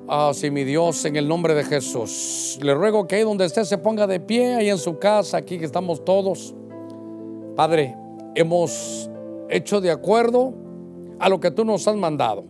Ah, 0.10 0.34
mi 0.52 0.65
Dios, 0.65 1.06
en 1.06 1.15
el 1.15 1.26
nombre 1.26 1.56
de 1.56 1.64
Jesús. 1.64 2.60
Le 2.61 2.76
ruego 2.76 3.07
que 3.07 3.15
ahí 3.15 3.23
donde 3.23 3.45
esté 3.45 3.64
se 3.64 3.77
ponga 3.77 4.07
de 4.07 4.19
pie, 4.19 4.56
ahí 4.56 4.69
en 4.69 4.77
su 4.77 4.99
casa, 4.99 5.38
aquí 5.38 5.57
que 5.57 5.64
estamos 5.64 6.03
todos. 6.03 6.53
Padre, 7.56 7.95
hemos 8.35 9.10
hecho 9.53 9.81
de 9.81 9.91
acuerdo 9.91 10.53
a 11.19 11.30
lo 11.30 11.39
que 11.39 11.51
tú 11.51 11.63
nos 11.63 11.88
has 11.88 11.95
mandado. 11.95 12.43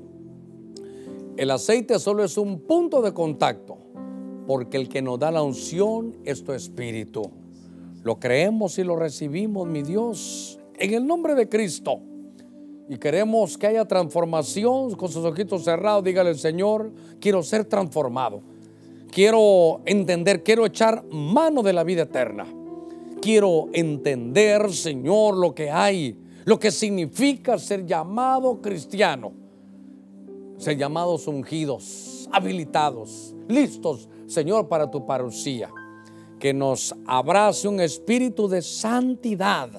El 1.36 1.52
aceite 1.52 2.00
solo 2.00 2.24
es 2.24 2.38
un 2.38 2.60
punto 2.62 3.02
de 3.02 3.14
contacto, 3.14 3.78
porque 4.48 4.78
el 4.78 4.88
que 4.88 5.02
nos 5.02 5.20
da 5.20 5.32
la 5.32 5.42
unción 5.42 6.16
es 6.24 6.44
tu 6.44 6.54
espíritu. 6.54 7.24
Lo 8.04 8.20
creemos 8.20 8.78
y 8.80 8.84
lo 8.84 8.96
recibimos, 8.96 9.68
mi 9.68 9.82
Dios, 9.82 10.60
en 10.78 10.94
el 10.94 11.06
nombre 11.06 11.36
de 11.36 11.50
Cristo. 11.50 12.00
Y 12.90 12.98
queremos 12.98 13.58
que 13.58 13.68
haya 13.68 13.86
transformación 13.86 14.92
con 14.96 15.10
sus 15.10 15.26
ojitos 15.26 15.64
cerrados. 15.64 16.04
Dígale, 16.04 16.36
Señor, 16.36 16.92
quiero 17.20 17.42
ser 17.42 17.66
transformado. 17.66 18.42
Quiero 19.10 19.82
entender, 19.86 20.44
quiero 20.44 20.66
echar 20.66 21.04
mano 21.10 21.64
de 21.64 21.74
la 21.74 21.84
vida 21.84 22.04
eterna. 22.04 22.46
Quiero 23.22 23.70
entender, 23.74 24.72
Señor, 24.74 25.38
lo 25.38 25.56
que 25.56 25.72
hay 25.72 26.23
lo 26.46 26.60
que 26.60 26.72
significa 26.72 27.58
ser 27.58 27.86
llamado 27.86 28.62
cristiano, 28.62 29.32
ser 30.58 30.78
llamados 30.78 31.28
ungidos, 31.28 32.28
habilitados, 32.32 33.34
listos, 33.48 34.10
Señor, 34.28 34.68
para 34.68 34.90
tu 34.90 35.06
parucía. 35.06 35.70
Que 36.40 36.54
nos 36.54 36.94
abrace 37.08 37.68
un 37.70 37.80
espíritu 37.80 38.50
de 38.50 38.62
santidad 38.62 39.70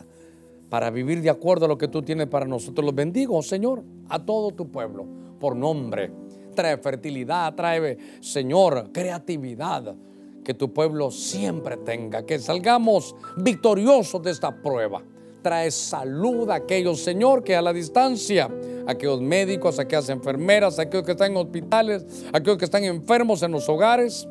para 0.71 0.91
vivir 0.91 1.21
de 1.21 1.29
acuerdo 1.29 1.67
a 1.67 1.69
lo 1.69 1.77
que 1.77 1.89
tú 1.89 2.01
tienes 2.01 2.27
para 2.29 2.47
nosotros. 2.47 2.87
Los 2.87 2.95
bendigo, 2.95 3.43
Señor, 3.43 3.85
a 4.09 4.25
todo 4.25 4.51
tu 4.51 4.71
pueblo, 4.71 5.07
por 5.39 5.55
nombre. 5.55 6.11
Trae 6.55 6.79
fertilidad, 6.79 7.55
trae, 7.55 7.99
Señor, 8.21 8.91
creatividad. 8.93 9.95
Que 10.43 10.55
tu 10.55 10.73
pueblo 10.73 11.11
siempre 11.11 11.79
tenga, 11.79 12.25
que 12.25 12.39
salgamos 12.39 13.15
victoriosos 13.37 14.23
de 14.23 14.31
esta 14.31 14.63
prueba 14.63 15.03
trae 15.45 15.71
salud 15.71 16.49
a 16.51 16.55
aquellos, 16.57 17.01
Señor, 17.01 17.45
que 17.45 17.55
a 17.55 17.61
la 17.61 17.75
distancia, 17.75 18.49
aquellos 18.87 19.21
médicos, 19.21 19.79
aquellas 19.79 20.09
enfermeras, 20.09 20.79
aquellos 20.79 21.05
que 21.05 21.13
están 21.13 21.33
en 21.33 21.37
hospitales, 21.37 22.25
aquellos 22.33 22.57
que 22.57 22.65
están 22.65 22.83
enfermos 22.83 23.43
en 23.43 23.53
los 23.53 23.69
hogares, 23.69 24.27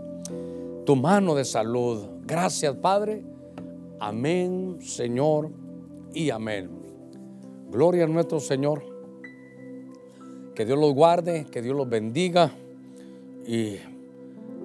tu 0.85 0.95
mano 0.95 1.35
de 1.35 1.45
salud. 1.45 2.07
Gracias, 2.25 2.75
Padre. 2.77 3.23
Amén, 3.99 4.79
Señor, 4.81 5.51
y 6.13 6.31
amén. 6.31 6.69
Gloria 7.69 8.05
a 8.05 8.07
nuestro 8.07 8.39
Señor. 8.39 8.83
Que 10.55 10.65
Dios 10.65 10.79
los 10.79 10.93
guarde, 10.93 11.45
que 11.49 11.61
Dios 11.61 11.75
los 11.75 11.87
bendiga. 11.87 12.51
Y 13.45 13.77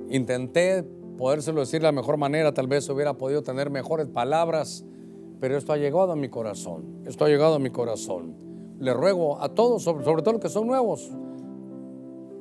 intenté 0.08 0.82
podérselo 1.18 1.60
decir 1.60 1.80
de 1.80 1.86
la 1.86 1.92
mejor 1.92 2.16
manera, 2.16 2.54
tal 2.54 2.68
vez 2.68 2.88
hubiera 2.88 3.12
podido 3.12 3.42
tener 3.42 3.68
mejores 3.68 4.06
palabras, 4.06 4.84
pero 5.40 5.56
esto 5.56 5.72
ha 5.72 5.76
llegado 5.76 6.12
a 6.12 6.16
mi 6.16 6.28
corazón. 6.28 7.02
Esto 7.04 7.24
ha 7.24 7.28
llegado 7.28 7.54
a 7.54 7.58
mi 7.58 7.70
corazón. 7.70 8.34
Le 8.80 8.92
ruego 8.92 9.40
a 9.40 9.48
todos, 9.48 9.82
sobre, 9.82 10.04
todo 10.04 10.32
los 10.32 10.40
que 10.40 10.48
son 10.48 10.66
nuevos, 10.66 11.10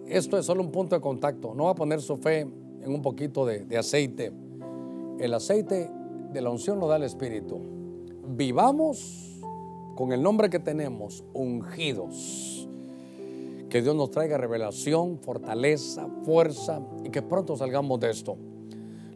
esto 0.07 0.37
es 0.37 0.45
solo 0.45 0.61
un 0.61 0.71
punto 0.71 0.95
de 0.95 1.01
contacto. 1.01 1.53
No 1.53 1.65
va 1.65 1.71
a 1.71 1.75
poner 1.75 2.01
su 2.01 2.17
fe 2.17 2.41
en 2.41 2.87
un 2.87 3.01
poquito 3.01 3.45
de, 3.45 3.77
aceite. 3.77 4.31
El 5.19 5.33
aceite 5.33 5.91
de 6.31 6.41
la 6.41 6.49
unción 6.49 6.79
lo 6.79 6.87
da 6.87 6.95
el 6.95 7.03
Espíritu. 7.03 7.59
Vivamos 8.29 9.41
con 9.95 10.11
el 10.11 10.21
nombre 10.21 10.49
que 10.49 10.59
tenemos, 10.59 11.23
ungidos. 11.33 12.67
Que 13.69 13.81
Dios 13.81 13.95
nos 13.95 14.11
traiga 14.11 14.37
revelación, 14.37 15.19
fortaleza, 15.19 16.07
fuerza 16.23 16.81
y 17.03 17.09
que 17.09 17.21
pronto 17.21 17.57
salgamos 17.57 17.99
de 17.99 18.09
esto. 18.11 18.37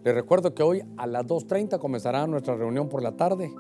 Les 0.04 0.14
recuerdo 0.14 0.54
que 0.54 0.64
hoy 0.64 0.84
a 0.98 1.08
las 1.08 1.26
2.30 1.26 1.80
comenzará 1.80 2.26
nuestra 2.28 2.56
reunión 2.56 2.90
por 2.90 3.02
la 3.02 3.16
tarde 3.16 3.54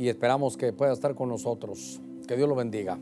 y 0.00 0.08
esperamos 0.08 0.56
que 0.56 0.72
pueda 0.72 0.94
estar 0.94 1.14
con 1.14 1.28
nosotros. 1.28 2.00
Que 2.26 2.34
Dios 2.34 2.48
lo 2.48 2.54
bendiga. 2.54 2.98